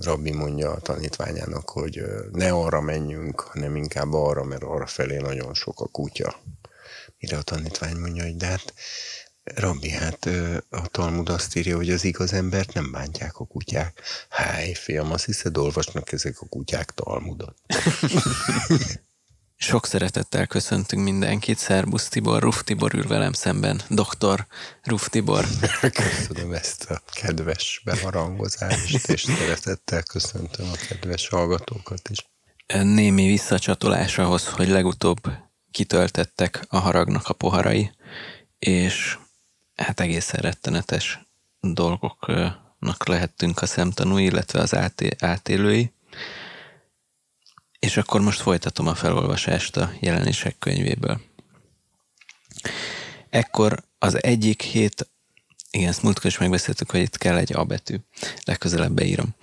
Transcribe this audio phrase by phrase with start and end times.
[0.00, 5.54] rabbi mondja a tanítványának, hogy ne arra menjünk, hanem inkább arra, mert arra felé nagyon
[5.54, 6.36] sok a kutya.
[7.18, 8.74] Mire a tanítvány mondja, hogy de hát
[9.44, 10.28] Rabbi, hát
[10.68, 14.00] a Talmud azt írja, hogy az igaz embert nem bántják a kutyák.
[14.28, 17.56] Háj, fiam, azt hiszed, olvasnak ezek a kutyák Talmudot.
[19.56, 21.58] Sok szeretettel köszöntünk mindenkit.
[21.58, 23.80] Szerbusz Tibor, Ruf Tibor ül velem szemben.
[23.88, 24.46] Doktor
[24.82, 25.46] Ruf Tibor.
[25.92, 32.18] Köszönöm ezt a kedves beharangozást, és szeretettel köszöntöm a kedves hallgatókat is.
[32.82, 35.20] Némi visszacsatolás ahhoz, hogy legutóbb
[35.70, 37.92] kitöltettek a haragnak a poharai,
[38.58, 39.18] és
[39.76, 41.18] hát egészen rettenetes
[41.60, 44.74] dolgoknak lehettünk a szemtanúi, illetve az
[45.18, 45.92] átélői.
[47.84, 51.20] És akkor most folytatom a felolvasást a jelenések könyvéből.
[53.30, 55.10] Ekkor az egyik hét,
[55.70, 57.96] igen, ezt múltkor is megbeszéltük, hogy itt kell egy A betű,
[58.44, 59.34] legközelebb beírom.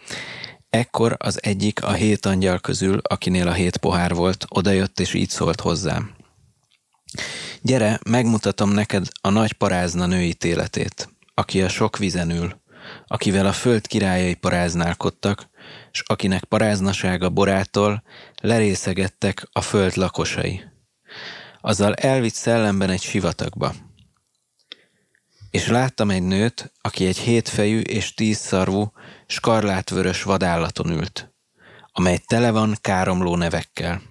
[0.70, 5.30] Ekkor az egyik a hét angyal közül, akinél a hét pohár volt, odajött és így
[5.30, 6.16] szólt hozzám.
[7.62, 12.62] Gyere, megmutatom neked a nagy parázna nőítéletét, aki a sok vizen ül,
[13.08, 15.50] akivel a föld királyai paráználkodtak,
[15.92, 18.04] s akinek paráznasága borától
[18.42, 20.64] lerészegettek a föld lakosai.
[21.62, 23.74] Azzal elvitt szellemben egy sivatagba.
[25.52, 28.92] És láttam egy nőt, aki egy hétfejű és tízszarvú,
[29.28, 31.34] skarlátvörös vadállaton ült,
[31.92, 34.02] amely tele van káromló nevekkel.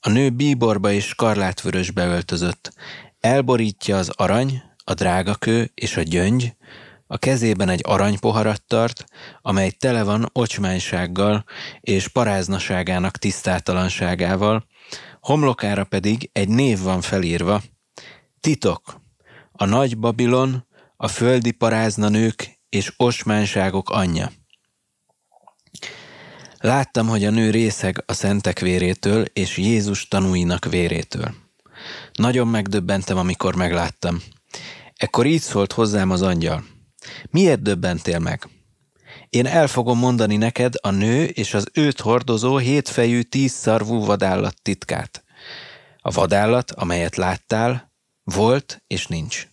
[0.00, 2.72] A nő bíborba és skarlátvörösbe öltözött,
[3.20, 6.56] elborítja az arany, a drágakő és a gyöngy,
[7.12, 9.04] a kezében egy aranypoharat tart,
[9.42, 11.44] amely tele van ocsmánysággal
[11.80, 14.66] és paráznaságának tisztátalanságával,
[15.20, 17.62] homlokára pedig egy név van felírva,
[18.40, 19.00] titok,
[19.52, 20.66] a nagy Babilon,
[20.96, 24.30] a földi paráznanők és osmányságok anyja.
[26.58, 31.34] Láttam, hogy a nő részeg a szentek vérétől és Jézus tanúinak vérétől.
[32.12, 34.22] Nagyon megdöbbentem, amikor megláttam.
[34.96, 36.64] Ekkor így szólt hozzám az angyal.
[37.30, 38.48] Miért döbbentél meg?
[39.28, 45.24] Én el fogom mondani neked a nő és az őt hordozó hétfejű tízszarvú vadállat titkát.
[46.00, 47.92] A vadállat, amelyet láttál,
[48.24, 49.48] volt és nincs.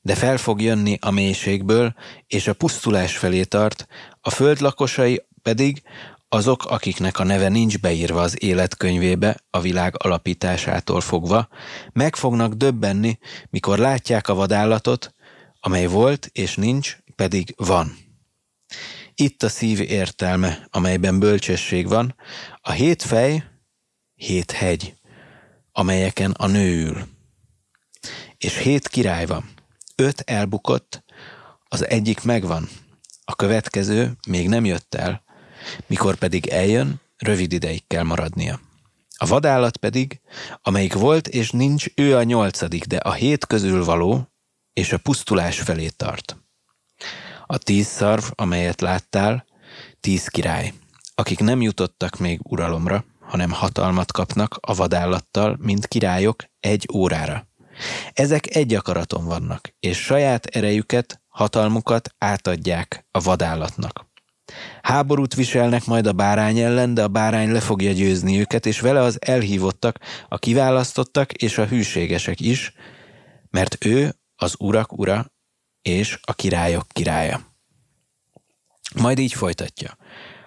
[0.00, 1.94] De fel fog jönni a mélységből,
[2.26, 3.86] és a pusztulás felé tart,
[4.20, 5.82] a föld lakosai pedig
[6.28, 11.48] azok, akiknek a neve nincs beírva az életkönyvébe a világ alapításától fogva,
[11.92, 13.18] meg fognak döbbenni,
[13.50, 15.14] mikor látják a vadállatot,
[15.66, 17.96] amely volt és nincs, pedig van.
[19.14, 22.14] Itt a szív értelme, amelyben bölcsesség van,
[22.60, 23.44] a hét fej,
[24.14, 24.94] hét hegy,
[25.72, 27.06] amelyeken a nő ül.
[28.38, 29.50] És hét király van.
[29.94, 31.04] Öt elbukott,
[31.64, 32.68] az egyik megvan,
[33.24, 35.24] a következő még nem jött el,
[35.86, 38.60] mikor pedig eljön, rövid ideig kell maradnia.
[39.16, 40.20] A vadállat pedig,
[40.62, 44.28] amelyik volt és nincs, ő a nyolcadik, de a hét közül való,
[44.74, 46.36] és a pusztulás felé tart.
[47.46, 49.44] A tíz szarv, amelyet láttál,
[50.00, 50.72] tíz király,
[51.14, 57.46] akik nem jutottak még uralomra, hanem hatalmat kapnak a vadállattal, mint királyok egy órára.
[58.12, 64.12] Ezek egy akaraton vannak, és saját erejüket, hatalmukat átadják a vadállatnak.
[64.82, 69.00] Háborút viselnek majd a bárány ellen, de a bárány le fogja győzni őket, és vele
[69.00, 69.98] az elhívottak,
[70.28, 72.72] a kiválasztottak és a hűségesek is,
[73.50, 74.14] mert ő
[74.44, 75.32] az urak ura
[75.82, 77.40] és a királyok királya.
[78.94, 79.96] Majd így folytatja.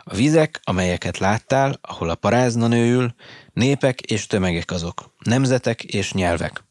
[0.04, 3.14] A vizek, amelyeket láttál, ahol a parázna nőül,
[3.54, 6.66] népek és tömegek azok, nemzetek és nyelvek.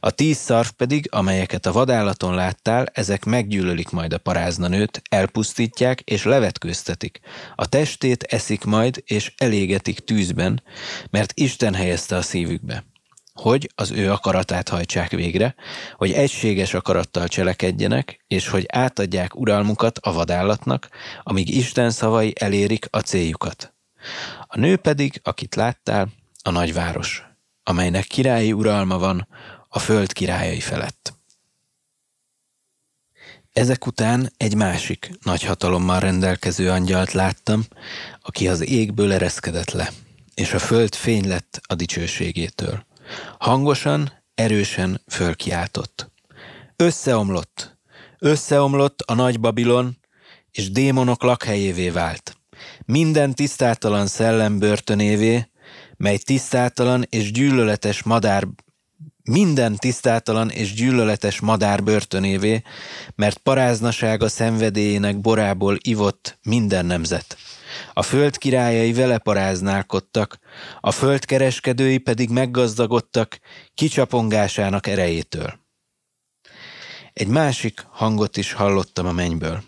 [0.00, 6.24] A tíz szarv pedig, amelyeket a vadállaton láttál, ezek meggyűlölik majd a paráznanőt, elpusztítják és
[6.24, 7.20] levetkőztetik.
[7.54, 10.62] A testét eszik majd, és elégetik tűzben,
[11.10, 12.89] mert Isten helyezte a szívükbe
[13.32, 15.54] hogy az ő akaratát hajtsák végre,
[15.96, 20.88] hogy egységes akarattal cselekedjenek, és hogy átadják uralmukat a vadállatnak,
[21.22, 23.74] amíg Isten szavai elérik a céljukat.
[24.46, 26.08] A nő pedig, akit láttál,
[26.42, 27.22] a nagyváros,
[27.62, 29.28] amelynek királyi uralma van
[29.68, 31.14] a föld királyai felett.
[33.52, 37.64] Ezek után egy másik nagy hatalommal rendelkező angyalt láttam,
[38.22, 39.90] aki az égből ereszkedett le,
[40.34, 42.88] és a föld fény lett a dicsőségétől.
[43.38, 46.10] Hangosan, erősen fölkiáltott.
[46.76, 47.78] Összeomlott,
[48.18, 49.98] összeomlott a nagy Babilon,
[50.50, 52.36] és démonok lakhelyévé vált.
[52.84, 55.50] Minden tisztátalan szellem börtönévé,
[55.96, 58.46] mely tisztátalan és gyűlöletes madár
[59.30, 62.62] minden tisztátalan és gyűlöletes madár börtönévé,
[63.14, 67.36] mert paráznasága szenvedélyének borából ivott minden nemzet.
[67.92, 70.38] A föld királyai vele paráználkodtak,
[70.80, 73.38] a föld kereskedői pedig meggazdagodtak
[73.74, 75.58] kicsapongásának erejétől.
[77.12, 79.62] Egy másik hangot is hallottam a mennyből.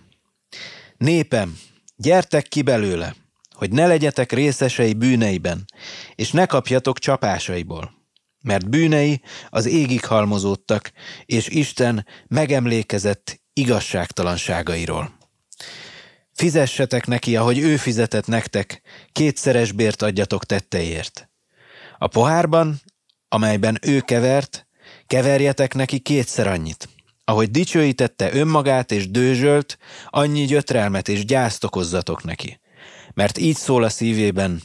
[0.96, 1.58] Népem,
[1.96, 3.14] gyertek ki belőle,
[3.52, 5.64] hogy ne legyetek részesei bűneiben,
[6.14, 8.00] és ne kapjatok csapásaiból
[8.42, 10.92] mert bűnei az égig halmozódtak,
[11.24, 15.20] és Isten megemlékezett igazságtalanságairól.
[16.42, 21.30] Fizessetek neki, ahogy ő fizetett nektek, kétszeres bért adjatok tetteiért.
[21.98, 22.80] A pohárban,
[23.28, 24.66] amelyben ő kevert,
[25.06, 26.88] keverjetek neki kétszer annyit.
[27.24, 32.60] Ahogy dicsőítette önmagát és dőzsölt, annyi gyötrelmet és gyászt okozzatok neki.
[33.14, 34.62] Mert így szól a szívében,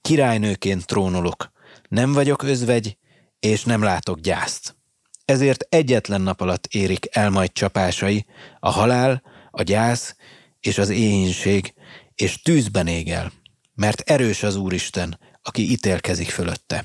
[0.00, 1.50] királynőként trónolok,
[1.88, 2.96] nem vagyok özvegy,
[3.40, 4.76] és nem látok gyászt.
[5.24, 8.26] Ezért egyetlen nap alatt érik el majd csapásai,
[8.60, 10.14] a halál, a gyász
[10.60, 11.74] és az éhínség,
[12.14, 13.32] és tűzben ég el,
[13.74, 16.84] mert erős az Úristen, aki ítélkezik fölötte.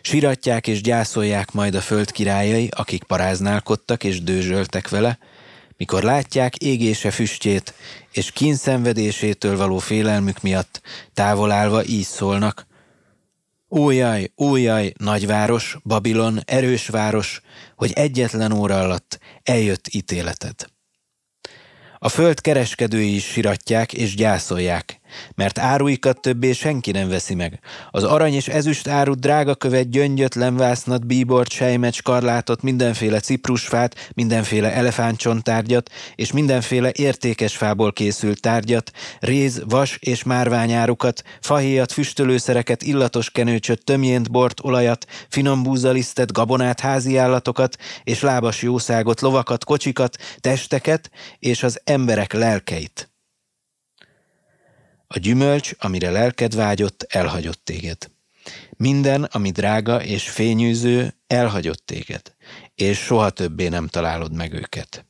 [0.00, 5.18] Siratják és gyászolják majd a föld királyai, akik paráználkodtak és dőzsöltek vele,
[5.76, 7.74] mikor látják égése füstjét
[8.12, 10.80] és kínszenvedésétől való félelmük miatt
[11.14, 12.66] távol állva így szólnak,
[13.76, 17.40] Ójaj, ójaj, nagyváros, Babilon, erős város,
[17.76, 20.73] hogy egyetlen óra alatt eljött ítéleted.
[22.04, 25.00] A föld kereskedői is siratják és gyászolják,
[25.34, 27.60] mert áruikat többé senki nem veszi meg.
[27.90, 34.72] Az arany és ezüst árut drága követ, gyöngyöt, lemvásznat, bíbort, sejmet, skarlátot, mindenféle ciprusfát, mindenféle
[34.72, 38.90] elefántcsontárgyat és mindenféle értékes fából készült tárgyat,
[39.20, 47.16] réz, vas és márványárukat, fahéjat, füstölőszereket, illatos kenőcsöt, tömjént, bort, olajat, finom búzalisztet, gabonát, házi
[47.16, 53.13] állatokat és lábas jószágot, lovakat, kocsikat, testeket és az emberek lelkeit.
[55.14, 58.10] A gyümölcs, amire lelked vágyott, elhagyott téged.
[58.76, 62.34] Minden, ami drága és fényűző, elhagyott téged,
[62.74, 65.06] és soha többé nem találod meg őket.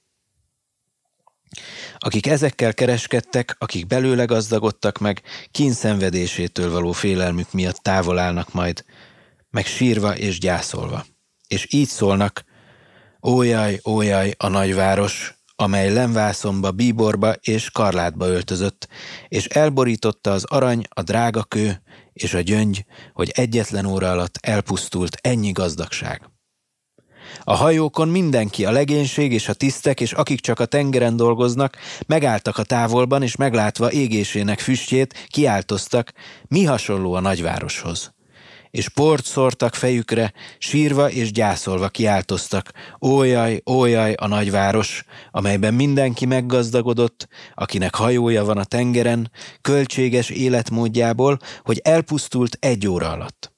[1.98, 8.84] Akik ezekkel kereskedtek, akik belőle gazdagodtak meg, kínszenvedésétől való félelmük miatt távol állnak majd,
[9.50, 11.06] meg sírva és gyászolva.
[11.48, 12.44] És így szólnak,
[13.26, 18.88] ójaj, ójaj, a nagyváros, amely lemvászomba, bíborba és karlátba öltözött,
[19.28, 25.16] és elborította az arany, a drága kő és a gyöngy, hogy egyetlen óra alatt elpusztult
[25.20, 26.28] ennyi gazdagság.
[27.44, 31.76] A hajókon mindenki, a legénység és a tisztek, és akik csak a tengeren dolgoznak,
[32.06, 36.12] megálltak a távolban, és meglátva égésének füstjét, kiáltoztak,
[36.48, 38.14] mi hasonló a nagyvároshoz
[38.74, 42.70] és port szórtak fejükre, sírva és gyászolva kiáltoztak.
[43.04, 49.30] Ójaj, ójaj a nagyváros, amelyben mindenki meggazdagodott, akinek hajója van a tengeren,
[49.60, 53.52] költséges életmódjából, hogy elpusztult egy óra alatt.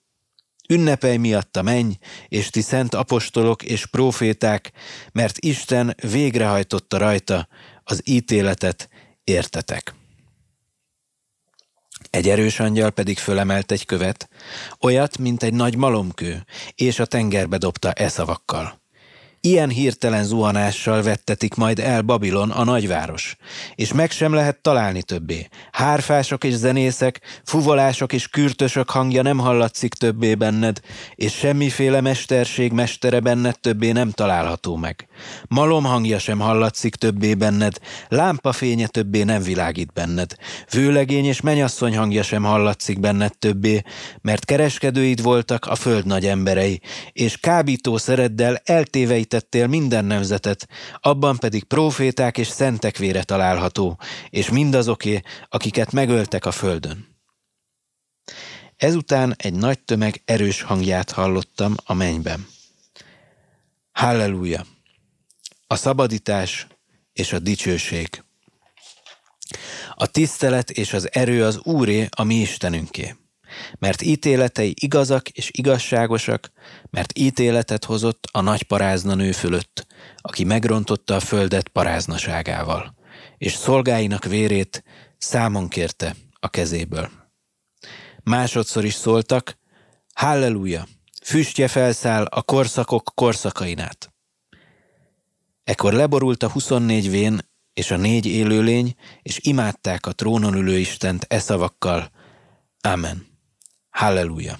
[0.68, 1.92] Ünnepelj miatta menj,
[2.28, 4.72] és ti szent apostolok és proféták,
[5.12, 7.48] mert Isten végrehajtotta rajta
[7.84, 8.88] az ítéletet,
[9.24, 9.94] értetek.
[12.16, 14.28] Egy erős angyal pedig fölemelt egy követ,
[14.80, 18.85] olyat, mint egy nagy malomkő, és a tengerbe dobta e szavakkal.
[19.40, 23.36] Ilyen hirtelen zuhanással vettetik majd el Babilon, a nagyváros,
[23.74, 25.48] és meg sem lehet találni többé.
[25.72, 30.80] Hárfások és zenészek, fuvolások és kürtösök hangja nem hallatszik többé benned,
[31.14, 35.08] és semmiféle mesterség mestere benned többé nem található meg.
[35.48, 40.34] Malom hangja sem hallatszik többé benned, lámpafénye többé nem világít benned.
[40.70, 43.82] Vőlegény és menyasszony hangja sem hallatszik benned többé,
[44.20, 46.80] mert kereskedőid voltak a föld nagy emberei,
[47.12, 48.60] és kábítószereddel
[49.36, 50.68] eltéveítettél minden nemzetet,
[51.00, 53.98] abban pedig proféták és szentek vére található,
[54.30, 57.14] és mindazoké, akiket megöltek a földön.
[58.76, 62.46] Ezután egy nagy tömeg erős hangját hallottam a mennyben.
[63.92, 64.66] Halleluja!
[65.66, 66.66] A szabadítás
[67.12, 68.24] és a dicsőség.
[69.94, 73.14] A tisztelet és az erő az Úré, a mi Istenünké.
[73.78, 76.52] Mert ítéletei igazak és igazságosak,
[76.90, 79.86] mert ítéletet hozott a nagy parázna nő fölött,
[80.16, 82.94] aki megrontotta a földet paráznaságával,
[83.38, 84.84] és szolgáinak vérét
[85.18, 87.10] számon kérte a kezéből.
[88.22, 89.58] Másodszor is szóltak,
[90.14, 90.86] Halleluja!
[91.22, 94.14] Füstje felszáll a korszakok korszakainát.
[95.64, 97.40] Ekkor leborult a 24 vén
[97.72, 102.10] és a négy élőlény, és imádták a trónon ülő Istent e szavakkal.
[102.80, 103.25] Amen.
[103.96, 104.58] Halleluja.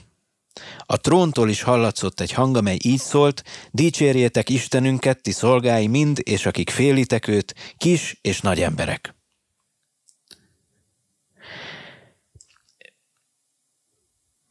[0.87, 6.47] A tróntól is hallatszott egy hang, amely így szólt, dicsérjétek Istenünket, ti szolgái mind, és
[6.47, 9.15] akik félitek őt, kis és nagy emberek.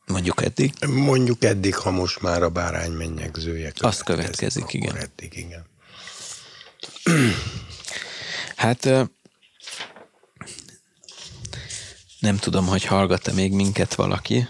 [0.05, 0.73] Mondjuk eddig?
[0.87, 3.83] Mondjuk eddig, ha most már a bárány mennyegzője következik.
[3.83, 4.95] Az következik, igen.
[4.95, 5.65] Eddig, igen.
[8.55, 8.83] Hát
[12.19, 14.47] nem tudom, hogy hallgat-e még minket valaki.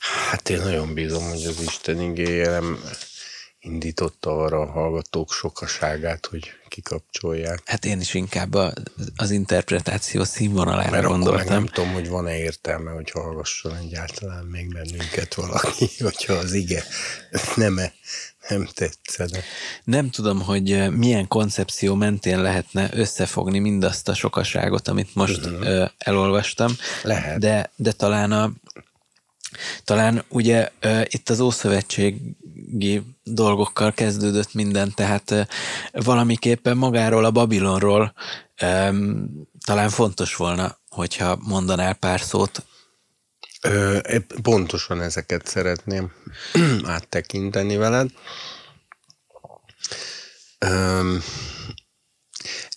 [0.00, 2.78] Hát én nagyon bízom, hogy az Isten igéje nem
[3.60, 7.62] indította arra a hallgatók sokaságát, hogy kikapcsolják.
[7.64, 8.72] Hát én is inkább a,
[9.16, 11.46] az interpretáció színvonalára Mert gondoltam.
[11.46, 16.84] nem tudom, hogy van-e értelme, hogy hallgasson egyáltalán még bennünket valaki, hogyha az ige
[17.56, 17.92] nem, -e,
[18.48, 19.42] nem tetszene.
[19.84, 25.90] Nem tudom, hogy milyen koncepció mentén lehetne összefogni mindazt a sokaságot, amit most uh-huh.
[25.98, 26.76] elolvastam.
[27.02, 27.38] Lehet.
[27.38, 28.52] De, de talán a
[29.84, 30.68] talán ugye
[31.04, 35.48] itt az Ószövetségi dolgokkal kezdődött minden, tehát
[35.92, 38.14] valamiképpen magáról a Babilonról
[39.64, 42.64] talán fontos volna, hogyha mondanál pár szót.
[43.62, 43.98] Ö,
[44.42, 46.12] pontosan ezeket szeretném
[46.84, 48.10] áttekinteni veled.
[50.58, 51.16] Ö,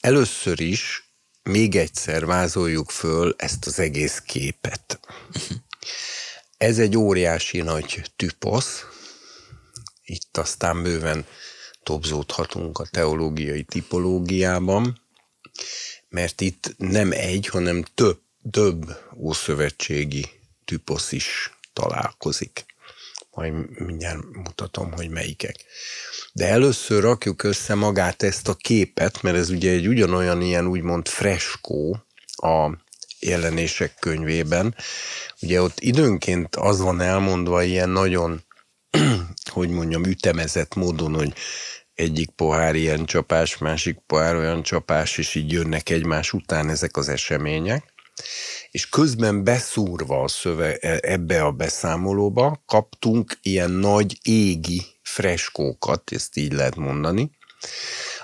[0.01, 1.11] először is
[1.43, 4.99] még egyszer vázoljuk föl ezt az egész képet.
[6.63, 8.85] Ez egy óriási nagy tüposz,
[10.03, 11.25] itt aztán bőven
[11.83, 15.01] tobzódhatunk a teológiai tipológiában,
[16.09, 18.19] mert itt nem egy, hanem több,
[18.51, 20.25] több ószövetségi
[20.65, 22.65] tüposz is találkozik.
[23.31, 25.55] Majd mindjárt mutatom, hogy melyikek.
[26.33, 31.07] De először rakjuk össze magát ezt a képet, mert ez ugye egy ugyanolyan ilyen úgymond
[31.07, 32.05] freskó
[32.35, 32.82] a
[33.25, 34.75] jelenések könyvében,
[35.43, 38.43] Ugye ott időnként az van elmondva ilyen nagyon,
[39.51, 41.33] hogy mondjam, ütemezett módon, hogy
[41.93, 47.09] egyik pohár ilyen csapás, másik pohár olyan csapás, és így jönnek egymás után ezek az
[47.09, 47.93] események.
[48.71, 56.37] És közben beszúrva a szöve, e, ebbe a beszámolóba kaptunk ilyen nagy égi freskókat, ezt
[56.37, 57.31] így lehet mondani,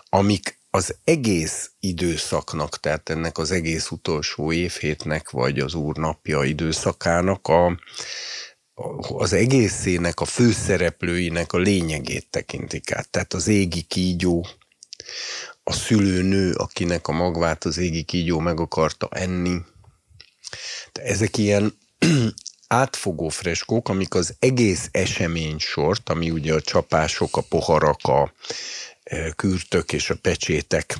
[0.10, 7.48] amik az egész időszaknak, tehát ennek az egész utolsó évhétnek, vagy az Úr napja időszakának
[7.48, 7.80] a,
[9.00, 13.10] az egészének, a főszereplőinek a lényegét tekintik át.
[13.10, 14.46] Tehát az égi kígyó,
[15.64, 19.58] a szülőnő, akinek a magvát az égi kígyó meg akarta enni.
[20.92, 21.78] De ezek ilyen
[22.68, 28.34] átfogó freskók, amik az egész esemény sort, ami ugye a csapások, a poharak, a
[29.36, 30.98] kürtök és a pecsétek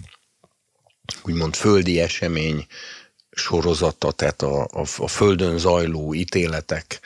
[1.24, 2.66] úgymond földi esemény
[3.32, 7.00] sorozata, tehát a, a, a földön zajló ítéletek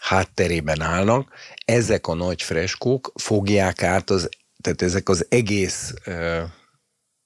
[0.00, 1.32] hátterében állnak.
[1.64, 4.28] Ezek a nagy freskók fogják át, az,
[4.60, 6.46] tehát ezek az egész e,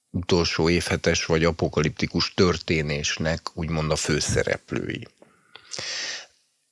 [0.09, 5.07] utolsó évhetes vagy apokaliptikus történésnek úgymond a főszereplői.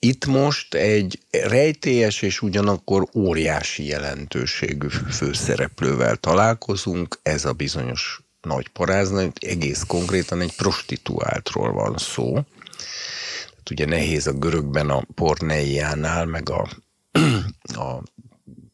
[0.05, 9.31] Itt most egy rejtélyes és ugyanakkor óriási jelentőségű főszereplővel találkozunk, ez a bizonyos nagy parázna,
[9.33, 12.31] egész konkrétan egy prostituáltról van szó.
[12.33, 16.69] Tehát ugye nehéz a görögben a porneiánál, meg a,
[17.85, 18.03] a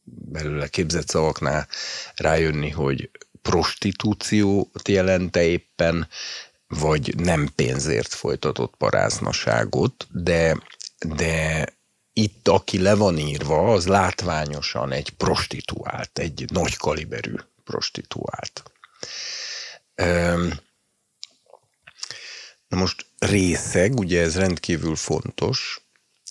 [0.03, 1.67] belőle képzett szavaknál
[2.15, 3.09] rájönni, hogy
[3.41, 6.07] prostitúciót jelente éppen,
[6.67, 10.55] vagy nem pénzért folytatott paráznaságot, de
[11.05, 11.65] de
[12.13, 18.63] itt, aki le van írva, az látványosan egy prostituált, egy nagy kaliberű prostituált.
[22.67, 25.81] Na most részeg, ugye ez rendkívül fontos,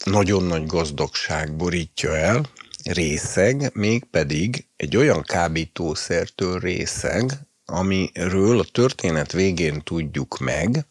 [0.05, 2.51] nagyon nagy gazdagság borítja el,
[2.85, 7.33] részeg, mégpedig egy olyan kábítószertől részeg,
[7.65, 10.87] amiről a történet végén tudjuk meg,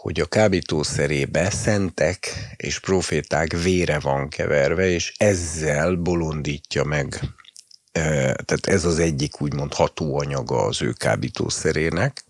[0.00, 7.20] hogy a kábítószerébe szentek és proféták vére van keverve, és ezzel bolondítja meg,
[7.92, 12.24] tehát ez az egyik úgymond hatóanyaga az ő kábítószerének.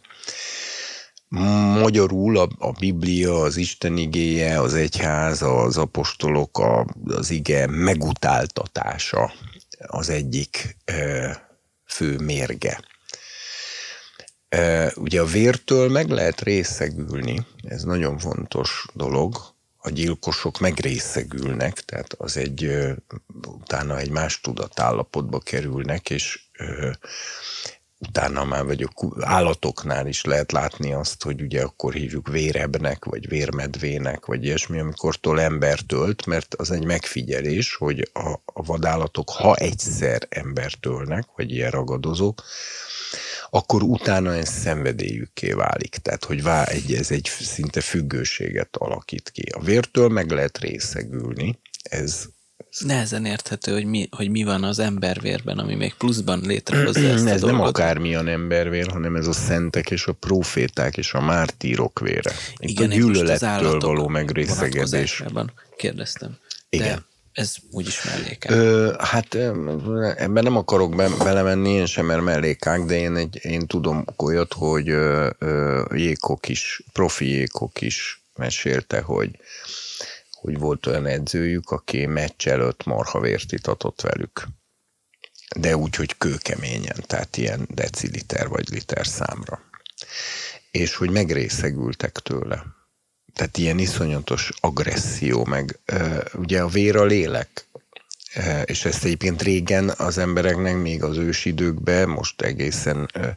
[1.80, 9.32] Magyarul a, a Biblia, az Isten igéje, az egyház, az apostolok, a, az ige megutáltatása
[9.86, 10.76] az egyik
[11.86, 12.80] fő mérge.
[14.95, 19.37] Ugye a vértől meg lehet részegülni, ez nagyon fontos dolog,
[19.83, 22.71] a gyilkosok megrészegülnek, tehát az egy,
[23.47, 26.42] utána egy más tudatállapotba kerülnek, és
[28.09, 33.28] utána már vagy a állatoknál is lehet látni azt, hogy ugye akkor hívjuk vérebnek, vagy
[33.28, 39.54] vérmedvének, vagy ilyesmi, amikortól ember tölt, mert az egy megfigyelés, hogy a, a vadállatok, ha
[39.54, 42.42] egyszer embert tölnek, vagy ilyen ragadozók,
[43.50, 45.97] akkor utána ez szenvedélyükké válik.
[45.97, 49.42] Tehát, hogy vá, egy, ez egy szinte függőséget alakít ki.
[49.42, 52.25] A vértől meg lehet részegülni, ez
[52.78, 57.42] Nehezen érthető, hogy mi, hogy mi van az embervérben, ami még pluszban létrehozza ezt Ez
[57.42, 57.78] a nem dolgot.
[57.78, 62.32] akármilyen embervér, hanem ez a szentek és a proféták és a mártírok vére.
[62.56, 65.22] Itt Igen, a gyűlölettől való megrészegedés.
[65.76, 66.30] kérdeztem.
[66.70, 67.04] De Igen.
[67.32, 68.58] ez úgyis mellékel.
[68.58, 73.66] Ö, hát ebben nem akarok be, belemenni, én sem, mert mellékák, de én, egy, én
[73.66, 79.30] tudom olyat, hogy ö, ö, Jékok is, profi Jékok is mesélte, hogy
[80.40, 84.47] hogy volt olyan edzőjük, aki meccs előtt marhavért itatott velük.
[85.56, 89.61] De úgy, hogy kőkeményen, tehát ilyen deciliter vagy liter számra.
[90.70, 92.64] És hogy megrészegültek tőle.
[93.35, 97.68] Tehát ilyen iszonyatos agresszió, meg ö, ugye a vér a lélek,
[98.64, 103.37] és ezt egyébként régen az embereknek még az ősidőkben, most egészen e,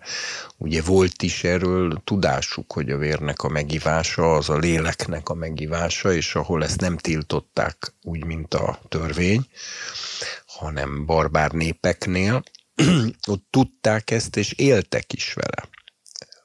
[0.58, 6.14] ugye volt is erről tudásuk, hogy a vérnek a megivása az a léleknek a megivása,
[6.14, 9.48] és ahol ezt nem tiltották úgy, mint a törvény,
[10.46, 12.44] hanem barbár népeknél,
[13.28, 15.70] ott tudták ezt, és éltek is vele,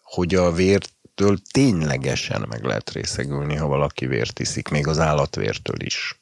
[0.02, 6.20] hogy a vértől ténylegesen meg lehet részegülni, ha valaki vért iszik, még az állatvértől is.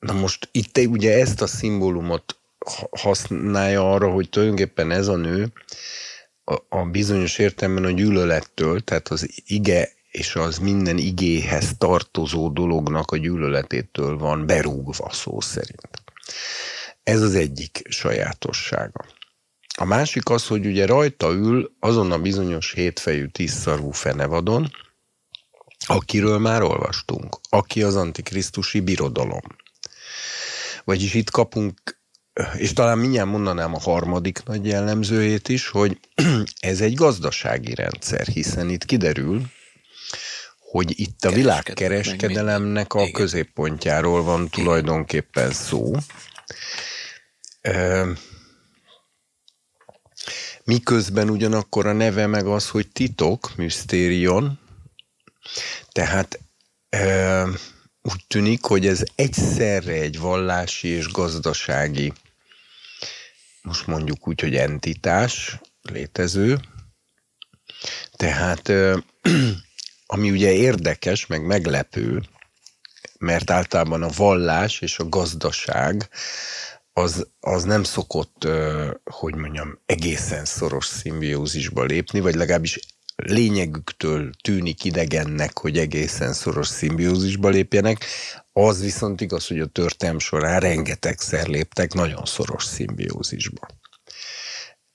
[0.00, 2.38] Na most itt ugye ezt a szimbólumot
[2.90, 5.52] használja arra, hogy tulajdonképpen ez a nő
[6.44, 13.10] a, a bizonyos értelemben a gyűlölettől, tehát az ige és az minden igéhez tartozó dolognak
[13.10, 16.02] a gyűlöletétől van berúgva szó szerint.
[17.02, 19.06] Ez az egyik sajátossága.
[19.76, 24.70] A másik az, hogy ugye rajta ül azon a bizonyos hétfejű tízszarvú fenevadon,
[25.86, 29.42] akiről már olvastunk, aki az antikrisztusi birodalom.
[30.84, 32.00] Vagyis itt kapunk,
[32.56, 35.98] és talán mindjárt mondanám a harmadik nagy jellemzőjét is, hogy
[36.60, 39.42] ez egy gazdasági rendszer, hiszen itt kiderül,
[40.70, 45.92] hogy itt a világkereskedelemnek a középpontjáról van tulajdonképpen szó.
[50.64, 54.58] Miközben ugyanakkor a neve meg az, hogy titok, misztérion,
[55.92, 56.40] tehát
[58.02, 62.12] úgy tűnik, hogy ez egyszerre egy vallási és gazdasági,
[63.62, 66.60] most mondjuk úgy, hogy entitás létező.
[68.12, 68.72] Tehát
[70.06, 72.22] ami ugye érdekes, meg meglepő,
[73.18, 76.08] mert általában a vallás és a gazdaság
[76.92, 78.48] az, az nem szokott,
[79.04, 82.78] hogy mondjam, egészen szoros szimbiózisba lépni, vagy legalábbis
[83.26, 88.04] lényegüktől tűnik idegennek, hogy egészen szoros szimbiózisba lépjenek,
[88.52, 93.66] az viszont igaz, hogy a történelm során rengetegszer léptek nagyon szoros szimbiózisba.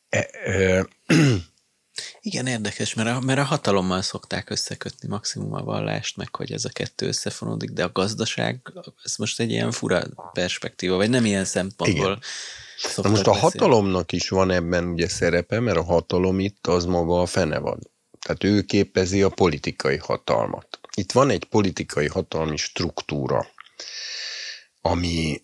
[0.09, 0.87] E, e,
[2.21, 6.65] igen, érdekes, mert a, mert a hatalommal szokták összekötni maximum a vallást, meg hogy ez
[6.65, 11.45] a kettő összefonódik, de a gazdaság, ez most egy ilyen fura perspektíva, vagy nem ilyen
[11.45, 12.05] szempontból.
[12.05, 12.19] Igen.
[12.95, 13.57] Na most a beszélni.
[13.57, 17.79] hatalomnak is van ebben ugye szerepe, mert a hatalom itt az maga a fenevad.
[18.25, 20.79] Tehát ő képezi a politikai hatalmat.
[20.95, 23.47] Itt van egy politikai hatalmi struktúra,
[24.81, 25.41] ami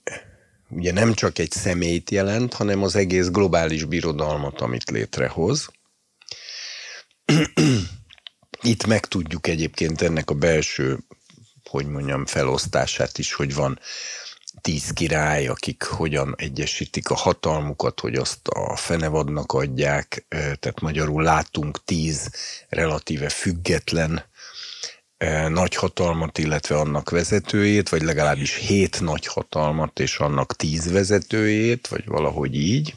[0.69, 5.69] ugye nem csak egy személyt jelent, hanem az egész globális birodalmat, amit létrehoz.
[8.61, 10.97] Itt megtudjuk egyébként ennek a belső,
[11.69, 13.79] hogy mondjam, felosztását is, hogy van
[14.61, 21.83] tíz király, akik hogyan egyesítik a hatalmukat, hogy azt a fenevadnak adják, tehát magyarul látunk
[21.83, 22.29] tíz
[22.69, 24.23] relatíve független
[25.47, 32.95] nagyhatalmat, illetve annak vezetőjét, vagy legalábbis hét nagyhatalmat és annak tíz vezetőjét, vagy valahogy így.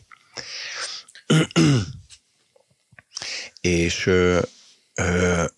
[3.61, 4.11] és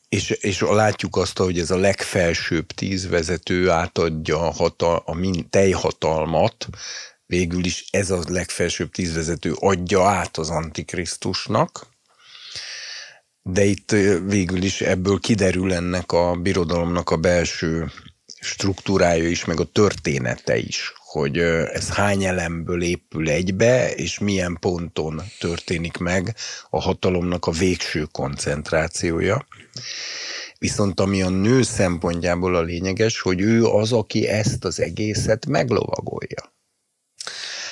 [0.09, 5.51] és, és látjuk azt, hogy ez a legfelsőbb tíz vezető átadja a, hatal, a min,
[5.51, 6.69] teljhatalmat,
[7.27, 11.87] végül is ez a legfelsőbb tíz vezető adja át az Antikrisztusnak,
[13.43, 13.91] de itt
[14.25, 17.91] végül is ebből kiderül ennek a birodalomnak a belső
[18.41, 25.23] struktúrája is, meg a története is, hogy ez hány elemből épül egybe, és milyen ponton
[25.39, 26.35] történik meg
[26.71, 29.47] a hatalomnak a végső koncentrációja.
[30.59, 36.55] Viszont ami a nő szempontjából a lényeges, hogy ő az, aki ezt az egészet meglovagolja.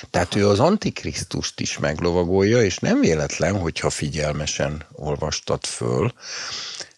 [0.09, 6.13] Tehát ő az antikrisztust is meglovagolja, és nem véletlen, hogyha figyelmesen olvastad föl,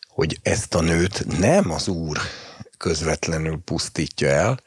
[0.07, 2.17] hogy ezt a nőt nem az úr
[2.77, 4.60] közvetlenül pusztítja el,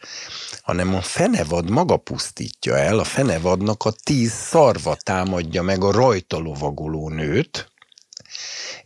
[0.70, 6.38] hanem a fenevad maga pusztítja el, a fenevadnak a tíz szarva támadja meg a rajta
[6.38, 7.72] lovagoló nőt,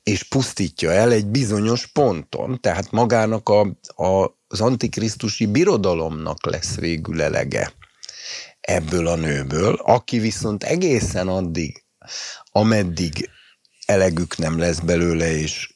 [0.03, 3.61] és pusztítja el egy bizonyos ponton, tehát magának a,
[4.05, 7.73] a, az antikrisztusi birodalomnak lesz végül elege
[8.61, 11.85] ebből a nőből, aki viszont egészen addig,
[12.45, 13.31] ameddig
[13.87, 15.75] elegük nem lesz belőle, és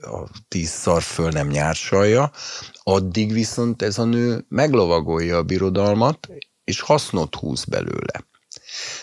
[0.00, 2.32] a tíz szar föl nem nyársalja,
[2.82, 6.28] addig viszont ez a nő meglovagolja a birodalmat,
[6.64, 8.24] és hasznot húz belőle.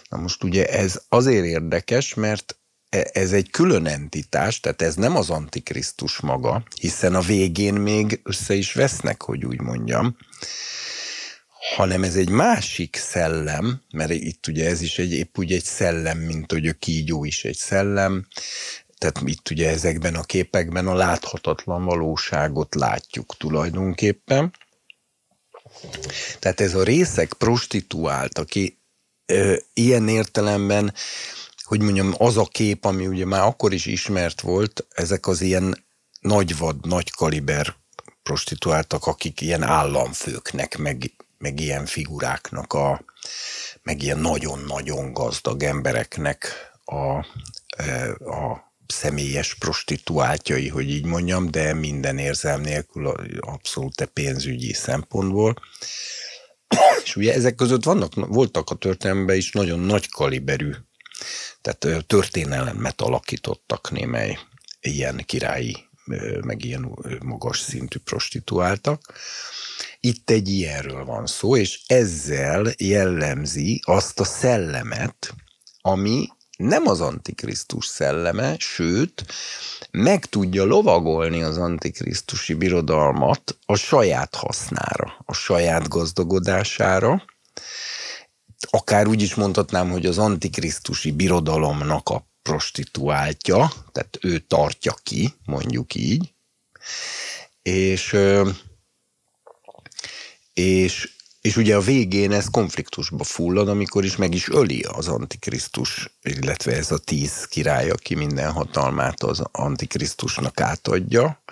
[0.09, 5.15] Na most ugye ez azért érdekes, mert e, ez egy külön entitás, tehát ez nem
[5.15, 10.17] az antikrisztus maga, hiszen a végén még össze is vesznek, hogy úgy mondjam,
[11.75, 16.17] hanem ez egy másik szellem, mert itt ugye ez is egy, épp úgy egy szellem,
[16.17, 18.27] mint hogy a kígyó is egy szellem,
[18.99, 24.53] tehát itt ugye ezekben a képekben a láthatatlan valóságot látjuk tulajdonképpen.
[26.39, 28.79] Tehát ez a részek prostituált, aki
[29.25, 30.93] ö, ilyen értelemben,
[31.63, 35.85] hogy mondjam, az a kép, ami ugye már akkor is ismert volt, ezek az ilyen
[36.19, 37.75] nagyvad, nagy kaliber
[38.23, 43.01] prostituáltak, akik ilyen államfőknek, meg, meg ilyen figuráknak, a,
[43.83, 46.53] meg ilyen nagyon-nagyon gazdag embereknek
[46.85, 47.17] a,
[48.35, 53.07] a személyes prostituáltjai, hogy így mondjam, de minden érzelm nélkül
[53.39, 55.55] abszolút pénzügyi szempontból.
[57.03, 60.71] És ugye ezek között vannak, voltak a történelemben is nagyon nagy kaliberű,
[61.61, 64.37] tehát történelmet alakítottak némely
[64.81, 65.77] ilyen királyi,
[66.41, 69.13] meg ilyen magas szintű prostituáltak.
[69.99, 75.33] Itt egy ilyenről van szó, és ezzel jellemzi azt a szellemet,
[75.81, 76.27] ami
[76.59, 79.25] nem az antikrisztus szelleme, sőt,
[79.91, 87.25] meg tudja lovagolni az antikrisztusi birodalmat a saját hasznára, a saját gazdagodására,
[88.69, 95.95] akár úgy is mondhatnám, hogy az antikrisztusi birodalomnak a prostituáltja, tehát ő tartja ki, mondjuk
[95.95, 96.33] így,
[97.61, 98.17] és,
[100.53, 106.09] és és ugye a végén ez konfliktusba fullad, amikor is meg is öli az Antikrisztus,
[106.21, 111.43] illetve ez a tíz király, aki minden hatalmát az Antikrisztusnak átadja.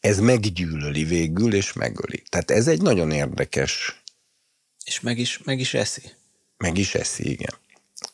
[0.00, 2.22] Ez meggyűlöli végül, és megöli.
[2.28, 4.02] Tehát ez egy nagyon érdekes...
[4.84, 6.02] És meg is, meg is eszi.
[6.56, 7.54] Meg is eszi, igen.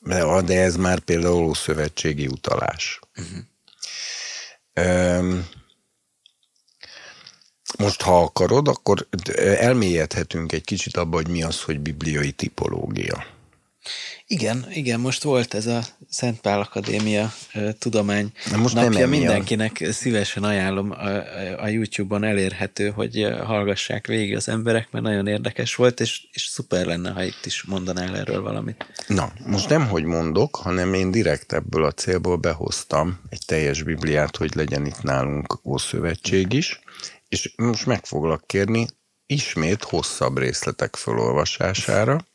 [0.01, 3.01] De, de ez már például szövetségi utalás.
[3.16, 3.38] Uh-huh.
[5.18, 5.49] Um,
[7.79, 9.07] most, ha akarod, akkor
[9.59, 13.35] elmélyedhetünk egy kicsit abba, hogy mi az, hogy bibliai tipológia.
[14.29, 19.09] Igen, igen, most volt ez a Szent Pál Akadémia uh, tudomány Na most napja, nem
[19.09, 25.75] mindenkinek szívesen ajánlom a, a YouTube-on elérhető, hogy hallgassák végig az emberek, mert nagyon érdekes
[25.75, 28.87] volt, és, és szuper lenne, ha itt is mondanál erről valamit.
[29.07, 34.37] Na, most nem, hogy mondok, hanem én direkt ebből a célból behoztam egy teljes Bibliát,
[34.37, 36.81] hogy legyen itt nálunk Ószövetség is,
[37.29, 38.87] és most meg foglak kérni
[39.27, 42.27] ismét hosszabb részletek felolvasására,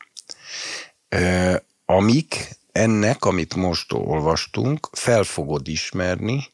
[1.85, 6.47] amik ennek, amit most olvastunk, fel fogod ismerni,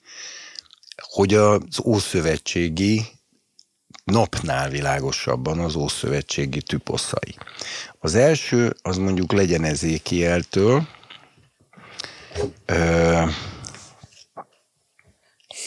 [1.02, 3.06] hogy az Ószövetségi
[4.04, 7.36] napnál világosabban az Ószövetségi tüposzai.
[8.00, 10.88] Az első, az mondjuk legyen Ezékieltől,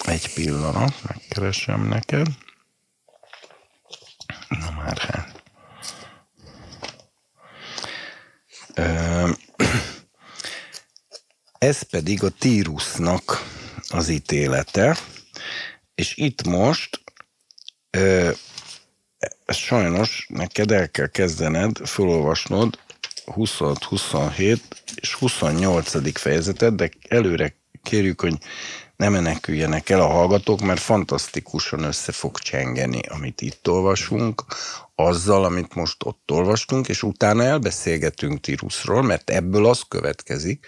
[0.04, 2.26] egy pillanat, megkeresem neked.
[4.50, 5.42] Na már hát.
[11.58, 13.46] Ez pedig a Tírusnak
[13.88, 14.96] az ítélete,
[15.94, 17.00] és itt most
[19.46, 22.78] sajnos neked el kell kezdened felolvasnod
[23.24, 26.18] 26, 27 és 28.
[26.18, 28.38] fejezetet, de előre kérjük, hogy
[29.00, 34.44] ne meneküljenek el a hallgatók, mert fantasztikusan össze fog csengeni, amit itt olvasunk,
[34.94, 40.66] azzal, amit most ott olvastunk, és utána elbeszélgetünk Tirusról, mert ebből az következik,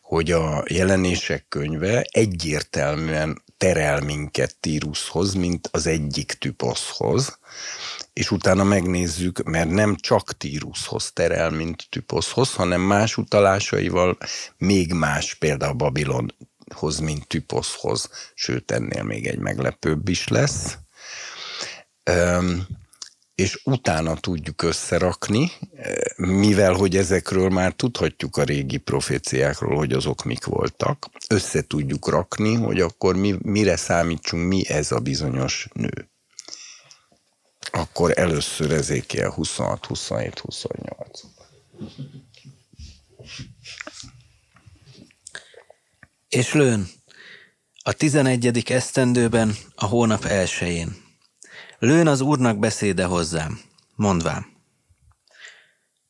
[0.00, 7.38] hogy a jelenések könyve egyértelműen terel minket Tírushoz, mint az egyik typoszhoz,
[8.12, 14.18] és utána megnézzük, mert nem csak Tírushoz terel, mint typoszhoz, hanem más utalásaival
[14.56, 16.34] még más, például Babilon
[16.72, 20.78] hoz, mint Typoszhoz, sőt ennél még egy meglepőbb is lesz.
[23.34, 25.50] és utána tudjuk összerakni,
[26.16, 32.54] mivel hogy ezekről már tudhatjuk a régi proféciákról, hogy azok mik voltak, össze tudjuk rakni,
[32.54, 36.10] hogy akkor mi, mire számítsunk mi ez a bizonyos nő.
[37.70, 41.20] Akkor először ezékiel 26, 27, 28.
[46.32, 46.88] És lőn,
[47.82, 50.96] a tizenegyedik esztendőben, a hónap elsején.
[51.78, 53.60] Lőn az úrnak beszéde hozzám,
[53.94, 54.46] mondvám.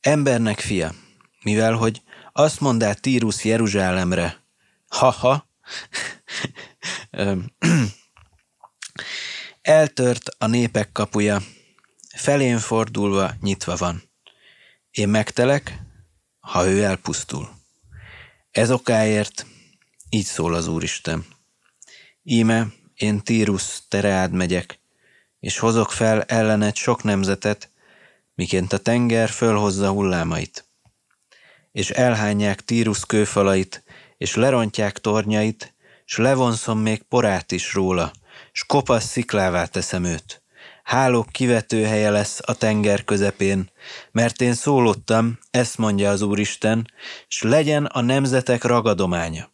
[0.00, 0.94] Embernek fia,
[1.42, 4.44] mivel hogy azt mondál Tírus Jeruzsálemre,
[4.88, 5.48] ha-ha,
[9.62, 11.42] eltört a népek kapuja,
[12.16, 14.02] felén fordulva nyitva van.
[14.90, 15.78] Én megtelek,
[16.40, 17.50] ha ő elpusztul.
[18.50, 19.46] Ez okáért
[20.14, 21.24] így szól az Úristen.
[22.22, 24.80] Íme, én Tírus, tereád megyek,
[25.40, 27.70] és hozok fel ellened sok nemzetet,
[28.34, 30.68] miként a tenger fölhozza hullámait.
[31.72, 33.84] És elhányják Tírus kőfalait,
[34.18, 38.12] és lerontják tornyait, s levonszom még porát is róla,
[38.52, 40.42] s kopasz sziklává teszem őt.
[40.82, 43.70] Hálók kivetőhelye lesz a tenger közepén,
[44.10, 46.90] mert én szólottam, ezt mondja az Úristen,
[47.28, 49.51] s legyen a nemzetek ragadománya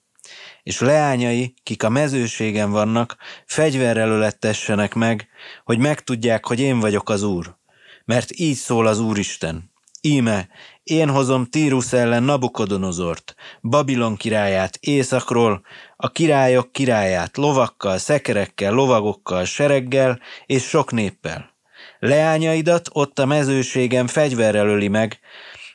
[0.69, 5.29] és leányai, kik a mezőségen vannak, fegyverrel ölettessenek meg,
[5.65, 7.57] hogy megtudják, hogy én vagyok az Úr.
[8.05, 9.71] Mert így szól az Úristen.
[10.01, 10.49] Íme,
[10.83, 15.63] én hozom Tírus ellen Nabukodonozort, Babilon királyát északról,
[15.97, 21.55] a királyok királyát lovakkal, szekerekkel, lovagokkal, sereggel és sok néppel.
[21.99, 25.19] Leányaidat ott a mezőségen fegyverrel öli meg,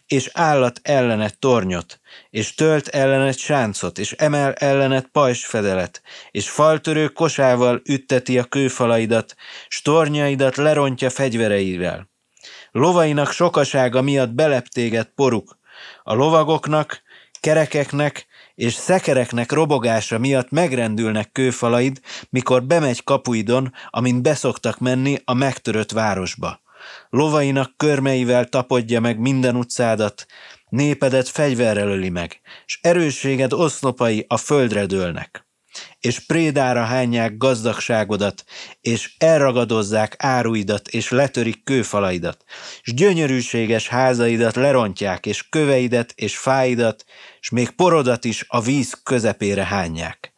[0.05, 2.01] és állat ellenet tornyot,
[2.33, 9.35] és tölt ellenet sáncot, és emel ellenet pajsfedelet, és faltörő kosával ütteti a kőfalaidat,
[9.67, 12.09] s tornyaidat lerontja fegyvereivel.
[12.71, 15.57] Lovainak sokasága miatt beleptéged poruk,
[16.03, 17.01] a lovagoknak,
[17.39, 25.91] kerekeknek és szekereknek robogása miatt megrendülnek kőfalaid, mikor bemegy kapuidon, amint beszoktak menni a megtörött
[25.91, 26.61] városba.
[27.09, 30.25] Lovainak körmeivel tapodja meg minden utcádat,
[30.73, 35.47] népedet fegyverrel öli meg, és erősséged oszlopai a földre dőlnek.
[35.99, 38.43] És prédára hányják gazdagságodat,
[38.81, 42.43] és elragadozzák áruidat, és letörik kőfalaidat,
[42.81, 47.05] és gyönyörűséges házaidat lerontják, és köveidet, és fáidat,
[47.39, 50.33] és még porodat is a víz közepére hányják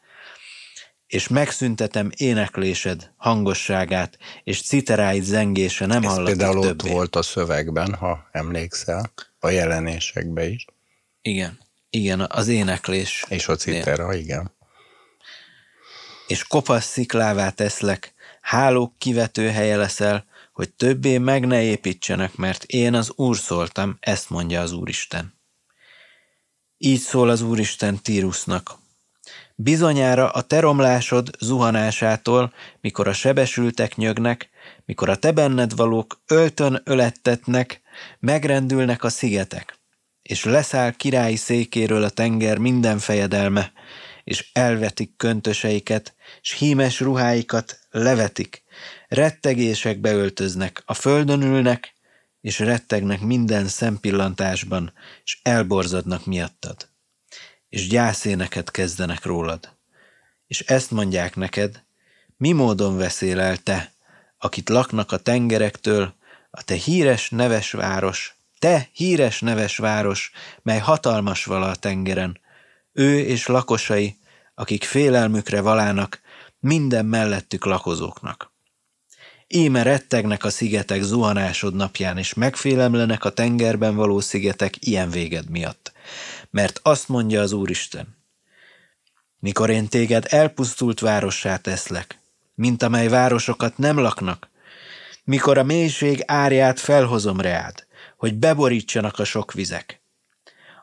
[1.08, 6.89] és megszüntetem éneklésed hangosságát, és citeráid zengése nem hallatik például többé.
[6.89, 9.12] ott volt a szövegben, ha emlékszel,
[9.45, 10.65] a jelenésekbe is.
[11.21, 13.25] Igen, igen, az éneklés.
[13.29, 14.51] És a citera, igen.
[16.27, 22.93] És kopasz sziklává teszlek, hálók kivető helye leszel, hogy többé meg ne építsenek, mert én
[22.93, 25.34] az Úr szóltam, ezt mondja az Úristen.
[26.77, 28.77] Így szól az Úristen Tírusnak,
[29.58, 34.49] Bizonyára a te romlásod zuhanásától, mikor a sebesültek nyögnek,
[34.86, 37.81] mikor a te benned valók öltön ölettetnek,
[38.19, 39.79] megrendülnek a szigetek,
[40.21, 43.71] és leszáll királyi székéről a tenger minden fejedelme,
[44.23, 48.63] és elvetik köntöseiket, s hímes ruháikat levetik,
[49.08, 51.93] rettegésekbe öltöznek, a földön ülnek,
[52.41, 56.93] és rettegnek minden szempillantásban, és elborzadnak miattad
[57.75, 59.77] és gyászéneket kezdenek rólad.
[60.47, 61.84] És ezt mondják neked,
[62.38, 63.93] mi módon veszél el te,
[64.38, 66.15] akit laknak a tengerektől,
[66.56, 72.39] a te híres neves város, te híres neves város, mely hatalmas vala a tengeren,
[72.94, 74.18] ő és lakosai,
[74.56, 76.22] akik félelmükre valának
[76.60, 78.54] minden mellettük lakozóknak.
[79.48, 85.94] Íme rettegnek a szigetek zuhanásod napján, és megfélemlenek a tengerben való szigetek ilyen véged miatt
[86.56, 88.18] mert azt mondja az Úristen,
[89.39, 92.20] mikor én téged elpusztult várossá teszlek,
[92.54, 94.50] mint amely városokat nem laknak,
[95.26, 100.02] mikor a mélység árját felhozom reád, hogy beborítsanak a sok vizek,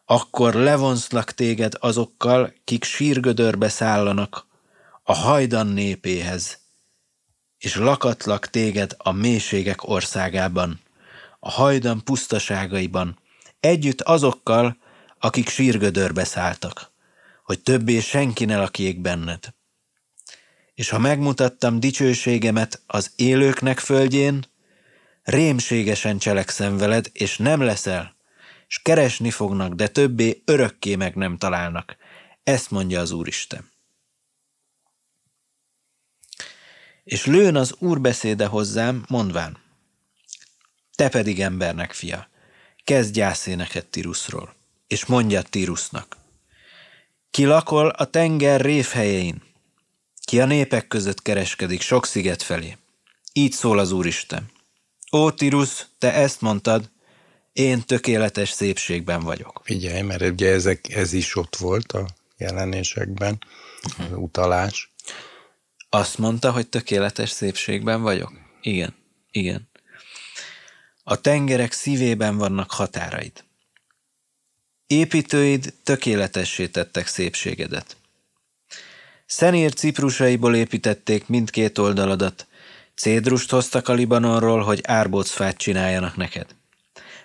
[0.05, 4.47] akkor levonszlak téged azokkal, kik sírgödörbe szállanak
[5.03, 6.59] a hajdan népéhez,
[7.59, 10.81] és lakatlak téged a mélységek országában,
[11.41, 13.19] a hajdan pusztaságaiban,
[13.61, 14.77] együtt azokkal,
[15.19, 16.91] akik sírgödörbe szálltak,
[17.45, 19.55] hogy többé senki ne lakjék benned.
[20.75, 24.45] És ha megmutattam dicsőségemet az élőknek földjén,
[25.23, 28.17] rémségesen cselekszem veled, és nem leszel,
[28.67, 31.97] és keresni fognak, de többé örökké meg nem találnak.
[32.43, 33.71] Ezt mondja az Úristen.
[37.05, 39.59] És lőn az Úr beszéde hozzám, mondván,
[40.95, 42.29] te pedig embernek fia,
[42.85, 44.55] kezd gyászéneket Tiruszról,
[44.87, 46.17] és mondja Tirusnak.
[47.31, 49.43] Ki lakol a tenger révhelyein,
[50.25, 52.77] ki a népek között kereskedik sok sziget felé.
[53.33, 54.51] Így szól az Úristen.
[55.13, 56.91] Ó, Tirusz, te ezt mondtad,
[57.53, 59.61] én tökéletes szépségben vagyok.
[59.65, 63.39] Figyelj, mert ugye ezek, ez is ott volt a jelenésekben,
[63.99, 64.93] az utalás.
[65.89, 68.33] Azt mondta, hogy tökéletes szépségben vagyok?
[68.61, 68.95] Igen,
[69.31, 69.69] igen.
[71.05, 73.45] A tengerek szívében vannak határaid.
[74.87, 77.97] Építőid tökéletessé tettek szépségedet.
[79.35, 82.47] Szenír ciprusaiból építették mindkét oldaladat,
[82.95, 86.47] cédrust hoztak a Libanonról, hogy árbócfát csináljanak neked.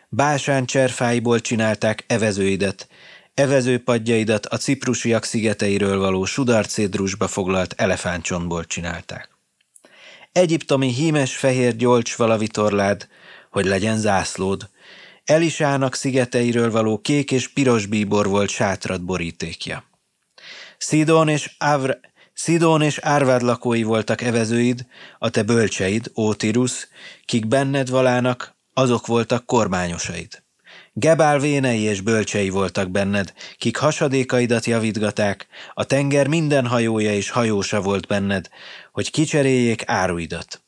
[0.10, 2.88] Básán cserfáiból csinálták evezőidet,
[3.34, 9.30] evezőpadjaidat a ciprusiak szigeteiről való sudarcédrusba foglalt elefántcsontból csinálták.
[10.32, 13.08] Egyiptomi hímes fehér gyolcs valavitorlád,
[13.50, 14.70] hogy legyen zászlód,
[15.26, 19.86] Elisának szigeteiről való kék és piros bíbor volt sátrat borítékja.
[20.78, 22.00] Szidón és, Ávr,
[22.34, 24.86] Szidón és Árvád lakói voltak evezőid,
[25.20, 26.88] a te bölcseid, Ótirusz,
[27.26, 30.44] kik benned valának, azok voltak kormányosaid.
[30.94, 37.82] Gebál vénei és bölcsei voltak benned, kik hasadékaidat javítgaták, a tenger minden hajója és hajósa
[37.82, 38.50] volt benned,
[38.92, 40.62] hogy kicseréljék áruidat.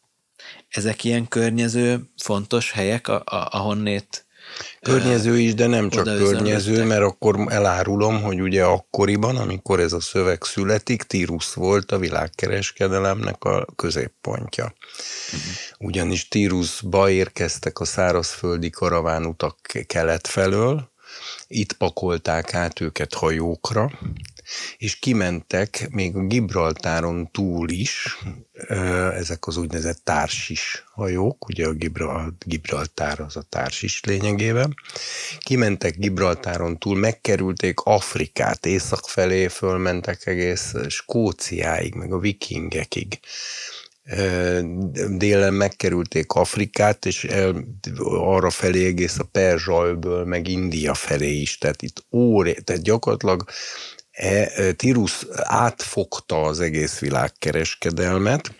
[0.69, 4.25] Ezek ilyen környező, fontos helyek, ahonnét
[4.81, 9.99] Környező is, de nem csak környező, mert akkor elárulom, hogy ugye akkoriban, amikor ez a
[9.99, 14.63] szöveg születik, Tírus volt a világkereskedelemnek a középpontja.
[14.63, 15.87] Uh-huh.
[15.89, 20.91] Ugyanis Tírusba érkeztek a szárazföldi karavánutak kelet felől,
[21.47, 23.91] itt pakolták át őket hajókra,
[24.77, 28.17] és kimentek még a Gibraltáron túl is,
[29.13, 31.73] ezek az úgynevezett társis hajók, ugye a
[32.45, 34.75] Gibraltár az a társis lényegében,
[35.39, 43.19] kimentek Gibraltáron túl, megkerülték Afrikát, észak felé fölmentek egész Skóciáig, meg a vikingekig.
[45.07, 47.65] Délen megkerülték Afrikát, és el,
[48.05, 53.49] arra felé egész a Perzsalből, meg India felé is, tehát itt óré, tehát gyakorlatilag
[54.19, 58.53] e, Tirus átfogta az egész világkereskedelmet,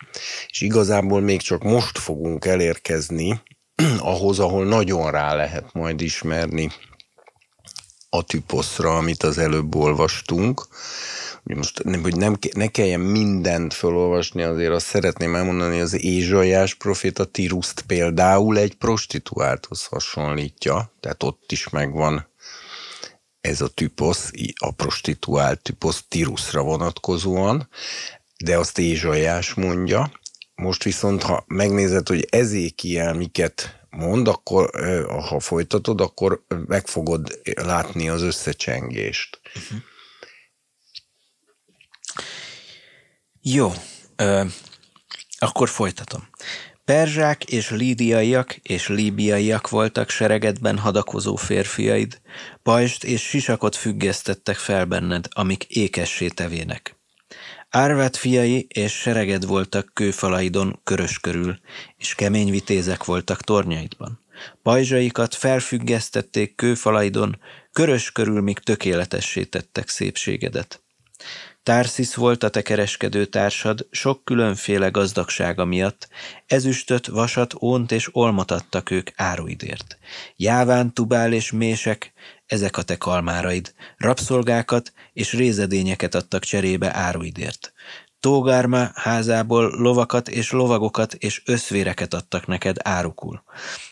[0.48, 3.42] és igazából még csak most fogunk elérkezni
[4.00, 6.72] ahhoz, ahol nagyon rá lehet majd ismerni
[8.10, 10.68] a tüposzra, amit az előbb olvastunk.
[11.44, 17.82] Most hogy nem, ne kelljen mindent felolvasni, azért azt szeretném elmondani, az Ézsaiás proféta Tiruszt
[17.82, 22.29] például egy prostituálthoz hasonlítja, tehát ott is megvan
[23.50, 27.70] ez a typosz, a prostituált typosz Tiruszra vonatkozóan,
[28.44, 30.12] de azt Ézsaiás mondja.
[30.56, 34.70] Most viszont, ha megnézed, hogy Ezékiel miket mond, akkor
[35.30, 39.40] ha folytatod, akkor meg fogod látni az összecsengést.
[39.56, 39.80] Uh-huh.
[43.42, 43.74] Jó,
[44.16, 44.46] ö,
[45.40, 46.30] akkor folytatom.
[46.90, 52.22] Perzsák és lídiaiak és líbiaiak voltak seregedben hadakozó férfiaid,
[52.64, 56.96] pajst és sisakot függesztettek fel benned, amik ékessé tevének.
[57.70, 61.60] Árvát fiai és sereged voltak kőfalaidon körös körül,
[61.98, 64.20] és kemény vitézek voltak tornyaidban.
[64.64, 67.40] Pajzsaikat felfüggesztették kőfalaidon,
[67.72, 70.82] körös körül, míg tökéletessé tettek szépségedet.
[71.64, 76.08] Társis volt a te kereskedő társad sok különféle gazdagsága miatt,
[76.46, 79.98] ezüstöt, vasat, ónt és olmot adtak ők áruidért.
[80.36, 82.14] Jáván, tubál és mések,
[82.46, 87.74] ezek a te kalmáraid, rabszolgákat és rézedényeket adtak cserébe áruidért.
[88.20, 93.44] Tógárma házából lovakat és lovagokat és összvéreket adtak neked árukul.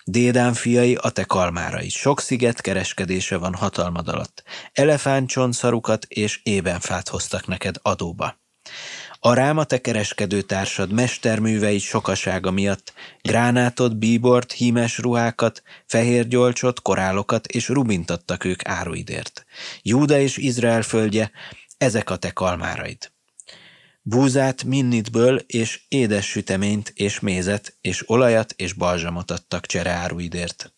[0.03, 4.43] Dédán fiai a te kalmárai, sok sziget kereskedése van hatalmad alatt.
[4.73, 8.39] Elefántcsontszarukat és ébenfát hoztak neked adóba.
[9.19, 17.47] A ráma te kereskedő társad mesterművei sokasága miatt gránátod, bíbort, hímes ruhákat, fehér gyolcsot, korálokat
[17.47, 19.45] és rubint adtak ők áruidért.
[19.81, 21.31] Júda és Izrael földje,
[21.77, 23.15] ezek a te kalmáraid
[24.09, 30.73] búzát, minnitből és édes süteményt és mézet és olajat és balzsamot adtak csereáruidért.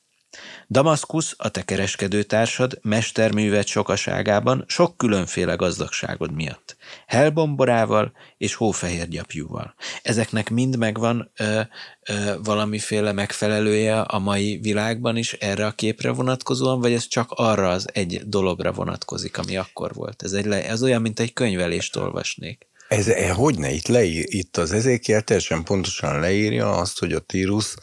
[0.69, 6.75] Damaszkusz, a te kereskedőtársad, mesterművet sokaságában sok különféle gazdagságod miatt.
[7.07, 9.73] Helbomborával és hófehér gyapjúval.
[10.01, 11.61] Ezeknek mind megvan ö,
[12.07, 17.69] ö, valamiféle megfelelője a mai világban is erre a képre vonatkozóan, vagy ez csak arra
[17.69, 20.23] az egy dologra vonatkozik, ami akkor volt?
[20.23, 22.68] Ez, egy, ez olyan, mint egy könyvelést olvasnék.
[22.89, 27.19] Ez, e, hogy ne, itt, leír, itt az ezékiel teljesen pontosan leírja azt, hogy a
[27.19, 27.75] Tírus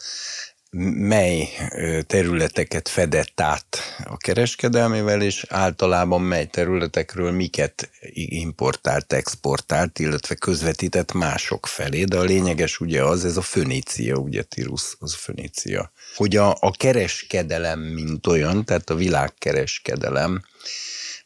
[0.95, 1.49] mely
[2.07, 11.67] területeket fedett át a kereskedelmével, és általában mely területekről miket importált, exportált, illetve közvetített mások
[11.67, 15.91] felé, de a lényeges ugye az, ez a Fönícia, ugye Tirus az Fönícia.
[16.15, 20.43] Hogy a, a kereskedelem, mint olyan, tehát a világkereskedelem,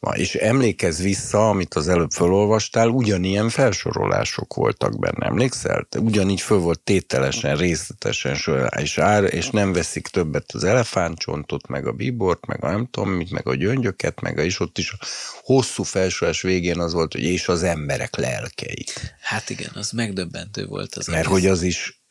[0.09, 5.87] és emlékezz vissza, amit az előbb felolvastál, ugyanilyen felsorolások voltak benne, emlékszel?
[5.97, 8.37] Ugyanígy föl volt tételesen, részletesen,
[8.77, 13.09] és, ár, és nem veszik többet az elefántcsontot, meg a bíbort, meg a nem tudom
[13.09, 15.05] mit, meg a gyöngyöket, meg a, és ott is a
[15.41, 19.15] hosszú felsorolás végén az volt, hogy és az emberek lelkeit.
[19.21, 21.31] Hát igen, az megdöbbentő volt az Mert egész.
[21.31, 22.01] hogy az is,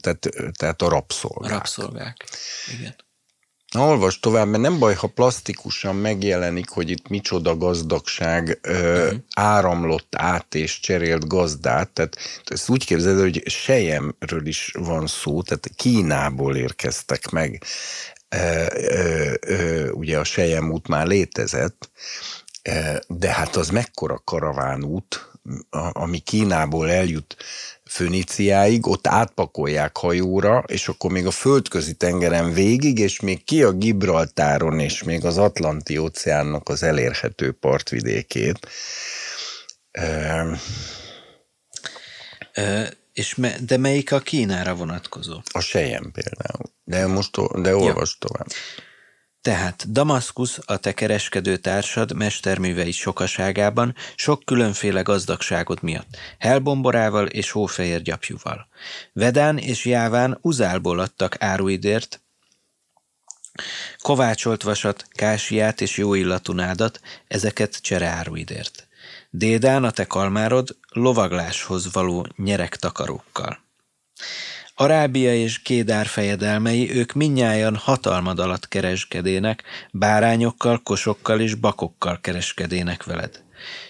[0.00, 1.50] tehát, tehát a rabszolgák.
[1.50, 2.24] A rabszolgák,
[2.78, 2.94] igen.
[3.70, 9.18] Na, olvas tovább, mert nem baj, ha plastikusan megjelenik, hogy itt micsoda gazdagság ö, uh-huh.
[9.34, 11.90] áramlott át és cserélt gazdát.
[11.90, 17.62] Tehát ezt úgy képzeld, hogy sejemről is van szó, tehát Kínából érkeztek meg.
[18.28, 21.90] Ö, ö, ö, ugye a sejem út már létezett,
[23.06, 25.30] de hát az mekkora karavánút,
[25.92, 27.36] ami Kínából eljut
[27.88, 33.72] Föníciáig, ott átpakolják hajóra, és akkor még a földközi tengeren végig, és még ki a
[33.72, 38.68] Gibraltáron, és még az Atlanti óceánnak az elérhető partvidékét.
[39.90, 40.52] Ö,
[43.12, 45.40] és me, de melyik a Kínára vonatkozó?
[45.52, 46.72] A sejem például.
[46.84, 48.28] De most de olvasd ja.
[48.28, 48.46] tovább.
[49.42, 58.02] Tehát Damaszkusz a te kereskedő társad mesterművei sokaságában sok különféle gazdagságot miatt, helbomborával és hófehér
[58.02, 58.68] gyapjúval.
[59.12, 62.20] Vedán és Jáván uzálból adtak áruidért,
[63.98, 68.88] kovácsolt vasat, kásiát és jó illatú nádat, ezeket csereáruidért.
[69.30, 73.58] Dédán a te kalmárod lovagláshoz való nyeregtakarókkal.
[74.80, 83.42] Arábia és Kédár fejedelmei, ők minnyáján hatalmad alatt kereskedének, bárányokkal, kosokkal és bakokkal kereskedének veled.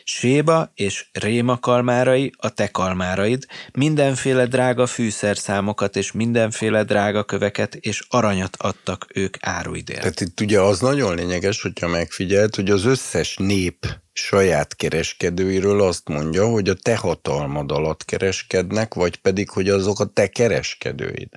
[0.04, 8.02] Séba és Réma kalmárai a te kalmáraid, mindenféle drága fűszerszámokat és mindenféle drága köveket és
[8.08, 10.00] aranyat adtak ők áruidért.
[10.00, 16.08] Tehát itt ugye az nagyon lényeges, hogyha megfigyelt, hogy az összes nép saját kereskedőiről azt
[16.08, 21.28] mondja, hogy a te hatalmad alatt kereskednek, vagy pedig, hogy azok a te kereskedőid.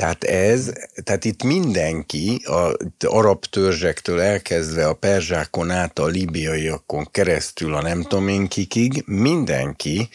[0.00, 0.72] Tehát ez,
[1.04, 8.02] tehát itt mindenki, a arab törzsektől elkezdve a perzsákon át a libiaiakon keresztül a nem
[8.02, 10.08] tudom én kikig, mindenki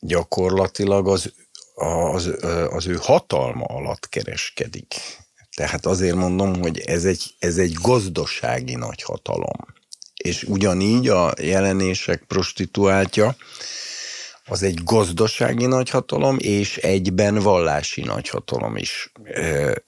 [0.00, 1.32] gyakorlatilag az,
[2.12, 2.30] az,
[2.70, 4.94] az ő hatalma alatt kereskedik.
[5.56, 9.74] Tehát azért mondom, hogy ez egy, ez egy gazdasági nagy hatalom.
[10.16, 13.36] És ugyanígy a jelenések prostituáltja,
[14.48, 19.12] az egy gazdasági nagyhatalom, és egyben vallási nagyhatalom is.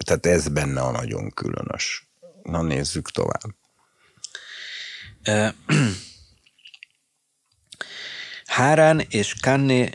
[0.04, 2.10] Tehát ez benne a nagyon különös.
[2.42, 3.54] Na nézzük tovább.
[8.46, 9.90] Hárán és Kanné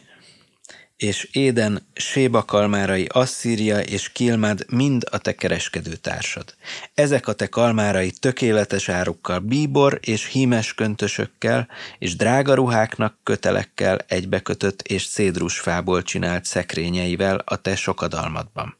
[0.97, 6.55] és Éden, Séba kalmárai, Asszíria és Kilmád mind a te kereskedő társad.
[6.93, 11.67] Ezek a te kalmárai tökéletes árukkal, bíbor és hímes köntösökkel,
[11.99, 18.77] és drága ruháknak, kötelekkel egybekötött és cédrusfából csinált szekrényeivel a te sokadalmadban.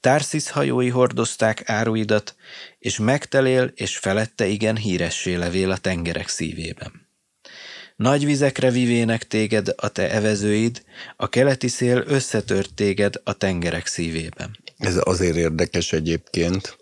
[0.00, 2.36] Társzisz hajói hordozták áruidat,
[2.78, 7.08] és megtelél és felette igen híressé levél a tengerek szívében.
[8.00, 10.82] Nagy vizekre vivének téged a te evezőid,
[11.16, 14.58] a keleti szél összetört téged a tengerek szívében.
[14.76, 16.78] Ez azért érdekes egyébként,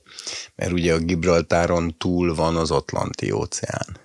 [0.55, 3.97] mert ugye a Gibraltáron túl van az Atlanti óceán.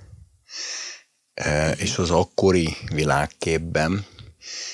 [1.33, 4.05] E, és az akkori világképben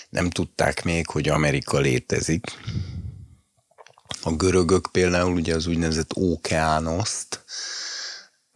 [0.09, 2.45] nem tudták még, hogy Amerika létezik.
[4.23, 7.43] A görögök például ugye az úgynevezett ókeánoszt,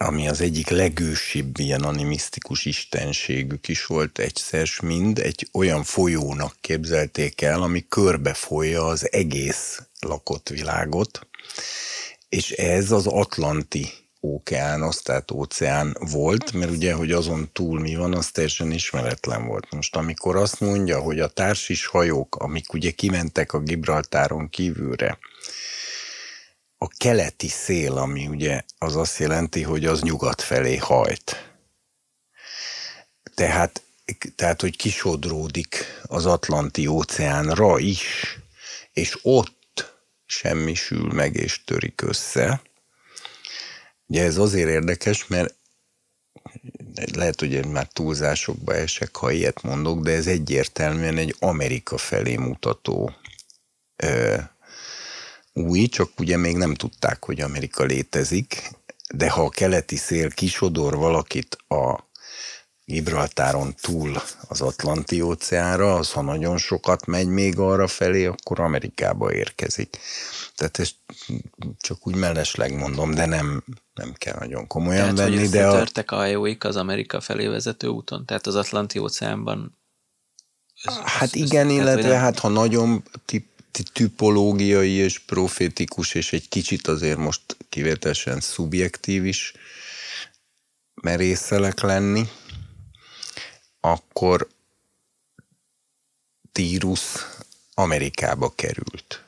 [0.04, 7.42] ami az egyik legősibb ilyen animisztikus istenségük is volt egyszer, mind egy olyan folyónak képzelték
[7.42, 11.28] el, ami körbefolyja az egész lakott világot,
[12.30, 13.88] és ez az Atlanti
[14.22, 19.72] ókeános, tehát óceán volt, mert ugye, hogy azon túl mi van, az teljesen ismeretlen volt.
[19.72, 25.18] Most amikor azt mondja, hogy a társis hajók, amik ugye kimentek a Gibraltáron kívülre,
[26.84, 31.54] a keleti szél, ami ugye az azt jelenti, hogy az nyugat felé hajt.
[33.34, 33.82] Tehát,
[34.36, 38.38] tehát hogy kisodródik az Atlanti óceánra is,
[38.94, 39.94] és ott
[40.26, 42.62] semmisül meg és törik össze.
[44.06, 45.56] Ugye ez azért érdekes, mert
[47.14, 52.36] lehet, hogy én már túlzásokba esek, ha ilyet mondok, de ez egyértelműen egy Amerika felé
[52.36, 53.16] mutató
[55.54, 58.72] új, csak ugye még nem tudták, hogy Amerika létezik,
[59.14, 62.12] de ha a keleti szél kisodor valakit a
[62.86, 69.34] Gibraltáron túl az Atlanti óceánra, az ha nagyon sokat megy még arra felé, akkor Amerikába
[69.34, 69.98] érkezik.
[70.56, 70.96] Tehát ezt
[71.80, 75.40] csak úgy mellesleg mondom, de nem, nem kell nagyon komolyan Tehát, venni.
[75.40, 79.78] hogy de a, a hajóik az Amerika felé vezető úton, tehát az Atlanti óceánban.
[80.84, 83.46] Ez, hát igen, ez, illetve hát ha nagyon tip,
[83.94, 89.54] tipológiai és profétikus, és egy kicsit azért most kivételesen szubjektív is
[91.02, 92.30] merészelek lenni,
[93.80, 94.48] akkor
[96.52, 97.02] Tírus
[97.74, 99.24] Amerikába került.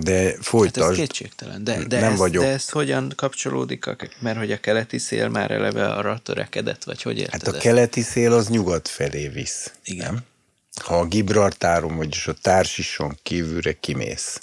[0.00, 0.80] De folytasd.
[0.80, 1.64] Hát ez kétségtelen.
[1.64, 2.44] De, de, nem ez, vagyok.
[2.44, 3.86] de ez hogyan kapcsolódik?
[3.86, 7.44] A, mert hogy a keleti szél már eleve arra törekedett, vagy hogy érted?
[7.44, 9.72] Hát a keleti szél az nyugat felé visz.
[9.84, 10.12] Igen.
[10.12, 10.20] Nem?
[10.84, 14.40] Ha a Gibraltáron, vagyis a társison kívülre kimész,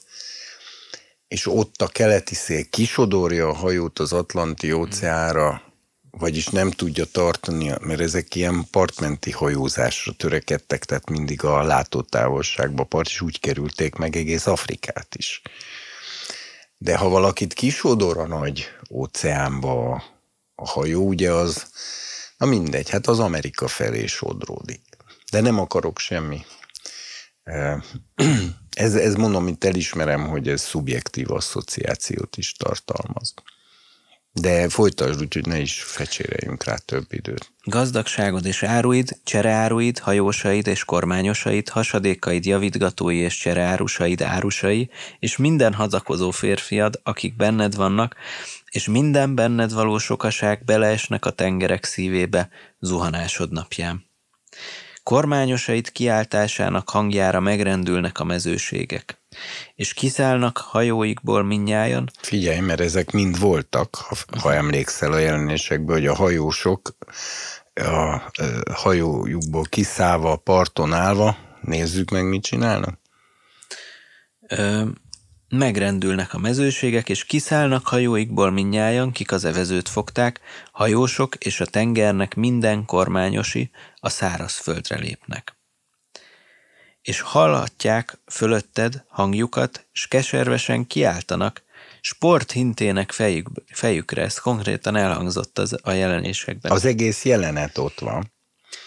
[1.27, 5.61] és ott a keleti szél kisodorja a hajót az Atlanti óceánra,
[6.19, 13.07] vagyis nem tudja tartani, mert ezek ilyen partmenti hajózásra törekedtek, tehát mindig a látótávolságba part,
[13.07, 15.41] és úgy kerülték meg egész Afrikát is.
[16.77, 20.03] De ha valakit kisodor a nagy óceánba
[20.55, 21.65] a hajó, ugye az,
[22.37, 24.81] na mindegy, hát az Amerika felé sodródik.
[25.31, 26.45] De nem akarok semmi.
[28.69, 33.33] Ez, ez mondom, itt elismerem, hogy ez szubjektív asszociációt is tartalmaz.
[34.31, 37.51] De folytasd, úgyhogy ne is fecséreljünk rá több időt.
[37.63, 46.31] Gazdagságod és áruid, csereáruid, hajósaid és kormányosaid, hasadékaid, javítgatói és csereárusaid, árusai, és minden hazakozó
[46.31, 48.15] férfiad, akik benned vannak,
[48.71, 52.49] és minden benned való sokaság beleesnek a tengerek szívébe
[52.79, 54.05] zuhanásod napján.
[55.03, 59.18] Kormányosait kiáltásának hangjára megrendülnek a mezőségek
[59.75, 62.09] és kiszállnak hajóikból minnyájan.
[62.21, 66.95] Figyelj, mert ezek mind voltak, ha, ha emlékszel a jelenésekből, hogy a hajósok
[67.73, 68.31] a
[68.73, 72.99] hajójukból kiszállva, a parton állva, nézzük meg, mit csinálnak.
[74.47, 74.85] Ö,
[75.49, 80.39] megrendülnek a mezőségek, és kiszállnak hajóikból minnyájan, kik az evezőt fogták,
[80.71, 85.58] hajósok és a tengernek minden kormányosi a szárazföldre lépnek
[87.09, 91.63] és hallatják fölötted hangjukat, s keservesen kiáltanak,
[92.01, 96.71] sport hintének fejük, fejükre, ez konkrétan elhangzott az, a jelenésekben.
[96.71, 98.31] Az egész jelenet ott van.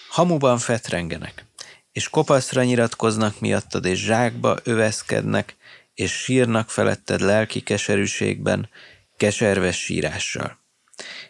[0.09, 1.47] Hamuban fetrengenek,
[1.93, 5.57] és kopaszra nyiratkoznak miattad, és zsákba öveszkednek,
[5.95, 8.69] és sírnak feletted lelki keserűségben,
[9.17, 10.59] keserves sírással.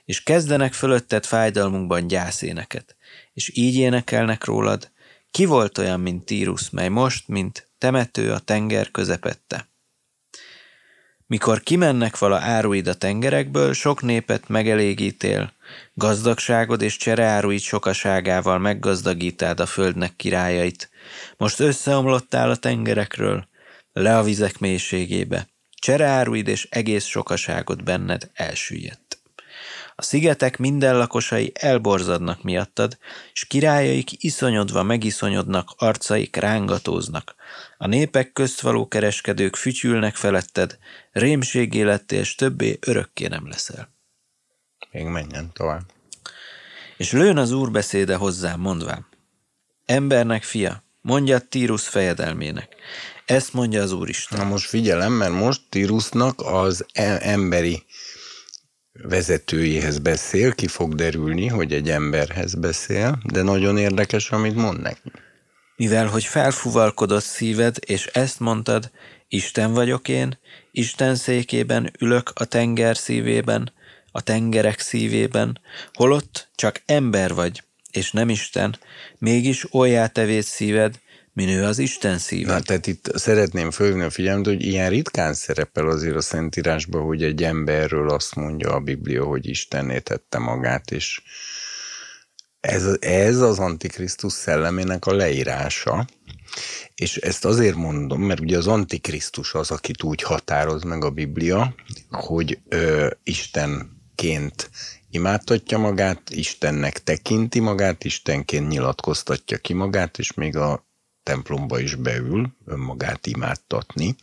[0.05, 2.97] És kezdenek fölötted fájdalmunkban gyászéneket,
[3.32, 4.91] és így énekelnek rólad,
[5.33, 9.68] ki volt olyan, mint Tírus, mely most, mint temető a tenger közepette?
[11.26, 15.53] Mikor kimennek vala áruid a tengerekből, sok népet megelégítél,
[15.95, 20.91] gazdagságod és csereáruid sokaságával meggazdagítád a földnek királyait.
[21.37, 23.49] Most összeomlottál a tengerekről,
[23.93, 25.49] le a vizek mélységébe.
[25.74, 29.22] Csereáruid és egész sokaságod benned elsüllyedt.
[29.95, 32.99] A szigetek minden lakosai elborzadnak miattad,
[33.32, 37.34] és királyaik iszonyodva megiszonyodnak, arcaik rángatóznak.
[37.78, 40.78] A népek közt való kereskedők fütyülnek feletted,
[41.12, 43.93] rémségé lettél, és többé örökké nem leszel.
[44.90, 45.82] Még menjen tovább.
[46.97, 49.07] És lőn az úr beszéde hozzám, mondvám.
[49.86, 52.76] Embernek fia, mondja Tírus fejedelmének.
[53.24, 54.38] Ezt mondja az Úristen.
[54.38, 57.84] Na most figyelem, mert most Tírusnak az e- emberi
[58.93, 65.12] vezetőjéhez beszél, ki fog derülni, hogy egy emberhez beszél, de nagyon érdekes, amit mond neki.
[65.76, 68.90] Mivel, hogy felfuvalkodott szíved, és ezt mondtad,
[69.28, 70.38] Isten vagyok én,
[70.70, 73.72] Isten székében ülök a tenger szívében,
[74.12, 75.61] a tengerek szívében,
[75.93, 78.78] holott csak ember vagy, és nem Isten,
[79.18, 81.01] mégis olyá tevét szíved,
[81.33, 82.53] minő az Isten szíve.
[82.53, 87.22] Na, tehát itt szeretném fölvenni a figyelmet, hogy ilyen ritkán szerepel azért a Szentírásban, hogy
[87.22, 91.22] egy emberről azt mondja a Biblia, hogy Istenné tette magát, és
[92.61, 96.07] ez, ez az Antikrisztus szellemének a leírása,
[96.95, 101.74] és ezt azért mondom, mert ugye az Antikrisztus az, akit úgy határoz meg a Biblia,
[102.11, 104.70] hogy ö, Istenként
[105.11, 110.87] imádtatja magát, Istennek tekinti magát, Istenként nyilatkoztatja ki magát, és még a
[111.23, 114.16] templomba is beül önmagát imádtatni.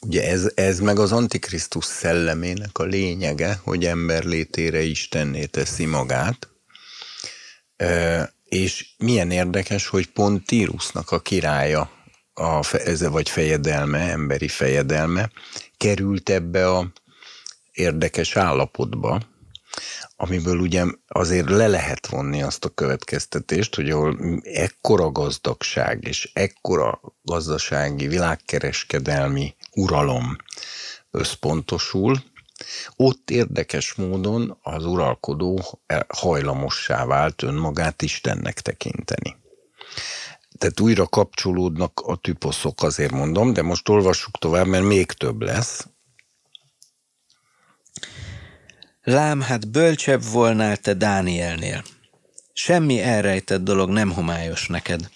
[0.00, 6.48] Ugye ez, ez meg az Antikrisztus szellemének a lényege, hogy ember létére Istenné teszi magát,
[8.44, 11.90] És milyen érdekes, hogy pont Tírusnak a királya,
[12.34, 15.30] a, ez, vagy fejedelme, emberi fejedelme,
[15.76, 16.92] került ebbe a
[17.72, 19.20] érdekes állapotba,
[20.22, 27.00] amiből ugye azért le lehet vonni azt a következtetést, hogy ahol ekkora gazdagság és ekkora
[27.22, 30.36] gazdasági, világkereskedelmi uralom
[31.10, 32.22] összpontosul,
[32.96, 39.36] ott érdekes módon az uralkodó hajlamossá vált önmagát Istennek tekinteni.
[40.58, 45.86] Tehát újra kapcsolódnak a tüposzok, azért mondom, de most olvassuk tovább, mert még több lesz.
[49.10, 51.82] Lám, hát bölcsebb volnál te Dánielnél.
[52.52, 55.10] Semmi elrejtett dolog nem homályos neked.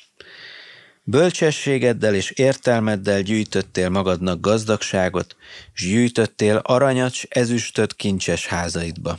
[1.03, 5.36] Bölcsességeddel és értelmeddel gyűjtöttél magadnak gazdagságot,
[5.72, 9.18] s gyűjtöttél aranyat, ezüstöt kincses házaidba.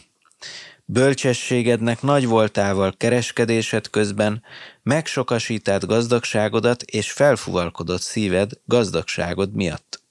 [0.86, 4.44] Bölcsességednek nagy voltával kereskedésed közben
[4.84, 10.02] megsokasítált gazdagságodat és felfuvalkodott szíved gazdagságod miatt.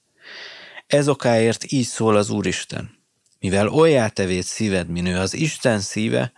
[0.87, 2.94] Ez okáért így szól az Úristen.
[3.45, 6.31] Mivel olyá tevét szíved, minő az Isten szíve,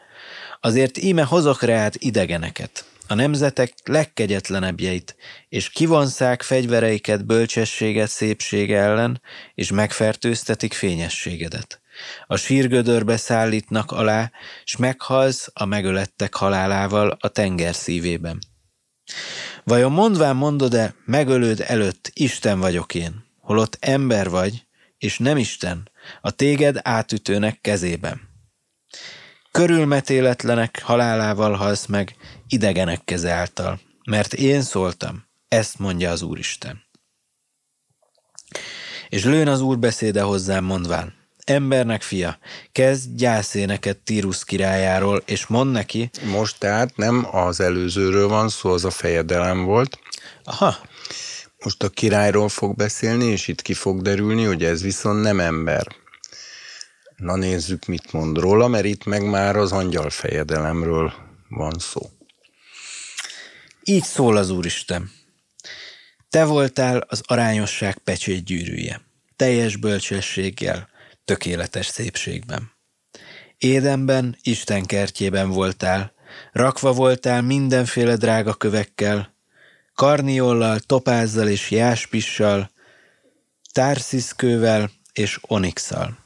[0.61, 5.15] azért íme hozok rád idegeneket, a nemzetek legkegyetlenebbjeit,
[5.49, 9.21] és kivonszák fegyvereiket bölcsességet szépsége ellen,
[9.55, 11.81] és megfertőztetik fényességedet.
[12.25, 14.31] A sírgödörbe szállítnak alá,
[14.63, 18.39] s meghalsz a megölettek halálával a tenger szívében.
[19.63, 24.65] Vajon mondván mondod-e, megölőd előtt Isten vagyok én, holott ember vagy,
[24.97, 25.89] és nem Isten,
[26.21, 28.21] a téged átütőnek kezében.
[29.51, 32.15] Körülmetéletlenek halálával halsz meg,
[32.47, 36.83] idegenek keze által, mert én szóltam, ezt mondja az Úristen.
[39.09, 42.37] És lőn az Úr beszéde hozzám mondván, embernek fia,
[42.71, 46.09] kezd gyászéneket Tírus királyáról, és mond neki...
[46.23, 49.99] Most tehát nem az előzőről van szó, az a fejedelem volt.
[50.43, 50.75] Aha.
[51.63, 55.87] Most a királyról fog beszélni, és itt ki fog derülni, hogy ez viszont nem ember.
[57.15, 61.13] Na nézzük, mit mond róla, mert itt meg már az angyal fejedelemről
[61.49, 62.01] van szó.
[63.83, 65.11] Így szól az Úristen.
[66.29, 69.01] Te voltál az arányosság pecsét gyűrűje,
[69.35, 70.89] teljes bölcsességgel,
[71.25, 72.71] tökéletes szépségben.
[73.57, 76.13] Édenben, Isten kertjében voltál,
[76.51, 79.35] rakva voltál mindenféle drága kövekkel,
[79.97, 82.69] karniollal, topázzal és jáspissal,
[83.71, 86.25] társziszkővel és onixal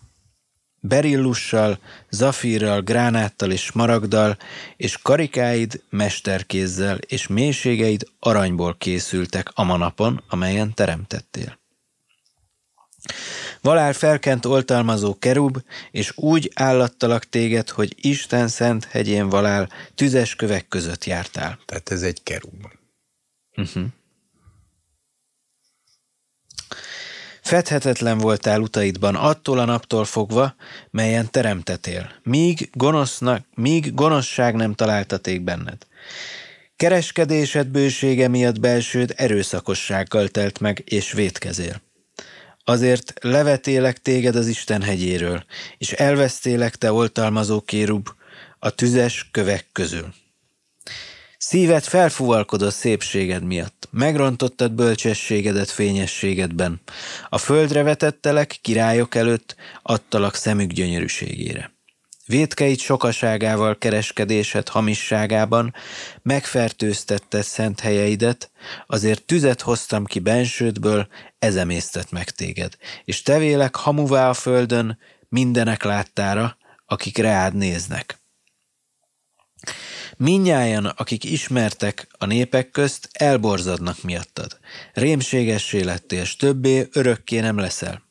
[0.81, 4.37] berillussal, zafírral, gránáttal és maragdal,
[4.77, 11.59] és karikáid mesterkézzel, és mélységeid aranyból készültek a manapon, amelyen teremtettél.
[13.61, 15.57] Valár felkent oltalmazó kerub,
[15.91, 21.59] és úgy állattalak téged, hogy Isten szent hegyén valál, tüzes kövek között jártál.
[21.65, 22.80] Tehát ez egy kerub.
[23.61, 23.85] Uh-huh.
[27.41, 30.55] Fedhetetlen voltál utaidban attól a naptól fogva,
[30.89, 35.87] melyen teremtetél, míg, gonosznak, míg gonoszság nem találtaték benned.
[36.75, 41.81] Kereskedésed bősége miatt belsőd erőszakossággal telt meg, és vétkezél.
[42.63, 45.45] Azért levetélek téged az Isten hegyéről,
[45.77, 48.09] és elvesztélek te oltalmazó kérub
[48.59, 50.13] a tüzes kövek közül.
[51.51, 56.81] Szíved felfuvalkodott szépséged miatt, megrontottad bölcsességedet fényességedben.
[57.29, 61.73] A földre vetettelek, királyok előtt, adtalak szemük gyönyörűségére.
[62.25, 65.73] Védkeit sokaságával kereskedésed hamisságában,
[66.21, 68.51] megfertőztette szent helyeidet,
[68.87, 71.07] azért tüzet hoztam ki bensődből,
[71.39, 74.97] ezemésztet meg téged, és tevélek hamuvá a földön,
[75.29, 78.19] mindenek láttára, akik reád néznek.
[80.21, 84.57] Minnyáján, akik ismertek a népek közt, elborzadnak miattad.
[84.93, 88.03] Rémségessé lettél, s többé örökké nem leszel.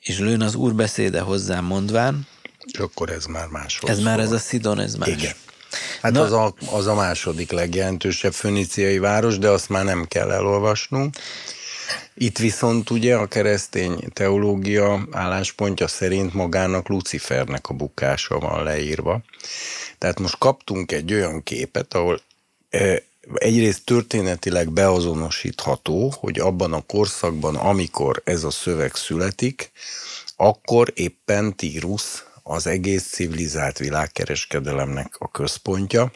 [0.00, 2.26] És lőn az úr beszéde hozzám mondván.
[2.72, 3.78] És akkor ez már más.
[3.86, 5.08] Ez már ez a Szidon, ez más.
[5.08, 5.34] Igen.
[6.02, 10.30] Hát Na, az, a, az a második legjelentősebb föníciai város, de azt már nem kell
[10.30, 11.14] elolvasnunk.
[12.14, 19.20] Itt viszont ugye a keresztény teológia álláspontja szerint magának Lucifernek a bukása van leírva.
[19.98, 22.20] Tehát most kaptunk egy olyan képet, ahol
[22.70, 23.02] e,
[23.34, 29.70] egyrészt történetileg beazonosítható, hogy abban a korszakban, amikor ez a szöveg születik,
[30.36, 36.12] akkor éppen Tírus az egész civilizált világkereskedelemnek a központja,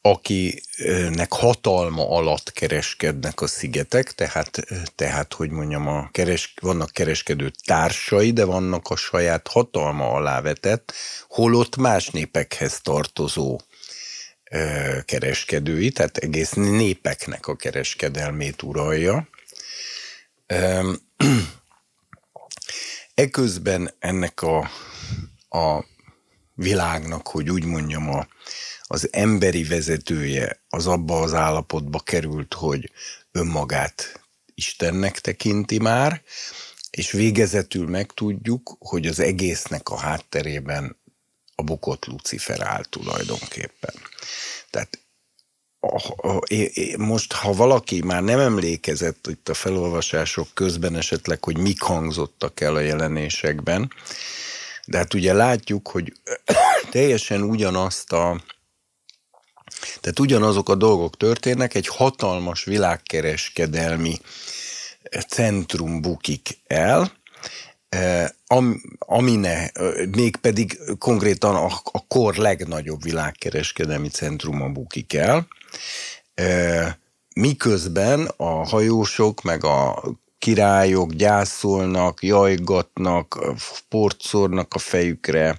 [0.00, 8.32] akinek hatalma alatt kereskednek a szigetek, tehát, tehát hogy mondjam, a keres, vannak kereskedő társai,
[8.32, 10.92] de vannak a saját hatalma alá vetett,
[11.28, 13.60] holott más népekhez tartozó
[15.04, 19.28] kereskedői, tehát egész népeknek a kereskedelmét uralja.
[23.14, 24.70] Eközben ennek a,
[25.48, 25.84] a
[26.54, 28.26] világnak, hogy úgy mondjam, a,
[28.90, 32.90] az emberi vezetője az abba az állapotba került, hogy
[33.32, 34.20] önmagát
[34.54, 36.22] Istennek tekinti már,
[36.90, 40.96] és végezetül megtudjuk, hogy az egésznek a hátterében
[41.54, 43.94] a bukott Lucifer áll tulajdonképpen.
[44.70, 44.98] Tehát
[46.96, 52.74] most, ha valaki már nem emlékezett itt a felolvasások közben esetleg, hogy mik hangzottak el
[52.74, 53.92] a jelenésekben,
[54.86, 56.12] de hát ugye látjuk, hogy
[56.90, 58.42] teljesen ugyanazt a
[60.00, 64.18] tehát ugyanazok a dolgok történnek, egy hatalmas világkereskedelmi
[65.28, 67.12] centrum bukik el,
[67.88, 68.28] eh,
[68.98, 69.72] amine,
[70.10, 75.46] mégpedig konkrétan a, a kor legnagyobb világkereskedelmi centruma bukik el,
[76.34, 76.92] eh,
[77.34, 80.02] miközben a hajósok meg a
[80.38, 83.38] királyok gyászolnak, jajgatnak,
[83.88, 85.58] porcornak a fejükre,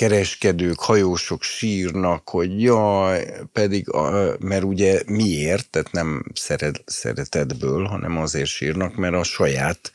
[0.00, 3.86] kereskedők, hajósok sírnak, hogy jaj, pedig,
[4.38, 9.92] mert ugye miért, tehát nem szeret, szeretetből, hanem azért sírnak, mert a saját,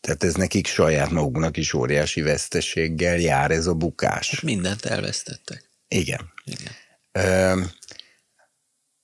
[0.00, 4.30] tehát ez nekik saját maguknak is óriási veszteséggel jár ez a bukás.
[4.30, 5.70] Hát mindent elvesztettek.
[5.88, 6.32] Igen.
[6.44, 6.72] Igen.
[7.12, 7.64] Uh,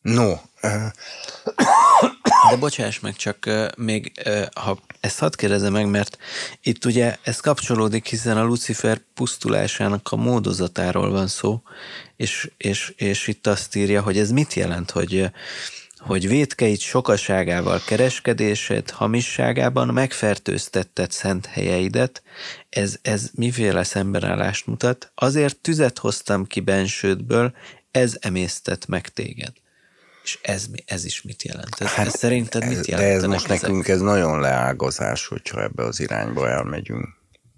[0.00, 0.90] no, uh,
[2.54, 4.12] de bocsáss meg, csak még
[4.54, 6.18] ha ezt hadd kérdezem meg, mert
[6.62, 11.62] itt ugye ez kapcsolódik, hiszen a Lucifer pusztulásának a módozatáról van szó,
[12.16, 15.30] és, és, és itt azt írja, hogy ez mit jelent, hogy
[15.98, 22.22] hogy védkeit sokaságával kereskedésed, hamisságában megfertőztetted szent helyeidet,
[22.68, 25.12] ez, ez miféle szembenállást mutat?
[25.14, 27.54] Azért tüzet hoztam ki bensődből,
[27.90, 29.52] ez emésztett meg téged.
[30.24, 31.80] És ez, ez is mit jelent?
[31.80, 33.08] Ez, hát, ez szerinted mit jelent?
[33.08, 33.60] De ez most ezek?
[33.60, 37.08] nekünk ez nagyon leágazás, hogyha ebbe az irányba elmegyünk.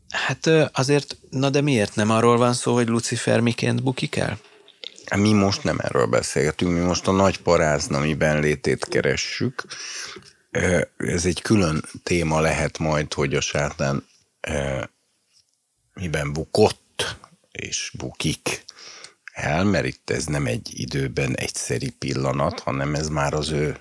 [0.08, 4.38] Hát azért, na de miért nem arról van szó, hogy Lucifer miként bukik el?
[5.06, 9.64] Hát mi most nem erről beszélgetünk, mi most a nagy parázna, miben létét keressük.
[10.96, 14.06] Ez egy külön téma lehet majd, hogy a sátán
[15.94, 17.16] miben bukott
[17.52, 18.64] és bukik
[19.36, 23.76] el, mert itt ez nem egy időben egyszeri pillanat, hanem ez már az ő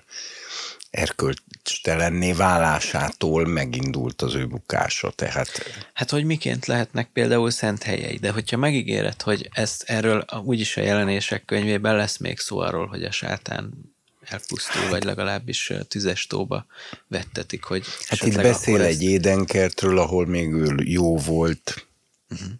[0.90, 5.48] erkölcstelenné válásától megindult az ő bukása, tehát...
[5.92, 10.80] Hát, hogy miként lehetnek például szent helyei, de hogyha megígéred, hogy ezt erről úgyis a
[10.80, 16.66] jelenések könyvében lesz még szó arról, hogy a sátán elpusztul, vagy legalábbis tüzes tóba
[17.08, 17.84] vettetik, hogy...
[18.08, 19.02] Hát itt beszél egy ezt...
[19.02, 21.86] édenkertről, ahol még ő jó volt,
[22.30, 22.50] uh-huh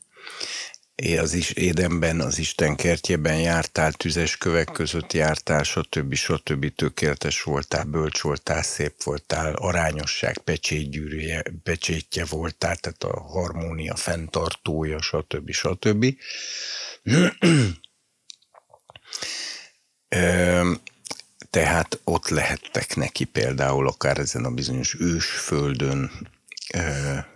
[0.96, 6.14] az is Édenben, az Isten kertjében jártál, tüzes kövek között jártál, stb.
[6.14, 6.74] stb.
[6.74, 15.50] tökéletes voltál, bölcs voltál, szép voltál, arányosság pecsétgyűrűje, pecsétje voltál, tehát a harmónia fenntartója, stb.
[15.50, 16.14] stb.
[21.50, 26.10] Tehát ott lehettek neki például akár ezen a bizonyos ősföldön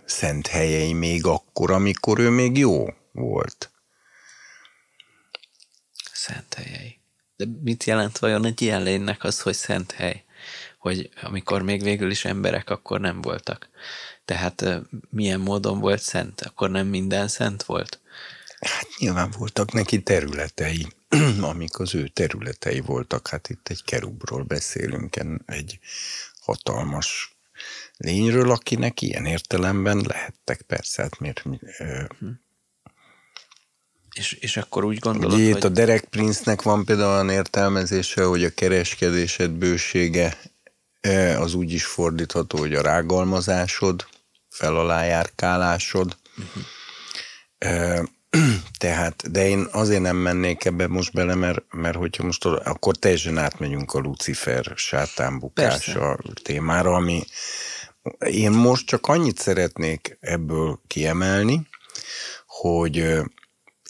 [0.05, 3.71] szent helyei még akkor, amikor ő még jó volt.
[6.13, 6.99] Szent helyei.
[7.35, 10.23] De mit jelent vajon egy ilyen lénynek az, hogy szent hely?
[10.77, 13.69] Hogy amikor még végül is emberek, akkor nem voltak.
[14.25, 14.65] Tehát
[15.09, 16.41] milyen módon volt szent?
[16.41, 17.99] Akkor nem minden szent volt?
[18.59, 20.87] Hát nyilván voltak neki területei,
[21.51, 23.27] amik az ő területei voltak.
[23.27, 25.79] Hát itt egy kerubról beszélünk, egy
[26.39, 27.35] hatalmas
[27.97, 32.29] lényről, akinek ilyen értelemben lehettek persze, hát miért, hm.
[34.13, 35.65] És, és akkor úgy gondolod, Ugye hogy...
[35.65, 40.37] a Derek Prince-nek van például olyan értelmezése, hogy a kereskedésed bősége
[41.01, 44.05] e, az úgy is fordítható, hogy a rágalmazásod,
[44.49, 46.17] felalájárkálásod.
[46.37, 46.63] Uh-huh.
[48.77, 53.37] Tehát, de én azért nem mennék ebbe most bele, mert, mert hogyha most akkor teljesen
[53.37, 57.23] átmegyünk a Lucifer sátánbukása témára, ami
[58.19, 61.67] én most csak annyit szeretnék ebből kiemelni,
[62.45, 63.21] hogy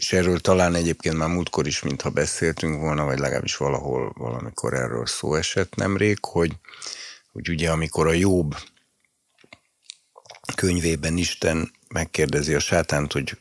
[0.02, 5.06] és erről talán egyébként már múltkor is, mintha beszéltünk volna, vagy legalábbis valahol valamikor erről
[5.06, 6.52] szó esett nemrég, hogy,
[7.32, 8.56] hogy ugye amikor a Jobb
[10.56, 13.38] könyvében Isten megkérdezi a sátánt, hogy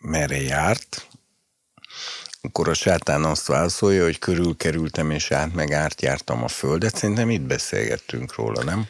[0.00, 1.08] merre járt,
[2.40, 6.96] akkor a sátán azt válaszolja, hogy körülkerültem és át meg átjártam a földet.
[6.96, 8.86] Szerintem itt beszélgettünk róla, nem?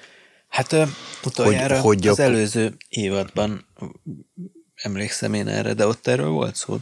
[0.48, 0.76] Hát
[1.24, 2.22] utoljára hogy, hogy az a...
[2.22, 3.66] előző évadban
[4.84, 6.78] emlékszem én erre, de ott erről volt szó.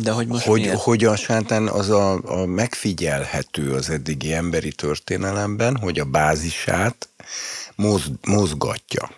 [0.00, 5.76] De hogy most hogy, hogy a sátán az a, a megfigyelhető az eddigi emberi történelemben,
[5.76, 7.08] hogy a bázisát
[7.74, 9.10] moz, mozgatja.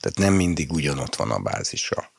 [0.00, 2.10] Tehát nem mindig ugyanott van a bázisa.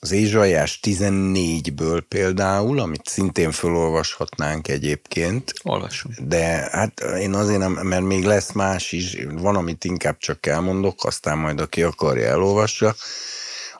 [0.00, 5.52] Az Ézsajás 14-ből például, amit szintén felolvashatnánk egyébként.
[5.62, 6.14] Olvassunk.
[6.18, 11.04] De hát én azért nem, mert még lesz más is, van, amit inkább csak elmondok,
[11.04, 12.94] aztán majd aki akarja elolvassa.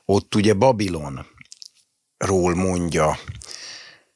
[0.04, 1.26] Ott ugye Babilon
[2.18, 3.18] ról mondja,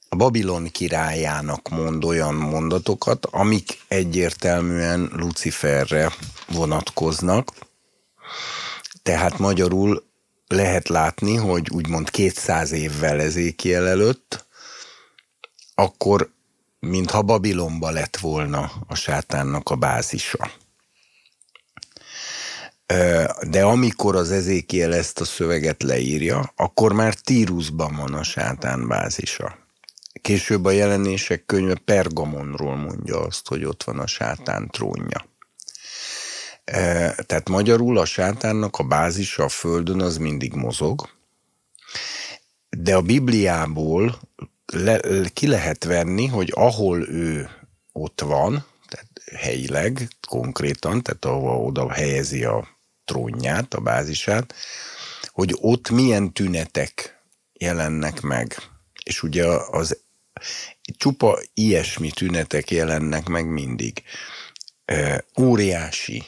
[0.09, 6.13] a Babilon királyának mond olyan mondatokat, amik egyértelműen Luciferre
[6.49, 7.53] vonatkoznak.
[9.03, 10.10] Tehát magyarul
[10.53, 14.47] lehet látni, hogy úgymond 200 évvel ezékiel előtt,
[15.75, 16.31] akkor
[16.81, 20.51] mintha Babilonba lett volna a sátánnak a bázisa.
[23.43, 29.59] De amikor az Ezékiel ezt a szöveget leírja, akkor már Tírusban van a sátán bázisa.
[30.23, 35.30] Később a jelenések könyve Pergamonról mondja azt, hogy ott van a sátán trónja.
[37.27, 41.09] Tehát magyarul a sátánnak a bázisa a földön az mindig mozog,
[42.71, 44.21] de a Bibliából
[44.67, 45.01] le,
[45.33, 47.51] ki lehet venni, hogy ahol ő
[47.93, 52.69] ott van, tehát helyileg, konkrétan, tehát ahol oda helyezi a
[53.05, 54.55] trónját, a bázisát,
[55.27, 58.57] hogy ott milyen tünetek jelennek meg.
[59.05, 59.99] És ugye az
[60.97, 64.03] csupa ilyesmi tünetek jelennek meg mindig.
[65.41, 66.25] Óriási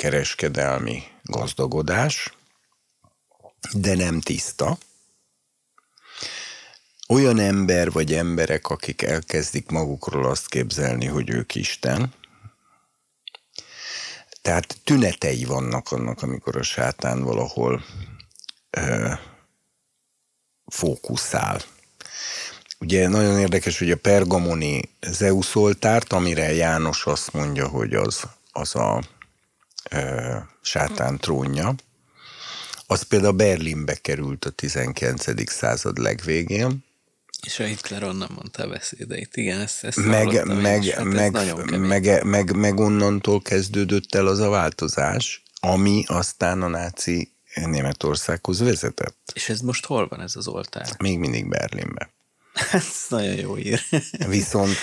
[0.00, 2.32] kereskedelmi gazdagodás,
[3.72, 4.78] de nem tiszta.
[7.08, 12.12] Olyan ember vagy emberek, akik elkezdik magukról azt képzelni, hogy ők Isten,
[14.42, 17.84] tehát tünetei vannak annak, amikor a sátán valahol
[18.70, 19.12] ö,
[20.66, 21.60] fókuszál.
[22.78, 28.22] Ugye nagyon érdekes, hogy a pergamoni Zeus oltárt, amire János azt mondja, hogy az,
[28.52, 29.18] az a
[30.62, 31.74] sátán trónja,
[32.86, 35.50] az például Berlinbe került a 19.
[35.50, 36.88] század legvégén,
[37.46, 39.36] és a Hitler onnan mondta a beszédeit.
[39.36, 44.48] Igen, ezt, ezt meg, meg, hát meg, meg, meg, meg onnantól kezdődött el az a
[44.48, 49.30] változás, ami aztán a náci Németországhoz vezetett.
[49.34, 50.88] És ez most hol van ez az oltár?
[50.98, 52.10] Még mindig Berlinben.
[52.72, 53.80] ez nagyon jó ír.
[54.28, 54.78] Viszont,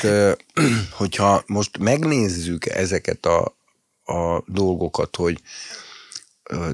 [1.00, 3.57] hogyha most megnézzük ezeket a,
[4.08, 5.42] a dolgokat, hogy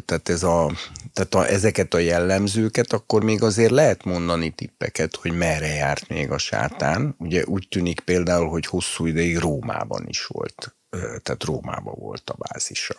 [0.06, 0.72] tehát, ez a,
[1.14, 6.32] tehát a, ezeket a jellemzőket, akkor még azért lehet mondani tippeket, hogy merre járt még
[6.32, 7.16] a sátán.
[7.18, 10.76] Ugye úgy tűnik például, hogy hosszú ideig Rómában is volt,
[11.24, 12.96] tehát Rómában volt a bázisa.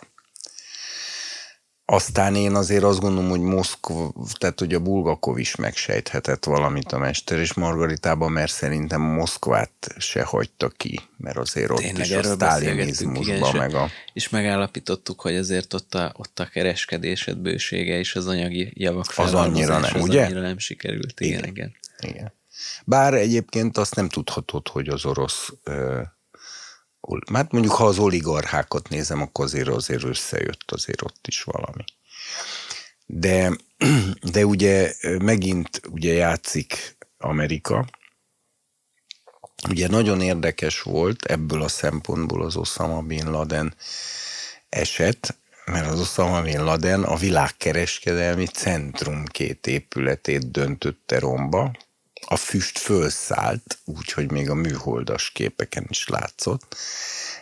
[1.87, 6.97] Aztán én azért azt gondolom, hogy Moszkva, tehát hogy a Bulgakov is megsejthetett valamit a
[6.97, 12.23] Mester és Margaritában, mert szerintem Moszkvát se hagyta ki, mert azért ott Tényleg, is a
[12.23, 13.89] sztálinizmusban meg a...
[14.13, 19.33] És megállapítottuk, hogy azért ott a, ott a kereskedésed bősége és az anyagi javak az
[19.33, 20.23] annyira nem, az ugye?
[20.23, 21.19] annyira nem sikerült.
[21.19, 21.75] Igen, igen.
[21.99, 22.15] igen.
[22.15, 22.33] igen.
[22.85, 25.53] Bár egyébként azt nem tudhatod, hogy az orosz
[27.33, 31.83] Hát mondjuk, ha az oligarchákat nézem, akkor azért, azért összejött azért ott is valami.
[33.05, 33.55] De,
[34.33, 37.85] de ugye megint ugye játszik Amerika.
[39.69, 43.75] Ugye nagyon érdekes volt ebből a szempontból az Osama Bin Laden
[44.69, 51.71] eset, mert az Osama Bin Laden a világkereskedelmi centrum két épületét döntötte romba,
[52.27, 56.75] a füst fölszállt, úgyhogy még a műholdas képeken is látszott,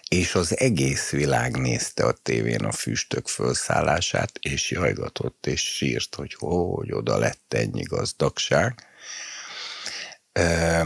[0.07, 6.35] és az egész világ nézte a tévén a füstök fölszállását, és jajgatott, és sírt, hogy
[6.39, 8.87] hogy oda lett ennyi gazdagság.
[10.31, 10.85] E,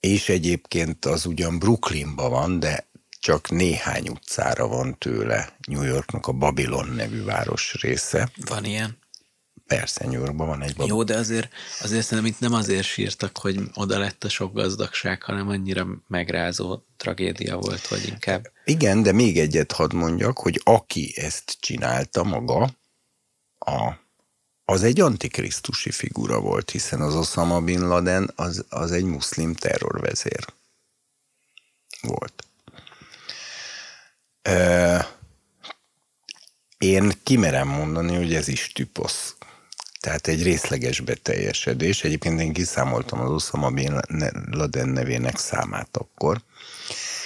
[0.00, 2.86] és egyébként az ugyan Brooklynban van, de
[3.20, 8.30] csak néhány utcára van tőle New Yorknak a Babylon nevű város része.
[8.36, 8.98] Van ilyen?
[9.66, 10.88] Persze, New Yorkban van egy bab.
[10.88, 15.22] Jó, de azért, azért szerintem itt nem azért sírtak, hogy oda lett a sok gazdagság,
[15.22, 18.50] hanem annyira megrázó tragédia volt, hogy inkább.
[18.64, 22.70] Igen, de még egyet hadd mondjak, hogy aki ezt csinálta maga,
[23.58, 23.92] a,
[24.64, 30.44] az egy antikrisztusi figura volt, hiszen az Osama Bin Laden az, az egy muszlim terrorvezér
[32.02, 32.44] volt.
[36.78, 39.35] Én kimerem mondani, hogy ez is tüposz
[40.06, 42.04] tehát egy részleges beteljesedés.
[42.04, 44.00] Egyébként én kiszámoltam az Osama Bin
[44.50, 46.40] Laden nevének számát akkor.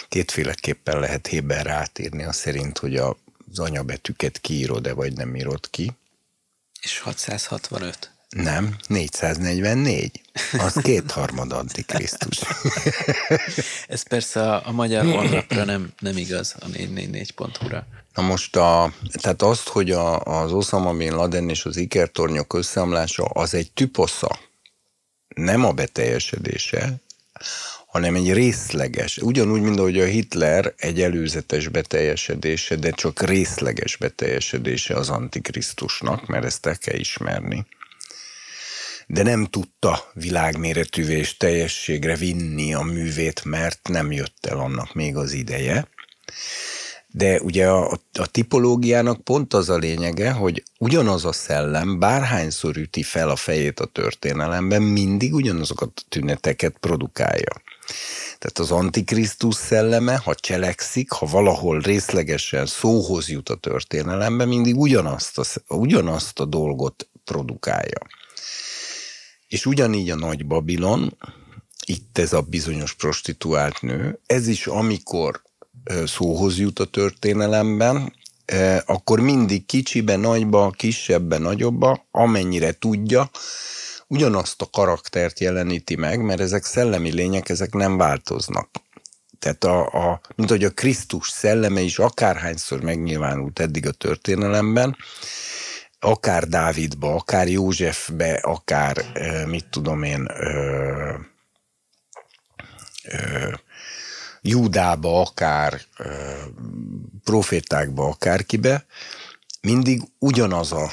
[0.08, 3.16] Kétféleképpen lehet héber rátírni, a szerint, hogy a,
[3.50, 5.92] az anyabetűket kiírod-e, vagy nem írod ki.
[6.82, 8.10] És 665.
[8.28, 10.20] Nem, 444.
[10.58, 12.40] Az kétharmad antikrisztus.
[13.88, 17.86] Ez persze a, a magyar honlapra nem, nem igaz, a 444.hu-ra.
[18.20, 23.24] Na most, a, tehát azt, hogy a, az Osama Bin Laden és az ikertornyok összeomlása
[23.24, 24.38] az egy tüposza,
[25.28, 26.94] nem a beteljesedése,
[27.86, 34.94] hanem egy részleges, ugyanúgy, mint ahogy a Hitler egy előzetes beteljesedése, de csak részleges beteljesedése
[34.94, 37.66] az Antikrisztusnak, mert ezt el kell ismerni.
[39.06, 45.16] De nem tudta világméretűvé és teljességre vinni a művét, mert nem jött el annak még
[45.16, 45.88] az ideje.
[47.12, 53.02] De ugye a, a tipológiának pont az a lényege, hogy ugyanaz a szellem bárhányszor üti
[53.02, 57.62] fel a fejét a történelemben, mindig ugyanazokat a tüneteket produkálja.
[58.38, 65.38] Tehát az Antikrisztus szelleme, ha cselekszik, ha valahol részlegesen szóhoz jut a történelemben, mindig ugyanazt
[65.38, 67.98] a, ugyanazt a dolgot produkálja.
[69.48, 71.16] És ugyanígy a Nagy Babilon,
[71.86, 75.42] itt ez a bizonyos prostituált nő, ez is amikor
[76.06, 78.12] szóhoz jut a történelemben,
[78.86, 83.30] akkor mindig kicsibe, nagyba, kisebbe, nagyobba, amennyire tudja,
[84.06, 88.68] ugyanazt a karaktert jeleníti meg, mert ezek szellemi lények, ezek nem változnak.
[89.38, 94.96] Tehát a, a, mint hogy a Krisztus szelleme is akárhányszor megnyilvánult eddig a történelemben,
[95.98, 99.04] akár Dávidba, akár Józsefbe, akár
[99.46, 101.14] mit tudom én, ö,
[103.04, 103.52] ö,
[104.42, 105.80] Júdába, akár
[107.24, 108.86] profétákba, akárkibe,
[109.60, 110.90] mindig ugyanaz a,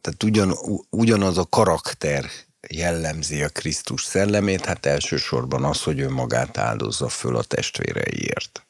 [0.00, 0.54] tehát ugyan,
[0.90, 2.30] ugyanaz a karakter
[2.68, 8.64] jellemzi a Krisztus szellemét, hát elsősorban az, hogy ő magát áldozza föl a testvéreiért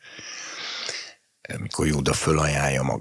[1.58, 3.00] mikor Júda fölajánlja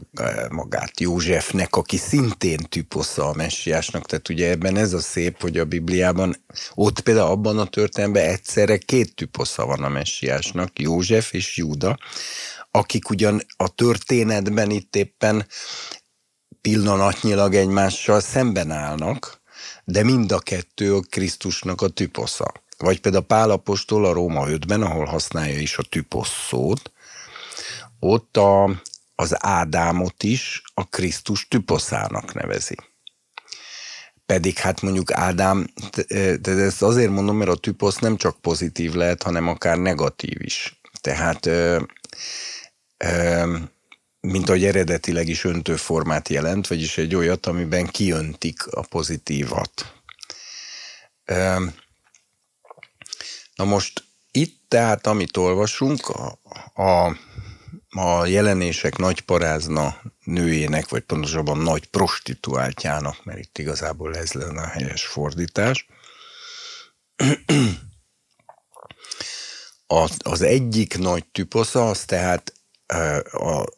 [0.50, 5.66] magát Józsefnek, aki szintén tüposza a messiásnak, tehát ugye ebben ez a szép, hogy a
[5.66, 6.36] Bibliában,
[6.74, 11.98] ott például abban a történetben egyszerre két tüposza van a messiásnak, József és Júda,
[12.72, 15.48] akik ugyan a történetben itt éppen
[16.62, 19.41] pillanatnyilag egymással szemben állnak,
[19.84, 22.52] de mind a kettő a Krisztusnak a tüposza.
[22.78, 26.91] Vagy például Pál Apostol a Róma 5-ben, ahol használja is a tüposz szót,
[28.04, 28.82] ott a,
[29.16, 32.76] az Ádámot is a Krisztus tüposzának nevezi.
[34.26, 35.68] Pedig hát mondjuk Ádám,
[36.41, 40.82] de ezt azért mondom, mert a tüposz nem csak pozitív lehet, hanem akár negatív is.
[41.01, 41.49] Tehát
[44.20, 49.93] mint ahogy eredetileg is öntőformát jelent, vagyis egy olyat, amiben kiöntik a pozitívat.
[53.56, 56.39] Na most itt tehát, amit olvasunk, a,
[56.84, 57.18] a
[57.94, 64.68] a jelenések nagy parázna nőjének, vagy pontosabban nagy prostituáltjának, mert itt igazából ez lenne a
[64.68, 65.88] helyes fordítás.
[70.18, 72.54] Az egyik nagy tüposza, az tehát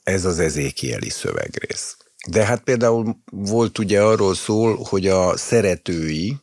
[0.04, 1.98] ez az ezékieli szövegrész.
[2.28, 6.38] De hát például volt ugye arról szól, hogy a szeretői,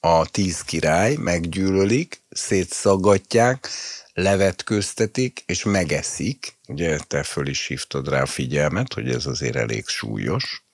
[0.00, 3.68] a tíz király meggyűlölik, szétszaggatják,
[4.22, 6.58] levetköztetik és megeszik.
[6.68, 10.64] Ugye te föl is hívtad rá a figyelmet, hogy ez azért elég súlyos.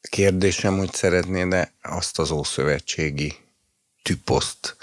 [0.00, 3.34] Kérdésem, hogy szeretnéd-e azt az ószövetségi
[4.02, 4.76] tüposzt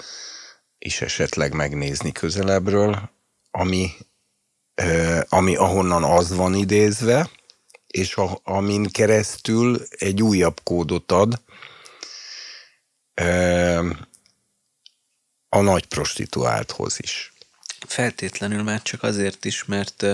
[0.78, 3.10] is esetleg megnézni közelebbről,
[3.50, 3.92] ami,
[5.28, 7.30] ami ahonnan az van idézve,
[7.86, 11.40] és a, amin keresztül egy újabb kódot ad,
[15.50, 17.32] a nagy prostituálthoz is.
[17.86, 20.06] Feltétlenül már csak azért is, mert,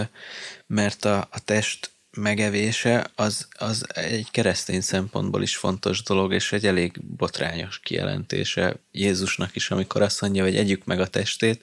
[0.67, 6.67] mert a, a test megevése az, az egy keresztény szempontból is fontos dolog, és egy
[6.67, 11.63] elég botrányos kijelentése Jézusnak is, amikor azt mondja, hogy együk meg a testét,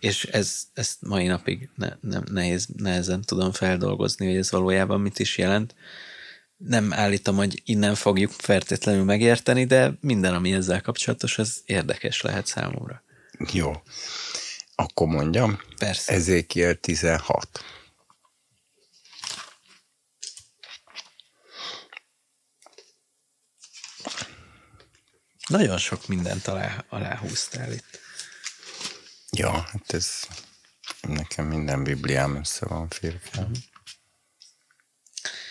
[0.00, 5.18] és ez, ezt mai napig ne, nem, nehéz, nehezen tudom feldolgozni, hogy ez valójában mit
[5.18, 5.74] is jelent.
[6.56, 12.46] Nem állítom, hogy innen fogjuk feltétlenül megérteni, de minden, ami ezzel kapcsolatos, az érdekes lehet
[12.46, 13.03] számomra.
[13.52, 13.82] Jó.
[14.74, 15.60] Akkor mondjam.
[15.78, 16.12] Persze.
[16.12, 17.64] Ezékiel 16.
[25.46, 28.00] Nagyon sok mindent alá, aláhúztál itt.
[29.30, 30.26] Ja, hát ez
[31.00, 33.42] nekem minden Bibliám össze van férkám.
[33.42, 33.56] Uh-huh.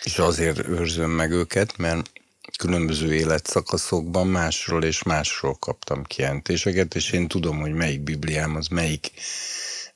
[0.02, 2.12] És azért őrzöm meg őket, mert
[2.58, 9.10] különböző életszakaszokban másról és másról kaptam kijelentéseket, és én tudom, hogy melyik Bibliám az melyik,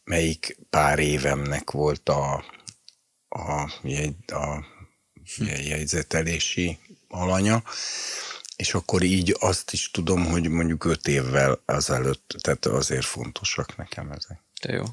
[0.04, 2.44] melyik pár évemnek volt a,
[3.28, 4.64] a, jegy, a
[5.62, 6.78] jegyzetelési
[7.09, 7.62] alanya,
[8.56, 14.11] és akkor így azt is tudom, hogy mondjuk öt évvel azelőtt, tehát azért fontosak nekem
[14.11, 14.42] ezek.
[14.62, 14.84] De jó.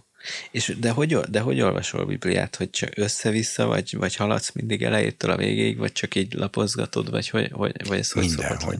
[0.51, 4.84] És de hogy, de hogy olvasol a Bibliát, hogy csak össze-vissza, vagy, vagy haladsz mindig
[4.84, 8.80] elejétől a végéig, vagy csak így lapozgatod, vagy, hogy, hogy, vagy ez hogy Mindenhogy.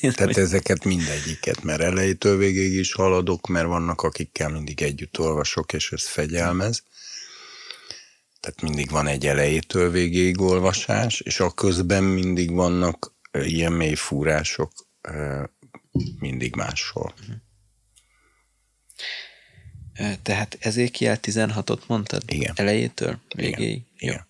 [0.00, 0.38] Tehát hogy...
[0.38, 6.08] ezeket mindegyiket, mert elejétől végéig is haladok, mert vannak, akikkel mindig együtt olvasok, és ez
[6.08, 6.82] fegyelmez.
[8.40, 14.72] Tehát mindig van egy elejétől végéig olvasás, és a közben mindig vannak ilyen mély fúrások,
[16.18, 17.14] mindig máshol.
[17.20, 17.36] Uh-huh.
[20.22, 22.22] Tehát Ezékiel 16-ot mondtad?
[22.26, 22.52] Igen.
[22.56, 23.18] Elejétől?
[23.34, 23.70] Végéig?
[23.70, 23.84] Igen.
[23.98, 24.26] Igen.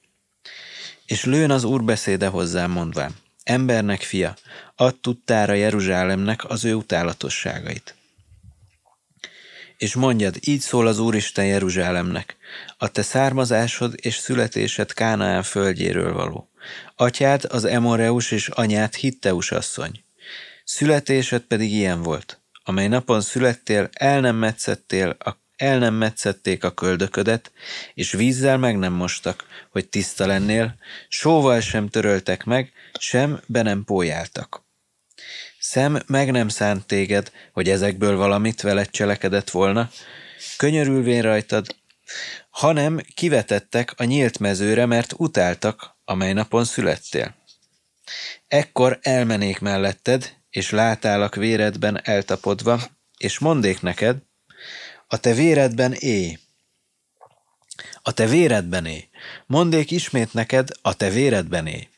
[1.07, 3.15] És lőn az Úr beszéde hozzám mondván,
[3.45, 4.37] embernek fia,
[4.77, 7.95] add tudtára Jeruzsálemnek az ő utálatosságait.
[9.77, 12.37] És mondjad, így szól az Úristen Jeruzsálemnek,
[12.79, 16.51] a te származásod és születésed Kánaán földjéről való.
[16.97, 20.05] Atyád az Emoreus és anyád Hitteus asszony.
[20.65, 26.71] Születésed pedig ilyen volt, amely napon születtél, el nem metszettél a el nem metszették a
[26.71, 27.53] köldöködet,
[27.95, 30.75] és vízzel meg nem mostak, hogy tiszta lennél,
[31.09, 34.65] sóval sem töröltek meg, sem be nem pójáltak.
[35.59, 39.91] Szem meg nem szánt téged, hogy ezekből valamit veled cselekedett volna,
[40.57, 41.77] könyörülvén rajtad,
[42.51, 47.35] hanem kivetettek a nyílt mezőre, mert utáltak, amely napon születtél.
[48.49, 52.81] Ekkor elmenék melletted, és látálak véredben eltapodva,
[53.17, 54.17] és mondék neked,
[55.07, 56.39] a te véredben éj.
[58.03, 59.09] A te véredben éj.
[59.47, 61.89] Mondék ismét neked, a te véredben éj.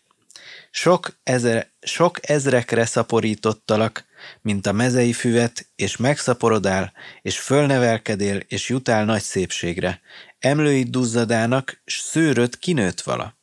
[0.71, 4.05] Sok, ezer, sok ezrekre szaporítottalak,
[4.41, 6.93] mint a mezei füvet, és megszaporodál,
[7.23, 10.01] és fölnevelkedél, és jutál nagy szépségre.
[10.39, 13.37] Emlőid duzzadának, s szőröt kinőtt vala.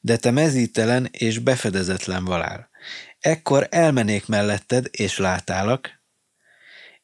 [0.00, 2.68] De te mezítelen és befedezetlen valál.
[3.20, 6.03] Ekkor elmenék melletted, és látálak,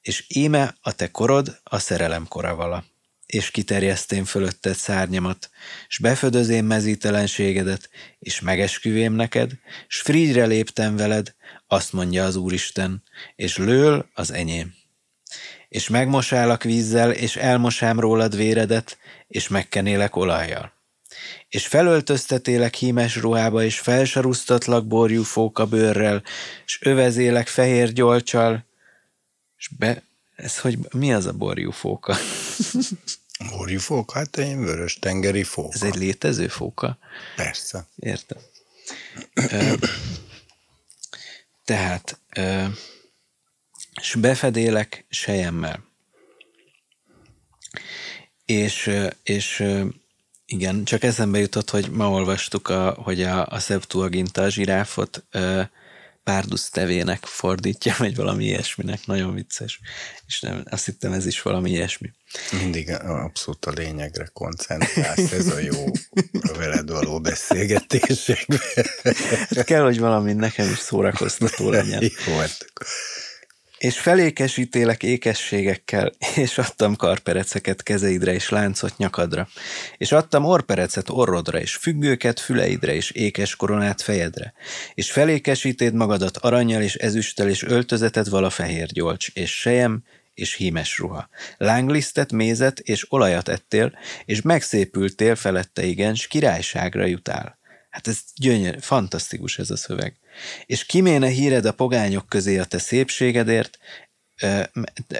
[0.00, 2.84] és íme a te korod a szerelem kora vala.
[3.26, 5.50] És kiterjesztém fölötted szárnyamat,
[5.88, 9.50] s befödözém mezítelenségedet, és megesküvém neked,
[9.88, 11.34] s frigyre léptem veled,
[11.66, 13.02] azt mondja az Úristen,
[13.36, 14.74] és lől az enyém.
[15.68, 18.98] És megmosálak vízzel, és elmosám rólad véredet,
[19.28, 20.72] és megkenélek olajjal.
[21.48, 26.22] És felöltöztetélek hímes ruhába, és felsarusztatlak borjú fóka bőrrel,
[26.64, 28.68] s övezélek fehér gyolcsal,
[29.60, 30.02] és be,
[30.36, 32.16] ez hogy, mi az a borjú fóka?
[33.50, 34.18] Borjú fóka?
[34.18, 35.74] Hát egy vörös tengeri fóka.
[35.74, 36.98] Ez egy létező fóka?
[37.36, 37.86] Persze.
[37.96, 38.38] Értem.
[39.34, 39.74] Ö,
[41.64, 42.64] tehát, ö,
[44.00, 45.84] és befedélek sejemmel.
[48.44, 48.90] És,
[49.22, 49.64] és
[50.46, 55.24] igen, csak eszembe jutott, hogy ma olvastuk, a, hogy a, a Septuaginta zsiráfot
[56.30, 59.80] párdusz tevének fordítja, vagy valami ilyesminek, nagyon vicces.
[60.26, 62.10] És nem, azt hittem ez is valami ilyesmi.
[62.52, 65.84] Mindig abszolút a lényegre koncentrálsz, ez a jó
[66.40, 68.60] a veled való beszélgetésekben.
[69.54, 72.02] Hát kell, hogy valami nekem is szórakoztató legyen.
[72.26, 72.72] Jó, hát
[73.80, 79.48] és felékesítélek ékességekkel, és adtam karpereceket kezeidre és láncot nyakadra,
[79.96, 84.52] és adtam orperecet orrodra, és függőket füleidre, és ékes koronát fejedre,
[84.94, 90.02] és felékesítéd magadat aranyjal és ezüsttel, és öltözeted vala fehér gyolcs, és sejem,
[90.34, 91.28] és hímes ruha.
[91.56, 97.58] Lánglisztet, mézet és olajat ettél, és megszépültél felette igen, s királyságra jutál.
[97.90, 100.16] Hát ez gyönyör, fantasztikus ez a szöveg.
[100.66, 103.78] És kiméne híred a pogányok közé a te szépségedért,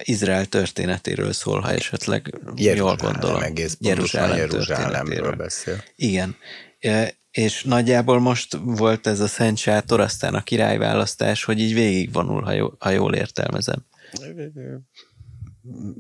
[0.02, 3.42] Izrael történetéről szól, ha esetleg Jeruzsálem, jól gondolom.
[3.42, 5.84] Egész Jeruzsálem Jeruzsálemről beszél.
[5.97, 6.36] Igen.
[7.30, 12.52] És nagyjából most volt ez a Szent Sátor, aztán a királyválasztás, hogy így végigvonul, ha,
[12.52, 13.86] jól, ha jól értelmezem.
[14.12, 14.32] De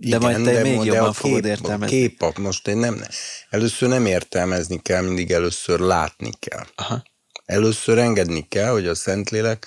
[0.00, 1.96] Igen, majd te de, még jobban a fogod kép, értelmezni.
[1.96, 3.04] A kép, most én nem,
[3.50, 6.66] először nem értelmezni kell, mindig először látni kell.
[6.74, 7.02] Aha.
[7.50, 9.66] Először engedni kell, hogy a Szentlélek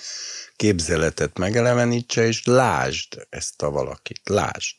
[0.56, 4.76] képzeletet megelevenítse, és lásd ezt a valakit, lásd.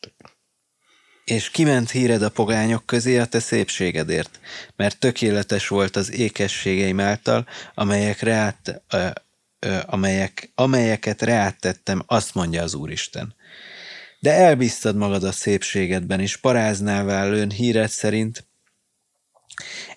[1.24, 4.40] És kiment híred a pogányok közé a te szépségedért,
[4.76, 9.06] mert tökéletes volt az ékességeim által, amelyekre át, ö,
[9.58, 13.34] ö, amelyek, amelyeket reáttettem, azt mondja az Úristen.
[14.20, 18.46] De elbíztad magad a szépségedben, és paráznává lőn híred szerint,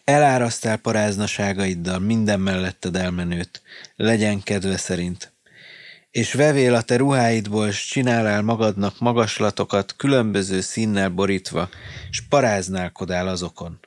[0.04, 3.62] Elárasztál paráznaságaiddal minden melletted elmenőt,
[3.96, 5.34] legyen kedve szerint.
[6.12, 11.70] És vevél a te ruháidból, s csinálál magadnak magaslatokat, különböző színnel borítva,
[12.10, 13.80] s paráználkodál azokon.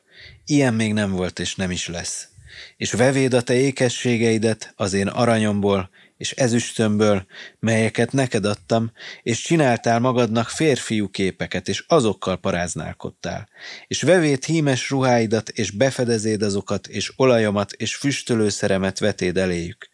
[0.47, 2.29] Ilyen még nem volt, és nem is lesz.
[2.77, 5.91] És vevéd a te ékességeidet az én aranyomból,
[6.23, 7.27] és ezüstömből,
[7.59, 8.93] melyeket neked adtam,
[9.23, 13.49] és csináltál magadnak férfiú képeket, és azokkal paráználkodtál.
[13.87, 19.89] És vevét hímes ruháidat, és befedezéd azokat, és olajomat, és füstölőszeremet vetéd eléjük.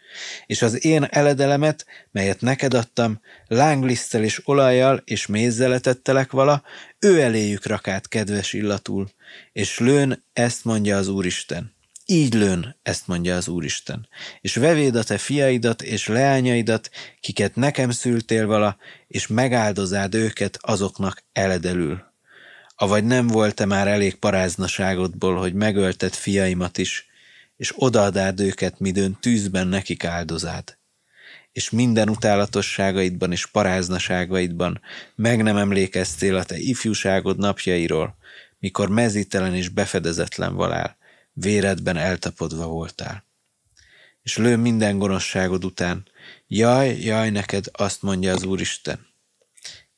[0.46, 6.62] És az én eledelemet, melyet neked adtam, lánglisztel és olajjal és mézzel etettelek vala,
[6.98, 9.10] ő eléjük rakát kedves illatul,
[9.52, 11.76] és lőn ezt mondja az Úristen.
[12.10, 14.08] Így lőn, ezt mondja az Úristen,
[14.40, 16.90] és vevéd a te fiaidat és leányaidat,
[17.20, 18.76] kiket nekem szültél vala,
[19.06, 22.02] és megáldozád őket azoknak eledelül.
[22.76, 27.06] Avagy nem volt-e már elég paráznaságodból, hogy megölted fiaimat is,
[27.56, 30.78] és odaadád őket, midőn tűzben nekik áldozád.
[31.52, 34.80] És minden utálatosságaidban és paráznaságaidban
[35.14, 38.16] meg nem emlékeztél a te ifjúságod napjairól,
[38.58, 40.97] mikor mezítelen és befedezetlen valál,
[41.40, 43.24] véredben eltapodva voltál.
[44.22, 46.06] És lő minden gonoszságod után,
[46.46, 49.06] jaj, jaj neked, azt mondja az Úristen.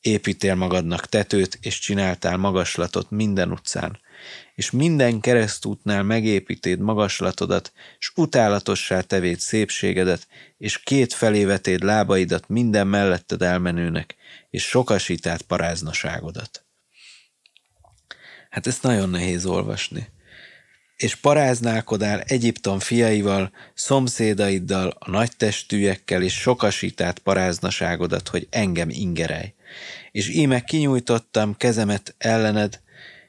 [0.01, 3.99] Építél magadnak tetőt, és csináltál magaslatot minden utcán,
[4.55, 10.27] és minden keresztútnál megépítéd magaslatodat, és utálatossá tevéd szépségedet,
[10.59, 14.15] és két felé vetéd lábaidat minden melletted elmenőnek,
[14.51, 16.65] és sokasítád paráznaságodat.
[18.51, 20.09] Hát ezt nagyon nehéz olvasni
[21.03, 29.55] és paráználkodál Egyiptom fiaival, szomszédaiddal, a nagy testűekkel, és sokasítát paráznaságodat, hogy engem ingerelj.
[30.13, 32.81] És íme kinyújtottam kezemet ellened,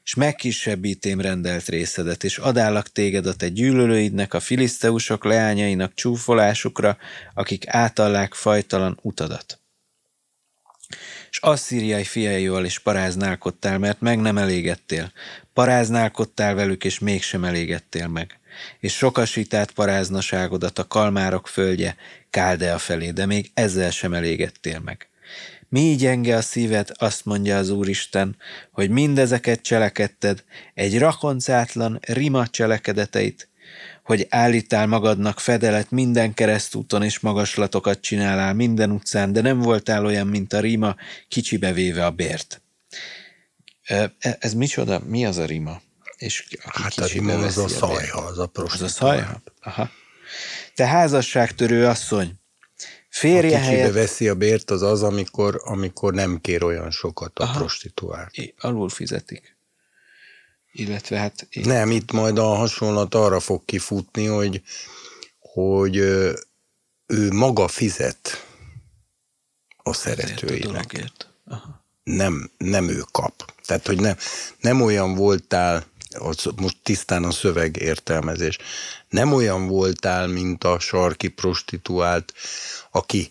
[0.04, 6.98] és megkisebbítém rendelt részedet, és adállak téged a te gyűlölőidnek, a filiszteusok leányainak csúfolásukra,
[7.34, 9.61] akik átallák fajtalan utadat
[11.32, 15.12] és asszíriai fiaival is paráználkodtál, mert meg nem elégettél.
[15.54, 18.40] Paráználkodtál velük, és mégsem elégettél meg.
[18.80, 21.96] És sokasítát paráznaságodat a kalmárok földje,
[22.30, 25.10] Káldea felé, de még ezzel sem elégettél meg.
[25.70, 28.36] Mi gyenge a szíved, azt mondja az Úristen,
[28.72, 30.44] hogy mindezeket cselekedted,
[30.74, 33.50] egy rakoncátlan rima cselekedeteit,
[34.12, 40.28] hogy állítál magadnak fedelet minden keresztúton és magaslatokat csinálál minden utcán, de nem voltál olyan,
[40.28, 40.96] mint a rima,
[41.28, 42.62] kicsibe véve a bért.
[43.84, 45.02] E, ez micsoda?
[45.06, 45.82] Mi az a rima?
[46.18, 48.92] És hát a rima az a szajha, az a prostituált.
[48.92, 49.42] Az a szajha?
[49.62, 49.90] Aha.
[50.76, 52.34] Te házasságtörő asszony,
[53.10, 53.94] férje a helyett...
[53.94, 57.58] veszi a bért, az az, amikor, amikor nem kér olyan sokat a Aha.
[57.58, 58.32] prostituált.
[58.58, 59.56] Alul fizetik.
[60.72, 61.48] Illetve hát...
[61.50, 61.64] Én...
[61.68, 64.62] Nem, itt majd a hasonlat arra fog kifutni, hogy,
[65.40, 65.96] hogy
[67.06, 68.46] ő maga fizet
[69.78, 71.12] a szeretőinek.
[71.46, 73.54] A nem, nem ő kap.
[73.66, 74.18] Tehát, hogy nem,
[74.60, 75.86] nem olyan voltál,
[76.56, 78.58] most tisztán a szöveg értelmezés,
[79.10, 82.34] nem olyan voltál, mint a sarki prostituált,
[82.92, 83.30] aki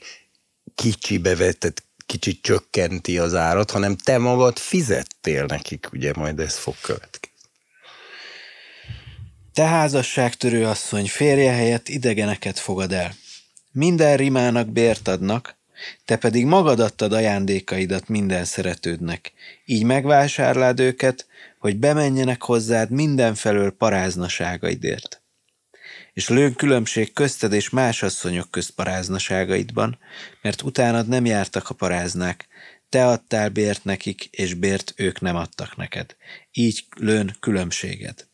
[0.74, 6.74] kicsibe vetett, kicsit csökkenti az árat, hanem te magad fizettél nekik, ugye majd ez fog
[6.80, 7.30] következni.
[9.52, 13.14] Te házasságtörő asszony férje helyett idegeneket fogad el.
[13.72, 15.59] Minden rimának bért adnak,
[16.05, 19.32] te pedig magad adtad ajándékaidat minden szeretődnek.
[19.64, 21.27] Így megvásárlád őket,
[21.59, 25.22] hogy bemenjenek hozzád mindenfelől paráznaságaidért.
[26.12, 29.98] És lőn különbség közted és más asszonyok közt paráznaságaidban,
[30.43, 32.48] mert utánad nem jártak a paráznák,
[32.89, 36.16] te adtál bért nekik, és bért ők nem adtak neked.
[36.52, 38.28] Így lőn különbséged.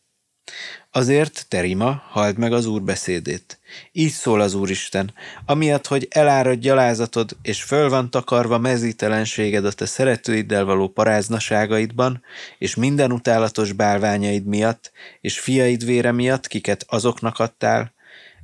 [0.97, 3.59] Azért, Terima, halld meg az Úr beszédét.
[3.91, 5.13] Így szól az Úristen,
[5.45, 12.21] amiatt, hogy elárad gyalázatod, és föl van takarva mezítelenséged a te szeretőiddel való paráznaságaidban,
[12.57, 14.91] és minden utálatos bálványaid miatt,
[15.21, 17.93] és fiaid vére miatt, kiket azoknak adtál,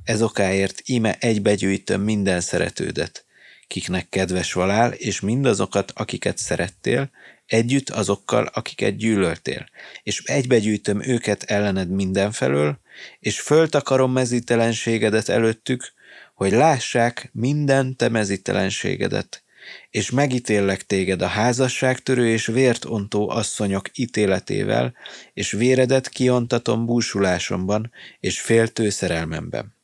[0.04, 3.24] ez okáért ime egybegyűjtöm minden szeretődet,
[3.66, 7.10] kiknek kedves valál, és mindazokat, akiket szerettél,
[7.46, 9.68] együtt azokkal, akiket gyűlöltél,
[10.02, 12.78] és egybegyűjtöm őket ellened mindenfelől,
[13.20, 15.92] és föltakarom mezítelenségedet előttük,
[16.34, 19.44] hogy lássák minden te mezítelenségedet,
[19.90, 24.94] és megítéllek téged a házasságtörő és vért ontó asszonyok ítéletével,
[25.32, 29.74] és véredet kiontatom búsulásomban és féltő szerelmemben.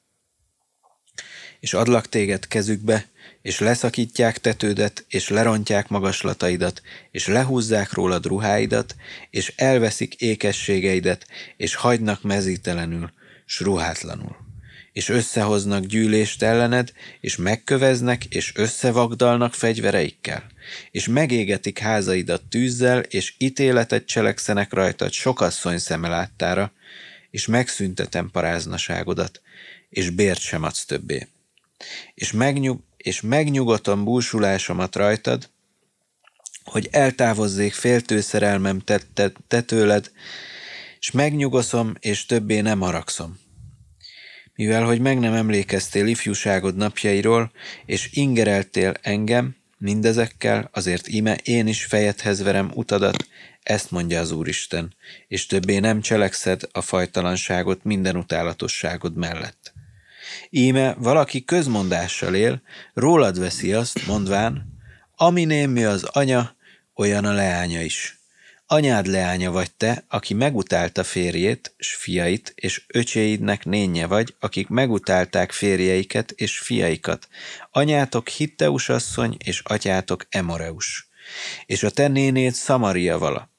[1.61, 3.09] És adlak téged kezükbe,
[3.43, 8.95] és leszakítják tetődet, és lerontják magaslataidat, és lehúzzák rólad ruháidat,
[9.31, 11.27] és elveszik ékességeidet,
[11.57, 13.13] és hagynak mezítelenül,
[13.45, 14.37] s ruhátlanul.
[14.93, 20.47] És összehoznak gyűlést ellened, és megköveznek, és összevagdalnak fegyvereikkel,
[20.91, 26.73] és megégetik házaidat tűzzel, és ítéletet cselekszenek rajtad sokasszony szeme láttára,
[27.31, 29.41] és megszüntetem paráznaságodat,
[29.89, 31.29] és bért sem adsz többé.
[32.15, 35.51] És, megnyug, és megnyugatom búsulásomat rajtad,
[36.65, 39.01] hogy eltávozzék féltő szerelmem te,
[39.49, 39.65] te,
[40.99, 43.39] és megnyugoszom, és többé nem haragszom.
[44.55, 47.51] Mivel, hogy meg nem emlékeztél ifjúságod napjairól,
[47.87, 53.27] és ingereltél engem mindezekkel, azért íme én is fejedhez verem utadat,
[53.63, 54.95] ezt mondja az Úristen,
[55.29, 59.73] és többé nem cselekszed a fajtalanságot minden utálatosságod mellett.
[60.51, 62.63] Íme valaki közmondással él,
[62.95, 64.79] rólad veszi azt, mondván,
[65.17, 66.57] ami némű az anya,
[66.95, 68.21] olyan a leánya is.
[68.73, 75.53] Anyád leánya vagy te, aki megutálta férjét, s fiait, és öcséidnek nénye vagy, akik megutálták
[75.53, 77.29] férjeiket és fiaikat.
[77.71, 81.09] Anyátok Hitteus asszony, és atyátok Emoreus.
[81.67, 83.51] És a te nénét Szamaria vala.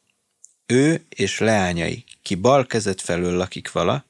[0.65, 4.05] Ő és leányai, ki bal kezet felől lakik vala,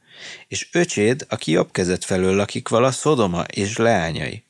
[0.48, 4.44] és öcséd, aki jobb kezet felől lakik vala, Szodoma és leányai.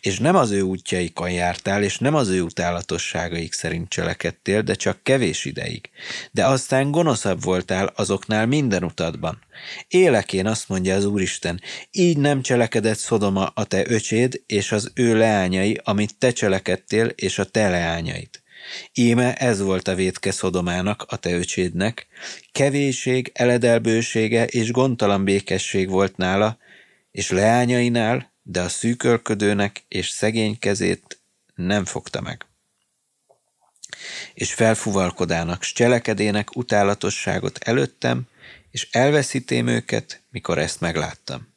[0.00, 5.02] És nem az ő útjaikon jártál, és nem az ő utálatosságaik szerint cselekedtél, de csak
[5.02, 5.90] kevés ideig.
[6.30, 9.38] De aztán gonoszabb voltál azoknál minden utadban.
[9.88, 11.60] Élek én, azt mondja az Úristen,
[11.90, 17.38] így nem cselekedett Szodoma a te öcséd, és az ő leányai, amit te cselekedtél, és
[17.38, 18.42] a te leányaid.
[18.92, 22.06] Íme ez volt a védke Szodomának, a te öcsédnek,
[22.52, 26.58] kevéség, eledelbősége és gondtalan békesség volt nála,
[27.10, 31.20] és leányainál, de a szűkölködőnek és szegény kezét
[31.54, 32.46] nem fogta meg.
[34.34, 38.22] És felfuvalkodának, s cselekedének utálatosságot előttem,
[38.70, 41.53] és elveszítém őket, mikor ezt megláttam.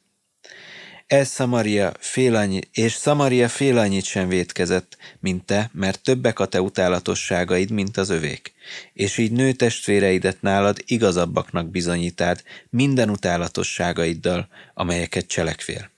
[1.08, 6.46] Ez Samaria fél annyi, és Samaria fél annyit sem vétkezett, mint te, mert többek a
[6.46, 8.52] te utálatosságaid, mint az övék.
[8.92, 15.90] És így nő testvéreidet nálad igazabbaknak bizonyítád minden utálatosságaiddal, amelyeket cselekvél.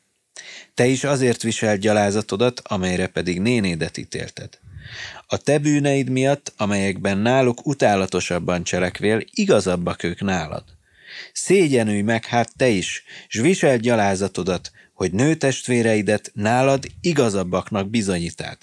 [0.74, 4.59] Te is azért visel gyalázatodat, amelyre pedig nénédet ítélted.
[5.27, 10.65] A te bűneid miatt, amelyekben náluk utálatosabban cselekvél, igazabbak ők nálad.
[11.32, 14.70] Szégyenülj meg hát te is, s visel gyalázatodat,
[15.01, 18.59] hogy nőtestvéreidet nálad igazabbaknak bizonyítád.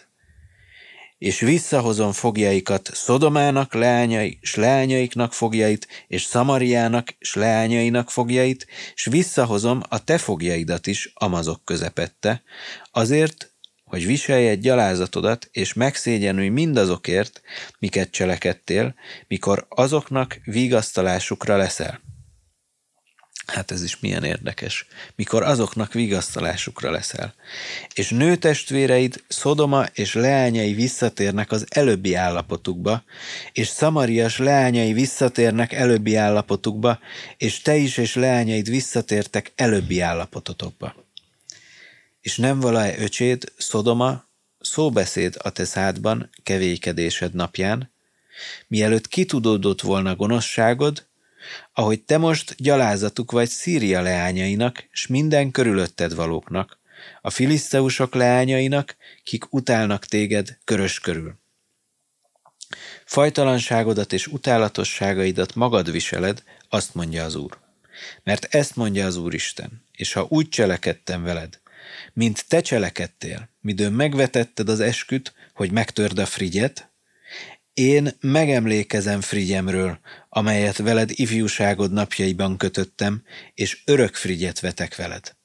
[1.17, 9.81] És visszahozom fogjaikat Szodomának leányai, s leányaiknak fogjait, és Szamariának, s leányainak fogjait, és visszahozom
[9.89, 12.43] a te fogjaidat is Amazok közepette,
[12.91, 13.53] azért,
[13.83, 17.41] hogy viselj egy gyalázatodat, és megszégyenülj mindazokért,
[17.79, 18.95] miket cselekedtél,
[19.27, 22.01] mikor azoknak vigasztalásukra leszel.
[23.47, 24.87] Hát ez is milyen érdekes.
[25.15, 27.33] Mikor azoknak vigasztalásukra leszel.
[27.93, 33.03] És nőtestvéreid, Szodoma és leányai visszatérnek az előbbi állapotukba,
[33.51, 36.99] és Szamarias leányai visszatérnek előbbi állapotukba,
[37.37, 40.95] és te is és leányaid visszatértek előbbi állapototokba.
[42.21, 44.27] És nem vala öcséd, Szodoma,
[44.59, 47.91] szóbeszéd a te szádban kevékedésed napján,
[48.67, 51.05] mielőtt kitudódott volna gonoszságod,
[51.73, 56.79] ahogy te most gyalázatuk vagy Szíria leányainak, s minden körülötted valóknak,
[57.21, 61.35] a filiszteusok leányainak, kik utálnak téged körös körül.
[63.05, 67.57] Fajtalanságodat és utálatosságaidat magad viseled, azt mondja az Úr.
[68.23, 71.59] Mert ezt mondja az Úristen, és ha úgy cselekedtem veled,
[72.13, 76.86] mint te cselekedtél, midőn megvetetted az esküt, hogy megtörd a frigyet,
[77.77, 79.99] én megemlékezem Frigyemről,
[80.29, 83.23] amelyet veled ifjúságod napjaiban kötöttem,
[83.53, 85.35] és örök Frigyet vetek veled.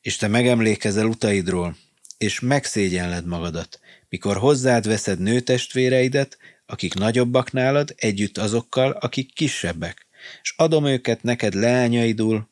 [0.00, 1.76] És te megemlékezel utaidról,
[2.18, 10.06] és megszégyenled magadat, mikor hozzád veszed nőtestvéreidet, akik nagyobbak nálad, együtt azokkal, akik kisebbek,
[10.42, 12.48] és adom őket neked leányaidul,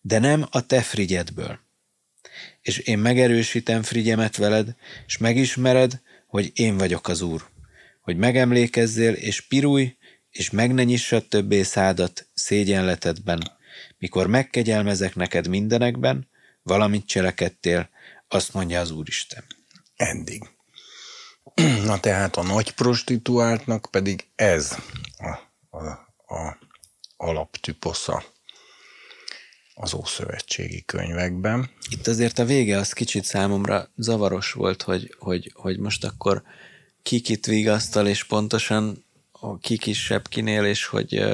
[0.00, 1.58] de nem a te frigyedből.
[2.62, 4.74] És én megerősítem frigyemet veled,
[5.06, 7.56] és megismered, hogy én vagyok az Úr
[8.08, 9.96] hogy megemlékezzél, és pirulj,
[10.30, 13.58] és meg ne nyissad többé szádat szégyenletedben,
[13.98, 16.28] mikor megkegyelmezek neked mindenekben,
[16.62, 17.88] valamit cselekedtél,
[18.28, 19.44] azt mondja az Úristen.
[19.96, 20.42] Eddig.
[21.88, 24.76] Na tehát a nagy prostituáltnak pedig ez
[25.18, 25.28] a,
[25.78, 25.86] a,
[26.34, 26.58] a
[27.16, 28.24] alaptüposza.
[29.74, 31.70] az ószövetségi könyvekben.
[31.88, 36.42] Itt azért a vége az kicsit számomra zavaros volt, hogy, hogy, hogy most akkor
[37.02, 39.06] kikit vigasztal, és pontosan
[39.40, 41.24] a ki kisebb kinél, és hogy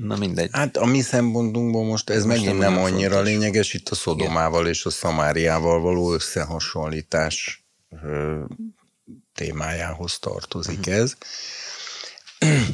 [0.00, 0.48] na mindegy.
[0.52, 3.32] Hát a mi szempontunkból most ez most megint nem, nem annyira fontos.
[3.32, 4.72] lényeges, itt a Szodomával Igen.
[4.72, 7.64] és a Szamáriával való összehasonlítás
[9.34, 10.94] témájához tartozik uh-huh.
[10.94, 11.16] ez.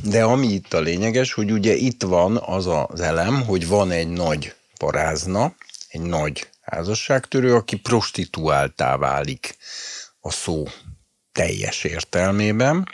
[0.02, 4.08] De ami itt a lényeges, hogy ugye itt van az az elem, hogy van egy
[4.08, 5.54] nagy parázna,
[5.88, 9.56] egy nagy házasságtörő, aki prostituáltá válik
[10.20, 10.64] a szó
[11.32, 12.88] teljes értelmében,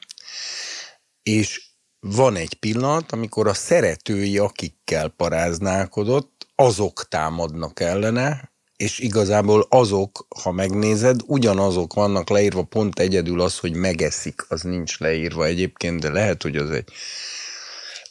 [1.22, 1.62] és
[2.00, 10.52] van egy pillanat, amikor a szeretői, akikkel paráználkodott, azok támadnak ellene, és igazából azok, ha
[10.52, 16.42] megnézed, ugyanazok vannak leírva, pont egyedül az, hogy megeszik, az nincs leírva egyébként, de lehet,
[16.42, 16.92] hogy az egy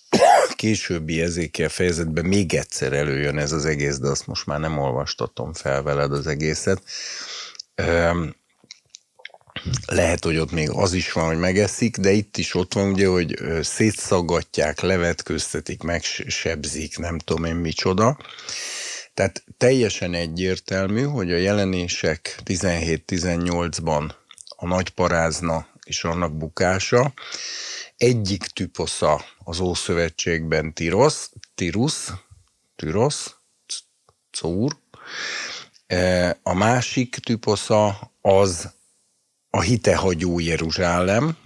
[0.56, 5.54] későbbi ezékiel fejezetben még egyszer előjön ez az egész, de azt most már nem olvastatom
[5.54, 6.84] fel veled az egészet.
[9.86, 13.08] Lehet, hogy ott még az is van, hogy megeszik, de itt is ott van ugye,
[13.08, 18.18] hogy szétszaggatják, levetköztetik, megsebzik, nem tudom én micsoda.
[19.14, 24.12] Tehát teljesen egyértelmű, hogy a jelenések 17-18-ban
[24.56, 27.14] a nagy parázna és annak bukása,
[27.98, 32.12] egyik typosza az Ószövetségben Tirosz, Tirusz,
[32.76, 33.36] Tirosz,
[34.32, 34.78] Cúr,
[35.88, 38.76] e, a másik typosza az
[39.58, 41.38] a hitehagyó Jeruzsálem,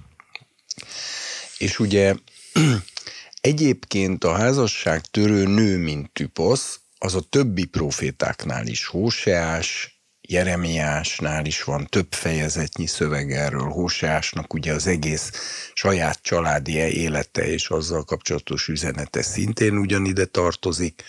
[1.58, 2.16] és ugye
[3.42, 11.64] egyébként a házasság törő nő, mint typosz, az a többi profétáknál is, Hóseás, Jeremiásnál is
[11.64, 13.70] van több fejezetnyi szöveg erről.
[13.70, 15.32] Hóseásnak ugye az egész
[15.74, 21.04] saját családi élete és azzal kapcsolatos üzenete szintén ugyanide tartozik.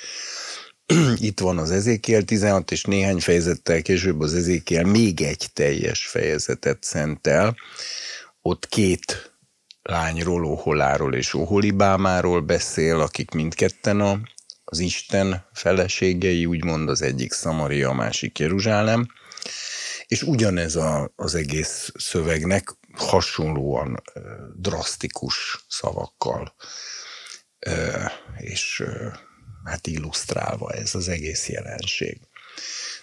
[1.28, 6.84] Itt van az Ezékiel 16, és néhány fejezettel később az Ezékiel még egy teljes fejezetet
[6.84, 7.56] szentel.
[8.42, 9.32] Ott két
[9.82, 14.20] lányról, Oholáról és Oholibámáról beszél, akik mindketten a
[14.64, 19.06] az Isten feleségei, úgymond az egyik Szamaria, a másik Jeruzsálem,
[20.06, 24.02] és ugyanez a, az egész szövegnek hasonlóan
[24.56, 26.54] drasztikus szavakkal
[28.36, 28.82] és
[29.64, 32.20] hát illusztrálva ez az egész jelenség.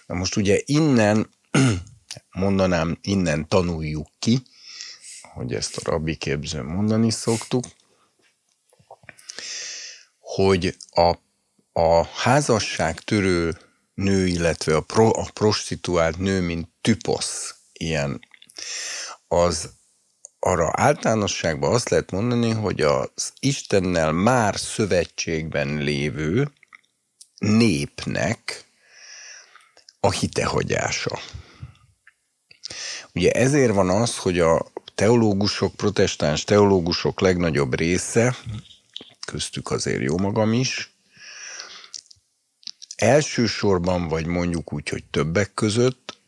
[0.06, 1.30] Na most ugye innen,
[2.32, 4.42] mondanám, innen tanuljuk ki,
[5.22, 7.64] hogy ezt a rabbi képzőn mondani szoktuk,
[10.18, 11.14] hogy a
[11.72, 13.58] a házasság törő
[13.94, 18.20] nő, illetve a, pro, a prostituált nő, mint typosz, ilyen,
[19.28, 19.70] az
[20.40, 26.50] arra általánosságban azt lehet mondani, hogy az Istennel már szövetségben lévő
[27.38, 28.64] népnek
[30.00, 31.18] a hitehagyása.
[33.14, 38.36] Ugye ezért van az, hogy a teológusok, protestáns teológusok legnagyobb része,
[39.26, 40.94] köztük azért jó magam is,
[42.96, 46.18] elsősorban, vagy mondjuk úgy, hogy többek között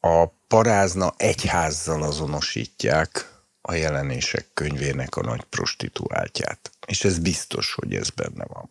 [0.00, 3.37] a parázna egyházzal azonosítják
[3.68, 6.70] a jelenések könyvének a nagy prostituáltját.
[6.86, 8.68] És ez biztos, hogy ez benne van.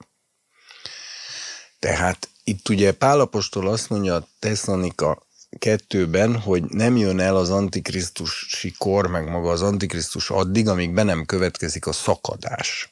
[1.79, 5.27] Tehát itt ugye Pálapostól azt mondja a Tesszalonika
[5.59, 11.03] kettőben, hogy nem jön el az antikrisztusi kor, meg maga az antikrisztus addig, amíg be
[11.03, 12.89] nem következik a szakadás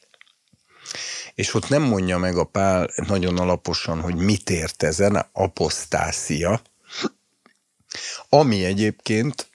[1.34, 6.60] és ott nem mondja meg a Pál nagyon alaposan, hogy mit ért ezen, aposztázia,
[8.28, 9.50] ami egyébként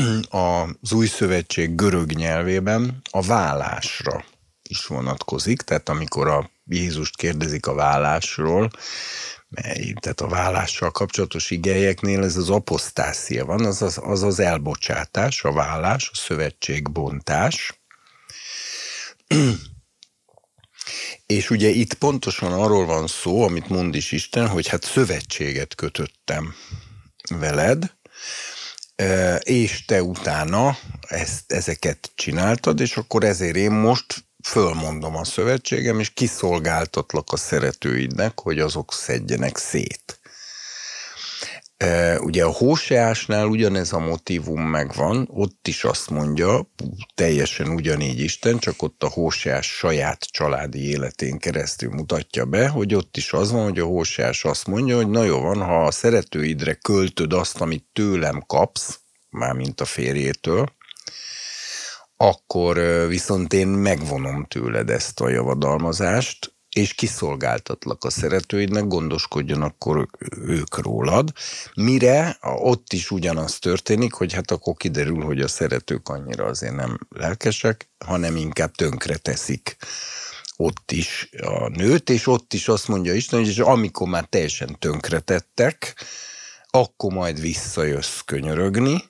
[0.80, 4.24] az új szövetség görög nyelvében a vállásra
[4.68, 8.70] is vonatkozik, tehát amikor a Jézust kérdezik a vállásról,
[10.00, 15.52] tehát a vállással kapcsolatos igényeknél ez az aposztázia van, az az, az az elbocsátás, a
[15.52, 17.80] vállás, a szövetségbontás.
[21.26, 26.54] És ugye itt pontosan arról van szó, amit mond is Isten, hogy hát szövetséget kötöttem
[27.28, 27.94] veled,
[29.38, 36.10] és te utána ezt, ezeket csináltad, és akkor ezért én most fölmondom a szövetségem, és
[36.10, 40.20] kiszolgáltatlak a szeretőidnek, hogy azok szedjenek szét.
[42.20, 46.70] Ugye a Hóseásnál ugyanez a motivum megvan, ott is azt mondja,
[47.14, 53.16] teljesen ugyanígy Isten, csak ott a Hóseás saját családi életén keresztül mutatja be, hogy ott
[53.16, 56.74] is az van, hogy a Hóseás azt mondja, hogy na jó van, ha a szeretőidre
[56.74, 59.00] költöd azt, amit tőlem kapsz,
[59.30, 60.72] mármint a férjétől,
[62.16, 62.76] akkor
[63.08, 70.08] viszont én megvonom tőled ezt a javadalmazást, és kiszolgáltatlak a szeretőidnek, gondoskodjon akkor
[70.46, 71.32] ők rólad,
[71.74, 76.98] mire ott is ugyanaz történik, hogy hát akkor kiderül, hogy a szeretők annyira azért nem
[77.08, 79.76] lelkesek, hanem inkább tönkre teszik
[80.56, 86.04] ott is a nőt, és ott is azt mondja Isten, hogy amikor már teljesen tönkretettek,
[86.70, 89.04] akkor majd visszajössz könyörögni,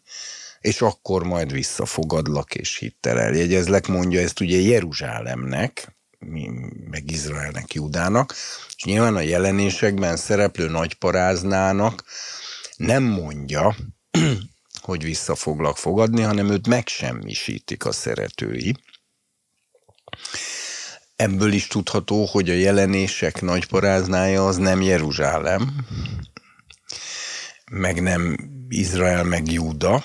[0.61, 5.97] és akkor majd visszafogadlak és hittel eljegyezlek, mondja ezt ugye Jeruzsálemnek,
[6.90, 8.35] meg Izraelnek, Judának,
[8.77, 12.05] és nyilván a jelenésekben szereplő nagyparáznának
[12.77, 13.77] nem mondja,
[14.82, 18.77] hogy vissza foglak fogadni, hanem őt megsemmisítik a szeretői.
[21.16, 25.86] Ebből is tudható, hogy a jelenések nagyparáznája az nem Jeruzsálem,
[27.70, 28.36] meg nem
[28.69, 30.05] Izrael, meg Júda,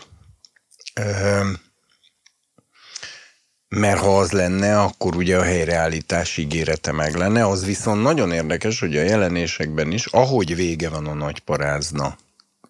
[3.69, 7.47] mert ha az lenne, akkor ugye a helyreállítás ígérete meg lenne.
[7.47, 12.17] Az viszont nagyon érdekes, hogy a jelenésekben is, ahogy vége van a nagy parázna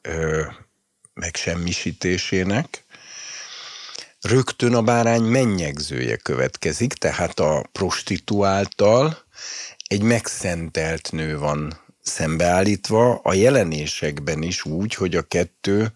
[0.02, 0.41] ö,
[1.14, 2.86] megsemmisítésének,
[4.22, 9.18] rögtön a bárány mennyegzője következik, tehát a prostituáltal
[9.88, 15.91] egy megszentelt nő van szembeállítva, a jelenésekben is úgy, hogy a kettő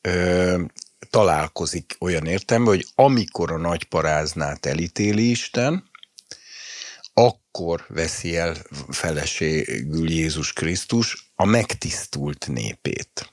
[0.00, 0.60] ö,
[1.16, 5.90] találkozik olyan értelme, hogy amikor a nagy paráznát elítéli Isten,
[7.14, 8.56] akkor veszi el
[8.88, 13.30] feleségül Jézus Krisztus a megtisztult népét.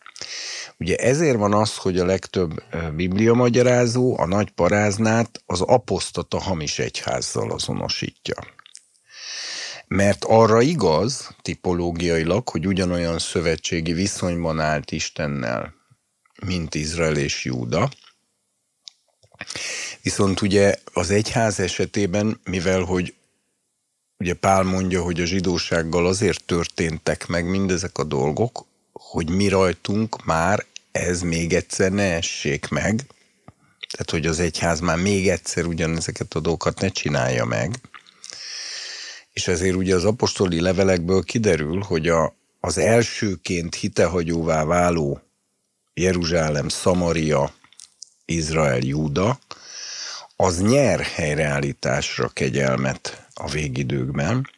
[0.78, 2.64] Ugye ezért van az, hogy a legtöbb
[2.96, 8.36] biblia magyarázó a nagy paráznát az apostata hamis egyházzal azonosítja.
[9.88, 15.82] Mert arra igaz, tipológiailag, hogy ugyanolyan szövetségi viszonyban állt Istennel,
[16.46, 17.90] mint Izrael és Júda.
[20.02, 23.14] Viszont ugye az egyház esetében, mivel hogy
[24.18, 30.26] ugye Pál mondja, hogy a zsidósággal azért történtek meg mindezek a dolgok, hogy mi rajtunk
[30.26, 33.06] már ez még egyszer ne essék meg,
[33.92, 37.80] tehát hogy az egyház már még egyszer ugyanezeket a dolgokat ne csinálja meg.
[39.34, 45.22] És ezért ugye az apostoli levelekből kiderül, hogy a, az elsőként hitehagyóvá váló
[45.94, 47.54] Jeruzsálem, Szamaria,
[48.26, 49.40] Izrael, Júda,
[50.36, 54.50] az nyer helyreállításra kegyelmet a végidőkben.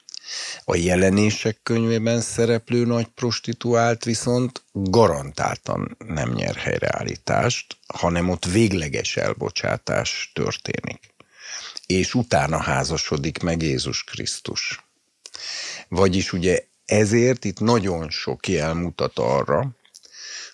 [0.63, 10.31] A jelenések könyvében szereplő nagy prostituált viszont garantáltan nem nyer helyreállítást, hanem ott végleges elbocsátás
[10.33, 10.99] történik.
[11.85, 14.83] És utána házasodik meg Jézus Krisztus.
[15.87, 19.75] Vagyis ugye ezért itt nagyon sok jel mutat arra,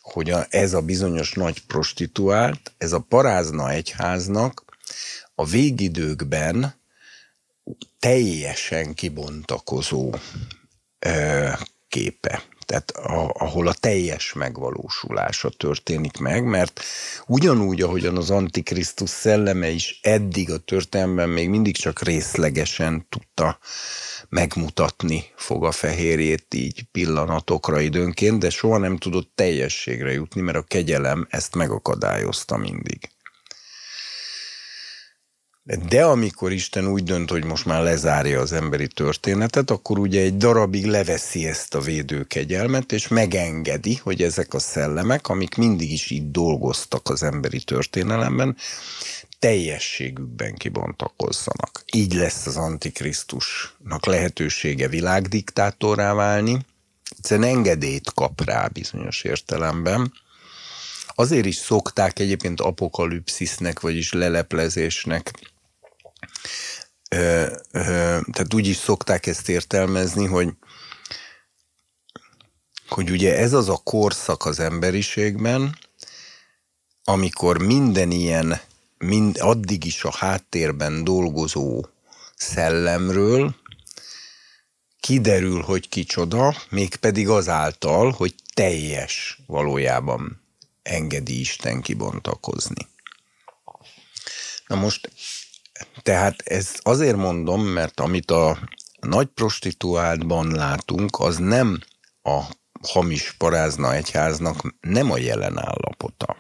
[0.02, 4.64] hogy a, ez a bizonyos nagy prostituált, ez a parázna egyháznak
[5.36, 6.80] a végidőkben
[8.00, 10.14] teljesen kibontakozó
[11.00, 11.50] ö,
[11.88, 12.44] képe.
[12.66, 16.84] Tehát a, ahol a teljes megvalósulása történik meg, mert
[17.28, 23.60] ugyanúgy, ahogyan az Antikrisztus szelleme is eddig a történelemben még mindig csak részlegesen tudta
[24.32, 30.62] megmutatni fog a fehérjét így pillanatokra időnként, de soha nem tudott teljességre jutni, mert a
[30.62, 33.10] kegyelem ezt megakadályozta mindig.
[35.88, 40.38] De amikor Isten úgy dönt, hogy most már lezárja az emberi történetet, akkor ugye egy
[40.38, 46.32] darabig leveszi ezt a védőkegyelmet, és megengedi, hogy ezek a szellemek, amik mindig is így
[46.32, 48.56] dolgoztak az emberi történelemben,
[49.42, 51.84] teljességükben kibontakozzanak.
[51.94, 56.66] Így lesz az Antikrisztusnak lehetősége világdiktátorá válni,
[57.18, 60.14] egyszerűen engedélyt kap rá bizonyos értelemben.
[61.08, 65.32] Azért is szokták egyébként apokalipszisznek, vagyis leleplezésnek,
[67.10, 70.50] ö, ö, tehát úgy is szokták ezt értelmezni, hogy
[72.88, 75.78] hogy ugye ez az a korszak az emberiségben,
[77.04, 78.62] amikor minden ilyen
[79.02, 81.86] mind addig is a háttérben dolgozó
[82.36, 83.56] szellemről
[85.00, 90.42] kiderül, hogy kicsoda, mégpedig azáltal, hogy teljes valójában
[90.82, 92.88] engedi Isten kibontakozni.
[94.68, 95.12] Na most,
[96.02, 98.60] tehát ez azért mondom, mert amit a
[99.00, 101.80] nagy prostituáltban látunk, az nem
[102.22, 102.42] a
[102.82, 106.38] hamis parázna egyháznak nem a jelen állapota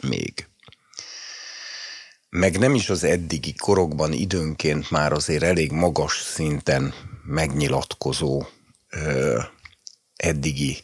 [0.00, 0.49] még
[2.30, 6.94] meg nem is az eddigi korokban időnként már azért elég magas szinten
[7.24, 8.42] megnyilatkozó
[8.90, 9.40] ö,
[10.16, 10.76] eddigi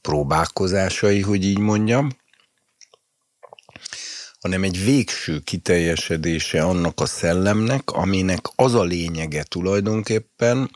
[0.00, 2.16] próbálkozásai, hogy így mondjam,
[4.40, 10.70] hanem egy végső kiteljesedése annak a szellemnek, aminek az a lényege tulajdonképpen,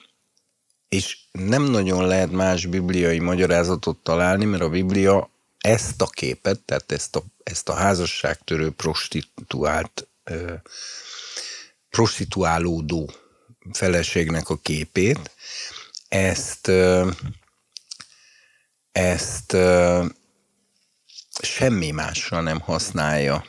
[0.88, 6.92] és nem nagyon lehet más bibliai magyarázatot találni, mert a Biblia ezt a képet, tehát
[6.92, 10.08] ezt a, ezt a házasságtörő prostituált,
[11.90, 13.10] prostituálódó
[13.72, 15.30] feleségnek a képét,
[16.08, 16.70] ezt,
[18.92, 19.56] ezt
[21.42, 23.46] semmi másra nem használja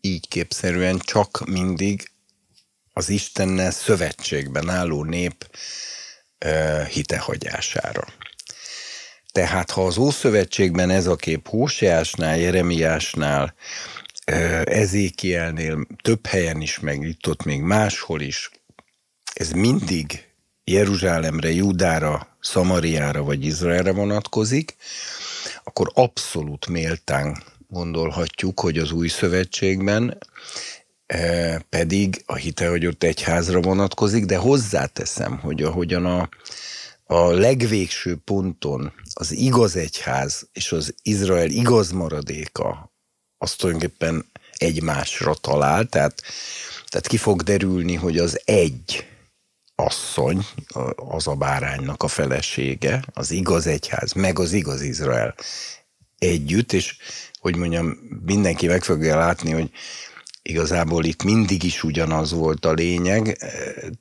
[0.00, 2.10] így képszerűen, csak mindig
[2.92, 5.56] az Istennel szövetségben álló nép
[6.88, 8.06] hitehagyására.
[9.34, 13.54] Tehát ha az Ószövetségben ez a kép Hóseásnál, Jeremiásnál,
[14.64, 18.50] Ezékielnél több helyen is, meg itt ott még máshol is,
[19.32, 20.28] ez mindig
[20.64, 24.76] Jeruzsálemre, Judára, Szamariára vagy Izraelre vonatkozik,
[25.64, 30.18] akkor abszolút méltán gondolhatjuk, hogy az új szövetségben
[31.68, 36.28] pedig a hitehagyott egyházra vonatkozik, de hozzáteszem, hogy ahogyan a,
[37.14, 42.92] a legvégső ponton az igaz egyház és az Izrael igaz maradéka
[43.38, 46.22] az tulajdonképpen egymásra talál, tehát,
[46.86, 49.06] tehát ki fog derülni, hogy az egy
[49.74, 50.46] asszony,
[50.94, 55.34] az a báránynak a felesége, az igaz egyház, meg az igaz Izrael
[56.18, 56.96] együtt, és
[57.40, 59.70] hogy mondjam, mindenki meg fogja látni, hogy
[60.48, 63.38] igazából itt mindig is ugyanaz volt a lényeg,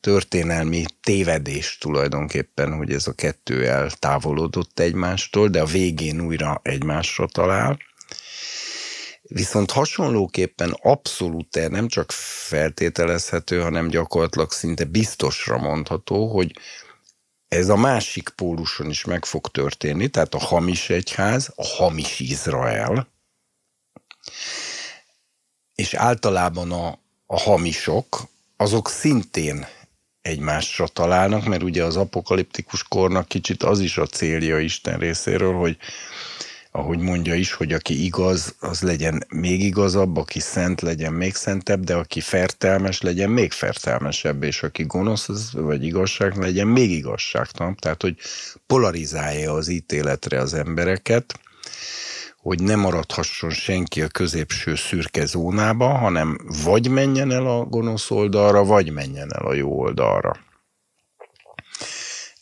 [0.01, 7.79] történelmi tévedés tulajdonképpen, hogy ez a kettő eltávolodott egymástól, de a végén újra egymásra talál.
[9.21, 12.11] Viszont hasonlóképpen abszolút nem csak
[12.47, 16.59] feltételezhető, hanem gyakorlatilag szinte biztosra mondható, hogy
[17.47, 23.07] ez a másik póluson is meg fog történni, tehát a hamis egyház, a hamis Izrael,
[25.75, 28.27] és általában a, a hamisok,
[28.57, 29.65] azok szintén
[30.21, 35.77] egymásra találnak, mert ugye az apokaliptikus kornak kicsit az is a célja Isten részéről, hogy
[36.75, 41.83] ahogy mondja is, hogy aki igaz, az legyen még igazabb, aki szent legyen még szentebb,
[41.83, 47.75] de aki fertelmes legyen még fertelmesebb, és aki gonosz az, vagy igazság legyen még igazságtalan.
[47.75, 48.17] Tehát, hogy
[48.67, 51.39] polarizálja az ítéletre az embereket,
[52.43, 58.63] hogy ne maradhasson senki a középső szürke zónába, hanem vagy menjen el a gonosz oldalra,
[58.63, 60.31] vagy menjen el a jó oldalra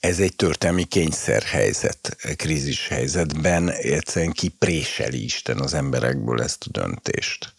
[0.01, 7.53] ez egy történelmi kényszerhelyzet, krízis helyzetben egyszerűen kipréseli Isten az emberekből ezt a döntést.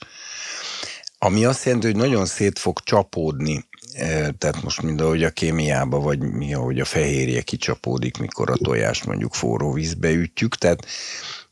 [1.18, 6.00] Ami azt jelenti, hogy nagyon szét fog csapódni, e, tehát most mind ahogy a kémiába,
[6.00, 10.86] vagy mi, ahogy a fehérje kicsapódik, mikor a tojást mondjuk forró vízbe ütjük, tehát,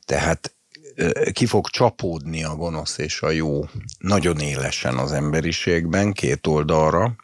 [0.05, 0.53] tehát
[1.33, 3.65] ki fog csapódni a gonosz és a jó
[3.99, 7.17] nagyon élesen az emberiségben, két oldalra,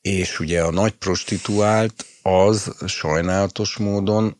[0.00, 4.36] és ugye a nagy prostituált az sajnálatos módon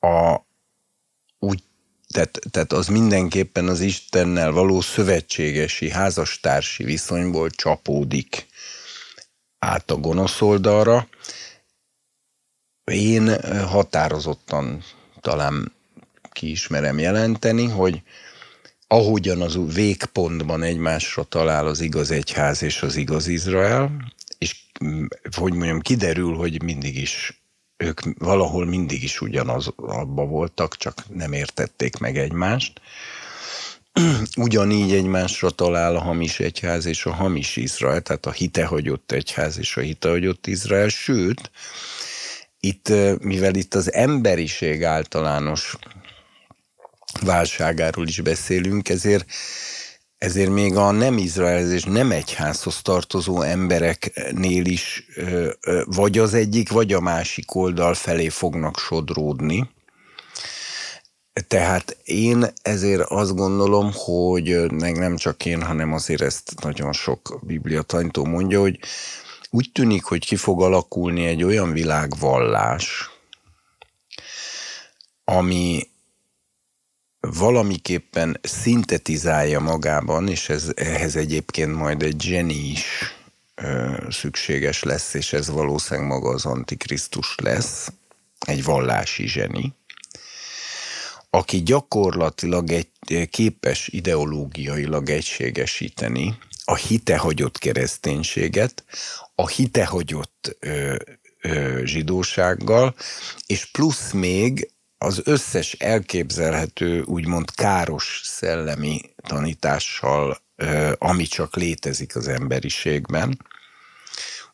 [0.00, 0.40] a
[1.38, 1.62] úgy
[2.12, 8.46] tehát, tehát az mindenképpen az Istennel való szövetségesi, házastársi viszonyból csapódik
[9.58, 11.08] át a gonosz oldalra.
[12.84, 14.84] Én határozottan
[15.20, 15.72] talán
[16.32, 18.02] kiismerem jelenteni, hogy
[18.86, 23.90] ahogyan az végpontban egymásra talál az igaz egyház és az igaz Izrael,
[25.36, 27.42] hogy mondjam, kiderül, hogy mindig is
[27.76, 32.80] ők valahol mindig is ugyanaz abba voltak, csak nem értették meg egymást.
[34.36, 39.76] Ugyanígy egymásra talál a hamis egyház és a hamis Izrael, tehát a hitehagyott egyház és
[39.76, 41.50] a hitehagyott Izrael, sőt,
[42.60, 45.76] itt, mivel itt az emberiség általános
[47.20, 49.24] válságáról is beszélünk, ezért
[50.22, 55.06] ezért még a nem Izraelhez és nem egyházhoz tartozó embereknél is
[55.84, 59.70] vagy az egyik, vagy a másik oldal felé fognak sodródni.
[61.48, 68.24] Tehát én ezért azt gondolom, hogy nem csak én, hanem azért ezt nagyon sok bibliatanytó
[68.24, 68.78] mondja, hogy
[69.50, 73.10] úgy tűnik, hogy ki fog alakulni egy olyan világvallás,
[75.24, 75.90] ami
[77.30, 82.84] valamiképpen szintetizálja magában, és ez, ehhez egyébként majd egy zseni is
[83.54, 87.92] ö, szükséges lesz, és ez valószínűleg maga az Antikrisztus lesz,
[88.46, 89.74] egy vallási zseni,
[91.30, 98.84] aki gyakorlatilag egy képes ideológiailag egységesíteni a hitehagyott kereszténységet,
[99.34, 100.96] a hitehagyott ö,
[101.40, 102.94] ö, zsidósággal,
[103.46, 104.71] és plusz még
[105.02, 110.38] az összes elképzelhető, úgymond káros szellemi tanítással,
[110.98, 113.38] ami csak létezik az emberiségben.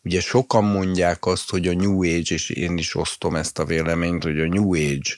[0.02, 4.22] Ugye sokan mondják azt, hogy a New Age, és én is osztom ezt a véleményt,
[4.22, 5.16] hogy a New Age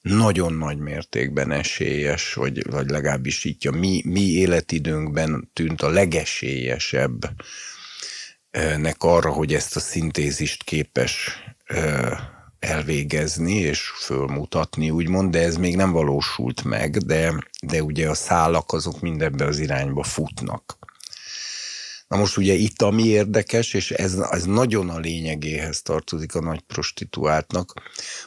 [0.00, 7.30] nagyon nagy mértékben esélyes, vagy, vagy legalábbis így a mi, mi életidőnkben tűnt a legesélyesebb
[8.76, 11.38] nek arra, hogy ezt a szintézist képes
[12.64, 18.72] elvégezni és fölmutatni, úgymond, de ez még nem valósult meg, de, de ugye a szálak
[18.72, 20.78] azok mindebbe az irányba futnak.
[22.08, 26.60] Na most ugye itt ami érdekes, és ez, ez nagyon a lényegéhez tartozik a nagy
[26.60, 27.72] prostituáltnak,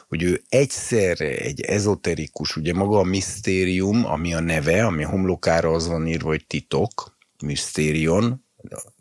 [0.08, 5.70] hogy ő egyszerre egy ezoterikus, ugye maga a misztérium, ami a neve, ami a homlokára
[5.70, 8.44] az van írva, hogy titok, misztérion,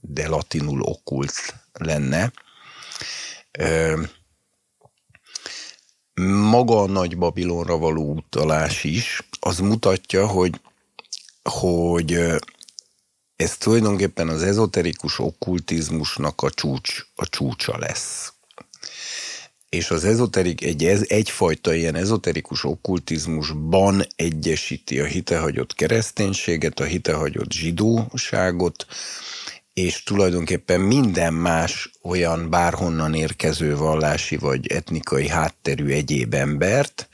[0.02, 1.34] de latinul okkult
[1.74, 2.32] lenne.
[6.26, 10.60] Maga a Nagy Babilonra való utalás is, az mutatja, hogy,
[11.44, 12.20] hogy
[13.36, 18.34] ez tulajdonképpen az ezoterikus okkultizmusnak a csúcs, a csúcsa lesz.
[19.70, 27.52] És az ezoterik, egy, ez, egyfajta ilyen ezoterikus okkultizmusban egyesíti a hitehagyott kereszténységet, a hitehagyott
[27.52, 28.86] zsidóságot,
[29.78, 37.10] és tulajdonképpen minden más olyan bárhonnan érkező vallási vagy etnikai hátterű egyéb embert,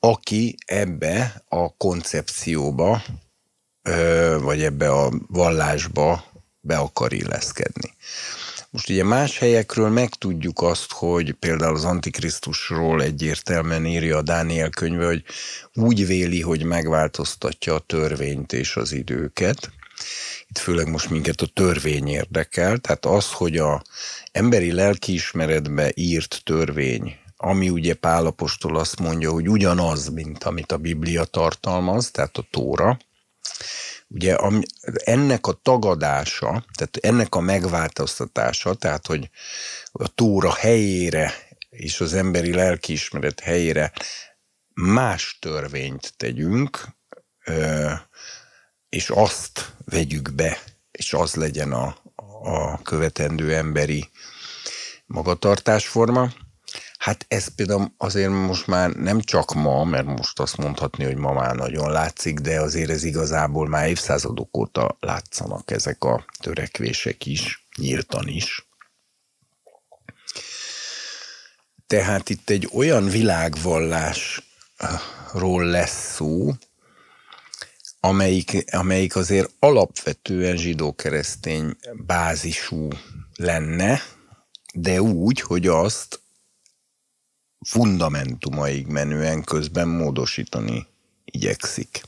[0.00, 3.02] aki ebbe a koncepcióba,
[4.40, 6.24] vagy ebbe a vallásba
[6.60, 7.94] be akar illeszkedni.
[8.70, 15.06] Most ugye más helyekről megtudjuk azt, hogy például az Antikrisztusról egyértelműen írja a Dániel könyve,
[15.06, 15.24] hogy
[15.74, 19.72] úgy véli, hogy megváltoztatja a törvényt és az időket,
[20.52, 23.82] itt főleg most minket a törvény érdekel, tehát az, hogy a
[24.32, 31.24] emberi lelkiismeretbe írt törvény, ami ugye Pálapostól azt mondja, hogy ugyanaz, mint amit a Biblia
[31.24, 32.98] tartalmaz, tehát a Tóra,
[34.08, 34.36] ugye
[35.04, 39.30] ennek a tagadása, tehát ennek a megváltoztatása, tehát hogy
[39.92, 41.34] a Tóra helyére
[41.70, 43.92] és az emberi lelkiismeret helyére
[44.74, 46.86] más törvényt tegyünk,
[48.92, 51.96] és azt vegyük be, és az legyen a,
[52.42, 54.08] a követendő emberi
[55.06, 56.32] magatartásforma.
[56.98, 61.32] Hát ez például azért most már nem csak ma, mert most azt mondhatni, hogy ma
[61.32, 67.66] már nagyon látszik, de azért ez igazából már évszázadok óta látszanak ezek a törekvések is,
[67.76, 68.68] nyíltan is.
[71.86, 76.52] Tehát itt egy olyan világvallásról lesz szó,
[78.04, 81.76] amelyik, amelyik azért alapvetően zsidó-keresztény
[82.06, 82.88] bázisú
[83.36, 84.00] lenne,
[84.74, 86.20] de úgy, hogy azt
[87.66, 90.86] fundamentumaig menően közben módosítani
[91.24, 92.02] igyekszik.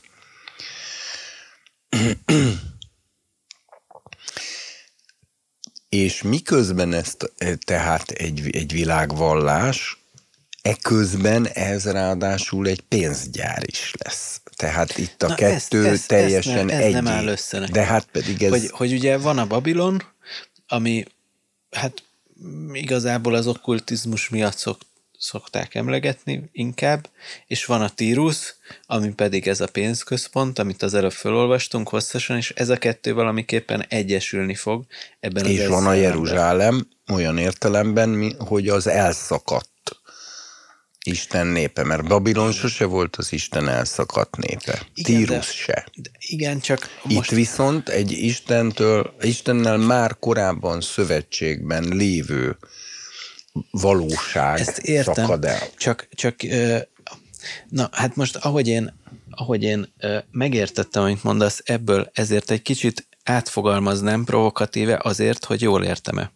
[5.89, 7.33] És miközben ezt
[7.65, 9.99] tehát egy, egy világvallás,
[10.62, 14.41] eközben ez ráadásul egy pénzgyár is lesz.
[14.56, 16.93] Tehát itt a Na kettő ez, ez, teljesen ez, egy.
[16.93, 17.74] nem áll össze nekem.
[17.74, 18.51] De hát pedig ez...
[18.51, 20.02] Hogy, hogy ugye van a Babilon,
[20.68, 21.05] ami
[21.70, 22.02] hát
[22.72, 24.86] igazából az okkultizmus miatt szokt,
[25.18, 27.09] szokták emlegetni inkább,
[27.47, 28.55] és van a Tírus,
[28.86, 33.85] ami pedig ez a pénzközpont, amit az előbb felolvastunk hosszasan, és ez a kettő valamiképpen
[33.89, 34.85] egyesülni fog
[35.20, 40.01] ebben és az És van a Jeruzsálem olyan értelemben, hogy az elszakadt
[41.06, 44.86] Isten népe, mert Babilon sose volt az Isten elszakadt népe.
[44.94, 45.86] Igen, Tírus de, se.
[45.94, 47.31] De igen, csak most...
[47.31, 52.56] Itt viszont egy Istentől, Istennel már korábban szövetségben lévő
[53.70, 55.60] valóság Ezt értem, szakad el.
[55.76, 56.36] Csak, csak
[57.68, 58.98] na hát most ahogy én,
[59.31, 59.94] ahogy én
[60.31, 66.32] megértettem, amit mondasz, ebből ezért egy kicsit átfogalmaznám provokatíve azért, hogy jól értem-e.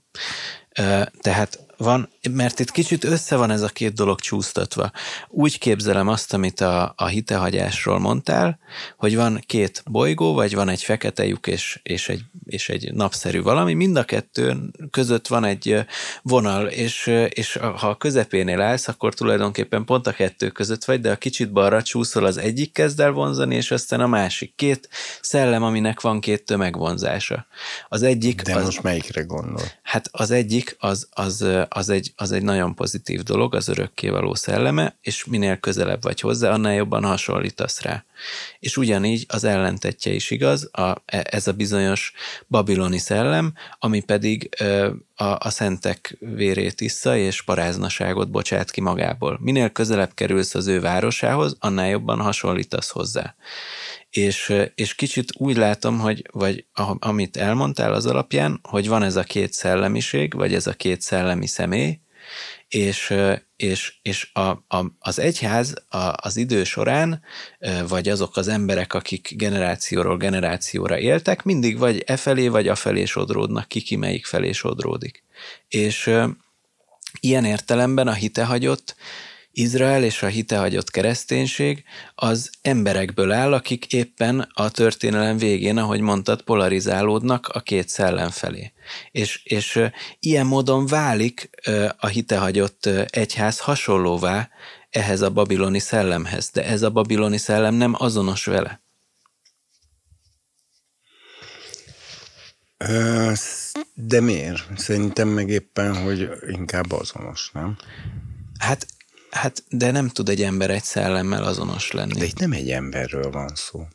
[1.20, 4.90] Tehát van, mert itt kicsit össze van ez a két dolog csúsztatva.
[5.28, 8.58] Úgy képzelem azt, amit a, a hitehagyásról mondtál,
[8.96, 13.42] hogy van két bolygó, vagy van egy fekete lyuk és, és, egy, és egy napszerű
[13.42, 14.56] valami, mind a kettő
[14.90, 15.84] között van egy
[16.22, 21.10] vonal, és, és ha a közepénél állsz, akkor tulajdonképpen pont a kettő között vagy, de
[21.10, 24.54] a kicsit balra csúszol, az egyik kezd el vonzani, és aztán a másik.
[24.56, 24.88] Két
[25.20, 27.46] szellem, aminek van két tömegvonzása.
[27.88, 28.42] Az egyik...
[28.42, 29.62] De az, most melyikre gondol?
[29.82, 34.96] Hát az egyik az, az az egy, az egy nagyon pozitív dolog, az örökkévaló szelleme,
[35.00, 38.04] és minél közelebb vagy hozzá, annál jobban hasonlítasz rá.
[38.58, 42.12] És ugyanígy az ellentetje is igaz, a, e, ez a bizonyos
[42.46, 44.48] babiloni szellem, ami pedig
[45.14, 49.38] a, a szentek vérét issza, és paráznaságot bocsát ki magából.
[49.40, 53.34] Minél közelebb kerülsz az ő városához, annál jobban hasonlítasz hozzá
[54.10, 56.66] és, és kicsit úgy látom, hogy, vagy
[56.98, 61.46] amit elmondtál az alapján, hogy van ez a két szellemiség, vagy ez a két szellemi
[61.46, 62.00] személy,
[62.68, 63.14] és,
[63.56, 67.22] és, és a, a, az egyház a, az idő során,
[67.88, 73.04] vagy azok az emberek, akik generációról generációra éltek, mindig vagy e felé, vagy a felé
[73.04, 75.24] sodródnak, ki ki melyik felé sodródik.
[75.68, 76.10] És
[77.20, 78.96] ilyen értelemben a hitehagyott
[79.58, 86.42] Izrael és a hitehagyott kereszténység az emberekből áll, akik éppen a történelem végén, ahogy mondtad,
[86.42, 88.72] polarizálódnak a két szellem felé.
[89.10, 89.80] És, és
[90.18, 91.50] ilyen módon válik
[91.98, 94.48] a hitehagyott egyház hasonlóvá
[94.90, 98.82] ehhez a babiloni szellemhez, de ez a babiloni szellem nem azonos vele.
[103.94, 104.78] De miért?
[104.78, 107.76] Szerintem meg éppen, hogy inkább azonos, nem?
[108.58, 108.86] Hát
[109.30, 112.18] Hát, de nem tud egy ember egy szellemmel azonos lenni.
[112.18, 113.86] De itt nem egy emberről van szó.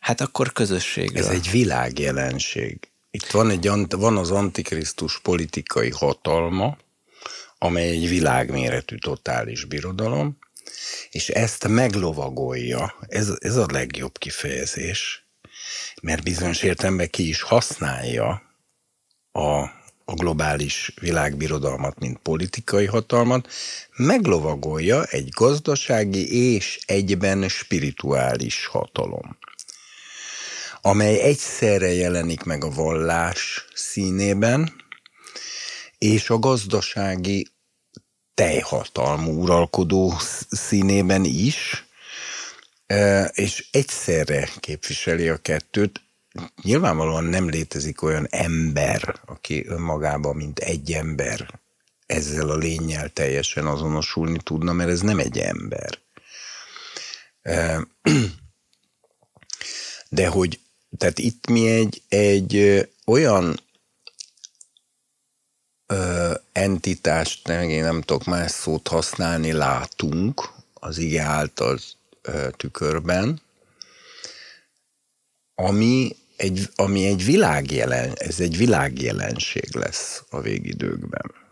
[0.00, 1.24] Hát akkor közösségről.
[1.24, 2.78] Ez egy világjelenség.
[3.10, 6.76] Itt van, egy, van az antikrisztus politikai hatalma,
[7.58, 10.38] amely egy világméretű totális birodalom,
[11.10, 15.26] és ezt meglovagolja, ez, ez a legjobb kifejezés,
[16.02, 18.42] mert bizonyos értelemben ki is használja
[19.32, 19.68] a
[20.04, 23.48] a globális világbirodalmat, mint politikai hatalmat,
[23.96, 29.38] meglovagolja egy gazdasági és egyben spirituális hatalom,
[30.82, 34.72] amely egyszerre jelenik meg a vallás színében,
[35.98, 37.48] és a gazdasági
[38.34, 40.14] teljhatalmú uralkodó
[40.50, 41.84] színében is,
[43.32, 46.00] és egyszerre képviseli a kettőt,
[46.62, 51.60] nyilvánvalóan nem létezik olyan ember, aki önmagában, mint egy ember
[52.06, 55.98] ezzel a lényel teljesen azonosulni tudna, mert ez nem egy ember.
[60.08, 60.60] De hogy,
[60.98, 63.60] tehát itt mi egy, egy olyan
[65.86, 71.78] ö, entitást, nem, én nem tudok más szót használni, látunk az ige által
[72.22, 73.40] ö, tükörben,
[75.54, 81.42] ami egy, ami egy világjelen, ez egy világjelenség lesz a végidőkben.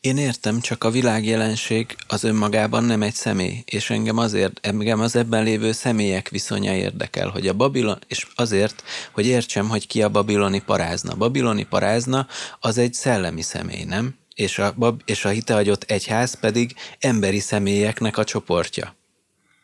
[0.00, 5.16] Én értem, csak a világjelenség az önmagában nem egy személy, és engem azért, engem az
[5.16, 8.82] ebben lévő személyek viszonya érdekel, hogy a Babilon, és azért,
[9.12, 11.14] hogy értsem, hogy ki a babiloni parázna.
[11.14, 12.26] Babiloni parázna
[12.60, 14.14] az egy szellemi személy, nem?
[14.34, 14.74] És a,
[15.04, 18.94] és a hitehagyott egyház pedig emberi személyeknek a csoportja.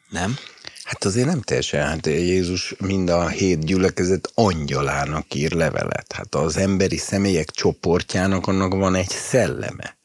[0.09, 0.36] Nem?
[0.85, 6.13] Hát azért nem teljesen, hát Jézus mind a hét gyülekezet angyalának ír levelet.
[6.13, 9.97] Hát az emberi személyek csoportjának annak van egy szelleme.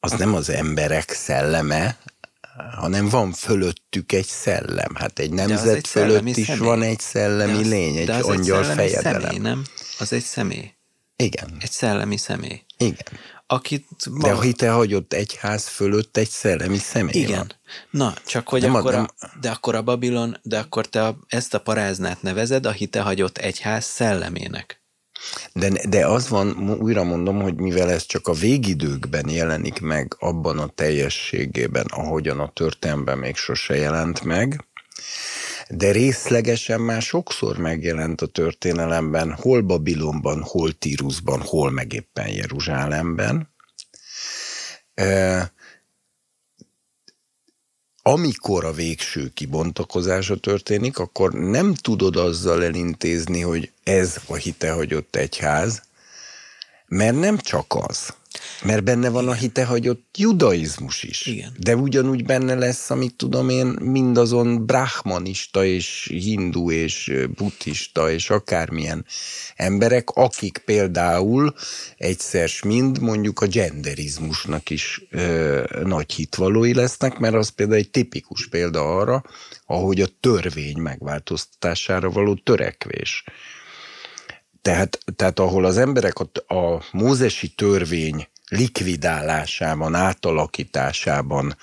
[0.00, 1.98] Az nem az emberek szelleme,
[2.76, 4.94] hanem van fölöttük egy szellem.
[4.94, 6.66] Hát egy nemzet egy fölött is személy.
[6.66, 9.20] van egy szellemi de lény, egy angyal egy fejedelem.
[9.20, 9.64] Személy, nem?
[9.98, 10.72] Az egy személy.
[11.16, 11.56] Igen.
[11.60, 12.62] Egy szellemi személy.
[12.76, 13.06] Igen
[13.50, 13.86] akit...
[14.10, 14.26] Maga...
[14.26, 17.36] De a hite hagyott egy ház fölött egy szellemi személy Igen.
[17.36, 17.52] Van.
[17.90, 19.08] Na, csak hogy nem akkor, a,
[19.40, 23.38] de akkor a Babilon, de akkor te a, ezt a paráznát nevezed a hite hagyott
[23.38, 24.82] egyház szellemének.
[25.52, 30.58] De, de az van, újra mondom, hogy mivel ez csak a végidőkben jelenik meg abban
[30.58, 34.64] a teljességében, ahogyan a történelemben még sose jelent meg,
[35.70, 43.48] de részlegesen már sokszor megjelent a történelemben, hol Babilonban, hol Tírusban, hol meg éppen Jeruzsálemben.
[48.02, 55.82] amikor a végső kibontakozása történik, akkor nem tudod azzal elintézni, hogy ez a hitehagyott egyház,
[56.86, 58.14] mert nem csak az.
[58.64, 61.26] Mert benne van a hitehagyott judaizmus is.
[61.26, 61.52] Igen.
[61.58, 69.04] De ugyanúgy benne lesz, amit tudom én, mindazon brahmanista és hindu és buddhista és akármilyen
[69.56, 71.54] emberek, akik például
[71.96, 78.48] egyszer mind mondjuk a genderizmusnak is ö, nagy hitvalói lesznek, mert az például egy tipikus
[78.48, 79.22] példa arra,
[79.66, 83.24] ahogy a törvény megváltoztatására való törekvés.
[84.62, 91.56] Tehát, tehát ahol az emberek a, a mózesi törvény likvidálásában, átalakításában,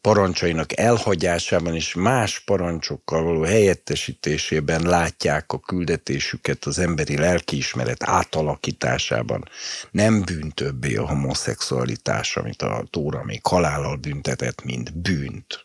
[0.00, 9.48] parancsainak elhagyásában és más parancsokkal való helyettesítésében látják a küldetésüket az emberi lelkiismeret átalakításában.
[9.90, 15.64] Nem bűn többé a homoszexualitás, amit a Tóra még halállal büntetett, mint bűnt.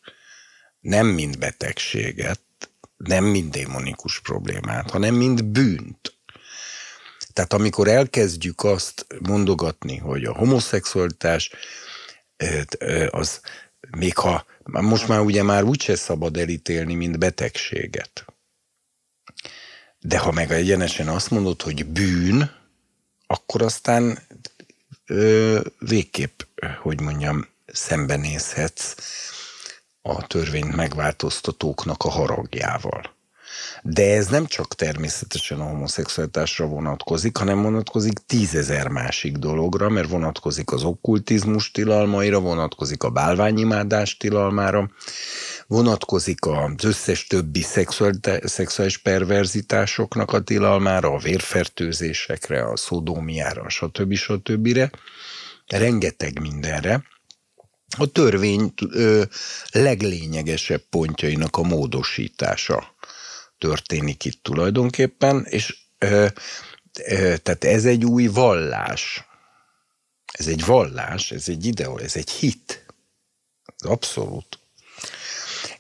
[0.80, 2.42] Nem mint betegséget,
[2.98, 6.19] nem mint démonikus problémát, hanem mint bűnt.
[7.34, 11.52] Tehát amikor elkezdjük azt mondogatni, hogy a homoszexualitás
[13.10, 13.42] az
[13.98, 18.26] még ha most már ugye már úgyse szabad elítélni, mint betegséget.
[20.00, 22.52] De ha meg egyenesen azt mondod, hogy bűn,
[23.28, 24.20] akkor aztán
[25.06, 26.42] ö, végképp,
[26.82, 28.96] hogy mondjam, szembenézhetsz
[30.02, 33.18] a törvényt megváltoztatóknak a haragjával.
[33.84, 40.72] De ez nem csak természetesen a homoszexualitásra vonatkozik, hanem vonatkozik tízezer másik dologra, mert vonatkozik
[40.72, 44.90] az okkultizmus tilalmaira, vonatkozik a bálványimádás tilalmára,
[45.68, 47.66] vonatkozik az összes többi
[48.44, 54.14] szexuális perverzitásoknak a tilalmára, a vérfertőzésekre, a szodómiára, stb.
[54.14, 54.80] stb.
[55.68, 57.04] Rengeteg mindenre.
[57.98, 58.74] A törvény
[59.72, 62.96] leglényegesebb pontjainak a módosítása
[63.60, 66.28] történik itt tulajdonképpen, és ö,
[67.04, 69.24] ö, tehát ez egy új vallás.
[70.32, 72.86] Ez egy vallás, ez egy ideó, ez egy hit.
[73.78, 74.60] Abszolút.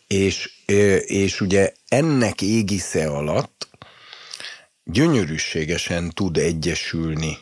[0.08, 3.70] És, ö, és ugye ennek égisze alatt
[4.84, 7.38] gyönyörűségesen tud egyesülni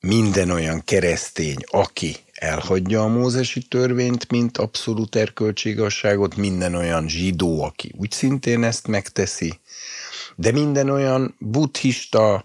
[0.00, 7.92] minden olyan keresztény, aki elhagyja a mózesi törvényt, mint abszolút erkölcségasságot, minden olyan zsidó, aki
[7.96, 9.60] úgy szintén ezt megteszi,
[10.36, 12.44] de minden olyan buddhista,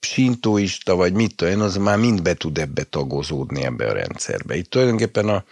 [0.00, 4.56] sintoista, vagy mit tudom az már mind be tud ebbe tagozódni ebbe a rendszerbe.
[4.56, 5.44] Itt tulajdonképpen a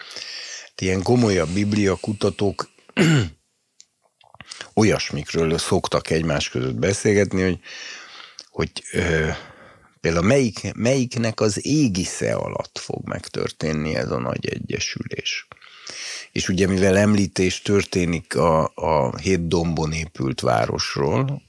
[0.76, 2.70] ilyen komolyabb biblia kutatók
[4.74, 7.58] olyasmikről szoktak egymás között beszélgetni, hogy,
[8.50, 9.28] hogy ö,
[10.00, 15.48] Például melyik, melyiknek az égisze alatt fog megtörténni ez a nagy egyesülés.
[16.32, 21.42] És ugye mivel említés történik a, a hét dombon épült városról,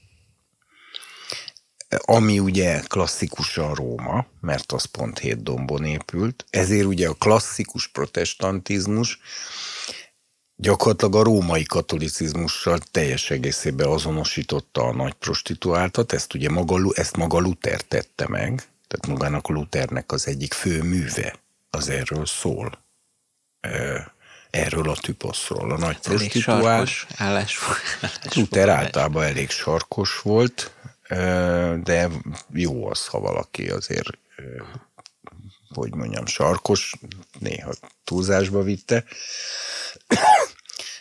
[1.98, 9.20] ami ugye klasszikusan Róma, mert az pont hét dombon épült, ezért ugye a klasszikus protestantizmus
[10.60, 17.38] gyakorlatilag a római katolicizmussal teljes egészében azonosította a nagy prostituáltat, ezt ugye maga, ezt maga
[17.38, 21.34] Luther tette meg, tehát magának Luthernek az egyik fő műve
[21.70, 22.78] az erről szól.
[24.50, 27.06] Erről a tüposzról, a nagy Ez prostituáls.
[27.16, 27.58] Állás,
[28.00, 30.74] állás Luther általában elég sarkos volt,
[31.82, 32.08] de
[32.52, 34.18] jó az, ha valaki azért
[35.74, 36.94] hogy mondjam, sarkos,
[37.38, 37.72] néha
[38.04, 39.04] túlzásba vitte.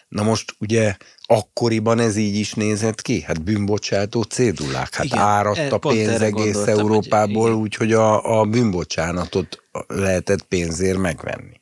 [0.09, 3.21] Na most ugye akkoriban ez így is nézett ki?
[3.21, 9.61] Hát bűnbocsátó cédulák, hát igen, áradt e, a pénz egész Európából, úgyhogy a, a bűnbocsánatot
[9.87, 11.59] lehetett pénzért megvenni.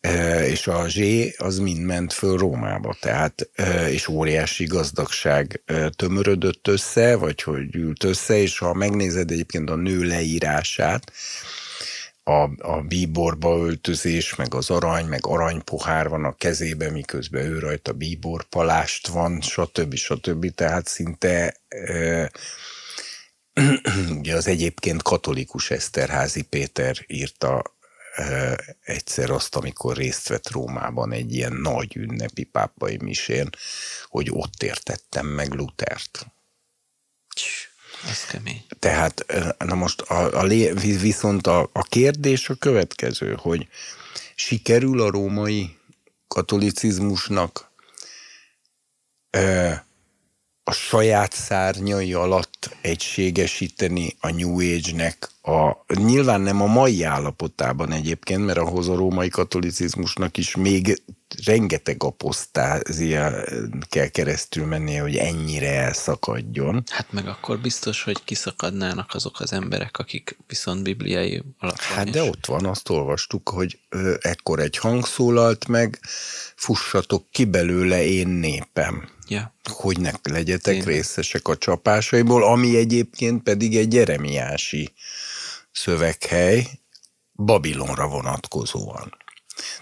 [0.00, 5.88] E, és a zsé az mind ment föl Rómába, tehát e, és óriási gazdagság e,
[5.88, 11.12] tömörödött össze, vagy hogy ült össze, és ha megnézed egyébként a nő leírását,
[12.28, 17.92] a, a bíborba öltözés, meg az arany, meg aranypohár van a kezében, miközben ő rajta
[17.92, 19.94] bíbor palást van, stb.
[19.94, 20.54] stb.
[20.54, 22.30] Tehát szinte e,
[24.18, 27.62] ugye az egyébként katolikus Eszterházi Péter írta
[28.14, 33.50] e, egyszer azt, amikor részt vett Rómában egy ilyen nagy ünnepi pápai misén,
[34.04, 36.26] hogy ott értettem meg Lutert.
[38.04, 38.64] Ez kemény.
[38.78, 39.24] Tehát,
[39.58, 40.46] na most a, a,
[40.80, 43.68] viszont a, a kérdés a következő, hogy
[44.34, 45.76] sikerül a római
[46.28, 47.70] katolicizmusnak
[50.64, 52.45] a saját szárnyai alatt
[52.80, 59.28] egységesíteni a New Age-nek a, nyilván nem a mai állapotában egyébként, mert ahhoz a római
[59.28, 61.02] katolicizmusnak is még
[61.44, 63.44] rengeteg apostázia
[63.88, 66.82] kell keresztül mennie, hogy ennyire elszakadjon.
[66.88, 72.22] Hát meg akkor biztos, hogy kiszakadnának azok az emberek, akik viszont bibliai alapon Hát de
[72.22, 76.00] ott van, azt olvastuk, hogy ö, ekkor egy hang szólalt meg,
[76.56, 79.08] fussatok ki belőle én népem.
[79.28, 79.54] Ja.
[79.62, 80.84] Hogy ne legyetek én.
[80.84, 84.92] részesek a csapásaiból, ami egyébként pedig egy jeremiási
[85.72, 86.68] szöveghely
[87.32, 89.16] Babilonra vonatkozóan.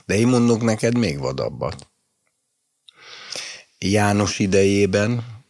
[0.04, 1.88] De én mondok neked még vadabbat.
[3.78, 5.42] János idejében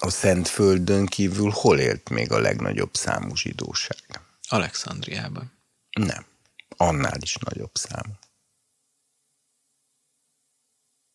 [0.00, 4.20] a Szent Földön kívül hol élt még a legnagyobb számú zsidóság?
[4.48, 5.52] Alexandriában.
[5.90, 6.26] Nem.
[6.76, 8.12] Annál is nagyobb számú.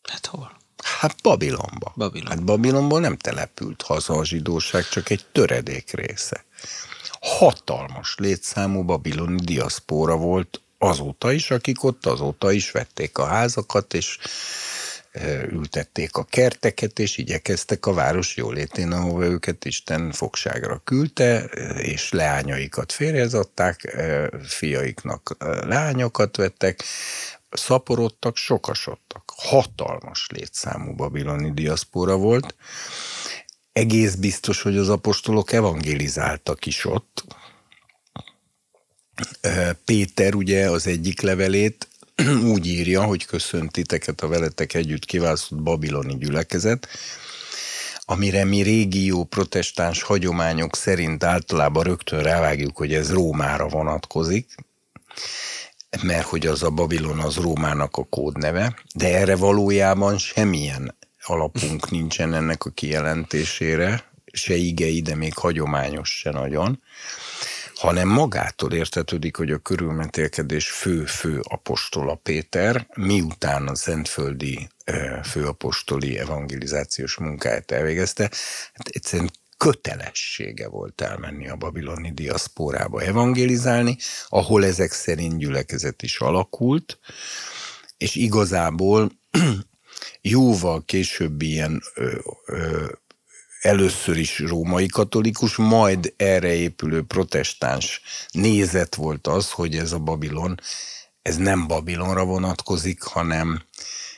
[0.02, 0.57] Hát hol?
[0.86, 1.94] Hát Babilonba.
[1.95, 2.28] Babilon.
[2.28, 6.45] Hát Babilonból nem települt haza a zsidóság, csak egy töredék része.
[7.20, 14.18] Hatalmas létszámú babiloni diaszpóra volt azóta is, akik ott azóta is vették a házakat, és
[15.12, 21.44] e, ültették a kerteket, és igyekeztek a város jólétén, ahova őket Isten fogságra küldte,
[21.78, 26.84] és leányaikat férjezadták, e, fiaiknak e, leányokat vettek,
[27.60, 29.34] szaporodtak, sokasodtak.
[29.36, 32.56] Hatalmas létszámú babiloni diaszpora volt.
[33.72, 37.26] Egész biztos, hogy az apostolok evangelizáltak is ott.
[39.86, 41.88] Péter ugye az egyik levelét
[42.53, 46.88] úgy írja, hogy köszöntiteket a veletek együtt kiválasztott babiloni gyülekezet,
[48.06, 54.56] amire mi régió protestáns hagyományok szerint általában rögtön rávágjuk, hogy ez Rómára vonatkozik,
[56.01, 62.34] mert hogy az a Babilon az Rómának a kódneve, de erre valójában semmilyen alapunk nincsen
[62.34, 66.81] ennek a kijelentésére, se igei, de még hagyományos se nagyon,
[67.76, 74.69] hanem magától értetődik, hogy a körülmetélkedés fő-fő apostola Péter, miután a Szentföldi
[75.23, 78.23] főapostoli evangelizációs munkáját elvégezte,
[78.73, 79.31] hát egyszerűen
[79.65, 83.97] kötelessége volt elmenni a babiloni diaszporába evangélizálni,
[84.27, 86.99] ahol ezek szerint gyülekezet is alakult,
[87.97, 89.11] és igazából
[90.21, 92.85] jóval később ilyen ö, ö,
[93.61, 98.01] először is római katolikus, majd erre épülő protestáns
[98.31, 100.59] nézet volt az, hogy ez a Babilon,
[101.21, 103.63] ez nem Babilonra vonatkozik, hanem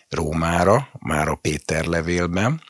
[0.09, 2.61] Rómára, már a Péter levélben,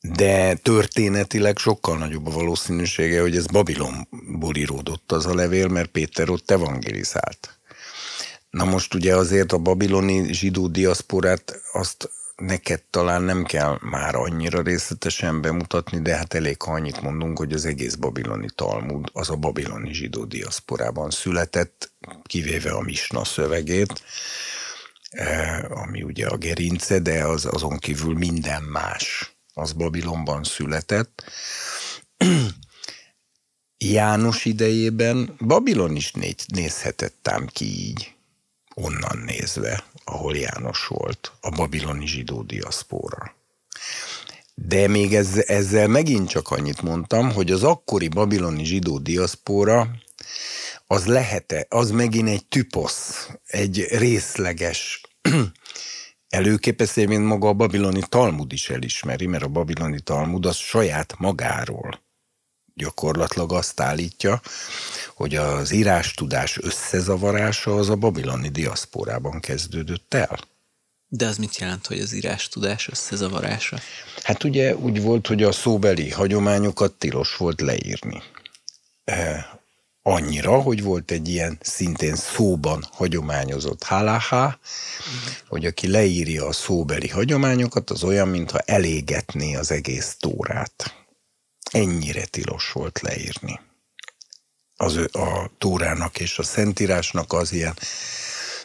[0.00, 6.30] de történetileg sokkal nagyobb a valószínűsége, hogy ez Babilonból íródott az a levél, mert Péter
[6.30, 7.58] ott evangelizált.
[8.50, 14.62] Na most ugye azért a babiloni zsidó diaszporát azt neked talán nem kell már annyira
[14.62, 19.36] részletesen bemutatni, de hát elég, ha annyit mondunk, hogy az egész babiloni Talmud az a
[19.36, 21.92] babiloni zsidó diaszporában született,
[22.22, 24.02] kivéve a Misna szövegét,
[25.10, 31.24] eh, ami ugye a gerince, de az azon kívül minden más az Babilonban született.
[33.78, 36.12] János idejében Babilon is
[36.46, 38.14] nézhetett ám ki így,
[38.74, 43.34] onnan nézve, ahol János volt, a babiloni zsidó diaszpóra.
[44.54, 49.90] De még ezzel, ezzel megint csak annyit mondtam, hogy az akkori babiloni zsidó diaszpóra
[50.86, 55.00] az lehet az megint egy typosz, egy részleges
[56.28, 62.06] előképesztő, mint maga a babiloni Talmud is elismeri, mert a babiloni Talmud az saját magáról
[62.78, 64.40] gyakorlatilag azt állítja,
[65.14, 70.38] hogy az írástudás összezavarása az a babiloni diaszporában kezdődött el.
[71.08, 73.78] De az mit jelent, hogy az írástudás összezavarása?
[74.22, 78.22] Hát ugye úgy volt, hogy a szóbeli hagyományokat tilos volt leírni
[80.08, 84.58] annyira, hogy volt egy ilyen szintén szóban hagyományozott halaha,
[85.48, 90.94] hogy aki leírja a szóbeli hagyományokat, az olyan, mintha elégetné az egész tórát.
[91.70, 93.60] Ennyire tilos volt leírni.
[94.76, 97.74] Az a tórának és a szentírásnak az ilyen,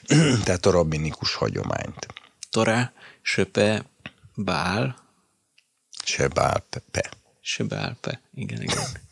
[0.43, 2.07] tehát a rabbinikus hagyományt.
[2.49, 3.85] Torá, söpe,
[4.35, 4.95] bál.
[6.05, 7.11] Se bál, pe.
[7.41, 8.21] Se bál, pe.
[8.33, 9.02] Igen, igen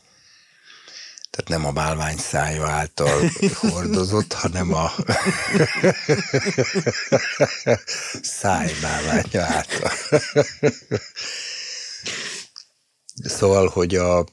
[1.43, 4.91] tehát nem a bálvány szája által hordozott, hanem a
[8.41, 9.91] szájbálványa által.
[13.23, 14.25] szóval, hogy a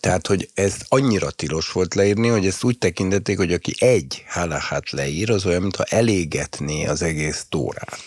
[0.00, 4.90] tehát, hogy ez annyira tilos volt leírni, hogy ezt úgy tekintették, hogy aki egy halachát
[4.90, 8.02] leír, az olyan, mintha elégetné az egész tórát.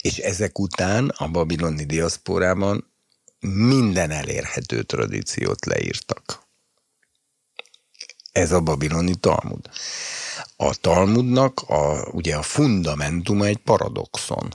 [0.00, 2.92] És ezek után a babiloni diaszporában
[3.40, 6.43] minden elérhető tradíciót leírtak
[8.34, 9.68] ez a babiloni Talmud.
[10.56, 14.54] A Talmudnak a, ugye a fundamentuma egy paradoxon.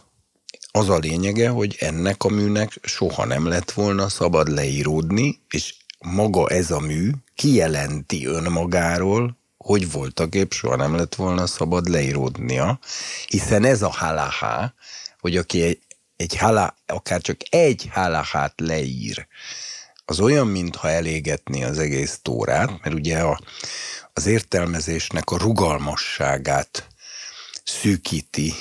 [0.72, 6.50] Az a lényege, hogy ennek a műnek soha nem lett volna szabad leíródni, és maga
[6.50, 12.80] ez a mű kijelenti önmagáról, hogy voltak épp soha nem lett volna szabad leíródnia,
[13.28, 14.74] hiszen ez a halaha,
[15.20, 15.80] hogy aki egy,
[16.16, 19.28] egy halá, akár csak egy halahát leír,
[20.10, 23.40] az olyan, mintha elégetné az egész tórát, mert ugye a,
[24.14, 26.88] az értelmezésnek a rugalmasságát
[27.64, 28.53] szűkíti,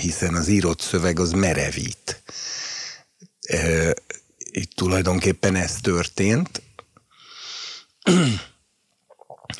[0.00, 2.22] hiszen az írott szöveg az merevít.
[4.38, 6.62] Itt tulajdonképpen ez történt.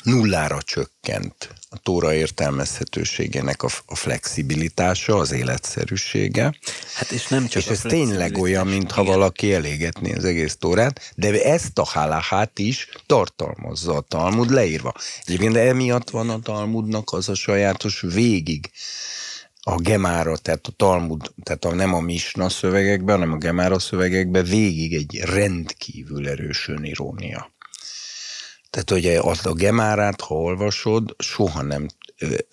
[0.03, 6.53] Nullára csökkent a tóra értelmezhetőségének a, a flexibilitása, az életszerűsége.
[6.93, 11.43] Hát és nem csak És ez tényleg olyan, mintha valaki elégetné az egész tórát, de
[11.43, 14.93] ezt a halahát is tartalmazza a Talmud leírva.
[15.25, 18.71] Egyébként emiatt van a Talmudnak az a sajátos végig
[19.63, 24.43] a gemára, tehát a Talmud, tehát a, nem a Misna szövegekben, hanem a gemára szövegekben
[24.43, 27.51] végig egy rendkívül erős önirónia.
[28.71, 31.87] Tehát ugye azt a gemárát, ha olvasod, soha nem,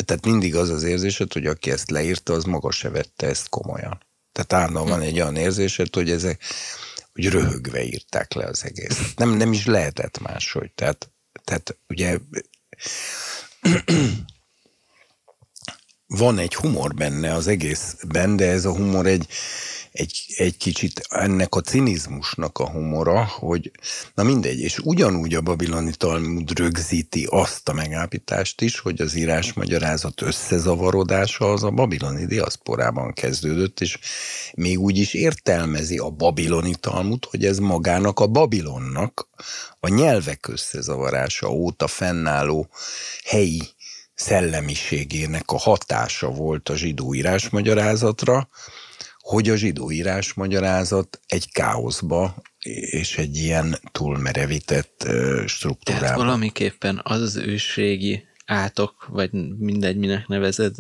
[0.05, 4.07] tehát mindig az az érzésed, hogy aki ezt leírta, az maga se vette ezt komolyan.
[4.33, 6.43] Tehát állandóan van egy olyan érzésed, hogy ezek,
[7.13, 9.13] hogy röhögve írták le az egész.
[9.17, 10.73] Nem, nem is lehetett máshogy.
[10.73, 11.11] Tehát,
[11.45, 12.19] tehát ugye
[16.07, 19.27] van egy humor benne az egészben, de ez a humor egy,
[19.99, 23.71] egy, egy kicsit ennek a cinizmusnak a humora, hogy
[24.15, 29.53] na mindegy, és ugyanúgy a babiloni Talmud rögzíti azt a megállapítást is, hogy az írás
[29.53, 33.99] magyarázat összezavarodása az a babiloni diaszporában kezdődött, és
[34.55, 39.29] még úgy is értelmezi a babiloni Talmud, hogy ez magának a Babilonnak
[39.81, 42.69] a nyelvek összezavarása óta fennálló
[43.25, 43.63] helyi
[44.15, 48.49] szellemiségének a hatása volt a zsidó írásmagyarázatra,
[49.29, 52.43] hogy a zsidó írásmagyarázat egy káoszba
[52.91, 56.17] és egy ilyen túlmerevített ö, Tehát struktúrába.
[56.17, 60.75] valamiképpen az az ősrégi átok, vagy mindegy, minek nevezed,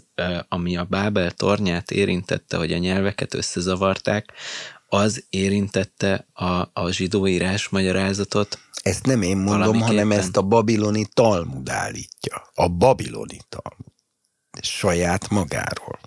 [0.48, 4.32] ami a Bábel tornyát érintette, hogy a nyelveket összezavarták,
[4.88, 8.58] az érintette a, a zsidó írás magyarázatot.
[8.82, 12.50] Ezt nem én mondom, hanem ezt a babiloni Talmud állítja.
[12.54, 13.86] A babiloni Talmud.
[14.62, 15.98] Saját magáról.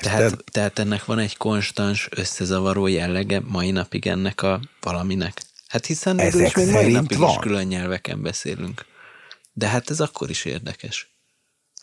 [0.00, 0.44] Tehát, Érted?
[0.50, 5.42] tehát ennek van egy konstans összezavaró jellege mai napig ennek a valaminek.
[5.68, 7.30] Hát hiszen is Ezek még mai napig van.
[7.30, 8.84] is külön nyelveken beszélünk.
[9.52, 11.14] De hát ez akkor is érdekes.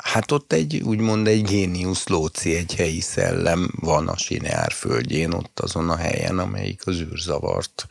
[0.03, 5.59] Hát ott egy, úgymond egy géniusz lóci, egy helyi szellem van a Sineár földjén, ott
[5.59, 7.87] azon a helyen, amelyik az űrzavart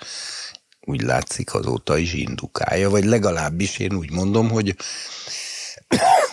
[0.80, 4.76] úgy látszik azóta is indukálja, vagy legalábbis én úgy mondom, hogy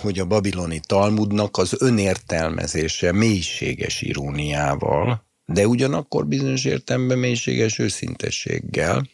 [0.01, 9.09] hogy a babiloni Talmudnak az önértelmezése mélységes iróniával, de ugyanakkor bizonyos értelemben mélységes őszintességgel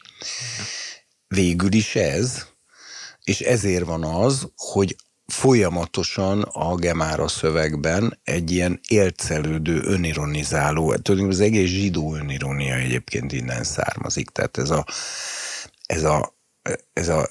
[1.28, 2.46] végül is ez,
[3.24, 4.96] és ezért van az, hogy
[5.26, 13.64] folyamatosan a Gemára szövegben egy ilyen élcelődő, önironizáló, tulajdonképpen az egész zsidó önironia egyébként innen
[13.64, 14.30] származik.
[14.30, 14.86] Tehát ez a,
[15.86, 16.38] ez a,
[16.94, 17.30] ez a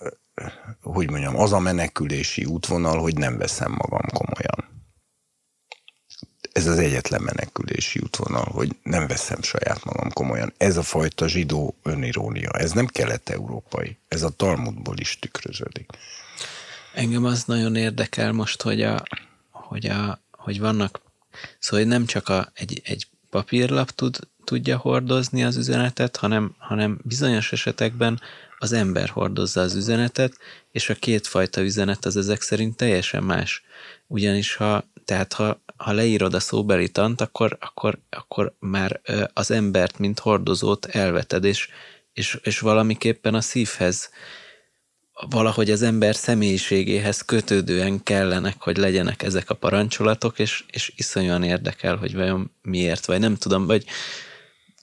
[0.83, 4.73] hogy mondjam, az a menekülési útvonal, hogy nem veszem magam komolyan.
[6.53, 10.53] Ez az egyetlen menekülési útvonal, hogy nem veszem saját magam komolyan.
[10.57, 15.91] Ez a fajta zsidó önirónia, ez nem kelet-európai, ez a Talmudból is tükröződik.
[16.95, 19.03] Engem az nagyon érdekel most, hogy, a,
[19.51, 21.01] hogy, a, hogy vannak,
[21.59, 26.99] szóval hogy nem csak a, egy, egy papírlap tud, tudja hordozni az üzenetet, hanem, hanem
[27.03, 28.21] bizonyos esetekben
[28.65, 30.33] az ember hordozza az üzenetet,
[30.73, 33.63] és a kétfajta üzenet az ezek szerint teljesen más.
[34.07, 39.01] Ugyanis ha, tehát ha, ha leírod a szóbeli tant, akkor, akkor, akkor már
[39.33, 41.69] az embert, mint hordozót elveted, és,
[42.13, 44.11] és, és valamiképpen a szívhez
[45.31, 51.97] valahogy az ember személyiségéhez kötődően kellenek, hogy legyenek ezek a parancsolatok, és, és iszonyúan érdekel,
[51.97, 53.85] hogy vajon miért, vagy nem tudom, vagy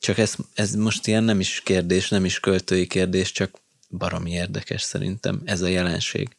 [0.02, 3.61] csak ez, ez most ilyen nem is kérdés, nem is költői kérdés, csak
[3.92, 6.30] baromi érdekes szerintem ez a jelenség,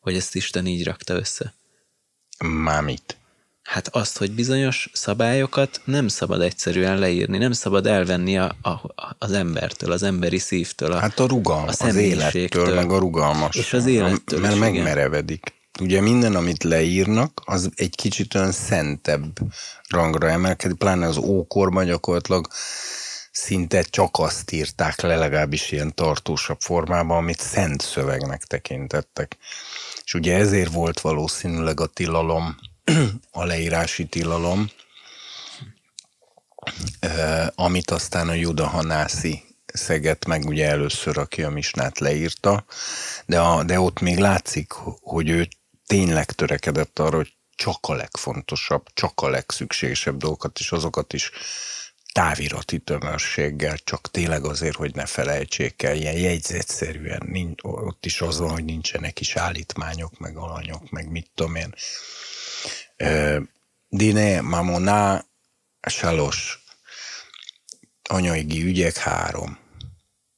[0.00, 1.54] hogy ezt Isten így rakta össze.
[2.44, 3.16] Mámit.
[3.62, 8.80] Hát azt, hogy bizonyos szabályokat nem szabad egyszerűen leírni, nem szabad elvenni a, a,
[9.18, 10.92] az embertől, az emberi szívtől.
[10.92, 13.56] A, Hát a rugalm, a az élettől, meg a rugalmas.
[13.56, 15.52] És az élettől Mert megmerevedik.
[15.80, 19.38] Ugye minden, amit leírnak, az egy kicsit olyan szentebb
[19.88, 22.48] rangra emelkedik, pláne az ókorban gyakorlatilag
[23.40, 29.36] szinte csak azt írták le, legalábbis ilyen tartósabb formában, amit szent szövegnek tekintettek.
[30.04, 32.56] És ugye ezért volt valószínűleg a tilalom,
[33.30, 34.70] a leírási tilalom,
[37.54, 42.64] amit aztán a Juda Hanászi szegett meg ugye először, aki a misnát leírta,
[43.26, 45.48] de, a, de ott még látszik, hogy ő
[45.86, 51.30] tényleg törekedett arra, hogy csak a legfontosabb, csak a legszükségesebb dolgokat, és azokat is
[52.12, 58.38] távirati tömörséggel, csak tényleg azért, hogy ne felejtsék el, ilyen jegyzetszerűen, nincs, ott is az
[58.38, 61.74] van, hogy nincsenek is állítmányok, meg alanyok, meg mit tudom én.
[63.88, 65.24] Dine, mamona,
[65.80, 66.64] salos,
[68.08, 69.58] anyaigi ügyek három.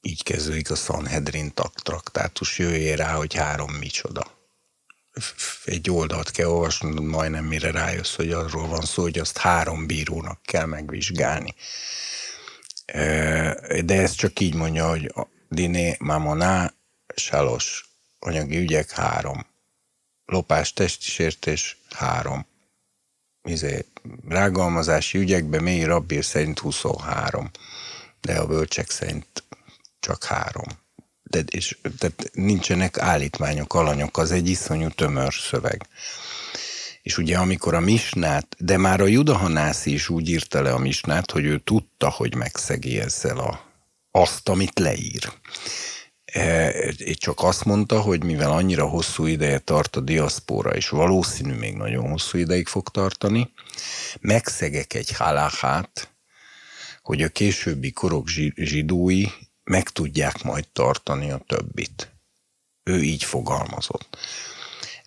[0.00, 4.41] Így kezdődik a Sanhedrin traktátus, jöjjél rá, hogy három micsoda.
[5.64, 10.42] Egy oldalt kell olvasnod, majdnem mire rájössz, hogy arról van szó, hogy azt három bírónak
[10.42, 11.54] kell megvizsgálni.
[13.84, 15.12] De ez csak így mondja, hogy
[15.48, 16.74] diné, mamoná,
[17.14, 19.46] salos, anyagi ügyek három.
[20.24, 22.46] Lopás, testisértés három.
[23.42, 23.86] Izé,
[24.28, 27.50] rágalmazási ügyekben mély rabbír szerint 23,
[28.20, 29.44] de a bölcsek szerint
[30.00, 30.81] csak három
[31.32, 35.86] de, és, tehát nincsenek állítmányok, alanyok, az egy iszonyú tömör szöveg.
[37.02, 41.30] És ugye amikor a misnát, de már a Judahanászi is úgy írta le a misnát,
[41.30, 43.60] hogy ő tudta, hogy megszegi ezzel a,
[44.10, 45.32] azt, amit leír.
[46.24, 46.72] E,
[47.14, 52.10] csak azt mondta, hogy mivel annyira hosszú ideje tart a diaszpóra, és valószínű még nagyon
[52.10, 53.52] hosszú ideig fog tartani,
[54.20, 56.14] megszegek egy halachát,
[57.02, 59.24] hogy a későbbi korok zsidói
[59.72, 62.12] meg tudják majd tartani a többit.
[62.82, 64.18] Ő így fogalmazott.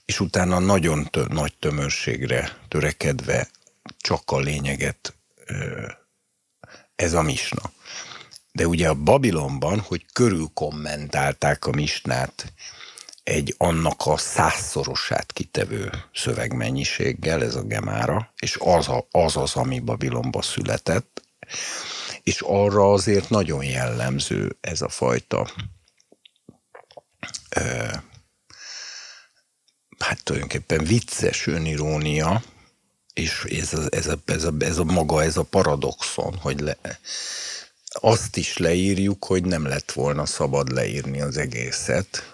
[0.06, 3.50] És utána nagyon tö- nagy tömörségre törekedve
[3.98, 5.16] csak a lényeget
[6.96, 7.72] ez a misna.
[8.52, 12.54] De ugye a Babilonban, hogy körül kommentálták a misnát
[13.24, 19.80] egy annak a százszorosát kitevő szövegmennyiséggel, ez a gemára, és az, a, az az, ami
[19.80, 21.22] Babilonba született,
[22.26, 25.50] és arra azért nagyon jellemző ez a fajta
[30.00, 32.44] hát tulajdonképpen vicces önirónia,
[33.14, 36.78] és ez a, ez, a, ez, a, ez a maga, ez a paradoxon, hogy le,
[37.88, 42.34] azt is leírjuk, hogy nem lett volna szabad leírni az egészet.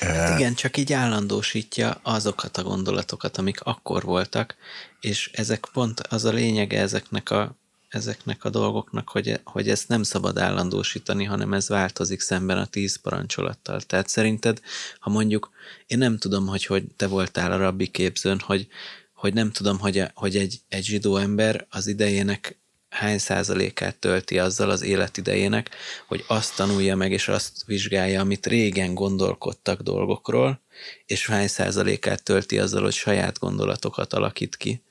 [0.00, 4.56] Hát igen, csak így állandósítja azokat a gondolatokat, amik akkor voltak,
[5.00, 7.59] és ezek pont az a lényege ezeknek a
[7.90, 12.96] ezeknek a dolgoknak, hogy, hogy ezt nem szabad állandósítani, hanem ez változik szemben a tíz
[12.96, 13.80] parancsolattal.
[13.80, 14.60] Tehát szerinted,
[14.98, 15.50] ha mondjuk,
[15.86, 18.68] én nem tudom, hogy, hogy te voltál a rabbi képzőn, hogy,
[19.12, 22.58] hogy nem tudom, hogy, hogy egy, egy zsidó ember az idejének
[22.88, 25.70] hány százalékát tölti azzal az életidejének,
[26.06, 30.60] hogy azt tanulja meg és azt vizsgálja, amit régen gondolkodtak dolgokról,
[31.06, 34.82] és hány százalékát tölti azzal, hogy saját gondolatokat alakít ki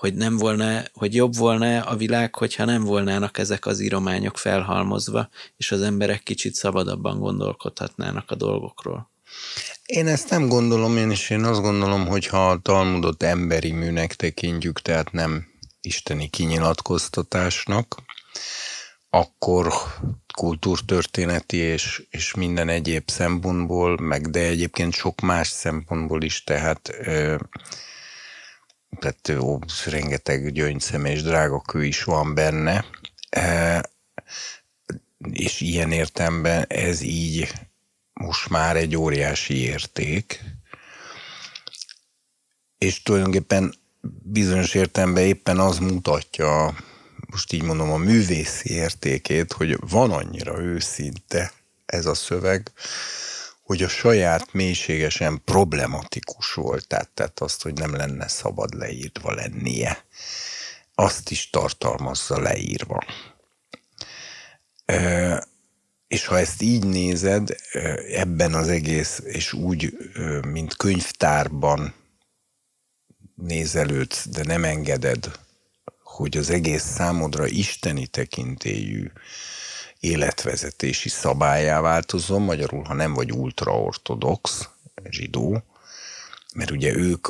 [0.00, 5.28] hogy nem volna, hogy jobb volna a világ, hogyha nem volnának ezek az írományok felhalmozva,
[5.56, 9.10] és az emberek kicsit szabadabban gondolkodhatnának a dolgokról.
[9.86, 14.14] Én ezt nem gondolom, én is én azt gondolom, hogy ha a Talmudot emberi műnek
[14.14, 15.46] tekintjük, tehát nem
[15.80, 18.02] isteni kinyilatkoztatásnak,
[19.10, 19.72] akkor
[20.34, 27.36] kultúrtörténeti és, és minden egyéb szempontból, meg de egyébként sok más szempontból is, tehát ö,
[28.98, 32.84] tehát ó, rengeteg gyöngyszem és drágakő is van benne,
[33.30, 33.84] e,
[35.30, 37.52] és ilyen értemben ez így
[38.12, 40.40] most már egy óriási érték,
[42.78, 43.74] és tulajdonképpen
[44.22, 46.74] bizonyos értelemben éppen az mutatja,
[47.30, 51.52] most így mondom, a művészi értékét, hogy van annyira őszinte
[51.86, 52.72] ez a szöveg,
[53.70, 60.04] hogy a saját mélységesen problematikus volt, tehát, tehát azt, hogy nem lenne szabad leírva lennie,
[60.94, 63.04] azt is tartalmazza leírva.
[66.08, 67.56] És ha ezt így nézed,
[68.12, 69.92] ebben az egész, és úgy,
[70.46, 71.94] mint könyvtárban
[73.34, 75.30] nézelődsz, de nem engeded,
[76.02, 79.10] hogy az egész számodra isteni tekintélyű
[80.00, 84.68] életvezetési szabályá változom, magyarul, ha nem vagy ultraortodox
[85.10, 85.62] zsidó,
[86.54, 87.28] mert ugye ők,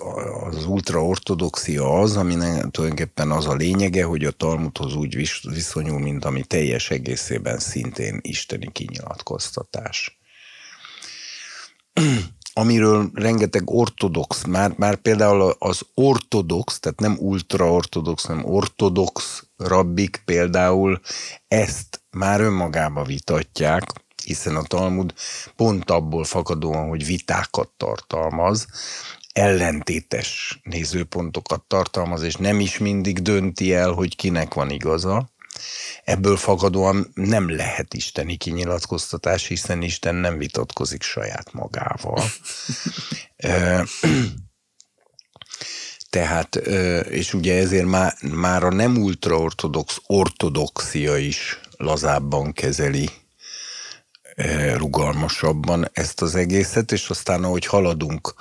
[0.50, 6.44] az ultraortodoxia az, aminek tulajdonképpen az a lényege, hogy a Talmudhoz úgy viszonyul, mint ami
[6.44, 10.20] teljes egészében szintén isteni kinyilatkoztatás.
[12.52, 21.00] Amiről rengeteg ortodox, már, már például az ortodox, tehát nem ultraortodox, hanem ortodox rabbik például
[21.48, 23.82] ezt már önmagába vitatják,
[24.24, 25.14] hiszen a Talmud
[25.56, 28.66] pont abból fakadóan, hogy vitákat tartalmaz,
[29.32, 35.30] ellentétes nézőpontokat tartalmaz, és nem is mindig dönti el, hogy kinek van igaza.
[36.04, 42.22] Ebből fakadóan nem lehet isteni kinyilatkoztatás, hiszen Isten nem vitatkozik saját magával.
[46.10, 46.56] Tehát,
[47.06, 53.10] és ugye ezért már, már a nem ultraortodox ortodoxia is lazábban kezeli
[54.76, 58.34] rugalmasabban ezt az egészet, és aztán ahogy haladunk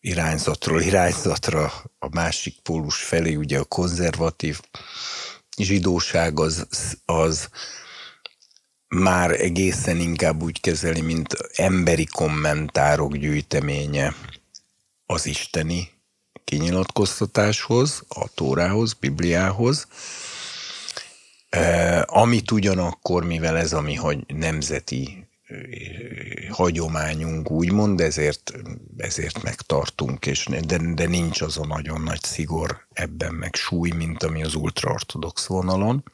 [0.00, 4.60] irányzatról irányzatra a másik pólus felé, ugye a konzervatív
[5.56, 6.66] zsidóság az,
[7.04, 7.48] az
[8.88, 14.14] már egészen inkább úgy kezeli, mint emberi kommentárok gyűjteménye
[15.06, 15.90] az isteni
[16.44, 19.86] kinyilatkoztatáshoz, a Tórához, Bibliához,
[22.06, 25.26] amit ugyanakkor, mivel ez a mi hogy nemzeti
[26.50, 28.52] hagyományunk úgymond, ezért,
[28.96, 34.22] ezért megtartunk, és de, de nincs az a nagyon nagy szigor ebben meg súly, mint
[34.22, 36.04] ami az ultraortodox vonalon.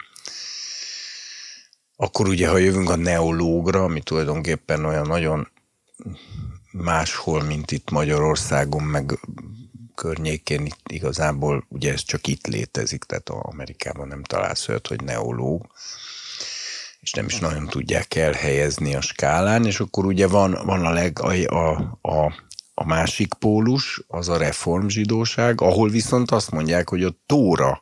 [1.96, 5.48] Akkor ugye, ha jövünk a neológra, ami tulajdonképpen olyan nagyon
[6.72, 9.18] máshol, mint itt Magyarországon, meg
[9.98, 15.66] környékén itt igazából, ugye ez csak itt létezik, tehát Amerikában nem találsz olyat, hogy neológ,
[17.00, 21.18] és nem is nagyon tudják elhelyezni a skálán, és akkor ugye van, van a, leg,
[21.20, 22.32] a, a, a,
[22.74, 27.80] a másik pólus, az a reformzsidóság, ahol viszont azt mondják, hogy a tóra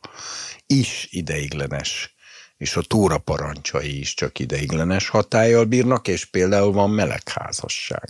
[0.65, 2.15] is ideiglenes
[2.57, 8.09] és a tóra parancsai is csak ideiglenes hatállyal bírnak, és például van melegházasság.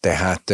[0.00, 0.52] Tehát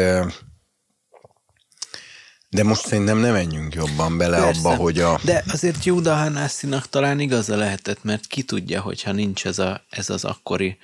[2.53, 4.61] de most szerintem nem menjünk jobban bele Persze.
[4.61, 5.21] abba, hogy a...
[5.25, 10.11] De azért Júda Hanászinak talán igaza lehetett, mert ki tudja, hogyha nincs ez, a, ez
[10.11, 10.79] az akkori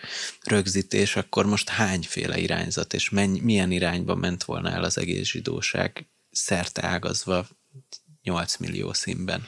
[0.44, 6.08] rögzítés, akkor most hányféle irányzat, és menny, milyen irányba ment volna el az egész zsidóság
[6.30, 7.46] szerte ágazva
[8.22, 9.46] 8 millió színben.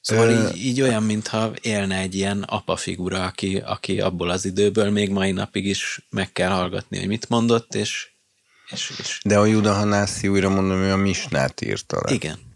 [0.00, 0.48] Szóval Ö...
[0.48, 5.10] így, így olyan, mintha élne egy ilyen apa figura, aki, aki abból az időből még
[5.10, 8.08] mai napig is meg kell hallgatni, hogy mit mondott, és
[8.70, 9.20] és, és...
[9.24, 12.14] De a Juda Hanászi, újra mondom, ő a Misnát írta le.
[12.14, 12.49] Igen.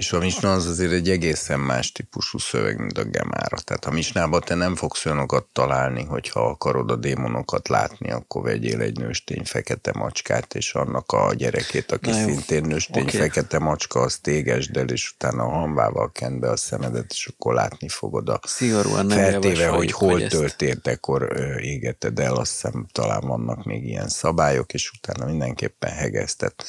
[0.00, 3.56] És a Misna az azért egy egészen más típusú szöveg, mint a Gemára.
[3.64, 8.80] Tehát a Misnába te nem fogsz olyanokat találni, hogyha akarod a démonokat látni, akkor vegyél
[8.80, 13.20] egy nőstény fekete macskát, és annak a gyerekét, aki Na szintén nőstény okay.
[13.20, 17.54] fekete macska, az tégesd el, és utána a hambával kend be a szemedet, és akkor
[17.54, 22.86] látni fogod a Szigorúan nem feltéve, hogy hol hogy történt, akkor égeted el, azt hiszem
[22.92, 26.64] talán vannak még ilyen szabályok, és utána mindenképpen hegesztett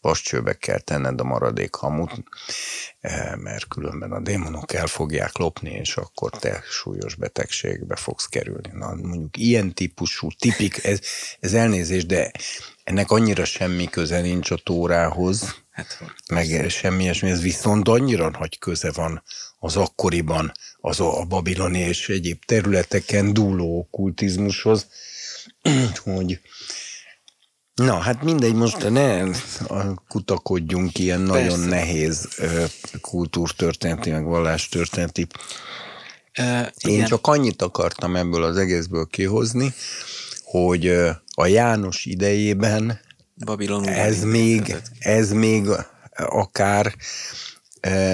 [0.00, 2.12] vascsőbe kell tenned a maradék hamut,
[3.36, 8.70] mert különben a démonok el fogják lopni, és akkor te súlyos betegségbe fogsz kerülni.
[8.72, 11.00] Na, mondjuk ilyen típusú, tipik, ez,
[11.40, 12.30] ez elnézés, de
[12.84, 15.98] ennek annyira semmi köze nincs a tórához, hát,
[16.28, 19.22] meg semmi ilyesmi, ez viszont annyira nagy köze van
[19.58, 24.86] az akkoriban az a babiloni és egyéb területeken dúló kultizmushoz,
[26.04, 26.40] hogy
[27.74, 29.24] Na, hát mindegy, most ne
[30.08, 31.42] kutakodjunk ilyen Persze.
[31.42, 32.28] nagyon nehéz
[33.00, 35.26] kultúrtörténeti, meg vallástörténeti.
[36.38, 39.74] Uh, Én csak annyit akartam ebből az egészből kihozni,
[40.44, 40.86] hogy
[41.34, 43.00] a János idejében
[43.44, 45.68] Babilon ez még, ez még
[46.14, 46.94] akár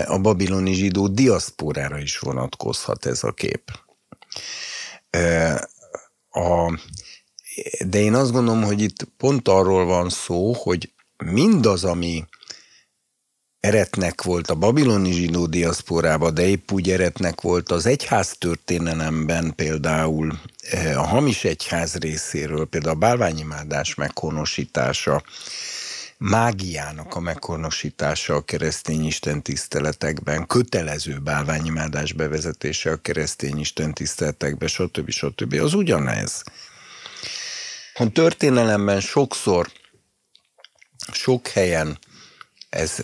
[0.07, 3.71] a babiloni zsidó diaszporára is vonatkozhat ez a kép.
[6.31, 6.79] A
[7.87, 10.93] de én azt gondolom, hogy itt pont arról van szó, hogy
[11.25, 12.25] mindaz, ami
[13.61, 20.41] eretnek volt a babiloni zsidó diaszporába, de épp úgy eretnek volt az egyház történelemben például
[20.71, 25.23] eh, a hamis egyház részéről, például a bálványimádás meghonosítása,
[26.19, 35.11] mágiának a meghonosítása a keresztény istentiszteletekben, kötelező bálványimádás bevezetése a keresztény istentiszteletekben, stb.
[35.11, 35.55] stb.
[35.55, 36.43] az ugyanez.
[38.01, 39.71] A történelemben sokszor,
[41.13, 41.99] sok helyen
[42.69, 42.97] ez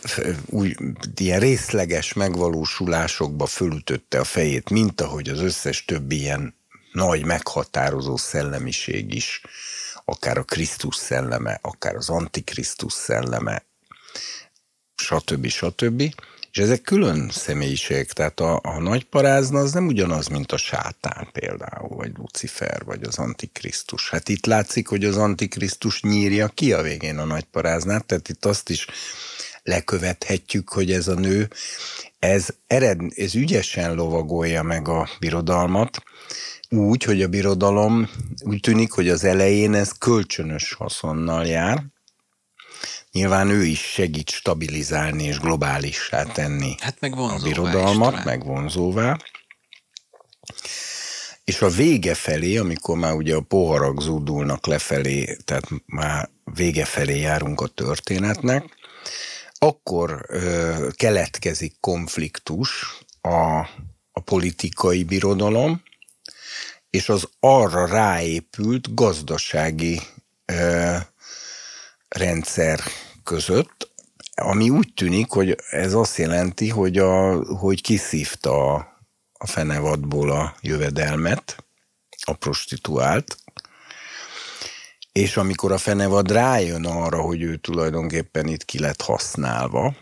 [0.46, 0.76] úgy,
[1.16, 6.54] ilyen részleges megvalósulásokba fölütötte a fejét, mint ahogy az összes többi ilyen
[6.92, 9.40] nagy meghatározó szellemiség is,
[10.04, 13.64] akár a Krisztus szelleme, akár az Antikrisztus szelleme,
[14.94, 15.46] stb.
[15.46, 16.14] stb.
[16.56, 21.28] És ezek külön személyiségek, tehát a, a nagy parázna az nem ugyanaz, mint a sátán
[21.32, 24.10] például, vagy Lucifer, vagy az Antikrisztus.
[24.10, 28.44] Hát itt látszik, hogy az Antikrisztus nyírja ki a végén a nagy paráznát, tehát itt
[28.44, 28.86] azt is
[29.62, 31.48] lekövethetjük, hogy ez a nő,
[32.18, 36.02] ez, ered, ez ügyesen lovagolja meg a birodalmat,
[36.68, 38.10] úgy, hogy a birodalom
[38.44, 41.84] úgy tűnik, hogy az elején ez kölcsönös haszonnal jár,
[43.16, 49.16] nyilván ő is segít stabilizálni és globálissá tenni hát meg a birodalmat, meg vonzóvá.
[51.44, 57.20] És a vége felé, amikor már ugye a poharak zúdulnak lefelé, tehát már vége felé
[57.20, 58.64] járunk a történetnek,
[59.58, 63.58] akkor ö, keletkezik konfliktus a,
[64.12, 65.82] a politikai birodalom,
[66.90, 70.00] és az arra ráépült gazdasági
[70.44, 70.96] ö,
[72.08, 72.80] rendszer
[73.26, 73.90] között,
[74.34, 78.74] ami úgy tűnik, hogy ez azt jelenti, hogy, a, hogy kiszívta
[79.32, 81.64] a, fenevadból a jövedelmet,
[82.24, 83.38] a prostituált,
[85.12, 89.96] és amikor a fenevad rájön arra, hogy ő tulajdonképpen itt ki lett használva,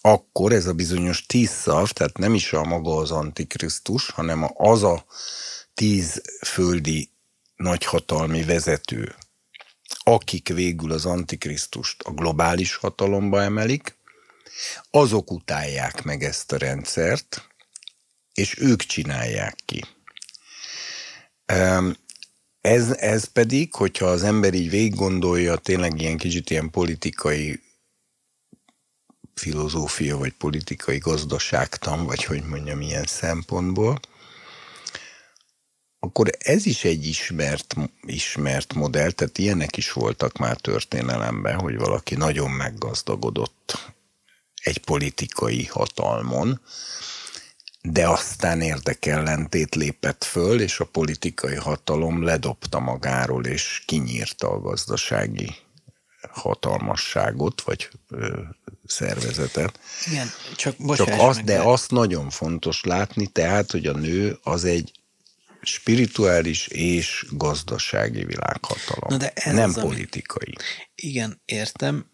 [0.00, 4.82] akkor ez a bizonyos tíz szav, tehát nem is a maga az antikrisztus, hanem az
[4.82, 5.04] a
[5.74, 7.10] tíz földi
[7.56, 9.14] nagyhatalmi vezető,
[9.96, 13.96] akik végül az antikrisztust a globális hatalomba emelik,
[14.90, 17.48] azok utálják meg ezt a rendszert,
[18.34, 19.84] és ők csinálják ki.
[22.60, 27.60] Ez, ez pedig, hogyha az ember így végig gondolja, tényleg ilyen kicsit ilyen politikai
[29.34, 34.00] filozófia, vagy politikai gazdaságtan, vagy hogy mondjam, ilyen szempontból,
[35.98, 42.14] akkor ez is egy ismert, ismert modell, tehát ilyenek is voltak már történelemben, hogy valaki
[42.14, 43.92] nagyon meggazdagodott
[44.62, 46.60] egy politikai hatalmon,
[47.82, 55.54] de aztán érdekellentét lépett föl, és a politikai hatalom ledobta magáról, és kinyírta a gazdasági
[56.30, 58.40] hatalmasságot, vagy ö,
[58.86, 59.80] szervezetet.
[60.06, 60.26] Igen,
[60.56, 64.97] csak, csak azt, de azt nagyon fontos látni, tehát, hogy a nő az egy
[65.72, 70.54] spirituális és gazdasági világhatalom, Na de ez nem az, politikai.
[70.54, 70.64] Ami...
[70.94, 72.10] Igen, értem,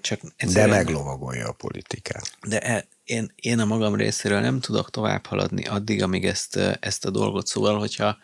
[0.00, 0.68] csak egyszerűen...
[0.68, 2.32] De meglovagolja a politikát.
[2.46, 7.04] De e, én, én a magam részéről nem tudok tovább haladni addig, amíg ezt, ezt
[7.04, 8.18] a dolgot szóval, hogyha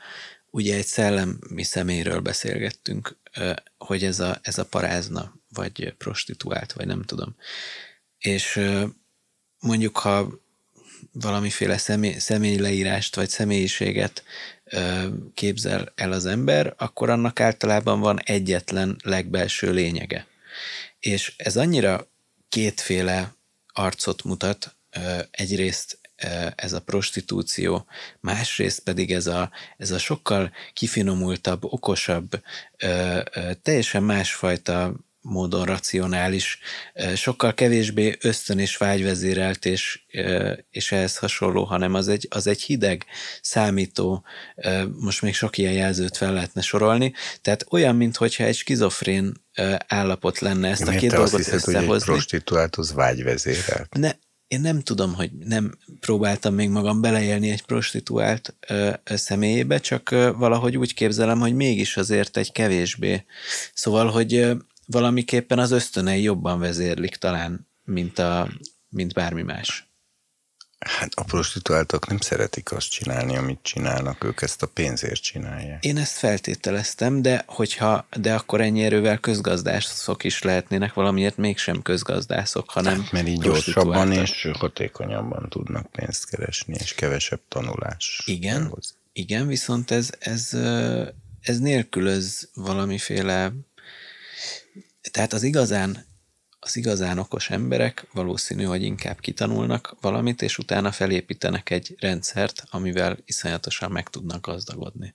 [0.51, 3.19] ugye egy szellemi személyről beszélgettünk,
[3.79, 7.37] hogy ez a, ez a parázna, vagy prostituált, vagy nem tudom.
[8.19, 8.61] És
[9.61, 10.41] mondjuk, ha
[11.13, 14.25] valamiféle személy, személyleírást, vagy személyiséget
[15.35, 20.27] képzel el az ember, akkor annak általában van egyetlen legbelső lényege.
[21.01, 22.07] És ez annyira
[22.49, 23.35] kétféle
[23.73, 24.77] arcot mutat,
[25.31, 25.99] egyrészt
[26.55, 27.87] ez a prostitúció,
[28.21, 32.43] másrészt pedig ez a, ez a sokkal kifinomultabb, okosabb,
[33.63, 36.59] teljesen másfajta módon racionális,
[37.15, 40.01] sokkal kevésbé ösztön és vágyvezérelt és,
[40.71, 43.05] és ehhez hasonló, hanem az egy, az egy hideg,
[43.43, 44.25] számító,
[45.01, 49.33] most még sok ilyen jelzőt fel lehetne sorolni, tehát olyan, mintha egy skizofrén
[49.87, 51.87] állapot lenne ezt Én a két dolgot hiszed, összehozni.
[51.87, 53.95] Hogy egy prostituált az vágyvezérelt?
[53.99, 54.11] Ne,
[54.51, 60.33] én nem tudom, hogy nem próbáltam még magam beleélni egy prostituált ö, személyébe, csak ö,
[60.33, 63.25] valahogy úgy képzelem, hogy mégis azért egy kevésbé.
[63.75, 64.55] Szóval, hogy ö,
[64.91, 68.49] valamiképpen az ösztönei jobban vezérlik talán, mint, a,
[68.89, 69.89] mint bármi más.
[70.87, 75.85] Hát a prostituáltak nem szeretik azt csinálni, amit csinálnak, ők ezt a pénzért csinálják.
[75.85, 82.71] Én ezt feltételeztem, de hogyha, de akkor ennyi erővel közgazdászok is lehetnének, valamiért mégsem közgazdászok,
[82.71, 88.23] hanem hát, Mert így gyorsabban és hatékonyabban tudnak pénzt keresni, és kevesebb tanulás.
[88.27, 88.97] Igen, elhoz.
[89.13, 90.57] igen, viszont ez, ez,
[91.41, 93.53] ez nélkülöz valamiféle
[95.11, 96.09] tehát az igazán,
[96.63, 103.19] az igazán okos emberek valószínű, hogy inkább kitanulnak valamit, és utána felépítenek egy rendszert, amivel
[103.25, 105.15] iszonyatosan meg tudnak gazdagodni.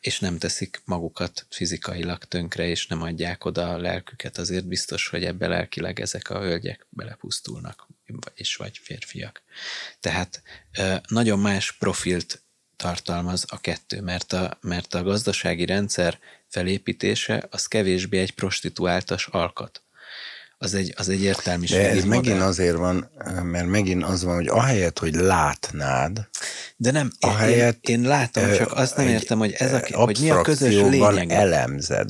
[0.00, 4.38] És nem teszik magukat fizikailag tönkre, és nem adják oda a lelküket.
[4.38, 7.88] Azért biztos, hogy ebbe lelkileg ezek a hölgyek belepusztulnak,
[8.34, 9.42] és vagy férfiak.
[10.00, 10.42] Tehát
[11.08, 12.44] nagyon más profilt
[12.76, 16.18] tartalmaz a kettő, mert a, mert a gazdasági rendszer
[16.48, 19.80] felépítése az kevésbé egy prostituáltas alkat.
[20.58, 22.08] Az egy, az egy értelmiségi De ez modell.
[22.18, 23.10] megint azért van,
[23.42, 26.28] mert megint az van, hogy ahelyett, hogy látnád,
[26.76, 30.30] de nem, ahelyett, én, én látom, csak azt nem értem, hogy ez a, hogy mi
[30.30, 31.30] a közös lényeg.
[31.30, 32.08] elemzed.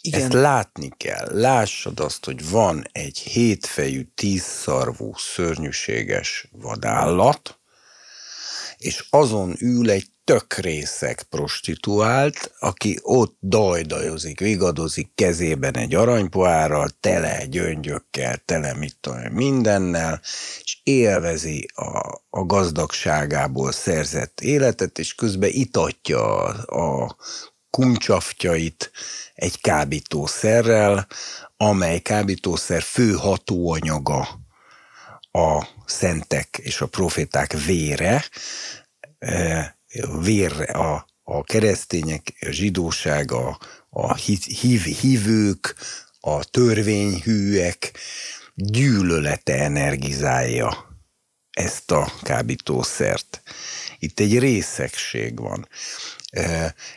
[0.00, 0.20] Igen.
[0.20, 1.28] Ezt látni kell.
[1.32, 7.58] Lássad azt, hogy van egy hétfejű, tízszarvú, szörnyűséges vadállat,
[8.78, 17.44] és azon ül egy tök részek prostituált, aki ott dajdajozik, vigadozik kezében egy aranypoárral, tele
[17.46, 20.20] gyöngyökkel, tele mit tudom, mindennel,
[20.62, 27.16] és élvezi a, a gazdagságából szerzett életet, és közben itatja a, a
[27.70, 28.90] kuncsaftjait
[29.34, 31.06] egy kábítószerrel,
[31.56, 34.28] amely kábítószer fő hatóanyaga
[35.30, 38.24] a szentek és a proféták vére,
[40.20, 43.58] vérre a, a keresztények, a zsidóság, a,
[43.90, 45.74] a hív, hívők,
[46.20, 47.92] a törvényhűek
[48.54, 50.98] gyűlölete energizálja
[51.50, 53.42] ezt a kábítószert.
[53.98, 55.68] Itt egy részegség van.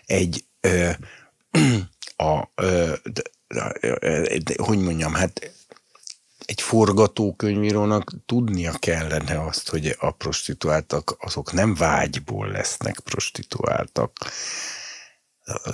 [0.05, 0.45] Egy
[2.15, 2.49] a,
[4.57, 5.58] hogy mondjam, hát
[6.49, 14.11] egy forgatókönyvírónak tudnia kellene azt, hogy a prostituáltak azok nem vágyból lesznek prostituáltak,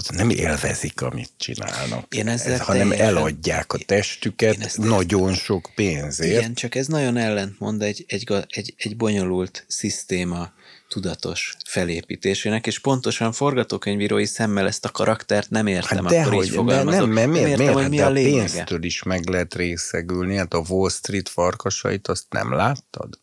[0.07, 6.39] nem élvezik, amit csinálnak, Én ezzel ez, hanem teljesen- eladják a testüket nagyon sok pénzért.
[6.39, 10.53] Igen, csak ez nagyon ellentmond egy, egy, egy, egy bonyolult szisztéma
[10.95, 16.51] tudatos felépítésének, és pontosan forgatókönyvírói szemmel ezt a karaktert nem értem, Hát akkor dehogy, így
[16.53, 16.99] fogalmazok.
[16.99, 17.79] nem, mert miért, értem, miért?
[17.79, 18.51] hogy mi de a lényege.
[18.53, 20.35] pénztől is meg lehet részegülni.
[20.35, 23.19] Hát a Wall Street farkasait azt nem láttad?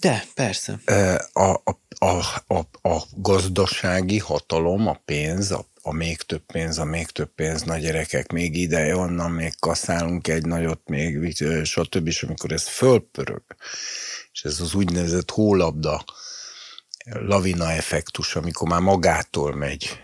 [0.00, 0.78] De, persze.
[1.32, 6.84] A, a, a, a, a gazdasági hatalom, a pénz, a, a még több pénz, a
[6.84, 12.06] még több pénz, na gyerekek, még ide, onnan még kaszálunk egy nagyot, még stb.
[12.06, 13.42] És amikor ez fölpörög,
[14.34, 16.04] és ez az úgynevezett hólabda
[17.04, 20.00] lavina effektus, amikor már magától megy,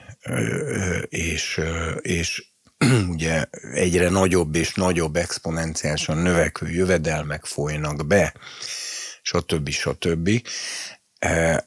[1.09, 1.61] és,
[2.01, 2.45] és
[3.15, 3.45] ugye
[3.75, 8.35] egyre nagyobb és nagyobb exponenciálisan növekvő jövedelmek folynak be,
[9.23, 9.69] stb.
[9.69, 10.31] stb.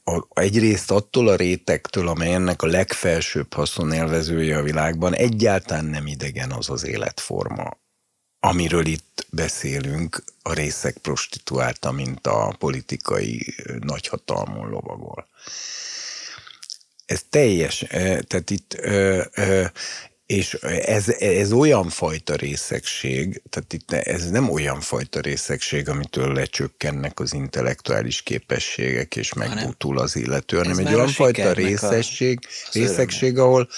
[0.04, 6.52] A- Egyrészt attól a rétegtől, amely ennek a legfelsőbb haszonélvezője a világban, egyáltalán nem idegen
[6.52, 7.82] az az életforma,
[8.46, 15.28] amiről itt beszélünk, a részek prostituálta, mint a politikai nagyhatalmon lovagol.
[17.06, 18.78] Ez teljes, eh, tehát itt,
[20.26, 27.20] és ez, ez olyan fajta részegség, tehát itt ez nem olyan fajta részegség, amitől lecsökkennek
[27.20, 32.74] az intellektuális képességek, és megbutul az illető, hanem egy a olyan fajta a- részesség, az
[32.74, 33.70] részegség, ahol,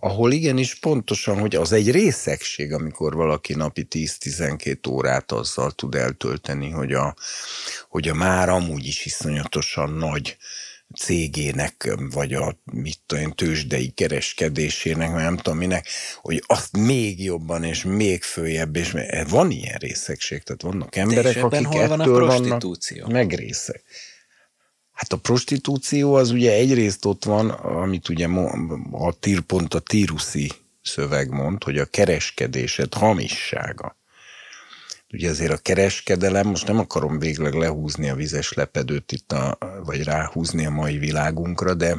[0.00, 6.70] ahol igenis pontosan, hogy az egy részegség, amikor valaki napi 10-12 órát azzal tud eltölteni,
[6.70, 7.14] hogy a,
[7.88, 10.36] hogy a már amúgy is iszonyatosan nagy
[10.98, 15.88] cégének, vagy a mit tudom én, tőzsdei kereskedésének, vagy nem tudom minek,
[16.20, 18.94] hogy azt még jobban, és még följebb, és
[19.28, 23.00] van ilyen részegség, tehát vannak emberek, akik hol van a ettől prostitúció?
[23.00, 23.82] vannak megrészek.
[25.00, 28.28] Hát a prostitúció az ugye egyrészt ott van, amit ugye
[28.90, 30.52] a tír, pont a tíruszi
[30.82, 33.96] szöveg mond, hogy a kereskedésed hamissága.
[35.12, 40.02] Ugye azért a kereskedelem, most nem akarom végleg lehúzni a vizes lepedőt itt, a, vagy
[40.02, 41.96] ráhúzni a mai világunkra, de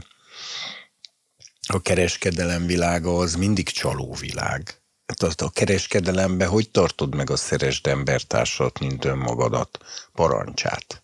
[1.68, 4.82] a kereskedelem világa az mindig csaló világ.
[5.06, 9.80] Hát azt a kereskedelemben hogy tartod meg a szeresd embertársat, mint önmagadat,
[10.14, 11.01] parancsát?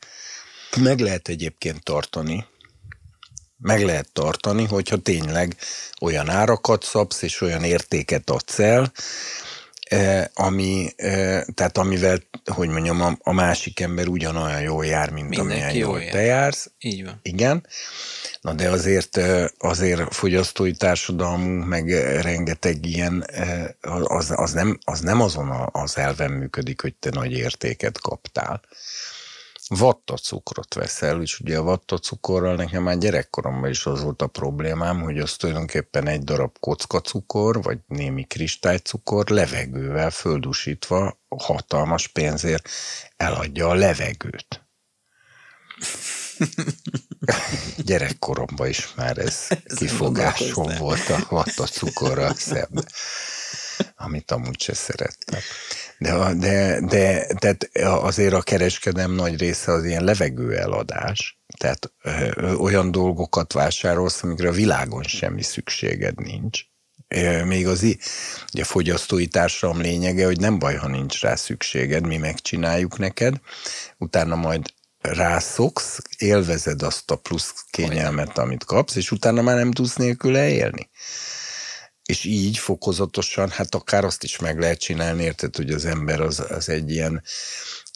[0.76, 2.45] Meg lehet egyébként tartani,
[3.57, 5.56] meg lehet tartani, hogyha tényleg
[6.02, 8.91] olyan árakat szabsz, és olyan értéket adsz el,
[9.84, 15.53] eh, ami, eh, tehát amivel, hogy mondjam, a, másik ember ugyanolyan jól jár, mint Mindenki
[15.53, 16.11] amilyen jól jár.
[16.11, 16.72] te jársz.
[16.80, 17.19] Így van.
[17.22, 17.68] Igen.
[18.41, 21.89] Na de azért, eh, azért fogyasztói társadalmunk, meg
[22.22, 23.26] rengeteg ilyen,
[24.03, 28.61] az, az, nem, az nem azon az elven működik, hogy te nagy értéket kaptál.
[29.69, 35.19] Vattacukrot veszel, és ugye a vattacukorral nekem már gyerekkoromban is az volt a problémám, hogy
[35.19, 42.69] az tulajdonképpen egy darab kockacukor, vagy némi kristálycukor levegővel földusítva hatalmas pénzért
[43.18, 44.68] eladja a levegőt.
[47.77, 52.85] Gyerekkoromban is már ez, ez kifogásom volt a vattacukorral szemben,
[53.95, 55.40] amit amúgy se szerettem.
[55.98, 62.54] De, de, de tehát azért a kereskedem nagy része az ilyen levegő eladás, tehát ö,
[62.54, 66.62] olyan dolgokat vásárolsz, amikre a világon semmi szükséged nincs.
[67.45, 67.84] Még az
[68.54, 73.36] ugye a fogyasztói társadalom lényege, hogy nem baj, ha nincs rá szükséged, mi megcsináljuk neked,
[73.97, 74.65] utána majd
[75.02, 80.89] rászoksz, élvezed azt a plusz kényelmet, amit kapsz, és utána már nem tudsz nélküle élni.
[82.07, 86.39] És így fokozatosan, hát akár azt is meg lehet csinálni, érted, hogy az ember az,
[86.49, 87.23] az egy ilyen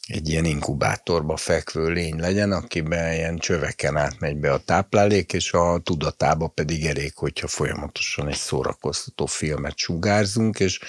[0.07, 5.79] egy ilyen inkubátorba fekvő lény legyen, akiben ilyen csöveken átmegy be a táplálék, és a
[5.83, 10.79] tudatába pedig elég, hogyha folyamatosan egy szórakoztató filmet sugárzunk, és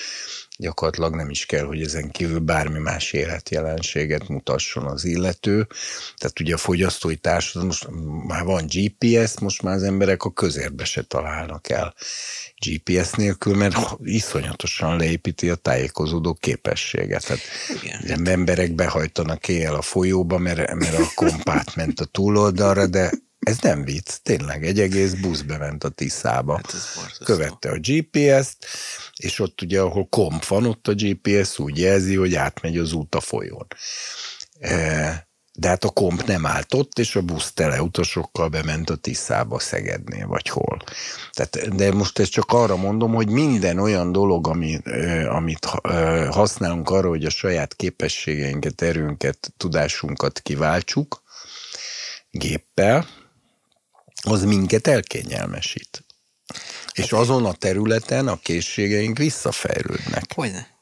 [0.63, 5.67] gyakorlatilag nem is kell, hogy ezen kívül bármi más életjelenséget mutasson az illető.
[6.17, 7.89] Tehát ugye a fogyasztói társadalom, most
[8.27, 11.95] már van GPS, most már az emberek a közérbe se találnak el
[12.67, 17.27] GPS nélkül, mert iszonyatosan leépíti a tájékozódó képességet.
[17.27, 17.43] Tehát
[17.83, 18.27] Igen.
[18.27, 23.11] emberek behajtanak éjjel a folyóba, mert, mert a kompát ment a túloldalra, de
[23.43, 26.55] ez nem vicc, tényleg egy egész busz bement a Tiszába.
[26.55, 26.75] Hát.
[27.25, 28.67] Követte a GPS-t,
[29.17, 33.15] és ott ugye, ahol komp van, ott a GPS úgy jelzi, hogy átmegy az út
[33.15, 33.67] a folyón.
[34.59, 38.97] E, de hát a komp nem állt ott, és a busz tele utasokkal bement a
[38.97, 40.83] Tiszába, Szegednél, vagy hol.
[41.31, 44.81] Tehát, de most ezt csak arra mondom, hogy minden olyan dolog, ami,
[45.29, 45.65] amit
[46.31, 51.23] használunk arra, hogy a saját képességeinket, erőnket, tudásunkat kiváltsuk
[52.31, 53.07] géppel,
[54.23, 56.05] az minket elkényelmesít.
[56.93, 60.33] És azon a területen a készségeink visszafejlődnek.
[60.35, 60.73] Hogyne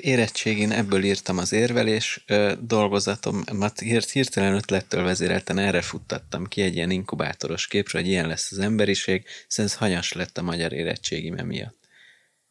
[0.00, 2.24] érettségén ebből írtam az érvelés
[2.60, 3.78] dolgozatomat,
[4.12, 9.24] hirtelen ötlettől vezérelten erre futtattam ki egy ilyen inkubátoros képre, hogy ilyen lesz az emberiség,
[9.48, 11.85] szóval ez hanyas lett a magyar érettségi miatt.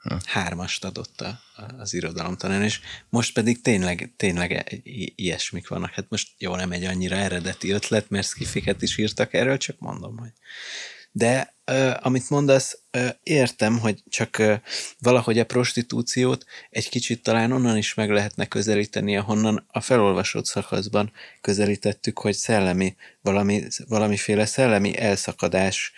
[0.05, 0.15] Hm.
[0.25, 1.39] Hármast adott a,
[1.77, 4.81] az irodalomtanár, és most pedig tényleg, tényleg
[5.15, 5.91] ilyesmik vannak.
[5.91, 10.17] Hát most jó, nem egy annyira eredeti ötlet, mert skifiket is írtak erről, csak mondom,
[10.17, 10.31] hogy
[11.11, 11.54] de
[11.99, 12.79] amit mondasz,
[13.23, 14.43] értem, hogy csak
[14.99, 21.11] valahogy a prostitúciót egy kicsit talán onnan is meg lehetne közelíteni, ahonnan a felolvasott szakaszban
[21.41, 25.93] közelítettük, hogy szellemi, valami, valamiféle szellemi elszakadás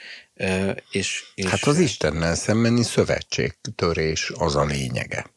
[0.91, 1.45] és, és...
[1.45, 5.35] Hát az Istennel szembeni szövetségtörés az a lényege.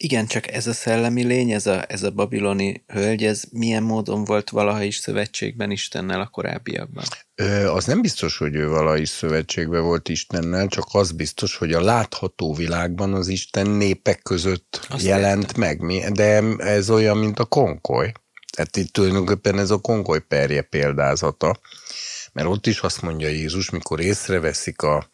[0.00, 4.24] Igen, csak ez a szellemi lény, ez a, ez a babiloni hölgy, ez milyen módon
[4.24, 7.04] volt valaha is szövetségben Istennel a korábbiakban?
[7.34, 11.72] Ö, az nem biztos, hogy ő valaha is szövetségben volt Istennel, csak az biztos, hogy
[11.72, 15.60] a látható világban az Isten népek között Azt jelent értem.
[15.60, 16.12] meg.
[16.12, 18.12] De ez olyan, mint a konkoly.
[18.56, 21.60] Tehát itt tulajdonképpen ez a konkoly perje példázata.
[22.32, 25.08] Mert ott is azt mondja Jézus, mikor észreveszik a,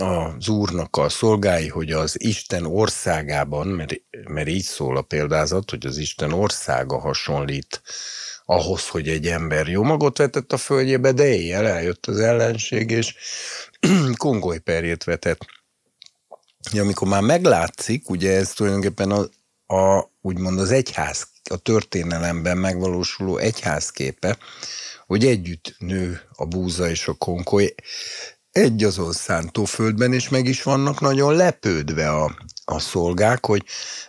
[0.00, 3.94] az úrnak a szolgái, hogy az Isten országában, mert,
[4.28, 7.82] mert így szól a példázat, hogy az Isten országa hasonlít
[8.44, 13.14] ahhoz, hogy egy ember jó magot vetett a földjébe, de éjjel eljött az ellenség, és
[14.64, 15.46] perjét vetett.
[16.72, 19.28] Ja, amikor már meglátszik, ugye ez tulajdonképpen a,
[19.74, 24.38] a úgymond az egyház, a történelemben megvalósuló egyházképe,
[25.06, 27.74] hogy együtt nő a búza és a konkoly,
[28.56, 33.64] egy azon szántóföldben, és meg is vannak nagyon lepődve a, a szolgák, hogy,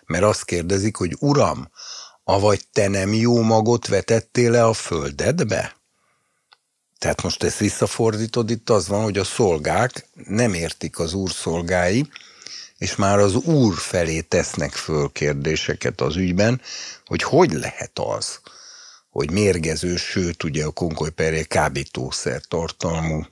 [0.06, 1.69] mert azt kérdezik, hogy uram,
[2.24, 5.76] avagy te nem jó magot vetettél le a földedbe?
[6.98, 12.09] Tehát most ezt visszafordítod, itt az van, hogy a szolgák nem értik az úr szolgái,
[12.77, 16.61] és már az úr felé tesznek föl kérdéseket az ügyben,
[17.06, 18.40] hogy hogy lehet az,
[19.09, 23.26] hogy mérgező, sőt ugye a konkolyperje kábítószer tartalmú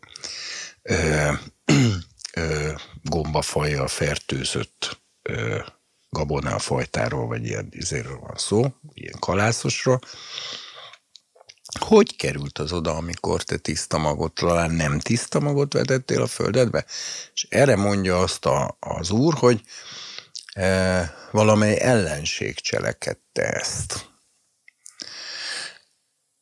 [3.03, 5.59] gombafajjal fertőzött ö,
[6.09, 9.99] gabonálfajtáról, vagy ilyen izéről van szó, ilyen kalászosról,
[11.79, 16.85] hogy került az oda, amikor te tiszta magot, talán nem tiszta magot vetettél a földedbe?
[17.33, 19.61] És erre mondja azt a, az úr, hogy
[20.53, 24.09] e, valamely ellenség cselekedte ezt.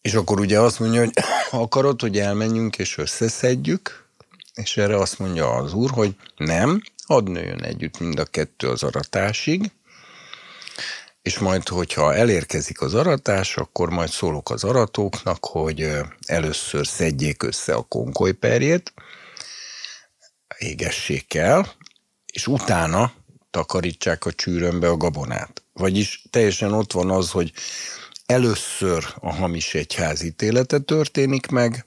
[0.02, 1.14] És akkor ugye azt mondja, hogy
[1.64, 4.03] akarod, hogy elmenjünk és összeszedjük,
[4.54, 8.84] és erre azt mondja az úr, hogy nem, hadd nőjön együtt mind a kettő az
[8.84, 9.72] aratásig,
[11.22, 15.92] és majd, hogyha elérkezik az aratás, akkor majd szólok az aratóknak, hogy
[16.26, 18.94] először szedjék össze a konkolyperjét,
[20.58, 21.74] égessék el,
[22.34, 23.14] és utána
[23.52, 25.64] takarítsák a csűrömbe a gabonát.
[25.74, 27.52] Vagyis teljesen ott van az, hogy
[28.26, 31.86] először a hamis egyházítélete történik meg,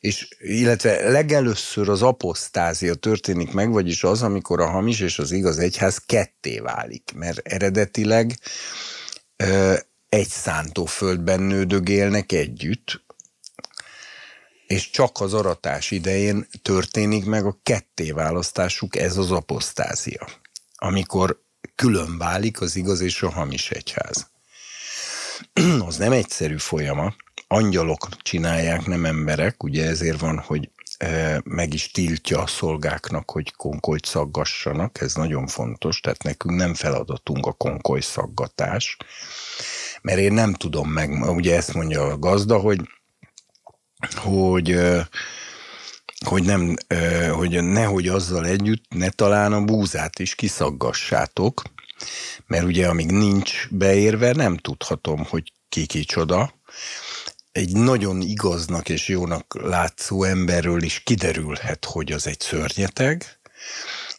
[0.00, 5.58] és illetve legelőször az aposztázia történik meg, vagyis az, amikor a hamis és az igaz
[5.58, 8.38] egyház ketté válik, mert eredetileg
[9.36, 9.74] ö,
[10.08, 13.06] egy szántóföldben nődögélnek együtt,
[14.66, 20.28] és csak az aratás idején történik meg a kettéválasztásuk, ez az aposztázia,
[20.74, 21.42] amikor
[21.74, 24.30] külön válik az igaz és a hamis egyház.
[25.88, 27.14] az nem egyszerű folyamat,
[27.48, 33.52] angyalok csinálják, nem emberek, ugye ezért van, hogy e, meg is tiltja a szolgáknak, hogy
[33.52, 38.96] konkolyt szaggassanak, ez nagyon fontos, tehát nekünk nem feladatunk a konkoly szaggatás,
[40.02, 42.80] mert én nem tudom meg, ugye ezt mondja a gazda, hogy
[44.16, 45.08] hogy e,
[46.26, 51.62] hogy, nem, e, hogy nehogy azzal együtt ne talán a búzát is kiszaggassátok,
[52.46, 56.52] mert ugye amíg nincs beérve, nem tudhatom, hogy ki kicsoda,
[57.58, 63.38] egy nagyon igaznak és jónak látszó emberről is kiderülhet, hogy az egy szörnyeteg,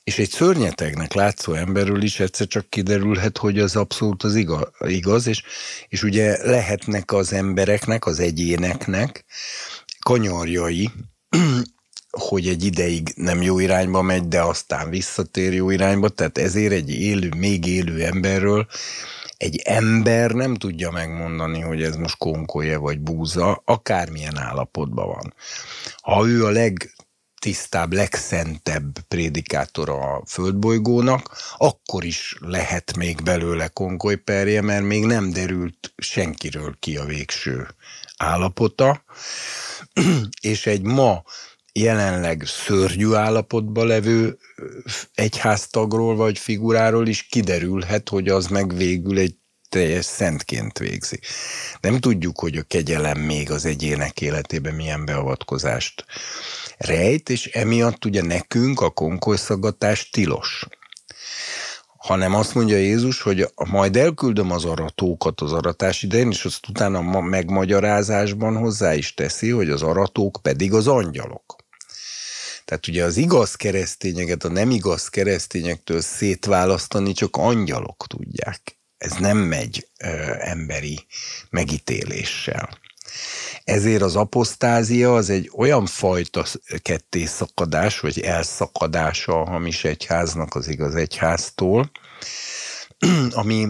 [0.03, 4.45] és egy szörnyetegnek látszó emberről is egyszer csak kiderülhet, hogy az abszolút az
[4.79, 5.43] igaz, és,
[5.87, 9.25] és ugye lehetnek az embereknek, az egyéneknek
[9.99, 10.89] kanyarjai,
[12.27, 16.89] hogy egy ideig nem jó irányba megy, de aztán visszatér jó irányba, tehát ezért egy
[16.89, 18.67] élő, még élő emberről
[19.39, 25.33] egy ember nem tudja megmondani, hogy ez most konkolye vagy búza, akármilyen állapotban van.
[26.01, 26.93] Ha ő a leg
[27.39, 35.93] legtisztább, legszentebb prédikátora a földbolygónak, akkor is lehet még belőle konkolyperje, mert még nem derült
[35.97, 37.67] senkiről ki a végső
[38.17, 39.03] állapota,
[40.41, 41.23] és egy ma
[41.79, 44.37] jelenleg szörnyű állapotban levő
[45.13, 49.35] egyháztagról vagy figuráról is kiderülhet, hogy az meg végül egy
[49.69, 51.19] teljes szentként végzi.
[51.81, 56.05] Nem tudjuk, hogy a kegyelem még az egyének életében milyen beavatkozást
[56.77, 60.67] rejt, és emiatt ugye nekünk a konkolyszaggatás tilos
[61.99, 66.97] hanem azt mondja Jézus, hogy majd elküldöm az aratókat az aratás idején, és azt utána
[66.97, 71.55] a megmagyarázásban hozzá is teszi, hogy az aratók pedig az angyalok.
[72.69, 78.77] Tehát ugye az igaz keresztényeket a nem igaz keresztényektől szétválasztani csak angyalok tudják.
[78.97, 80.07] Ez nem megy ö,
[80.39, 81.05] emberi
[81.49, 82.69] megítéléssel.
[83.63, 86.45] Ezért az apostázia az egy olyan fajta
[86.81, 91.91] ketté szakadás, vagy elszakadása a hamis egyháznak az igaz egyháztól,
[93.31, 93.67] ami,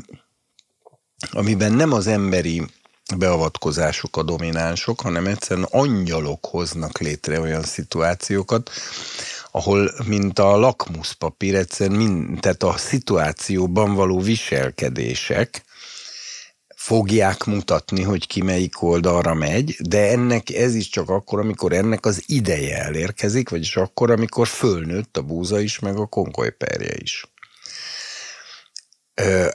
[1.32, 2.66] amiben nem az emberi
[3.18, 8.70] beavatkozások a dominánsok, hanem egyszerűen angyalok hoznak létre olyan szituációkat,
[9.52, 15.64] ahol, mint a lakmuszpapír, egyszerűen mind, tehát a szituációban való viselkedések,
[16.80, 22.06] fogják mutatni, hogy ki melyik oldalra megy, de ennek ez is csak akkor, amikor ennek
[22.06, 27.26] az ideje elérkezik, vagyis akkor, amikor fölnőtt a búza is, meg a konkolyperje is.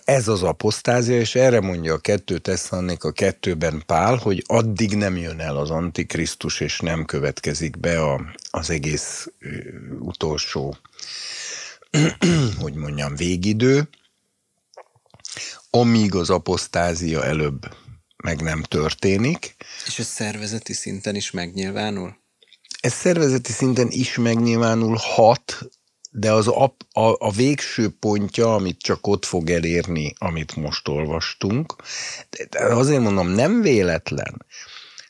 [0.05, 5.17] Ez az apostázia, és erre mondja a kettő Tesszannék a kettőben Pál, hogy addig nem
[5.17, 8.21] jön el az Antikrisztus, és nem következik be a,
[8.51, 9.29] az egész
[9.99, 10.77] utolsó,
[12.63, 13.89] hogy mondjam, végidő,
[15.71, 17.77] amíg az apostázia előbb
[18.17, 19.57] meg nem történik.
[19.87, 22.17] És ez szervezeti szinten is megnyilvánul?
[22.81, 25.69] Ez szervezeti szinten is megnyilvánulhat,
[26.17, 31.75] de az a, a, a végső pontja, amit csak ott fog elérni, amit most olvastunk,
[32.51, 34.47] de azért mondom, nem véletlen,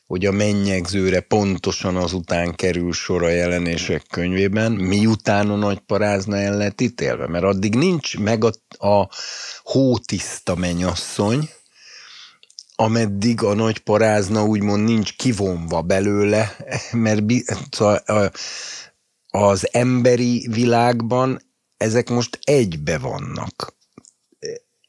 [0.07, 6.57] hogy a mennyegzőre pontosan azután kerül sor a jelenések könyvében, miután a nagy parázna el
[6.57, 8.51] lett ítélve, mert addig nincs meg a,
[8.87, 9.09] a
[9.63, 11.49] hótiszta mennyasszony,
[12.75, 16.55] ameddig a nagy parázna úgymond nincs kivonva belőle,
[16.91, 17.23] mert
[17.71, 18.31] szóval,
[19.35, 21.41] az emberi világban
[21.77, 23.75] ezek most egybe vannak.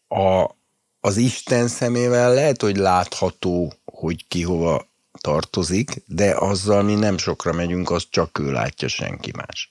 [0.09, 0.51] A,
[1.01, 4.87] az Isten szemével lehet, hogy látható, hogy ki hova
[5.21, 9.71] tartozik, de azzal mi nem sokra megyünk, az csak ő látja, senki más.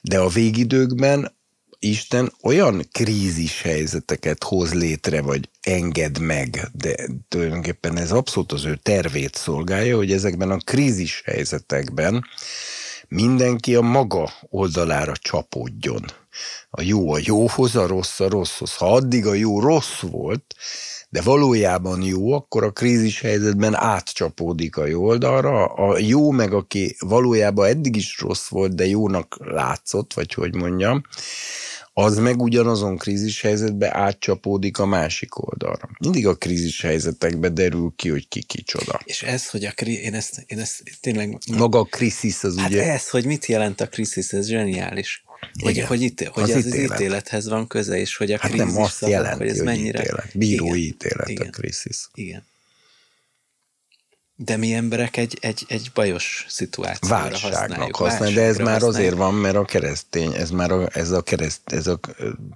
[0.00, 1.34] De a végidőkben
[1.78, 6.94] Isten olyan krízis helyzeteket hoz létre, vagy enged meg, de
[7.28, 12.24] tulajdonképpen ez abszolút az ő tervét szolgálja, hogy ezekben a krízis helyzetekben
[13.08, 16.04] mindenki a maga oldalára csapódjon.
[16.70, 18.76] A jó a jóhoz, a rossz a rosszhoz.
[18.76, 20.54] Ha addig a jó rossz volt,
[21.08, 25.64] de valójában jó, akkor a krízis helyzetben átcsapódik a jó oldalra.
[25.64, 31.02] A jó meg, aki valójában eddig is rossz volt, de jónak látszott, vagy hogy mondjam,
[31.98, 35.88] az meg ugyanazon krízis helyzetben átcsapódik a másik oldalra.
[35.98, 39.00] Mindig a krízis helyzetekben derül ki, hogy ki kicsoda.
[39.04, 41.38] És ez, hogy a kri- én ezt, én ezt tényleg...
[41.56, 42.92] Maga a kriszis az hát ugye...
[42.92, 45.24] ez, hogy mit jelent a kriszis, ez zseniális.
[45.62, 46.90] Hogy, hogy, itt, hogy az ez ítélet.
[46.90, 49.56] az ítélethez van köze, és hogy a hát krízis nem azt szavak, jelenti, hogy ez
[49.56, 50.00] hogy mennyire...
[50.00, 50.30] ítélet.
[50.34, 50.78] Bíró Igen.
[50.78, 51.46] ítélet Igen.
[51.46, 52.08] a kriszis.
[52.14, 52.44] Igen.
[54.38, 57.96] De mi emberek egy, egy, egy bajos szituációra válságnak használjuk.
[57.96, 59.18] használni, de ez már azért használjuk.
[59.18, 62.00] van, mert a keresztény, ez már a, ez a kereszt, ez a,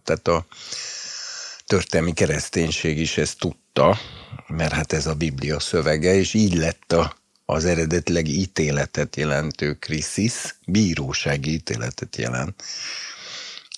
[0.05, 0.47] tehát a
[1.67, 3.99] történelmi kereszténység is ezt tudta,
[4.47, 10.59] mert hát ez a Biblia szövege, és így lett a, az eredetileg ítéletet jelentő kriszis,
[10.67, 12.63] bírósági ítéletet jelent.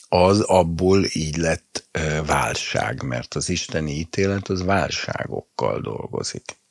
[0.08, 1.89] Az abból így lett
[2.26, 6.61] válság, mert az isteni ítélet az válságokkal dolgozik.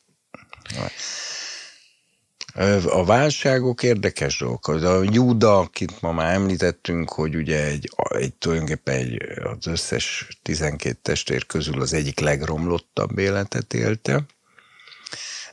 [2.85, 4.67] A válságok érdekes dolgok.
[4.67, 10.99] A Júda, akit ma már említettünk, hogy ugye egy, egy tulajdonképpen egy, az összes 12
[11.01, 14.25] testvér közül az egyik legromlottabb életet élte,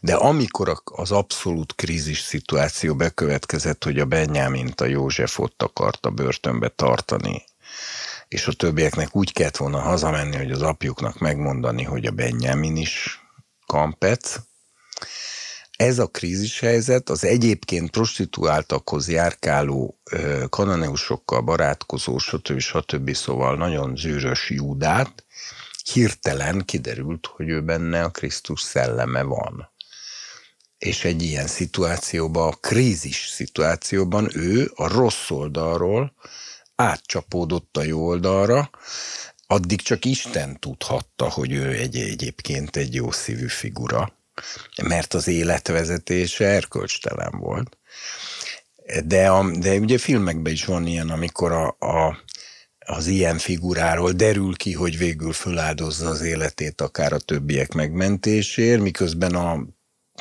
[0.01, 6.69] de amikor az abszolút krízis szituáció bekövetkezett, hogy a Benyámint a József ott akarta börtönbe
[6.69, 7.45] tartani,
[8.29, 13.21] és a többieknek úgy kellett volna hazamenni, hogy az apjuknak megmondani, hogy a Benyámin is
[13.67, 14.41] kampec,
[15.79, 20.01] ez a krízis helyzet az egyébként prostituáltakhoz járkáló
[20.49, 22.59] kananeusokkal barátkozó, stb.
[22.59, 23.15] stb.
[23.15, 25.25] szóval nagyon zűrös Júdát
[25.93, 29.71] hirtelen kiderült, hogy ő benne a Krisztus szelleme van.
[30.79, 36.15] És egy ilyen szituációban, a krízis szituációban ő a rossz oldalról
[36.75, 38.71] átcsapódott a jó oldalra,
[39.47, 44.17] addig csak Isten tudhatta, hogy ő egy, egyébként egy jó szívű figura,
[44.83, 47.79] mert az életvezetése erkölcstelen volt.
[49.05, 52.19] De, a, de ugye filmekben is van ilyen, amikor a, a,
[52.79, 59.35] az ilyen figuráról derül ki, hogy végül föláldozza az életét akár a többiek megmentésért, miközben
[59.35, 59.67] a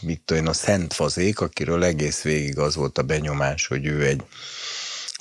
[0.01, 4.23] mit tudom, a Szent Fazék, akiről egész végig az volt a benyomás, hogy ő egy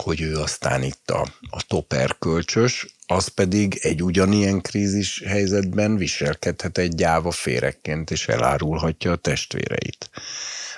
[0.03, 6.79] hogy ő aztán itt a, a top erkölcsös, az pedig egy ugyanilyen krízis helyzetben viselkedhet
[6.79, 10.11] egy gyáva férekként, és elárulhatja a testvéreit.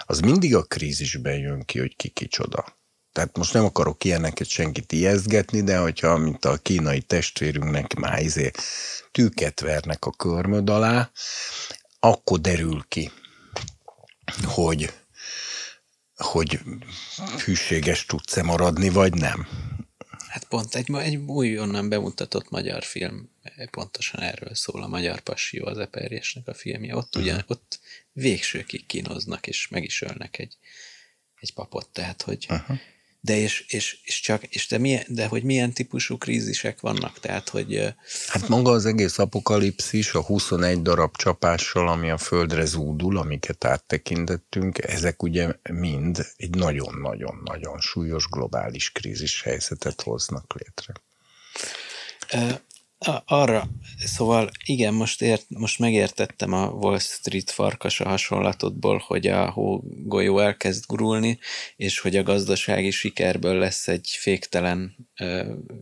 [0.06, 2.76] Az mindig a krízisben jön ki, hogy ki kicsoda.
[3.12, 8.50] Tehát most nem akarok ilyeneket senkit ijesztgetni, de hogyha, mint a kínai testvérünknek már izé
[9.12, 11.10] tűket vernek a körmöd alá,
[12.00, 13.10] akkor derül ki,
[14.44, 14.92] hogy,
[16.16, 16.60] hogy
[17.44, 19.48] hűséges tudsz-e maradni, vagy nem.
[20.28, 23.30] Hát pont egy, egy újonnan bemutatott magyar film
[23.70, 26.96] pontosan erről szól, a Magyar Passió az Eperjesnek a filmje.
[26.96, 27.50] Ott ugyan, uh-huh.
[27.50, 27.80] ott
[28.12, 30.56] végsőkig kínoznak, és meg is ölnek egy,
[31.40, 32.78] egy papot, tehát hogy uh-huh.
[33.20, 37.48] De és, és, és csak, és de, milyen, de hogy milyen típusú krízisek vannak, tehát
[37.48, 37.94] hogy...
[38.26, 44.78] Hát maga az egész apokalipszis, a 21 darab csapással, ami a földre zúdul, amiket áttekintettünk,
[44.78, 50.94] ezek ugye mind egy nagyon-nagyon-nagyon súlyos globális krízis helyzetet hoznak létre
[53.24, 53.68] arra,
[53.98, 60.38] szóval igen, most, ért, most megértettem a Wall Street farkas a hasonlatodból, hogy a hógolyó
[60.38, 61.38] elkezd gurulni,
[61.76, 65.08] és hogy a gazdasági sikerből lesz egy féktelen,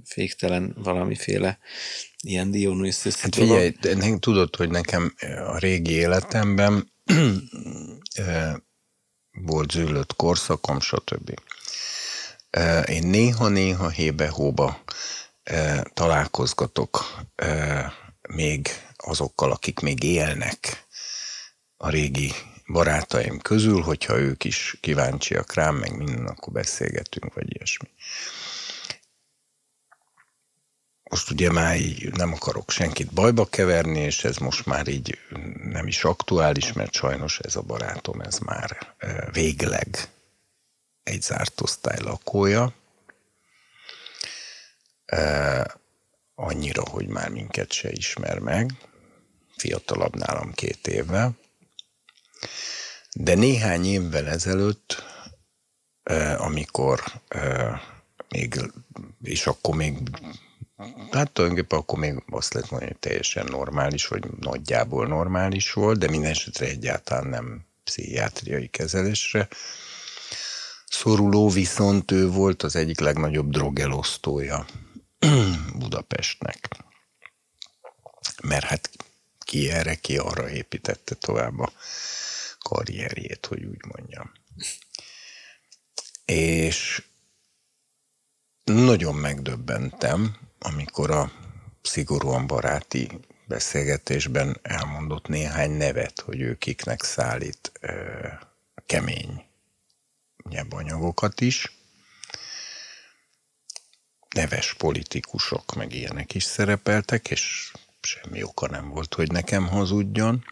[0.05, 1.59] féktelen valamiféle
[2.23, 3.73] ilyen Dionysus Hát figyelj,
[4.19, 5.15] tudod, hogy nekem
[5.47, 6.93] a régi életemben
[9.31, 11.41] volt zűlött korszakom, stb.
[12.87, 14.85] Én néha-néha hébe-hóba
[15.95, 17.21] találkozgatok
[18.29, 20.87] még azokkal, akik még élnek
[21.77, 22.33] a régi
[22.67, 27.89] barátaim közül, hogyha ők is kíváncsiak rám, meg minden, akkor beszélgetünk, vagy ilyesmi.
[31.11, 35.19] Most ugye már így nem akarok senkit bajba keverni, és ez most már így
[35.63, 38.95] nem is aktuális, mert sajnos ez a barátom, ez már
[39.33, 40.09] végleg
[41.03, 42.73] egy zárt osztály lakója,
[46.35, 48.73] annyira, hogy már minket se ismer meg,
[49.57, 51.37] fiatalabb nálam két évvel,
[53.13, 55.05] de néhány évvel ezelőtt,
[56.37, 57.03] amikor
[58.29, 58.61] még,
[59.23, 59.99] és akkor még,
[61.11, 66.11] hát tulajdonképpen akkor még azt lehet mondani, hogy teljesen normális, vagy nagyjából normális volt, de
[66.11, 69.49] minden esetre egyáltalán nem pszichiátriai kezelésre
[70.87, 74.67] szoruló, viszont ő volt az egyik legnagyobb drogelosztója
[75.79, 76.69] Budapestnek.
[78.43, 78.91] Mert hát
[79.39, 81.73] ki erre, ki arra építette tovább a
[82.59, 84.33] karrierjét, hogy úgy mondjam.
[86.25, 87.03] És
[88.65, 91.33] nagyon megdöbbentem, amikor a
[91.83, 93.09] szigorúan baráti
[93.47, 98.27] beszélgetésben elmondott néhány nevet, hogy ő kiknek szállít ö,
[98.87, 99.45] kemény
[100.49, 101.76] nyebanyagokat is,
[104.37, 110.45] neves politikusok, meg ilyenek is szerepeltek, és semmi oka nem volt, hogy nekem hazudjon.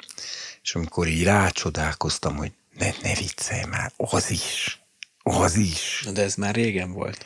[0.62, 4.80] És amikor így rácsodálkoztam, hogy ne, ne viccelj már, az is,
[5.22, 6.06] az is.
[6.12, 7.24] De ez már régen volt.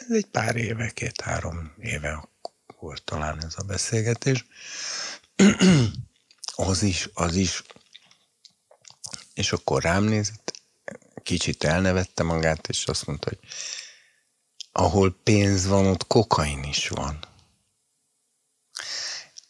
[0.00, 2.28] Ez egy pár éve, két-három éve
[2.78, 4.44] volt talán ez a beszélgetés.
[6.54, 7.62] az is, az is.
[9.34, 10.52] És akkor rám nézett,
[11.22, 13.38] kicsit elnevette magát, és azt mondta, hogy
[14.76, 17.18] ahol pénz van, ott kokain is van.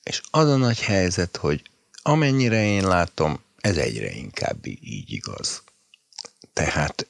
[0.02, 1.62] És az a nagy helyzet, hogy
[2.02, 5.62] amennyire én látom, ez egyre inkább így igaz.
[6.52, 7.06] Tehát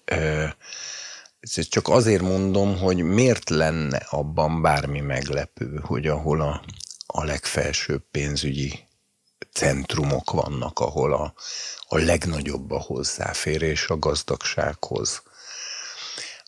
[1.41, 6.65] ezt csak azért mondom, hogy miért lenne abban bármi meglepő, hogy ahol a,
[7.07, 8.79] a legfelsőbb pénzügyi
[9.53, 11.35] centrumok vannak, ahol a,
[11.89, 15.23] a legnagyobb a hozzáférés a gazdagsághoz,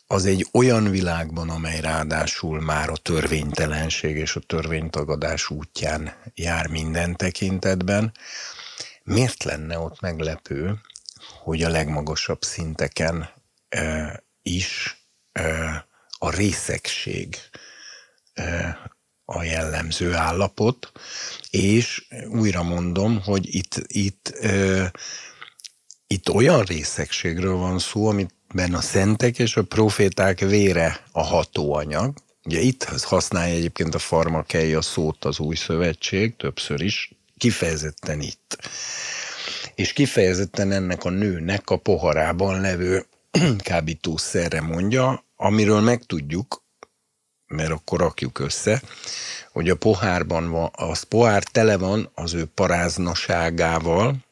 [0.07, 7.17] az egy olyan világban, amely ráadásul már a törvénytelenség és a törvénytagadás útján jár minden
[7.17, 8.13] tekintetben,
[9.03, 10.81] miért lenne ott meglepő,
[11.43, 13.29] hogy a legmagasabb szinteken
[13.69, 14.97] e, is
[15.33, 15.87] e,
[16.19, 17.37] a részegség
[18.33, 18.79] e,
[19.25, 20.93] a jellemző állapot,
[21.51, 24.85] és újra mondom, hogy itt, itt, ö,
[26.07, 28.09] itt olyan részegségről van szó,
[28.49, 32.15] amiben a szentek és a proféták vére a hatóanyag.
[32.45, 38.59] Ugye itt használja egyébként a farmakei a szót az új szövetség, többször is, kifejezetten itt.
[39.75, 43.07] És kifejezetten ennek a nőnek a poharában levő
[43.59, 46.65] kábítószerre mondja, amiről megtudjuk,
[47.47, 48.83] mert akkor rakjuk össze,
[49.53, 54.26] hogy a pohárban van, az pohár tele van az ő paráznaságával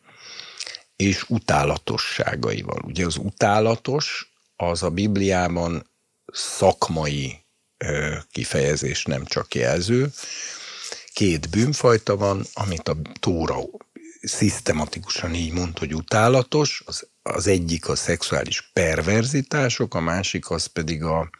[0.96, 2.82] és utálatosságaival.
[2.84, 5.90] Ugye az utálatos az a Bibliában
[6.32, 7.44] szakmai
[8.30, 10.12] kifejezés, nem csak jelző.
[11.12, 13.58] Két bűnfajta van, amit a Tóra
[14.22, 16.82] szisztematikusan így mond, hogy utálatos.
[16.86, 21.30] Az, az egyik a szexuális perverzitások, a másik az pedig a,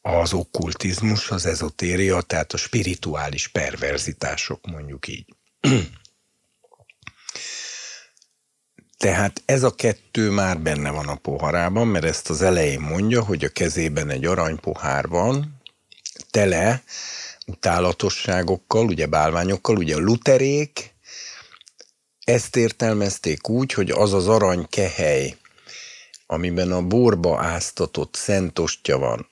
[0.00, 5.34] az okkultizmus, az ezotéria, tehát a spirituális perverzitások, mondjuk így.
[9.02, 13.44] Tehát ez a kettő már benne van a poharában, mert ezt az elején mondja, hogy
[13.44, 15.60] a kezében egy aranypohár van,
[16.30, 16.82] tele
[17.46, 20.94] utálatosságokkal, ugye bálványokkal, ugye a luterék
[22.24, 25.36] ezt értelmezték úgy, hogy az az arany kehely,
[26.26, 29.28] amiben a borba áztatott szentostja van,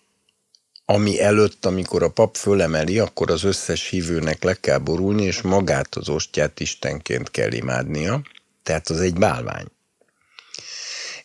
[0.84, 5.94] ami előtt, amikor a pap fölemeli, akkor az összes hívőnek le kell borulni, és magát
[5.94, 8.22] az ostját istenként kell imádnia.
[8.70, 9.66] Tehát az egy bálvány.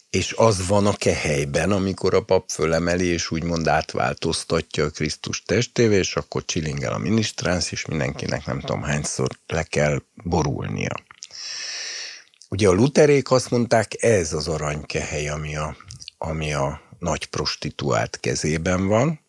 [0.09, 5.97] És az van a kehelyben, amikor a pap fölemeli, és úgymond átváltoztatja a Krisztus testévé,
[5.97, 10.93] és akkor csilingel a minisztránsz, és mindenkinek nem tudom hányszor le kell borulnia.
[12.49, 15.77] Ugye a luterék azt mondták, ez az aranykehely, ami a,
[16.17, 19.19] ami a nagy prostituált kezében van,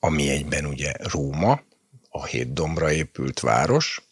[0.00, 1.62] ami egyben ugye Róma,
[2.10, 4.09] a hét dombra épült város,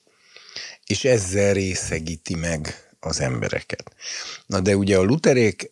[0.88, 3.92] és ezzel részegíti meg az embereket.
[4.46, 5.70] Na de ugye a luterék,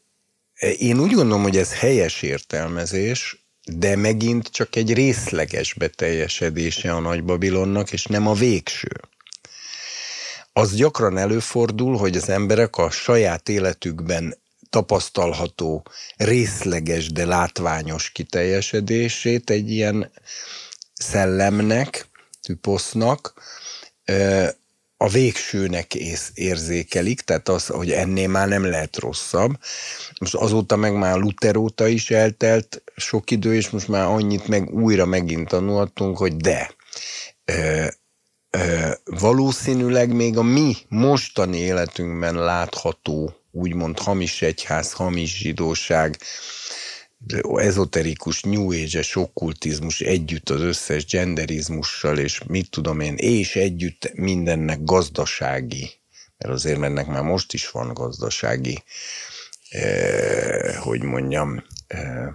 [0.79, 7.25] én úgy gondolom, hogy ez helyes értelmezés, de megint csak egy részleges beteljesedése a Nagy
[7.25, 8.91] Babilonnak, és nem a végső.
[10.53, 14.37] Az gyakran előfordul, hogy az emberek a saját életükben
[14.71, 15.87] tapasztalható
[16.17, 20.11] részleges, de látványos kiteljesedését egy ilyen
[20.95, 22.09] szellemnek,
[22.43, 23.35] tüposznak,
[24.97, 25.95] a végsőnek
[26.35, 29.59] érzékelik, tehát az, hogy ennél már nem lehet rosszabb.
[30.21, 34.71] Most azóta meg már Luther óta is eltelt sok idő, és most már annyit meg
[34.71, 36.71] újra megint tanultunk, hogy de,
[37.45, 37.87] ö,
[38.51, 46.19] ö, valószínűleg még a mi mostani életünkben látható úgymond hamis egyház, hamis zsidóság,
[47.57, 54.85] ezoterikus, new age okkultizmus együtt az összes genderizmussal, és mit tudom én, és együtt mindennek
[54.85, 55.91] gazdasági,
[56.39, 58.83] mert azért ennek már most is van gazdasági,
[59.71, 62.27] eh, hogy mondjam, eh,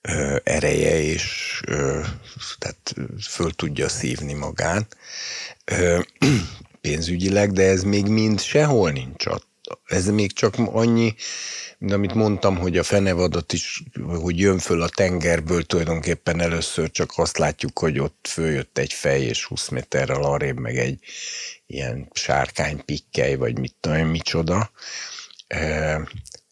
[0.00, 2.06] eh, ereje, és eh,
[2.58, 4.96] tehát föl tudja szívni magát.
[5.64, 6.00] Eh,
[6.80, 9.52] pénzügyileg, de ez még mind sehol nincs ott.
[9.86, 11.14] Ez még csak annyi,
[11.78, 17.12] mint amit mondtam, hogy a fenevadat is, hogy jön föl a tengerből, tulajdonképpen először csak
[17.16, 20.98] azt látjuk, hogy ott följött egy fej, és 20 méterrel arrébb meg egy
[21.66, 24.70] ilyen sárkány pikkely, vagy mit tudom, micsoda.
[25.46, 26.00] E,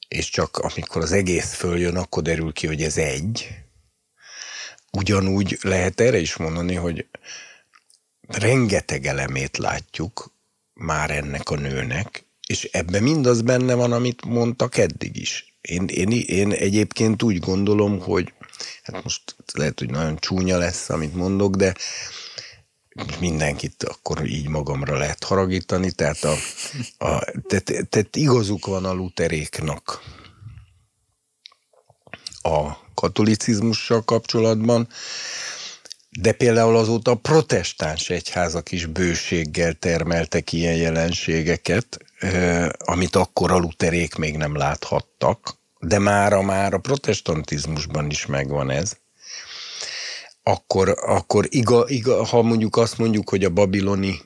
[0.09, 3.49] és csak amikor az egész följön, akkor derül ki, hogy ez egy.
[4.93, 7.07] Ugyanúgy lehet erre is mondani, hogy
[8.29, 10.33] rengeteg elemét látjuk
[10.73, 15.57] már ennek a nőnek, és ebben mindaz benne van, amit mondtak eddig is.
[15.61, 18.33] Én, én, én egyébként úgy gondolom, hogy
[18.83, 21.75] hát most lehet, hogy nagyon csúnya lesz, amit mondok, de
[23.21, 26.33] mindenkit akkor így magamra lehet haragítani, tehát, a,
[26.99, 30.03] a, tehát, tehát igazuk van a luteréknak
[32.43, 34.89] a katolicizmussal kapcsolatban,
[36.11, 41.99] de például azóta a protestáns egyházak is bőséggel termeltek ilyen jelenségeket,
[42.79, 48.97] amit akkor a luterék még nem láthattak, de mára már a protestantizmusban is megvan ez.
[50.43, 54.21] Akkor, akkor iga, iga, ha mondjuk azt mondjuk, hogy a babiloni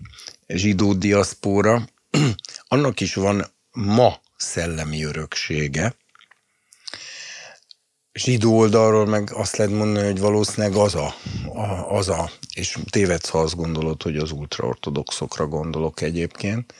[0.47, 1.89] zsidó diaszpóra,
[2.69, 5.97] annak is van ma szellemi öröksége,
[8.13, 11.15] zsidó oldalról meg azt lehet mondani, hogy valószínűleg az a,
[11.55, 16.75] a, az a és tévedsz, ha azt gondolod, hogy az ultraortodoxokra gondolok egyébként.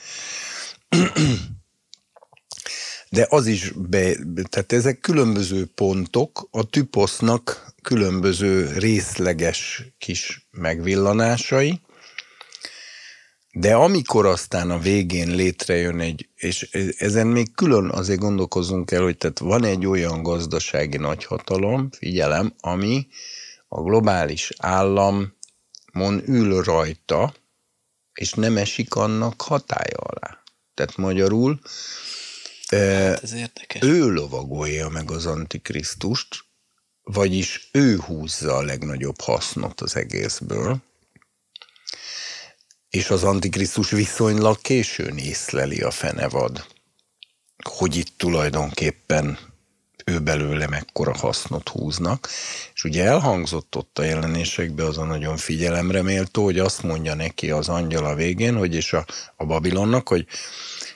[3.09, 4.15] De az is, be,
[4.49, 11.81] tehát ezek különböző pontok, a tüposznak különböző részleges kis megvillanásai,
[13.51, 19.17] de amikor aztán a végén létrejön egy, és ezen még külön azért gondolkozunk el, hogy
[19.17, 23.07] tehát van egy olyan gazdasági nagyhatalom, figyelem, ami
[23.67, 27.33] a globális államon ül rajta,
[28.13, 30.41] és nem esik annak hatája alá.
[30.77, 31.59] Tehát magyarul
[32.67, 33.81] hát ez érdekes.
[33.81, 36.45] ő lovagolja meg az antikrisztust,
[37.03, 40.81] vagyis ő húzza a legnagyobb hasznot az egészből,
[42.89, 46.65] és az Antikrisztus viszonylag későn észleli a fenevad,
[47.63, 49.39] hogy itt tulajdonképpen
[50.11, 52.29] ő belőle mekkora hasznot húznak.
[52.73, 57.51] És ugye elhangzott ott a jelenésekben az a nagyon figyelemre méltó, hogy azt mondja neki
[57.51, 59.05] az angyal a végén, hogy és a,
[59.35, 60.27] a Babilonnak, hogy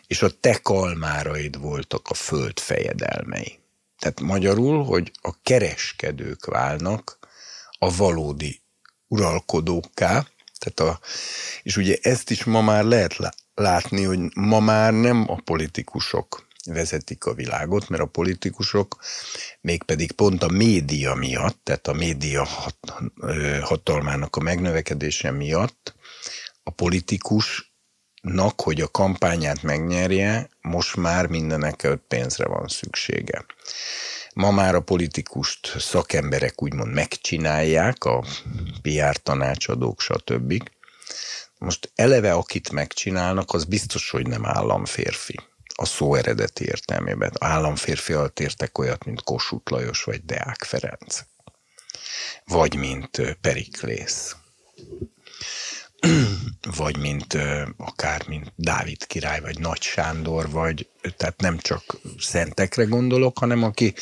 [0.07, 3.59] és a te kalmáraid voltak a föld fejedelmei.
[3.99, 7.19] Tehát magyarul, hogy a kereskedők válnak
[7.80, 8.61] a valódi
[9.07, 10.27] uralkodókká,
[10.59, 10.99] tehát a,
[11.64, 13.17] és ugye ezt is ma már lehet
[13.56, 18.95] látni, hogy ma már nem a politikusok vezetik a világot, mert a politikusok
[19.61, 22.93] mégpedig pont a média miatt, tehát a média hat,
[23.61, 25.95] hatalmának a megnövekedése miatt
[26.64, 33.45] a politikusnak, hogy a kampányát megnyerje, most már mindenek előtt pénzre van szüksége.
[34.33, 38.23] Ma már a politikust szakemberek úgymond megcsinálják, a
[38.81, 40.69] PR tanácsadók, stb.
[41.57, 45.40] Most eleve, akit megcsinálnak, az biztos, hogy nem államférfi.
[45.82, 47.32] A szó eredeti értelmében.
[47.40, 51.22] Államférfi alatt értek olyat, mint Kossuth Lajos vagy Deák Ferenc.
[52.45, 54.35] Vagy mint Periklész
[56.77, 57.38] vagy mint
[57.77, 60.88] akár mint Dávid király, vagy Nagy Sándor, vagy
[61.18, 63.93] tehát nem csak szentekre gondolok, hanem aki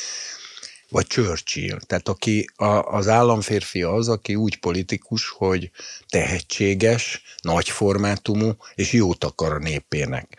[0.90, 5.72] vagy Churchill, tehát aki a, az államférfi az, aki úgy politikus, hogy
[6.10, 10.38] tehetséges, nagy formátumú, és jót akar a népének.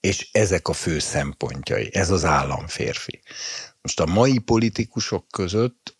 [0.00, 3.22] És ezek a fő szempontjai, ez az államférfi.
[3.82, 5.98] Most a mai politikusok között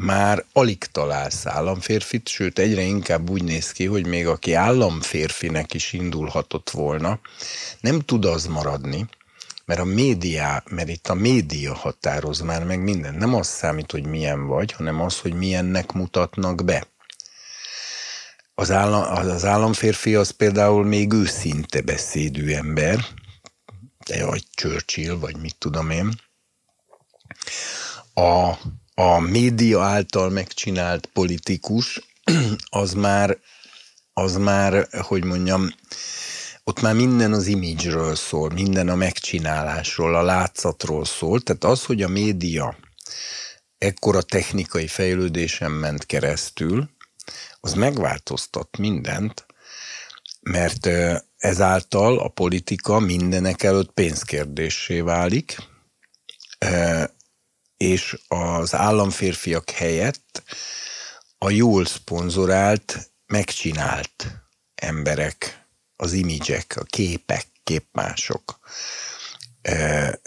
[0.00, 5.92] már alig találsz államférfit, sőt egyre inkább úgy néz ki, hogy még aki államférfinek is
[5.92, 7.20] indulhatott volna,
[7.80, 9.08] nem tud az maradni,
[9.64, 13.14] mert a média, mert itt a média határoz már meg minden.
[13.14, 16.86] Nem az számít, hogy milyen vagy, hanem az, hogy milyennek mutatnak be.
[18.54, 23.04] Az, állam, az államférfi az például még őszinte beszédű ember,
[24.24, 26.20] vagy Churchill, vagy mit tudom én.
[28.14, 28.52] A,
[28.94, 32.00] a média által megcsinált politikus,
[32.70, 33.38] az már,
[34.12, 35.74] az már, hogy mondjam,
[36.64, 41.40] ott már minden az imidzsről szól, minden a megcsinálásról, a látszatról szól.
[41.40, 42.76] Tehát az, hogy a média
[43.78, 46.88] ekkora technikai fejlődésen ment keresztül,
[47.64, 49.46] az megváltoztat mindent,
[50.40, 50.88] mert
[51.36, 55.56] ezáltal a politika mindenek előtt pénzkérdésé válik,
[57.76, 60.42] és az államférfiak helyett
[61.38, 64.26] a jól szponzorált, megcsinált
[64.74, 68.58] emberek az imidzsek, a képek, képmások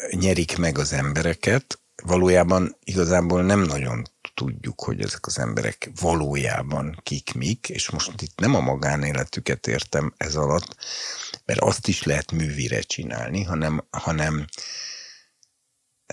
[0.10, 1.80] nyerik meg az embereket.
[2.04, 4.08] Valójában igazából nem nagyon
[4.38, 10.14] tudjuk, hogy ezek az emberek valójában kik mik, és most itt nem a magánéletüket értem
[10.18, 10.76] ez alatt,
[11.46, 14.46] mert azt is lehet művire csinálni, hanem, hanem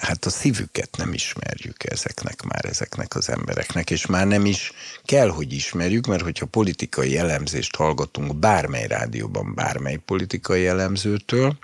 [0.00, 4.72] hát a szívüket nem ismerjük ezeknek már, ezeknek az embereknek, és már nem is
[5.04, 11.58] kell, hogy ismerjük, mert hogyha politikai elemzést hallgatunk bármely rádióban, bármely politikai elemzőtől,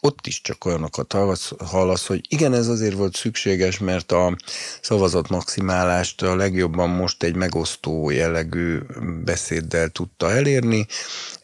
[0.00, 1.16] ott is csak olyanokat
[1.64, 4.36] hallasz, hogy igen, ez azért volt szükséges, mert a
[4.80, 8.78] szavazat maximálást a legjobban most egy megosztó jellegű
[9.24, 10.86] beszéddel tudta elérni,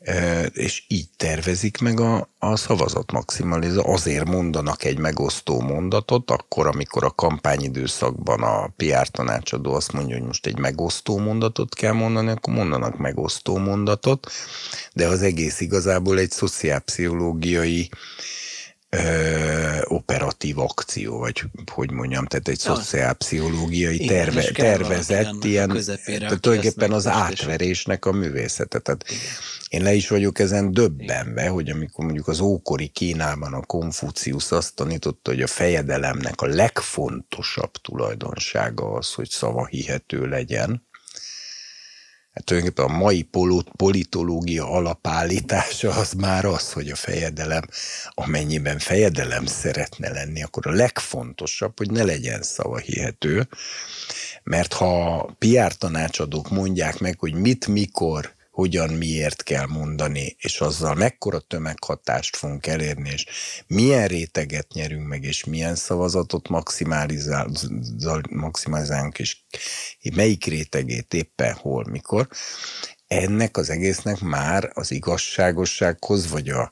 [0.01, 3.81] e, és így tervezik meg a, a szavazat maximalizá.
[3.81, 10.27] Azért mondanak egy megosztó mondatot, akkor, amikor a kampányidőszakban a PR tanácsadó azt mondja, hogy
[10.27, 14.31] most egy megosztó mondatot kell mondani, akkor mondanak megosztó mondatot,
[14.93, 17.91] de az egész igazából egy szociálpszichológiai
[18.95, 21.43] ö, operatív akció, vagy
[21.73, 25.69] hogy mondjam, tehát egy szociálpszichológiai terve, tervezett ilyen,
[26.05, 28.79] tehát tulajdonképpen az átverésnek a művészete.
[28.79, 29.23] Tehát Igen.
[29.69, 34.75] én le is vagyok ezen döbbenve, hogy amikor mondjuk az ókori Kínában a Konfucius azt
[34.75, 40.83] tanította, hogy a fejedelemnek a legfontosabb tulajdonsága az, hogy szava hihető legyen,
[42.35, 43.29] Hát tulajdonképpen a mai
[43.77, 47.63] politológia alapállítása az már az, hogy a fejedelem,
[48.09, 53.49] amennyiben fejedelem szeretne lenni, akkor a legfontosabb, hogy ne legyen szava hihető,
[54.43, 60.95] mert ha PR tanácsadók mondják meg, hogy mit, mikor, hogyan, miért kell mondani, és azzal
[60.95, 63.27] mekkora tömeghatást fogunk elérni, és
[63.67, 66.49] milyen réteget nyerünk meg, és milyen szavazatot
[68.31, 69.37] maximalizálunk, és
[70.15, 72.29] melyik rétegét éppen hol, mikor,
[73.07, 76.71] ennek az egésznek már az igazságossághoz, vagy a,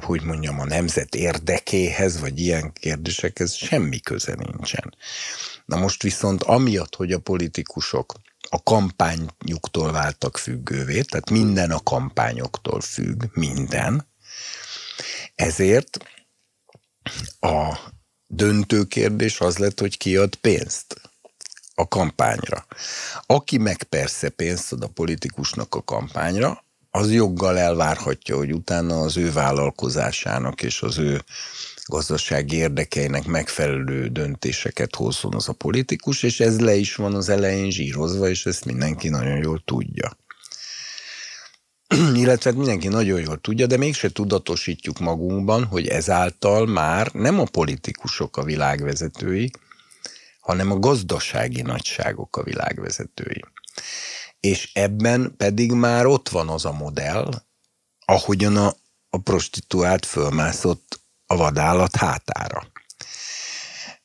[0.00, 4.94] hogy mondjam, a nemzet érdekéhez, vagy ilyen kérdésekhez semmi köze nincsen.
[5.64, 8.14] Na most viszont amiatt, hogy a politikusok
[8.48, 14.06] a kampányuktól váltak függővé, tehát minden a kampányoktól függ, minden.
[15.34, 15.98] Ezért
[17.40, 17.78] a
[18.26, 21.00] döntő kérdés az lett, hogy ki ad pénzt
[21.74, 22.66] a kampányra.
[23.26, 29.16] Aki meg persze pénzt ad a politikusnak a kampányra, az joggal elvárhatja, hogy utána az
[29.16, 31.24] ő vállalkozásának és az ő
[31.86, 37.70] gazdasági érdekeinek megfelelő döntéseket hozzon az a politikus, és ez le is van az elején
[37.70, 40.18] zsírozva, és ezt mindenki nagyon jól tudja.
[42.14, 47.44] Illetve hát mindenki nagyon jól tudja, de mégse tudatosítjuk magunkban, hogy ezáltal már nem a
[47.44, 49.50] politikusok a világvezetői,
[50.40, 53.44] hanem a gazdasági nagyságok a világvezetői.
[54.40, 57.42] És ebben pedig már ott van az a modell,
[58.04, 58.74] ahogyan a,
[59.08, 62.66] a prostituált fölmászott a vadállat hátára.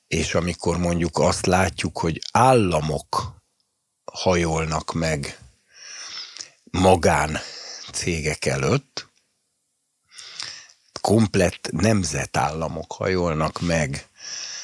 [0.08, 3.42] És amikor mondjuk azt látjuk, hogy államok
[4.12, 5.40] hajolnak meg
[6.64, 7.38] magán
[7.92, 9.10] cégek előtt,
[11.02, 14.08] komplett nemzetállamok hajolnak meg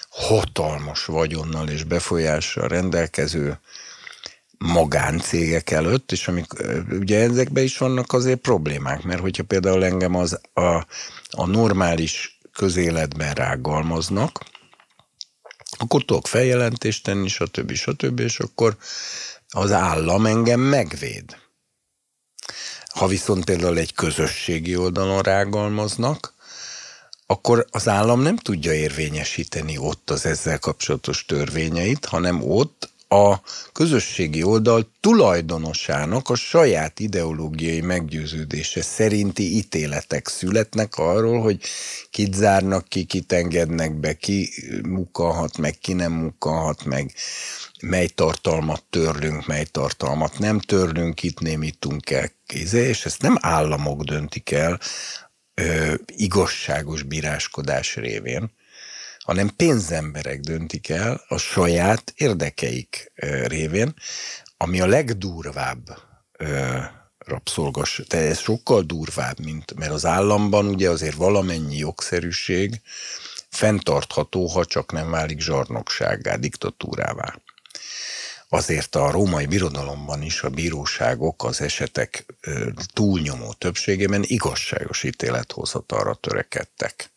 [0.09, 3.59] hatalmas vagyonnal és befolyással rendelkező
[4.57, 6.51] magáncégek előtt, és amik,
[6.89, 10.85] ugye ezekben is vannak azért problémák, mert hogyha például engem az a,
[11.29, 14.45] a normális közéletben rágalmaznak,
[15.77, 17.73] akkor tudok feljelentést tenni, stb.
[17.73, 18.19] stb.
[18.19, 18.77] és akkor
[19.49, 21.37] az állam engem megvéd.
[22.93, 26.33] Ha viszont például egy közösségi oldalon rágalmaznak,
[27.25, 34.43] akkor az állam nem tudja érvényesíteni ott az ezzel kapcsolatos törvényeit, hanem ott a közösségi
[34.43, 41.61] oldal tulajdonosának a saját ideológiai meggyőződése szerinti ítéletek születnek arról, hogy
[42.11, 44.49] kit zárnak ki, kit engednek be, ki
[44.83, 47.13] mukalhat meg, ki nem mukalhat meg,
[47.81, 54.03] mely tartalmat törlünk, mely tartalmat nem törlünk, itt némítunk el kéze, és ezt nem államok
[54.03, 54.79] döntik el
[55.53, 58.51] ö, igazságos bíráskodás révén,
[59.27, 63.11] hanem pénzemberek döntik el a saját érdekeik
[63.45, 63.93] révén,
[64.57, 65.97] ami a legdurvább
[67.17, 72.81] rabszolgas, de ez sokkal durvább, mint, mert az államban ugye azért valamennyi jogszerűség
[73.49, 77.39] fenntartható, ha csak nem válik zsarnoksággá, diktatúrává.
[78.49, 82.25] Azért a római birodalomban is a bíróságok az esetek
[82.93, 87.15] túlnyomó többségében igazságos ítélethozatalra törekedtek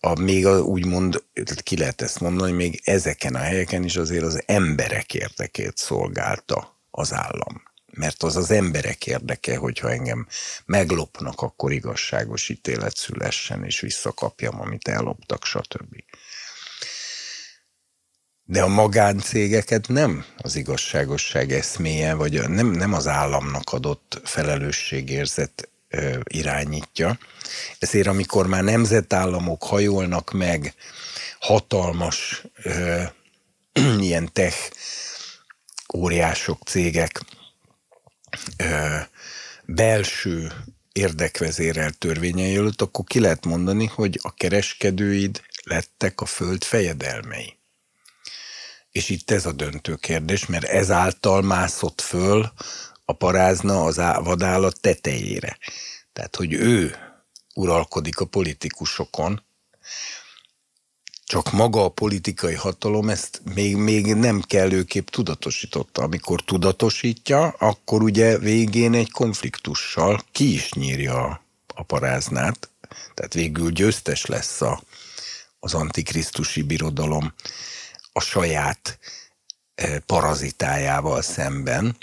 [0.00, 1.24] a, még a, úgymond,
[1.62, 7.12] ki lehet ezt mondani, még ezeken a helyeken is azért az emberek érdekét szolgálta az
[7.12, 7.62] állam.
[7.92, 10.26] Mert az az emberek érdeke, hogyha engem
[10.66, 15.96] meglopnak, akkor igazságos ítélet szülessen, és visszakapjam, amit elloptak, stb.
[18.44, 26.18] De a magáncégeket nem az igazságosság eszméje, vagy nem, nem az államnak adott felelősségérzet ö,
[26.24, 27.18] irányítja.
[27.78, 30.74] Ezért amikor már nemzetállamok hajolnak meg
[31.40, 33.02] hatalmas ö,
[34.00, 34.70] ilyen tech
[35.94, 37.20] óriások, cégek
[38.56, 38.96] ö,
[39.64, 40.52] belső
[40.92, 47.56] érdekvezérel törvényei előtt, akkor ki lehet mondani, hogy a kereskedőid lettek a föld fejedelmei.
[48.90, 52.52] És itt ez a döntő kérdés, mert ezáltal mászott föl
[53.04, 55.58] a parázna az vadállat tetejére.
[56.12, 56.96] Tehát, hogy ő
[57.58, 59.42] uralkodik a politikusokon,
[61.24, 66.02] csak maga a politikai hatalom ezt még, még nem kellőképp tudatosította.
[66.02, 71.40] Amikor tudatosítja, akkor ugye végén egy konfliktussal ki is nyírja
[71.74, 72.70] a, paráznát,
[73.14, 74.82] tehát végül győztes lesz a,
[75.60, 77.32] az antikrisztusi birodalom
[78.12, 78.98] a saját
[79.74, 81.96] eh, parazitájával szemben,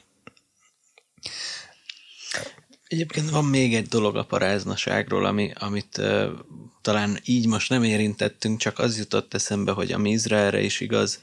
[2.87, 6.31] Egyébként van még egy dolog a paráznaságról, ami, amit uh,
[6.81, 11.21] talán így most nem érintettünk, csak az jutott eszembe, hogy ami Izraelre is igaz,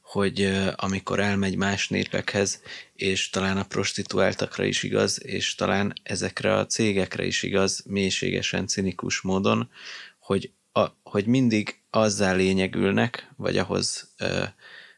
[0.00, 2.62] hogy amikor elmegy más népekhez,
[2.94, 9.20] és talán a prostituáltakra is igaz, és talán ezekre a cégekre is igaz, mélységesen cinikus
[9.20, 9.70] módon,
[10.18, 14.42] hogy, a, hogy mindig azzá lényegülnek, vagy ahhoz ö,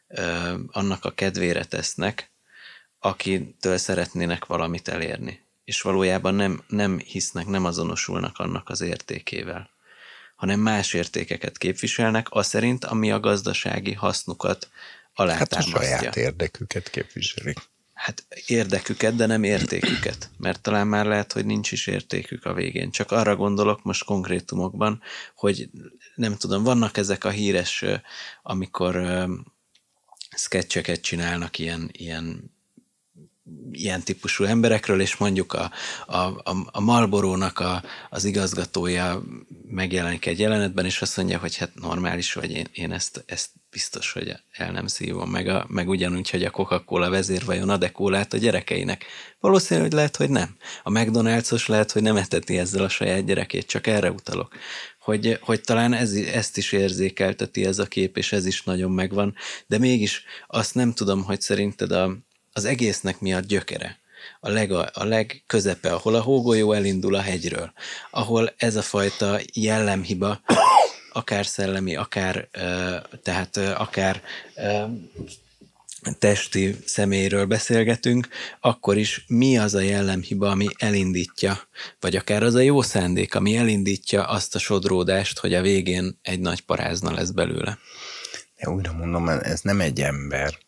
[0.08, 2.30] ö, annak a kedvére tesznek,
[2.98, 5.45] akitől szeretnének valamit elérni.
[5.66, 9.74] És valójában nem, nem hisznek, nem azonosulnak annak az értékével
[10.36, 14.68] hanem más értékeket képviselnek, az szerint, ami a gazdasági hasznukat
[15.14, 15.80] alátámasztja.
[15.80, 17.58] Hát a saját érdeküket képviselik.
[17.94, 22.90] Hát érdeküket, de nem értéküket, mert talán már lehet, hogy nincs is értékük a végén.
[22.90, 25.02] Csak arra gondolok most konkrétumokban,
[25.34, 25.68] hogy
[26.14, 27.84] nem tudom, vannak ezek a híres,
[28.42, 29.26] amikor
[30.36, 32.55] sketcheket csinálnak ilyen, ilyen
[33.72, 35.70] ilyen típusú emberekről, és mondjuk a,
[36.06, 39.22] a, a, a Malborónak a, az igazgatója
[39.68, 44.12] megjelenik egy jelenetben, és azt mondja, hogy hát normális vagy, én, én ezt, ezt biztos,
[44.12, 48.36] hogy el nem szívom, meg, a, meg ugyanúgy, hogy a Coca-Cola vezér vajon kólát a
[48.36, 49.04] gyerekeinek.
[49.40, 50.56] Valószínű, hogy lehet, hogy nem.
[50.82, 54.54] A McDonald's-os lehet, hogy nem eteti ezzel a saját gyerekét, csak erre utalok.
[54.98, 59.34] Hogy, hogy talán ez, ezt is érzékelteti ez a kép, és ez is nagyon megvan,
[59.66, 62.16] de mégis azt nem tudom, hogy szerinted a,
[62.56, 63.98] az egésznek mi a gyökere,
[64.40, 67.72] a, leg, a legközepe, ahol a hógolyó elindul a hegyről,
[68.10, 70.40] ahol ez a fajta jellemhiba,
[71.12, 72.48] akár szellemi, akár,
[73.22, 74.22] tehát akár
[76.18, 78.28] testi személyről beszélgetünk,
[78.60, 81.58] akkor is mi az a jellemhiba, ami elindítja,
[82.00, 86.40] vagy akár az a jó szándék, ami elindítja azt a sodródást, hogy a végén egy
[86.40, 87.78] nagy parázna lesz belőle.
[88.56, 90.64] De újra mondom, ez nem egy ember,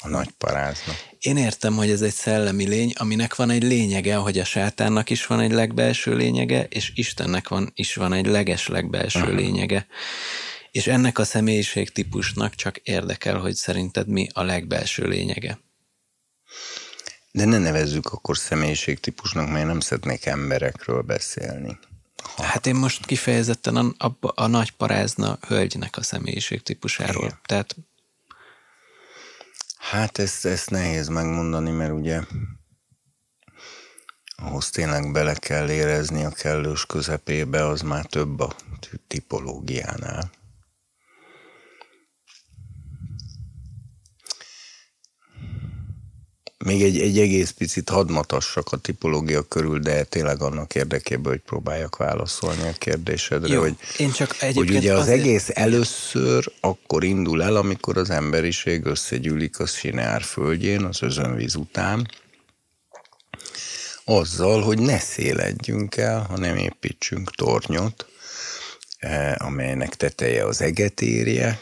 [0.00, 0.92] a nagy parázna.
[1.18, 5.26] Én értem, hogy ez egy szellemi lény, aminek van egy lényege, hogy a sátánnak is
[5.26, 9.34] van egy legbelső lényege, és Istennek van, is van egy leges legbelső uh-huh.
[9.34, 9.86] lényege.
[10.70, 15.58] És ennek a személyiség típusnak csak érdekel, hogy szerinted mi a legbelső lényege.
[17.32, 21.78] De ne nevezzük akkor személyiségtípusnak, mert nem szeretnék emberekről beszélni.
[22.22, 22.42] Ha.
[22.42, 27.24] Hát én most kifejezetten a, a, a nagy parázna hölgynek a személyiségtípusáról.
[27.24, 27.38] Igen.
[27.46, 27.76] Tehát
[29.78, 32.20] Hát ezt, ezt nehéz megmondani, mert ugye
[34.36, 38.54] ahhoz tényleg bele kell érezni a kellős közepébe, az már több a
[39.06, 40.30] tipológiánál.
[46.64, 51.96] Még egy, egy egész picit hadmatassak a tipológia körül, de tényleg annak érdekében, hogy próbáljak
[51.96, 55.20] válaszolni a kérdésedre, Jó, hogy, én csak hogy ugye az azért...
[55.20, 62.08] egész először akkor indul el, amikor az emberiség összegyűlik a Sineár földjén, az özönvíz után,
[64.04, 68.06] azzal, hogy ne széledjünk el, hanem építsünk tornyot,
[68.98, 71.60] eh, amelynek teteje az eget érje,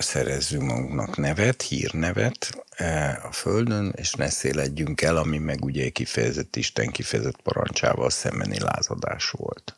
[0.00, 6.56] szerezzünk magunknak nevet, hírnevet e, a Földön, és ne széledjünk el, ami meg ugye kifejezett
[6.56, 9.74] Isten kifejezett parancsával szembeni lázadás volt.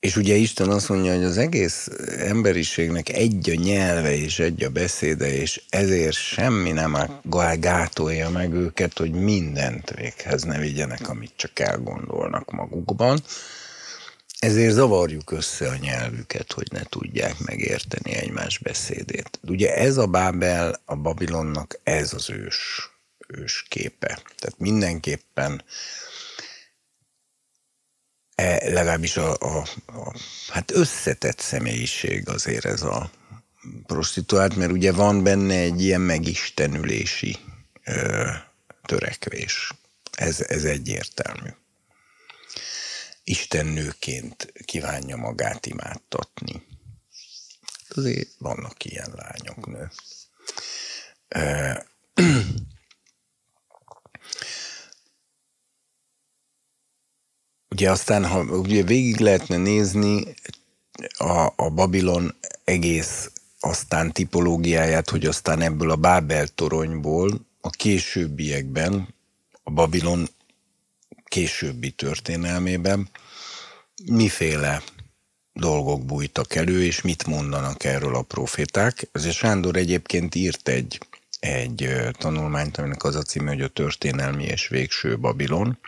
[0.00, 4.70] És ugye Isten azt mondja, hogy az egész emberiségnek egy a nyelve és egy a
[4.70, 7.20] beszéde, és ezért semmi nem
[7.60, 13.20] gátolja meg őket, hogy mindent véghez ne vigyenek, amit csak elgondolnak magukban,
[14.38, 19.38] ezért zavarjuk össze a nyelvüket, hogy ne tudják megérteni egymás beszédét.
[19.42, 22.90] Ugye ez a Bábel, a Babilonnak ez az ős,
[23.26, 24.06] ős képe.
[24.06, 25.64] Tehát mindenképpen
[28.34, 30.14] e, legalábbis a, a, a,
[30.48, 33.10] hát összetett személyiség azért ez a
[33.86, 37.36] prostituált, mert ugye van benne egy ilyen megistenülési
[37.84, 38.28] ö,
[38.84, 39.72] törekvés.
[40.12, 41.48] Ez, ez egyértelmű
[43.26, 46.66] istennőként kívánja magát imádtatni.
[47.88, 49.90] Azért vannak ilyen lányok, nő.
[57.68, 60.34] Ugye aztán, ha ugye végig lehetne nézni
[61.16, 63.30] a, a Babilon egész
[63.60, 69.14] aztán tipológiáját, hogy aztán ebből a Bábel toronyból a későbbiekben
[69.62, 70.28] a Babilon
[71.28, 73.08] későbbi történelmében
[74.04, 74.82] miféle
[75.52, 79.08] dolgok bújtak elő, és mit mondanak erről a proféták.
[79.12, 81.00] Ez Sándor egyébként írt egy,
[81.40, 85.78] egy tanulmányt, aminek az a címe, hogy a történelmi és végső Babilon,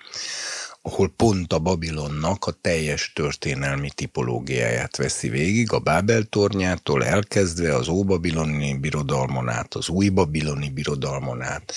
[0.82, 7.88] ahol pont a Babilonnak a teljes történelmi tipológiáját veszi végig, a Bábel tornyától elkezdve az
[7.88, 11.74] Óbabiloni birodalmon át, az Új Babiloni birodalmon át,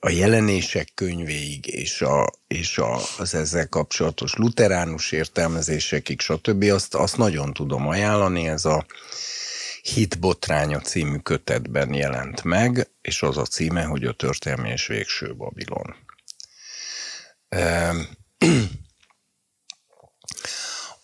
[0.00, 6.62] a jelenések könyvéig és, a, és a, az ezzel kapcsolatos luteránus értelmezésekig, stb.
[6.62, 8.86] Azt, azt nagyon tudom ajánlani, ez a
[9.82, 15.94] Hitbotránya című kötetben jelent meg, és az a címe, hogy a történelmi és végső Babilon.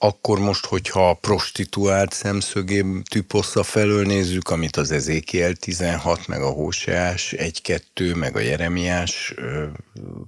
[0.04, 6.50] Akkor most, hogyha a prostituált szemszögém tüpossza felől nézzük, amit az Ezékiel 16, meg a
[6.50, 9.34] Hóseás 1-2, meg a Jeremiás,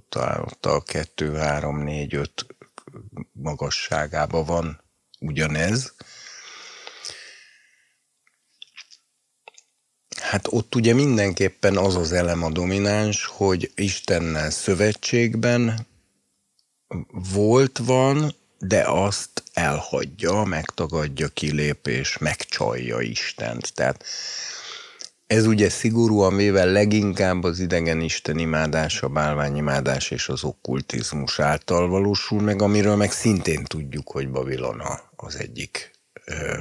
[0.09, 2.45] talán ott a 2, 3, 4, 5
[3.31, 4.81] magasságában van
[5.19, 5.93] ugyanez.
[10.21, 15.87] Hát ott ugye mindenképpen az az elem a domináns, hogy Istennel szövetségben
[17.33, 23.73] volt, van, de azt elhagyja, megtagadja, kilép és megcsalja Istent.
[23.73, 24.03] Tehát
[25.27, 31.87] ez ugye szigorúan véve leginkább az idegen Isten imádás, a bálványimádás és az okkultizmus által
[31.87, 35.91] valósul meg, amiről meg szintén tudjuk, hogy Babilona az egyik
[36.25, 36.59] ö,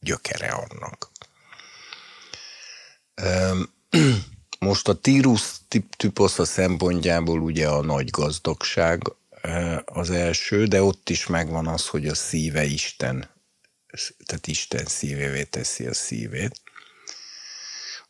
[0.00, 1.10] gyökere annak.
[3.14, 3.60] Ö,
[4.58, 5.56] most a Tírus
[6.36, 9.02] a szempontjából ugye a nagy gazdagság
[9.84, 13.30] az első, de ott is megvan az, hogy a szíve Isten,
[14.24, 16.60] tehát Isten szívévé teszi a szívét.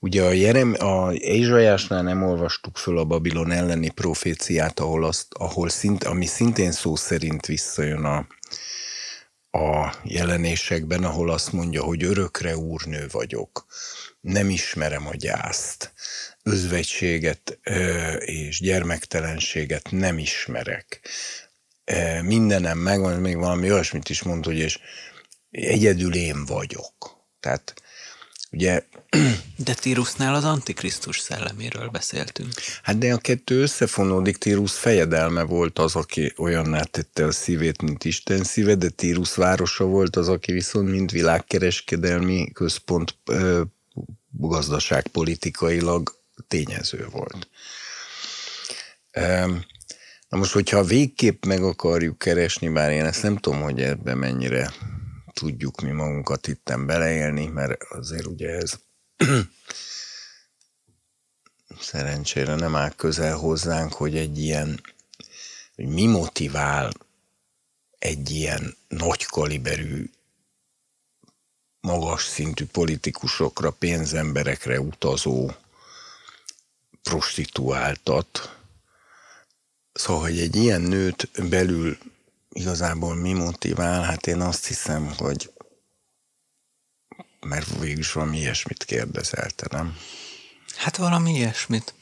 [0.01, 5.69] Ugye a, Jerem, a Ézsajásnál nem olvastuk föl a Babilon elleni proféciát, ahol azt, ahol
[5.69, 8.27] szint, ami szintén szó szerint visszajön a,
[9.59, 13.67] a jelenésekben, ahol azt mondja, hogy örökre úrnő vagyok,
[14.21, 15.93] nem ismerem a gyászt,
[16.49, 17.59] özvegységet
[18.19, 21.01] és gyermektelenséget nem ismerek.
[22.23, 24.79] Mindenem megvan, még valami olyasmit is mond, hogy és
[25.51, 27.17] egyedül én vagyok.
[27.41, 27.75] Tehát
[28.51, 28.83] ugye...
[29.65, 32.53] De Tírusnál az Antikrisztus szelleméről beszéltünk.
[32.83, 38.05] Hát de a kettő összefonódik, Tírus fejedelme volt az, aki olyanná tette a szívét, mint
[38.05, 43.17] Isten szíve, de Tírus városa volt az, aki viszont mint világkereskedelmi központ
[44.31, 46.18] gazdaságpolitikailag
[46.49, 47.49] tényező volt.
[50.29, 54.73] Na most, hogyha végképp meg akarjuk keresni, bár én ezt nem tudom, hogy ebben mennyire
[55.33, 58.79] tudjuk mi magunkat itten beleélni, mert azért ugye ez
[61.81, 64.81] szerencsére nem áll közel hozzánk, hogy egy ilyen,
[65.75, 66.93] hogy mi motivál
[67.99, 70.11] egy ilyen nagy kaliberű
[71.81, 75.51] magas szintű politikusokra, pénzemberekre utazó
[77.09, 78.57] prostituáltat.
[79.93, 81.99] Szóval, hogy egy ilyen nőt belül
[82.51, 85.53] igazából mi motivál, hát én azt hiszem, hogy
[87.41, 89.97] mert végülis valami ilyesmit kérdezelte, nem?
[90.77, 91.95] Hát valami ilyesmit.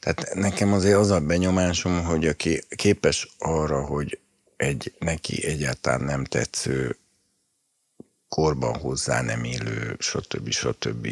[0.00, 4.18] Tehát nekem azért az a benyomásom, hogy aki képes arra, hogy
[4.56, 6.98] egy neki egyáltalán nem tetsző
[8.28, 10.50] korban hozzá nem élő, stb.
[10.50, 11.08] stb.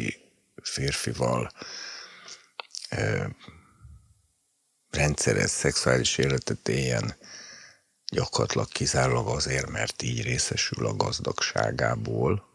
[0.61, 1.51] férfival
[4.89, 7.15] rendszeres szexuális életet éljen,
[8.11, 12.53] gyakorlatilag kizárólag azért, mert így részesül a gazdagságából,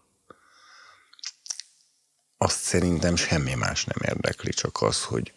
[2.37, 5.33] azt szerintem semmi más nem érdekli, csak az, hogy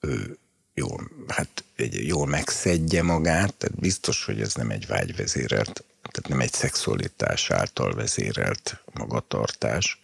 [0.00, 0.38] ő
[0.74, 6.40] jól, hát egy, jól megszedje magát, tehát biztos, hogy ez nem egy vágyvezérelt, tehát nem
[6.40, 10.00] egy szexualitás által vezérelt magatartás,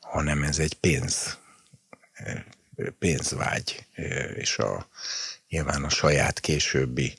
[0.00, 1.38] hanem ez egy pénz
[2.98, 3.86] pénzvágy,
[4.34, 4.88] és a,
[5.48, 7.14] nyilván a saját későbbi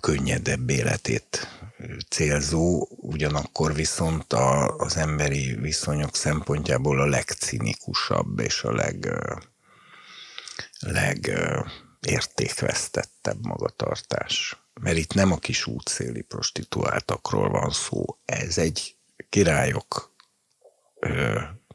[0.00, 1.48] könnyedebb életét
[2.08, 9.08] célzó, ugyanakkor viszont a, az emberi viszonyok szempontjából a legcinikusabb és a leg,
[10.80, 14.62] legértékvesztettebb magatartás.
[14.80, 18.96] Mert itt nem a kis útszéli prostituáltakról van szó, ez egy
[19.28, 20.16] királyok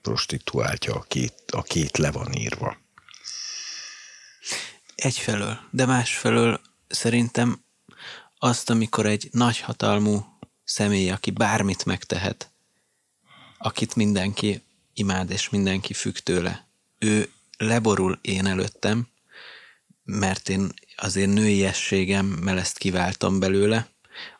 [0.03, 2.77] prostituáltja, a két, a két le van írva.
[4.95, 7.63] Egyfelől, de másfelől szerintem
[8.37, 10.25] azt, amikor egy nagyhatalmú
[10.63, 12.51] személy, aki bármit megtehet,
[13.57, 16.67] akit mindenki imád és mindenki függ tőle,
[16.99, 19.07] ő leborul én előttem,
[20.03, 23.87] mert én azért nőiességemmel ezt kiváltam belőle,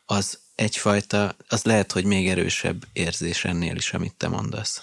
[0.05, 4.81] az egyfajta, az lehet, hogy még erősebb érzés ennél is, amit te mondasz.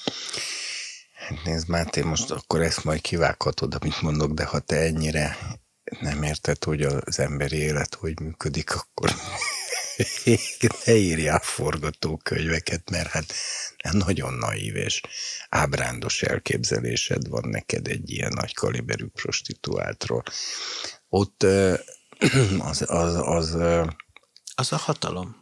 [1.30, 5.36] Hát nézd, Máté, most akkor ezt majd kivághatod, amit mondok, de ha te ennyire
[6.00, 9.14] nem érted, hogy az emberi élet hogy működik, akkor
[10.86, 13.34] ne írjál forgatókönyveket, mert hát
[13.92, 15.00] nagyon naív és
[15.48, 20.22] ábrándos elképzelésed van neked egy ilyen nagy kaliberű prostituáltról.
[21.08, 21.42] Ott
[22.70, 23.54] az, az, az,
[24.54, 25.39] az a hatalom.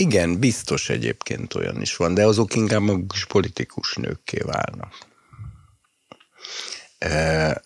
[0.00, 4.94] Igen, biztos egyébként olyan is van, de azok inkább maguk is politikus nőkké válnak.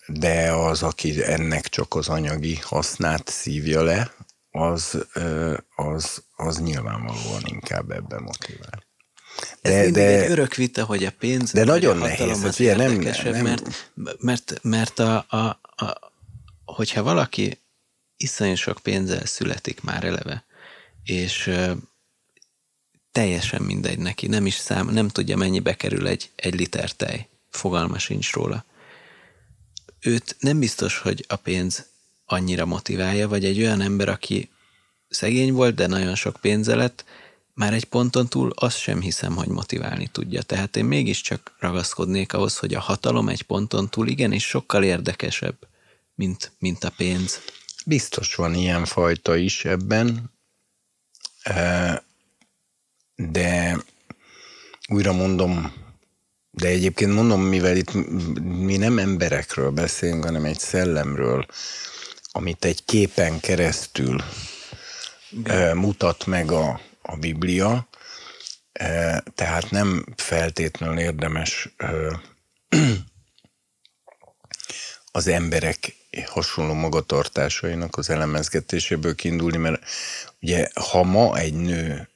[0.07, 4.15] De az, aki ennek csak az anyagi hasznát szívja le,
[4.51, 5.07] az,
[5.77, 8.85] az, az nyilvánvalóan inkább ebben motivál.
[9.63, 11.53] De, Ez de, egy örök vita, hogy a pénz...
[11.53, 13.43] De nagyon a nehéz, az ilyen nem, nem...
[13.43, 13.79] Mert,
[14.19, 15.37] mert, mert a, a,
[15.85, 16.13] a,
[16.65, 17.59] hogyha valaki
[18.17, 20.45] iszonyú sok pénzzel születik már eleve,
[21.05, 21.51] és
[23.15, 27.99] teljesen mindegy neki, nem is szám, nem tudja mennyibe kerül egy, egy liter tej, fogalma
[27.99, 28.65] sincs róla.
[30.01, 31.87] Őt nem biztos, hogy a pénz
[32.25, 34.51] annyira motiválja, vagy egy olyan ember, aki
[35.09, 37.05] szegény volt, de nagyon sok pénze lett,
[37.53, 40.43] már egy ponton túl azt sem hiszem, hogy motiválni tudja.
[40.43, 45.57] Tehát én mégiscsak ragaszkodnék ahhoz, hogy a hatalom egy ponton túl igenis sokkal érdekesebb,
[46.15, 47.41] mint, mint a pénz.
[47.87, 50.33] Biztos van ilyen fajta is ebben
[53.17, 53.77] de
[54.89, 55.73] újra mondom,
[56.51, 57.93] de egyébként mondom, mivel itt
[58.43, 61.47] mi nem emberekről beszélünk, hanem egy szellemről,
[62.33, 64.23] amit egy képen keresztül
[65.31, 65.77] Igen.
[65.77, 67.89] mutat meg a, a Biblia,
[69.35, 71.69] tehát nem feltétlenül érdemes
[75.13, 75.95] az emberek
[76.27, 79.83] hasonló magatartásainak az elemezgetéséből kiindulni, mert
[80.41, 82.09] ugye ha ma egy nő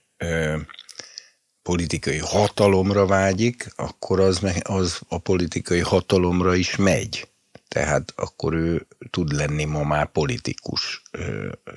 [1.69, 7.29] politikai hatalomra vágyik, akkor az, az a politikai hatalomra is megy.
[7.69, 11.03] Tehát akkor ő tud lenni ma már politikus,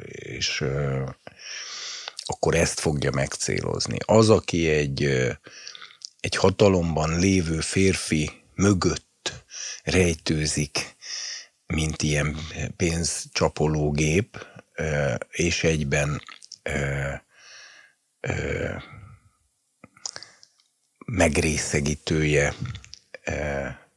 [0.06, 0.64] és
[2.26, 3.98] akkor ezt fogja megcélozni.
[4.06, 5.04] Az, aki egy,
[6.20, 9.44] egy hatalomban lévő férfi mögött
[9.84, 10.96] rejtőzik,
[11.66, 12.38] mint ilyen
[12.76, 14.46] pénzcsapológép,
[15.32, 16.22] és egyben
[21.12, 22.54] megrészegítője
[23.24, 23.90] e,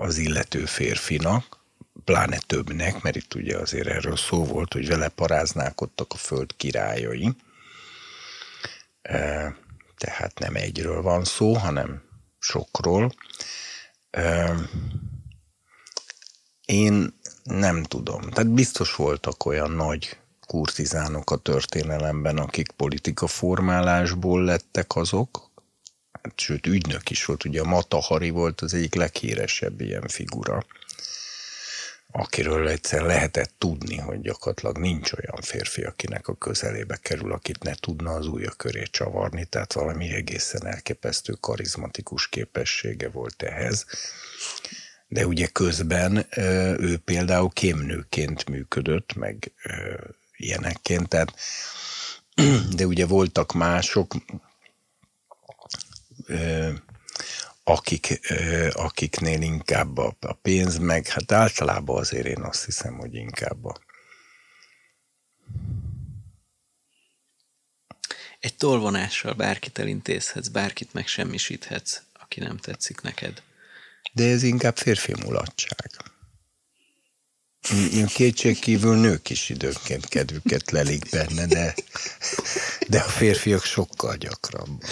[0.00, 1.64] az illető férfinak,
[2.04, 7.36] pláne többnek, mert itt ugye azért erről szó volt, hogy vele paráználkodtak a föld királyai.
[9.02, 9.56] E,
[9.96, 12.02] tehát nem egyről van szó, hanem
[12.38, 13.12] sokról.
[14.10, 14.54] E,
[16.64, 18.20] én nem tudom.
[18.20, 20.16] Tehát biztos voltak olyan nagy
[20.46, 25.46] kurtizánok a történelemben, akik politika formálásból lettek azok,
[26.26, 30.66] hát, sőt ügynök is volt, ugye a Mata Hari volt az egyik leghíresebb ilyen figura,
[32.10, 37.74] akiről egyszer lehetett tudni, hogy gyakorlatilag nincs olyan férfi, akinek a közelébe kerül, akit ne
[37.74, 43.86] tudna az ujja köré csavarni, tehát valami egészen elképesztő karizmatikus képessége volt ehhez.
[45.08, 46.26] De ugye közben
[46.78, 49.52] ő például kémnőként működött, meg
[50.36, 51.34] ilyenekként, tehát
[52.76, 54.14] de ugye voltak mások,
[57.64, 58.20] akik,
[58.72, 63.76] akiknél inkább a, a pénz, meg hát általában azért én azt hiszem, hogy inkább a
[68.40, 73.42] Egy tolvonással bárkit elintézhetsz, bárkit megsemmisíthetsz, aki nem tetszik neked.
[74.12, 75.90] De ez inkább férfi mulatság.
[78.06, 81.74] Kétség kívül nők is időnként kedvüket lelik benne, de,
[82.88, 84.82] de a férfiak sokkal gyakrabban.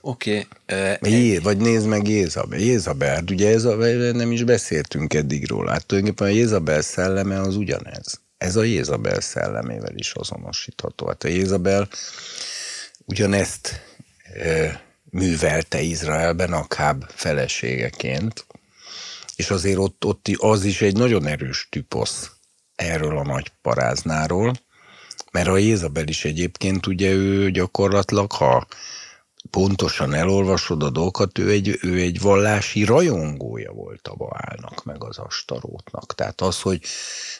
[0.00, 0.46] Oké.
[0.68, 2.58] Okay, uh, vagy nézd meg Jézabel.
[2.58, 5.70] Jézabel, hát ugye Jézabel, nem is beszéltünk eddig róla.
[5.70, 8.20] Hát tulajdonképpen a Jézabel szelleme az ugyanez.
[8.38, 11.06] Ez a Jézabel szellemével is azonosítható.
[11.06, 11.88] Hát a Jézabel
[13.04, 13.82] ugyanezt
[14.42, 18.46] e, művelte Izraelben Akáb feleségeként,
[19.36, 22.30] és azért ott, ott az is egy nagyon erős tüposz
[22.74, 24.52] erről a nagy paráznáról,
[25.32, 28.66] mert a Jézabel is egyébként ugye ő gyakorlatilag, ha
[29.50, 35.18] pontosan elolvasod a dolgokat, ő egy, ő egy vallási rajongója volt a Baálnak, meg az
[35.18, 36.14] Astarótnak.
[36.14, 36.80] Tehát az, hogy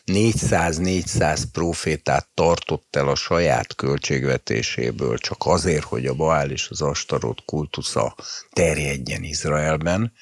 [0.07, 7.43] 400-400 profétát tartott el a saját költségvetéséből csak azért, hogy a Baál és az Astarót
[7.45, 8.15] kultusza
[8.51, 10.13] terjedjen Izraelben,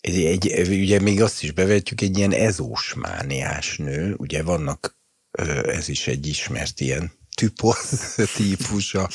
[0.00, 4.98] egy, egy, ugye még azt is bevetjük, egy ilyen ezósmániás nő, ugye vannak,
[5.62, 9.08] ez is egy ismert ilyen typosz típusa,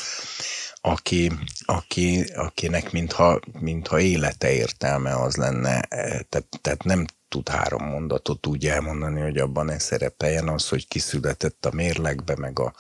[0.82, 1.32] aki,
[1.66, 5.82] aki, akinek mintha, mintha élete értelme az lenne,
[6.30, 11.66] tehát, tehát nem tud három mondatot úgy elmondani, hogy abban ne szerepeljen az, hogy kiszületett
[11.66, 12.74] a mérlegbe, meg a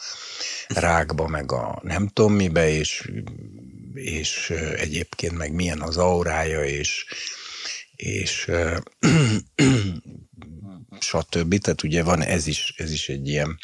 [0.67, 3.11] rákba, meg a nem tudom mibe, és,
[3.93, 7.05] és egyébként meg milyen az aurája, és,
[7.95, 8.51] és
[10.99, 11.57] stb.
[11.57, 13.59] Tehát ugye van ez is, ez is egy ilyen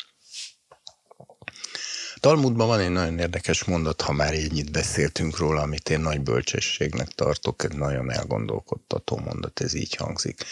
[2.26, 6.22] Talmudban van egy nagyon érdekes mondat, ha már így itt beszéltünk róla, amit én nagy
[6.22, 10.44] bölcsességnek tartok, egy nagyon elgondolkodtató mondat, ez így hangzik.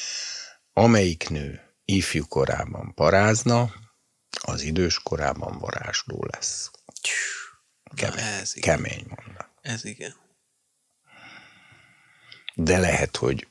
[0.74, 3.74] Amelyik nő ifjú korában parázna,
[4.42, 6.72] az idős korában varázsló lesz.
[7.95, 8.76] Kemény, ez igen.
[8.76, 9.50] kemény mondat.
[9.61, 10.16] Ez igen.
[12.56, 13.48] De lehet, hogy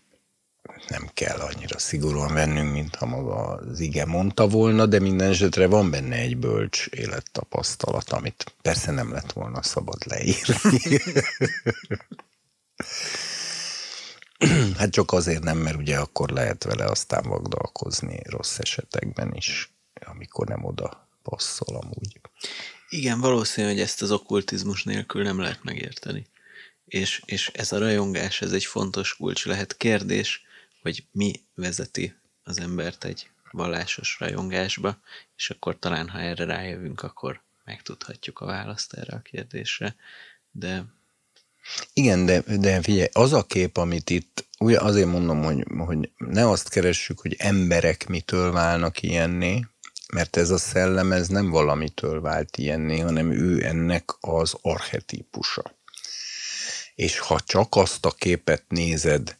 [0.88, 5.66] nem kell annyira szigorúan vennünk, mint ha maga az ige mondta volna, de minden esetre
[5.66, 11.00] van benne egy bölcs élettapasztalat, amit persze nem lett volna szabad leírni.
[14.78, 19.72] hát csak azért nem, mert ugye akkor lehet vele aztán vagdalkozni rossz esetekben is,
[20.06, 22.20] amikor nem oda passzol amúgy.
[22.88, 26.26] Igen, valószínű, hogy ezt az okkultizmus nélkül nem lehet megérteni.
[26.84, 29.76] És, és ez a rajongás, ez egy fontos kulcs lehet.
[29.76, 30.44] Kérdés,
[30.82, 34.98] hogy mi vezeti az embert egy vallásos rajongásba,
[35.36, 39.96] és akkor talán, ha erre rájövünk, akkor megtudhatjuk a választ erre a kérdésre.
[40.50, 40.84] De
[41.92, 46.48] igen, de, de figyelj, az a kép, amit itt, ugye azért mondom, hogy, hogy ne
[46.48, 49.66] azt keressük, hogy emberek mitől válnak ilyenné,
[50.12, 55.62] mert ez a szellem, ez nem valamitől vált ilyenné, hanem ő ennek az archetípusa.
[56.94, 59.36] És ha csak azt a képet nézed,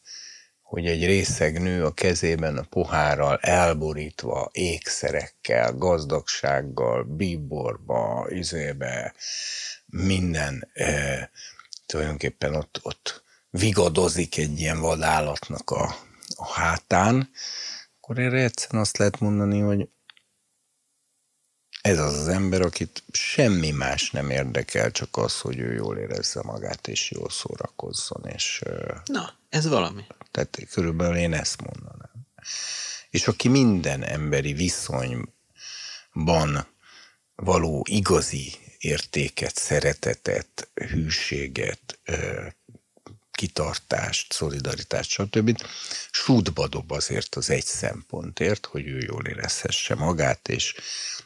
[0.72, 9.14] hogy egy részeg nő a kezében a pohárral elborítva, ékszerekkel, gazdagsággal, bíborba, izébe,
[9.86, 11.30] minden e,
[11.86, 15.94] tulajdonképpen ott, ott vigadozik egy ilyen vadállatnak a,
[16.34, 17.30] a hátán,
[18.00, 19.88] akkor erre egyszerűen azt lehet mondani, hogy
[21.82, 26.42] ez az az ember, akit semmi más nem érdekel, csak az, hogy ő jól érezze
[26.42, 28.24] magát, és jól szórakozzon.
[28.26, 28.62] És,
[29.04, 30.04] Na, ez valami.
[30.30, 32.10] Tehát körülbelül én ezt mondanám.
[33.10, 35.26] És aki minden emberi viszonyban
[37.34, 41.98] való igazi értéket, szeretetet, hűséget,
[43.32, 45.62] kitartást, szolidaritást, stb.
[46.10, 50.74] sútba dob azért az egy szempontért, hogy ő jól érezhesse magát, és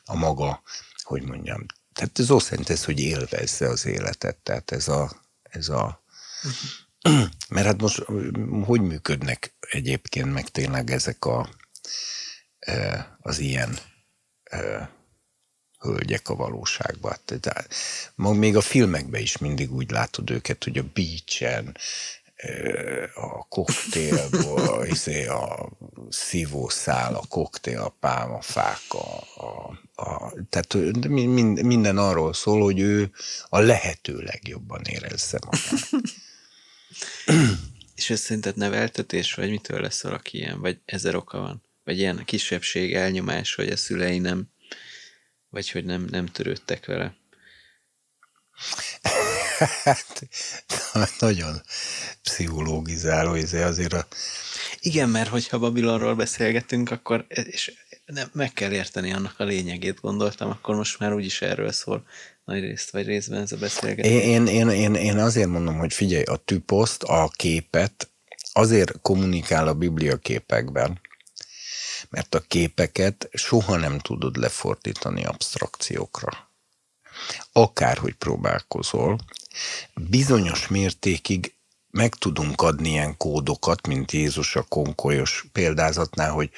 [0.04, 0.62] a maga,
[1.02, 6.04] hogy mondjam, tehát ez azt jelenti, hogy élvezze az életet, tehát ez a, ez a
[7.48, 8.02] mert hát most
[8.64, 11.48] hogy működnek egyébként meg tényleg ezek a,
[13.20, 13.78] az ilyen
[15.78, 17.16] hölgyek a valóságban.
[17.24, 17.68] Tehát,
[18.16, 21.76] még a filmekben is mindig úgy látod őket, hogy a beachen,
[23.14, 25.68] a koktélból, izé, a
[26.08, 30.74] szívószál, a koktél, a pálmafák, a, a, a, tehát
[31.08, 33.10] mind, minden arról szól, hogy ő
[33.48, 35.90] a lehető legjobban érezze magát.
[37.96, 41.62] És ez szerinted neveltetés, vagy mitől lesz valaki ilyen, vagy ezer oka van?
[41.84, 44.48] Vagy ilyen kisebbség, elnyomás, hogy a szülei nem,
[45.50, 47.16] vagy hogy nem, nem törődtek vele?
[49.94, 50.28] Hát,
[51.18, 51.62] nagyon
[52.22, 54.06] pszichológizáló, ez azért a...
[54.80, 57.72] Igen, mert hogyha Babilonról beszélgetünk, akkor és
[58.06, 62.06] nem, meg kell érteni annak a lényegét, gondoltam, akkor most már úgyis erről szól
[62.44, 64.22] nagy részt vagy részben ez a beszélgetés.
[64.22, 68.10] Én, én, én, én azért mondom, hogy figyelj, a tüposzt, a képet
[68.52, 71.00] azért kommunikál a Biblia képekben,
[72.08, 76.50] mert a képeket soha nem tudod lefordítani abstrakciókra.
[77.52, 79.18] Akárhogy próbálkozol,
[79.94, 81.54] bizonyos mértékig
[81.90, 86.50] meg tudunk adni ilyen kódokat, mint Jézus a konkolyos példázatnál, hogy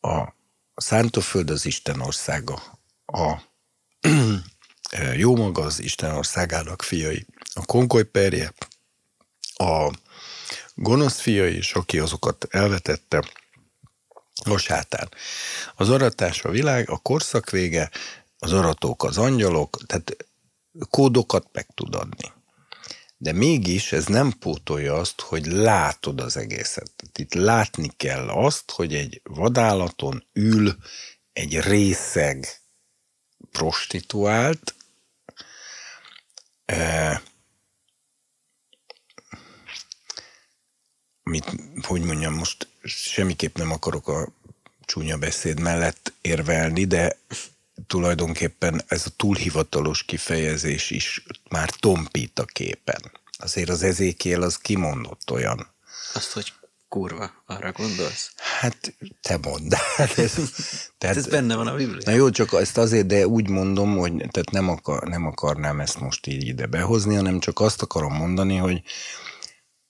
[0.00, 0.34] a
[0.74, 2.62] szántóföld az Isten országa,
[3.06, 3.34] a
[5.16, 8.54] jó maga az Isten országának fiai, a konkolyperje,
[9.54, 9.90] a
[10.74, 13.24] gonosz fiai, és aki azokat elvetette,
[14.52, 15.08] a sátán.
[15.74, 17.90] Az aratás a világ, a korszak vége,
[18.38, 20.16] az aratók az angyalok, tehát
[20.90, 22.32] kódokat meg tud adni.
[23.16, 26.90] De mégis ez nem pótolja azt, hogy látod az egészet.
[26.96, 30.76] Tehát itt látni kell azt, hogy egy vadállaton ül
[31.32, 32.46] egy részeg
[33.52, 34.74] prostituált,
[36.64, 37.22] e,
[41.24, 44.28] mit, hogy mondjam, most semmiképp nem akarok a
[44.84, 47.18] csúnya beszéd mellett érvelni, de
[47.86, 53.12] tulajdonképpen ez a túlhivatalos kifejezés is már tompít a képen.
[53.38, 55.72] Azért az ezékiel az kimondott olyan.
[56.14, 56.52] Azt, hogy
[56.94, 58.32] Kurva, arra gondolsz?
[58.60, 59.74] Hát te mondd.
[60.16, 60.34] Ez,
[60.98, 62.02] tehát, ez benne van a Bibliában.
[62.04, 66.00] Na jó, csak ezt azért, de úgy mondom, hogy tehát nem, akar, nem akarnám ezt
[66.00, 68.82] most így ide behozni, hanem csak azt akarom mondani, hogy,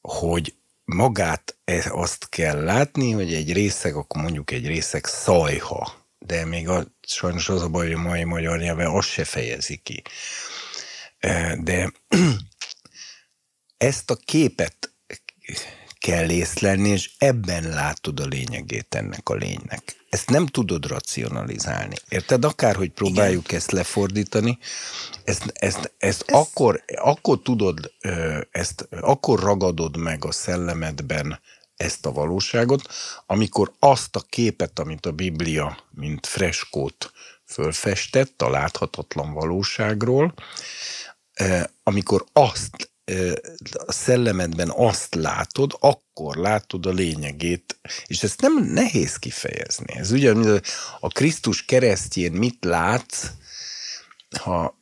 [0.00, 0.54] hogy
[0.84, 6.68] magát e, azt kell látni, hogy egy részeg, akkor mondjuk egy részeg szajha, de még
[6.68, 10.02] a, sajnos az a baj, hogy a mai magyar nyelven azt se fejezi ki.
[11.18, 11.92] E, de
[13.76, 14.94] ezt a képet
[15.98, 20.03] kell észlelni, és ebben látod a lényegét ennek a lénynek.
[20.14, 21.94] Ezt nem tudod racionalizálni.
[22.08, 22.44] Érted?
[22.44, 23.56] Akárhogy próbáljuk Igen.
[23.56, 24.58] ezt lefordítani,
[25.24, 26.34] ezt, ezt, ezt Ez...
[26.36, 27.92] akkor, akkor tudod,
[28.50, 31.40] ezt akkor ragadod meg a szellemedben
[31.76, 32.88] ezt a valóságot,
[33.26, 37.12] amikor azt a képet, amit a Biblia, mint freskót
[37.44, 40.34] fölfestett a láthatatlan valóságról,
[41.82, 42.90] amikor azt
[43.86, 49.94] a szellemedben azt látod, akkor látod a lényegét, és ezt nem nehéz kifejezni.
[49.96, 50.60] Ez ugyan,
[51.00, 53.30] a Krisztus keresztjén mit látsz,
[54.40, 54.78] ha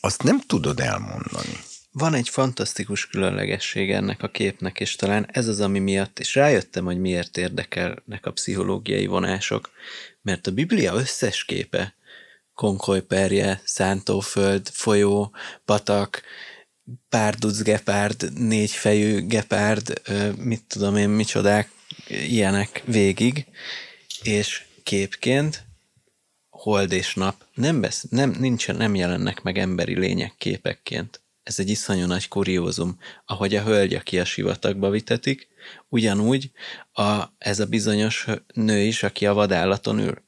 [0.00, 1.58] azt nem tudod elmondani.
[1.92, 6.84] Van egy fantasztikus különlegesség ennek a képnek, és talán ez az, ami miatt, és rájöttem,
[6.84, 9.70] hogy miért érdekelnek a pszichológiai vonások,
[10.22, 11.94] mert a Biblia összes képe
[12.60, 15.32] konkolyperje, szántóföld, folyó,
[15.64, 16.22] patak,
[17.08, 20.02] párduc gepárd, négyfejű gepárd,
[20.36, 21.70] mit tudom én, micsodák,
[22.08, 23.46] ilyenek végig,
[24.22, 25.64] és képként
[26.50, 31.20] hold és nap nem, besz, nem, nincsen, nem jelennek meg emberi lények képekként.
[31.42, 35.48] Ez egy iszonyú nagy kuriózum, ahogy a hölgy, aki a sivatagba vitetik,
[35.88, 36.50] ugyanúgy
[36.92, 40.22] a, ez a bizonyos nő is, aki a vadállaton ül.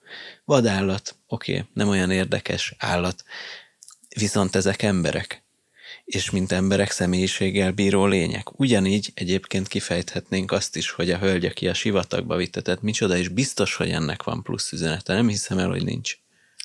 [0.45, 3.25] Vadállat, oké, okay, nem olyan érdekes állat,
[4.19, 5.43] viszont ezek emberek,
[6.05, 8.61] és mint emberek személyiséggel bíró lények.
[8.61, 13.75] Ugyanígy egyébként kifejthetnénk azt is, hogy a hölgy, aki a sivatagba vittetett, micsoda, és biztos,
[13.75, 15.15] hogy ennek van plusz üzenete.
[15.15, 16.17] Nem hiszem el, hogy nincs.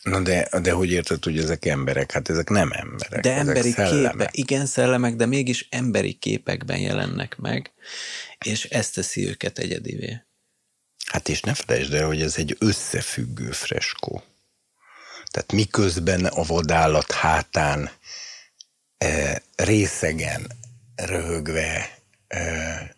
[0.04, 2.12] Na de, de hogy érted, hogy ezek emberek?
[2.12, 3.22] Hát ezek nem emberek.
[3.22, 7.72] De emberi képek, igen, szellemek, de mégis emberi képekben jelennek meg,
[8.46, 10.27] és ezt teszi őket egyedivé.
[11.11, 14.24] Hát és ne felejtsd el, hogy ez egy összefüggő freskó.
[15.32, 17.92] Tehát miközben a vadállat hátán
[18.98, 20.52] e, részegen,
[20.95, 22.95] röhögve e,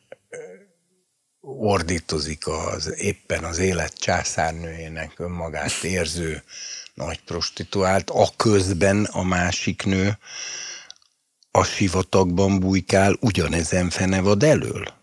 [1.41, 6.43] ordítozik az éppen az élet császárnőjének önmagát érző
[6.93, 10.17] nagy prostituált, a közben a másik nő
[11.51, 14.93] a sivatagban bujkál ugyanezen fenevad elől.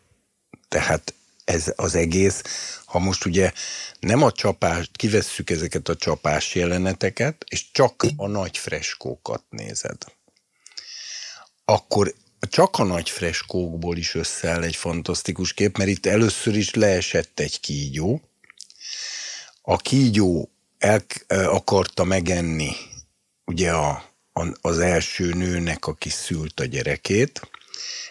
[0.68, 2.42] Tehát ez az egész,
[2.96, 3.52] ha most ugye
[4.00, 9.96] nem a csapást, kivesszük ezeket a csapás jeleneteket, és csak a nagy freskókat nézed,
[11.64, 17.40] akkor csak a nagy freskókból is összeáll egy fantasztikus kép, mert itt először is leesett
[17.40, 18.20] egy kígyó.
[19.62, 22.72] A kígyó el akarta megenni
[23.44, 23.88] ugye a,
[24.32, 27.40] a, az első nőnek, aki szült a gyerekét,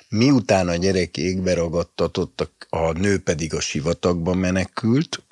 [0.09, 5.23] Miután a gyerek égbe ragadtatott, a, nő pedig a sivatagba menekült,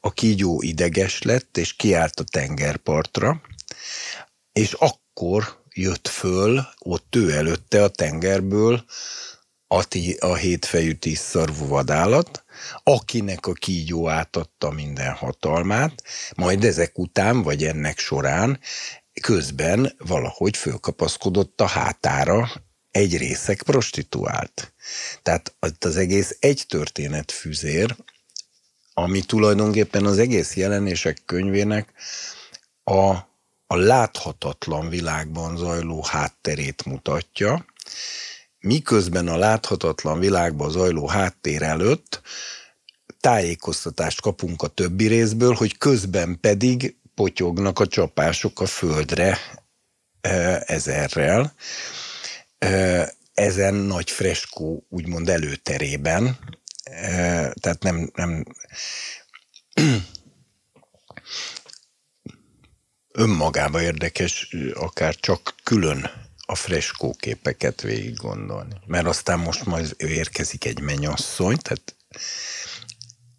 [0.00, 3.40] a kígyó ideges lett, és kiállt a tengerpartra,
[4.52, 8.84] és akkor jött föl, ott ő előtte a tengerből
[9.66, 12.44] a, tí, a hétfejű tízszarvú vadállat,
[12.82, 16.02] akinek a kígyó átadta minden hatalmát,
[16.36, 18.60] majd ezek után, vagy ennek során
[19.20, 22.50] közben valahogy fölkapaszkodott a hátára
[22.94, 24.72] egy részek prostituált.
[25.22, 27.96] Tehát az egész egy történet füzér,
[28.94, 31.92] ami tulajdonképpen az egész jelenések könyvének
[32.84, 33.10] a,
[33.66, 37.66] a láthatatlan világban zajló hátterét mutatja,
[38.58, 42.20] miközben a láthatatlan világban zajló háttér előtt
[43.20, 49.38] tájékoztatást kapunk a többi részből, hogy közben pedig potyognak a csapások a földre
[50.20, 51.54] e, ezerrel
[53.34, 56.38] ezen nagy freskó úgymond előterében,
[57.60, 58.44] tehát nem, nem
[63.12, 66.10] önmagába érdekes akár csak külön
[66.46, 68.74] a freskó képeket végig gondolni.
[68.86, 71.96] Mert aztán most majd érkezik egy mennyasszony, tehát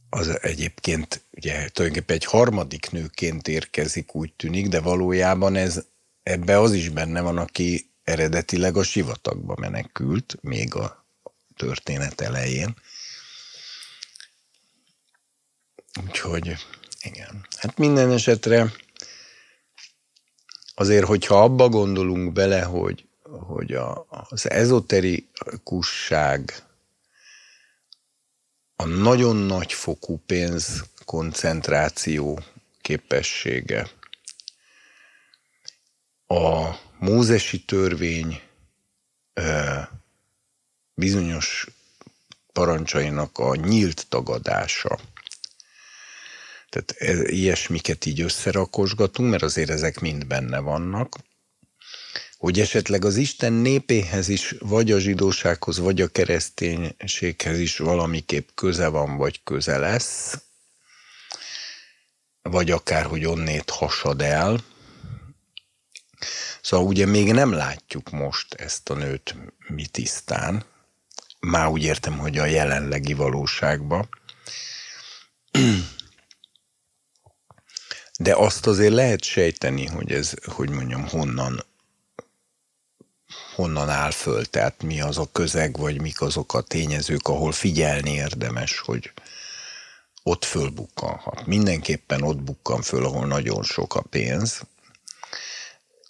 [0.10, 5.86] az egyébként ugye tulajdonképpen egy harmadik nőként érkezik, úgy tűnik, de valójában ez
[6.24, 11.06] ebbe az is benne van, aki eredetileg a sivatagba menekült, még a
[11.56, 12.76] történet elején.
[16.06, 16.56] Úgyhogy
[17.02, 17.48] igen.
[17.58, 18.72] Hát minden esetre
[20.76, 26.64] azért, hogyha abba gondolunk bele, hogy, hogy a, az ezoterikusság
[28.76, 32.40] a nagyon nagy fokú pénz koncentráció
[32.82, 33.90] képessége,
[36.28, 38.42] a mózesi törvény
[40.94, 41.68] bizonyos
[42.54, 45.00] parancsainak a nyílt tagadása.
[46.70, 51.18] Tehát e, ilyesmiket így összerakosgatunk, mert azért ezek mind benne vannak,
[52.38, 58.88] hogy esetleg az Isten népéhez is, vagy a zsidósághoz, vagy a kereszténységhez is valamiképp köze
[58.88, 60.38] van, vagy köze lesz,
[62.42, 64.64] vagy akár, hogy onnét hasad el.
[66.66, 69.36] Szóval ugye még nem látjuk most ezt a nőt
[69.68, 70.66] mi tisztán,
[71.40, 74.10] már úgy értem, hogy a jelenlegi valóságban.
[78.20, 81.66] De azt azért lehet sejteni, hogy ez, hogy mondjam, honnan,
[83.56, 88.12] honnan áll föl, tehát mi az a közeg, vagy mik azok a tényezők, ahol figyelni
[88.12, 89.12] érdemes, hogy
[90.24, 91.46] ott fölbukkanhat.
[91.46, 94.62] Mindenképpen ott bukkan föl, ahol nagyon sok a pénz,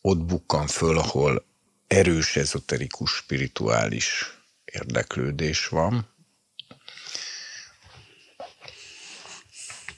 [0.06, 1.45] ott bukkan föl, ahol
[1.88, 6.08] erős ezoterikus, spirituális érdeklődés van,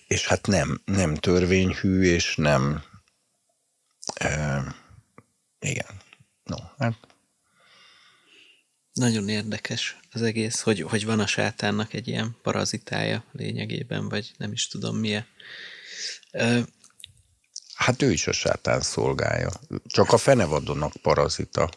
[0.08, 2.84] és hát nem, nem törvényhű, és nem
[4.14, 4.64] e,
[5.60, 6.02] igen.
[6.44, 6.98] No, hát
[8.94, 14.52] nagyon érdekes az egész, hogy, hogy van a sátánnak egy ilyen parazitája lényegében, vagy nem
[14.52, 15.26] is tudom milyen.
[17.78, 19.50] Hát ő is a sátán szolgája.
[19.86, 21.70] Csak a fenevadonnak parazita.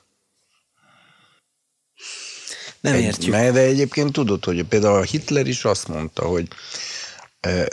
[2.80, 3.34] Nem egy, értjük.
[3.34, 6.48] De egyébként tudod, hogy például a Hitler is azt mondta, hogy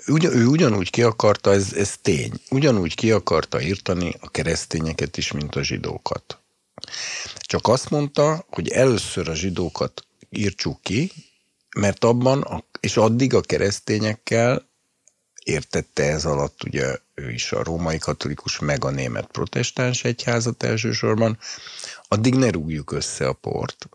[0.07, 5.31] Ugyan, ő ugyanúgy ki akarta, ez, ez tény, ugyanúgy ki akarta írtani a keresztényeket is,
[5.31, 6.39] mint a zsidókat.
[7.39, 11.11] Csak azt mondta, hogy először a zsidókat írtsuk ki,
[11.75, 14.66] mert abban, és addig a keresztényekkel
[15.47, 21.37] értette ez alatt ugye ő is a római katolikus, meg a német protestáns egyházat elsősorban,
[22.07, 23.89] addig ne rúgjuk össze a port.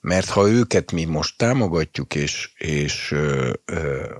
[0.00, 4.14] Mert ha őket mi most támogatjuk, és, és ö, ö,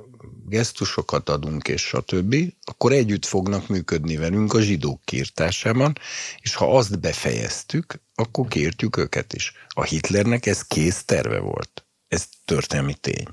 [0.47, 5.99] gesztusokat adunk, és stb., akkor együtt fognak működni velünk a zsidók kiirtásában,
[6.41, 9.53] és ha azt befejeztük, akkor kértjük őket is.
[9.69, 11.84] A Hitlernek ez kész terve volt.
[12.15, 13.29] Ez történelmi tény.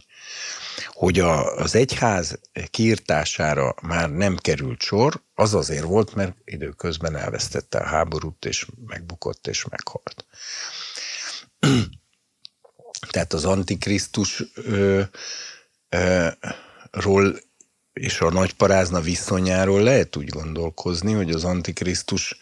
[0.88, 7.78] Hogy a, az egyház kiirtására már nem került sor, az azért volt, mert időközben elvesztette
[7.78, 10.26] a háborút, és megbukott, és meghalt.
[13.12, 14.44] Tehát az Antikrisztus
[17.94, 22.38] és a nagy parázna viszonyáról lehet úgy gondolkozni, hogy az Antikrisztus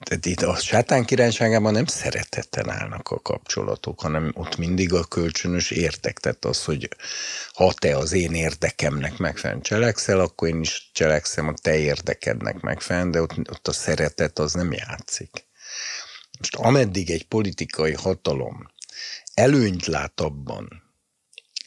[0.00, 5.70] tehát itt a sátán királyságában nem szeretetten állnak a kapcsolatok, hanem ott mindig a kölcsönös
[5.70, 6.18] értek.
[6.18, 6.88] Tehát az, hogy
[7.52, 13.10] ha te az én érdekemnek megfelelően cselekszel, akkor én is cselekszem a te érdekednek megfelelően,
[13.10, 15.46] de ott, ott a szeretet az nem játszik.
[16.38, 18.70] Most ameddig egy politikai hatalom
[19.34, 20.82] előnyt lát abban,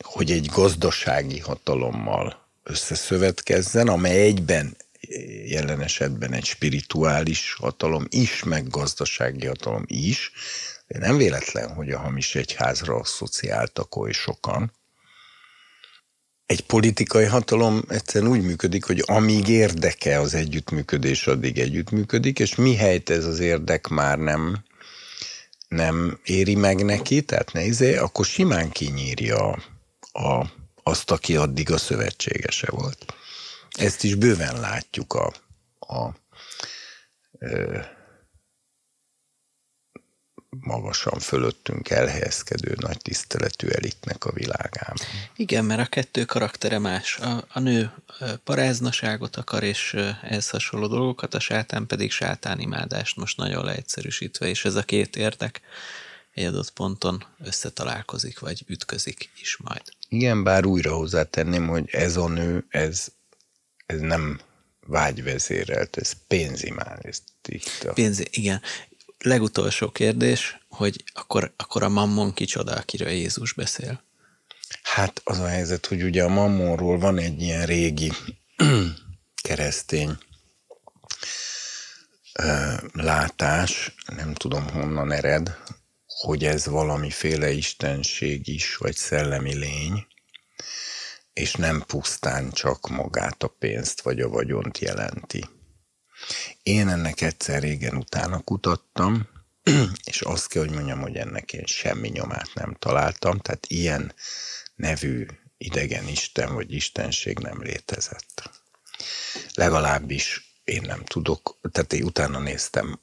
[0.04, 4.78] hogy egy gazdasági hatalommal összeszövetkezzen, amely egyben
[5.46, 10.32] jelen esetben egy spirituális hatalom is, meg gazdasági hatalom is.
[10.88, 14.72] De nem véletlen, hogy a hamis egyházra asszociáltak oly sokan.
[16.46, 23.10] Egy politikai hatalom egyszerűen úgy működik, hogy amíg érdeke az együttműködés, addig együttműködik, és mihelyt
[23.10, 24.64] ez az érdek már nem,
[25.68, 29.64] nem éri meg neki, tehát ne izé, akkor simán kinyírja
[30.12, 30.46] a,
[30.84, 33.06] azt, aki addig a szövetségese volt.
[33.78, 35.34] Ezt is bőven látjuk a,
[35.80, 36.16] a
[37.40, 37.80] ö,
[40.60, 44.98] magasan fölöttünk elhelyezkedő nagy tiszteletű elitnek a világában.
[45.36, 47.18] Igen, mert a kettő karaktere más.
[47.18, 47.92] A, a nő
[48.44, 54.76] paráznaságot akar, és ehhez hasonló dolgokat, a sátán pedig sátánimádást, most nagyon leegyszerűsítve, és ez
[54.76, 55.62] a két érdek
[56.32, 59.82] egy adott ponton összetalálkozik, vagy ütközik is majd.
[60.10, 63.08] Igen, bár újra hozzátenném, hogy ez a nő, ez,
[63.88, 64.40] ez nem
[64.80, 67.00] vágyvezérelt, ez pénzimán.
[67.02, 67.94] Ez itt a...
[67.94, 68.62] Pénz, igen.
[69.18, 74.04] Legutolsó kérdés, hogy akkor, akkor a mammon kicsoda, akiről Jézus beszél?
[74.84, 78.12] Hát az a helyzet, hogy ugye a mammonról van egy ilyen régi
[79.48, 80.18] keresztény
[82.94, 85.58] látás, nem tudom honnan ered,
[86.06, 90.08] hogy ez valamiféle istenség is, vagy szellemi lény,
[91.38, 95.46] és nem pusztán csak magát a pénzt vagy a vagyont jelenti.
[96.64, 99.28] Én ennek egyszer régen utána kutattam,
[100.12, 104.14] és azt kell, hogy mondjam, hogy ennek én semmi nyomát nem találtam, tehát ilyen
[104.76, 105.26] nevű
[105.58, 108.50] idegen isten vagy istenség nem létezett.
[109.54, 113.00] Legalábbis én nem tudok, tehát én utána néztem,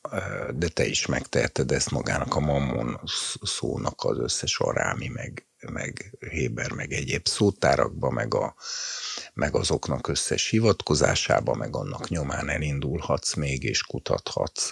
[0.55, 3.01] de te is megteheted ezt magának a mammon
[3.43, 8.55] szónak az összes arámi, meg, meg Héber, meg egyéb szótárakba, meg, a,
[9.35, 14.71] meg azoknak összes hivatkozásába, meg annak nyomán elindulhatsz még, és kutathatsz.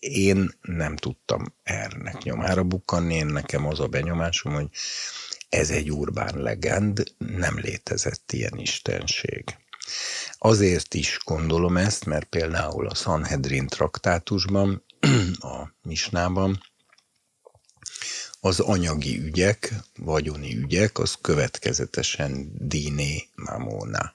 [0.00, 4.68] Én nem tudtam ernek nyomára bukkanni, én nekem az a benyomásom, hogy
[5.48, 9.56] ez egy urbán legend, nem létezett ilyen istenség.
[10.38, 14.84] Azért is gondolom ezt, mert például a Sanhedrin traktátusban,
[15.38, 16.60] a Misnában
[18.40, 24.12] az anyagi ügyek, vagyoni ügyek, az következetesen diné mamona.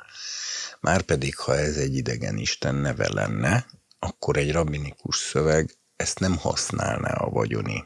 [0.80, 3.66] Márpedig, ha ez egy idegen isten neve lenne,
[4.00, 7.84] akkor egy rabinikus szöveg ezt nem használná a vagyoni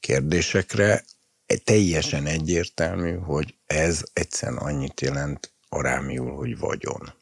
[0.00, 1.04] kérdésekre.
[1.64, 7.12] Teljesen egyértelmű, hogy ez egyszerűen annyit jelent arámiul, hogy vagyon.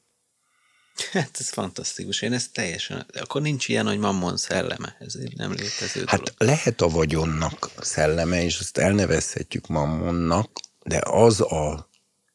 [1.13, 2.23] Hát ez fantasztikus.
[2.23, 3.07] Én ezt teljesen...
[3.21, 4.97] Akkor nincs ilyen, hogy mammon szelleme.
[4.99, 6.35] Ez egy nem létező Hát dolog.
[6.39, 11.91] lehet a vagyonnak szelleme, és azt elnevezhetjük mammonnak, de az a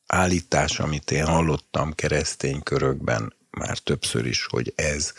[0.06, 5.14] állítás, amit én hallottam keresztény körökben már többször is, hogy ez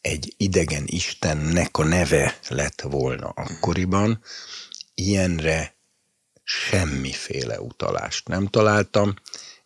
[0.00, 4.22] egy idegen istennek a neve lett volna akkoriban,
[4.94, 5.76] ilyenre
[6.42, 9.14] semmiféle utalást nem találtam,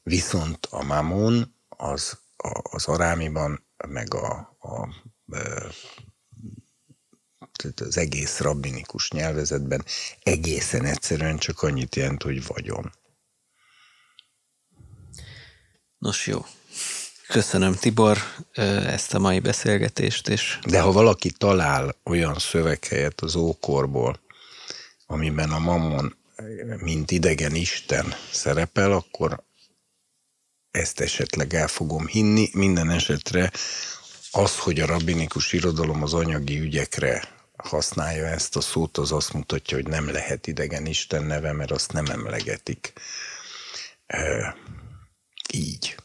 [0.02, 2.18] viszont a mamon az
[2.62, 4.88] az arámiban, meg a, a,
[7.74, 9.84] az egész rabbinikus nyelvezetben
[10.22, 12.92] egészen egyszerűen csak annyit jelent, hogy vagyon.
[15.98, 16.44] Nos jó.
[17.28, 18.18] Köszönöm Tibor
[18.86, 20.28] ezt a mai beszélgetést.
[20.28, 20.58] És...
[20.68, 24.20] De ha valaki talál olyan szöveghelyet az ókorból,
[25.06, 26.16] amiben a mammon
[26.76, 29.44] mint idegen Isten szerepel, akkor
[30.72, 32.48] ezt esetleg el fogom hinni.
[32.52, 33.50] Minden esetre
[34.30, 39.76] az, hogy a rabinikus irodalom az anyagi ügyekre használja ezt a szót, az azt mutatja,
[39.76, 42.92] hogy nem lehet idegen Isten neve, mert azt nem emlegetik
[44.06, 44.56] e,
[45.52, 45.96] így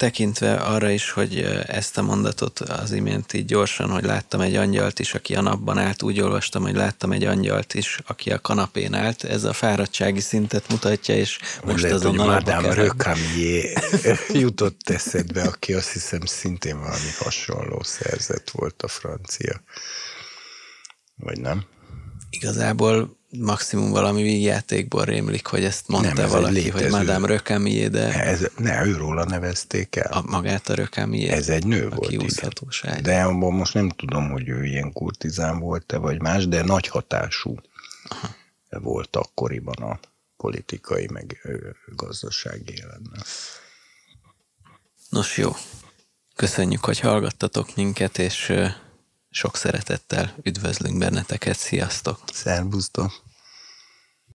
[0.00, 4.98] tekintve arra is, hogy ezt a mondatot az imént így gyorsan, hogy láttam egy angyalt
[4.98, 8.94] is, aki a napban állt, úgy olvastam, hogy láttam egy angyalt is, aki a kanapén
[8.94, 9.24] állt.
[9.24, 13.82] Ez a fáradtsági szintet mutatja, és most Lehet, azon hogy Madame Recamier
[14.44, 19.62] jutott eszedbe, aki azt hiszem szintén valami hasonló szerzet volt a francia.
[21.16, 21.64] Vagy nem?
[22.30, 28.22] Igazából maximum valami vígjátékból rémlik, hogy ezt mondta nem, valaki, hogy Madame Rökemié, de...
[28.22, 30.12] Ez, ne, őróla nevezték el.
[30.12, 31.28] A, magát a Rökemié.
[31.28, 33.02] Ez egy nő volt, igen.
[33.02, 37.54] De abban most nem tudom, hogy ő ilyen kurtizán volt-e, vagy más, de nagy hatású
[38.08, 38.34] Aha.
[38.68, 40.00] volt akkoriban a
[40.36, 41.48] politikai, meg
[41.96, 43.22] gazdasági életben.
[45.08, 45.52] Nos jó,
[46.36, 48.52] köszönjük, hogy hallgattatok minket, és
[49.30, 51.56] sok szeretettel üdvözlünk benneteket.
[51.56, 52.20] Sziasztok!
[52.32, 53.29] Szervusztok!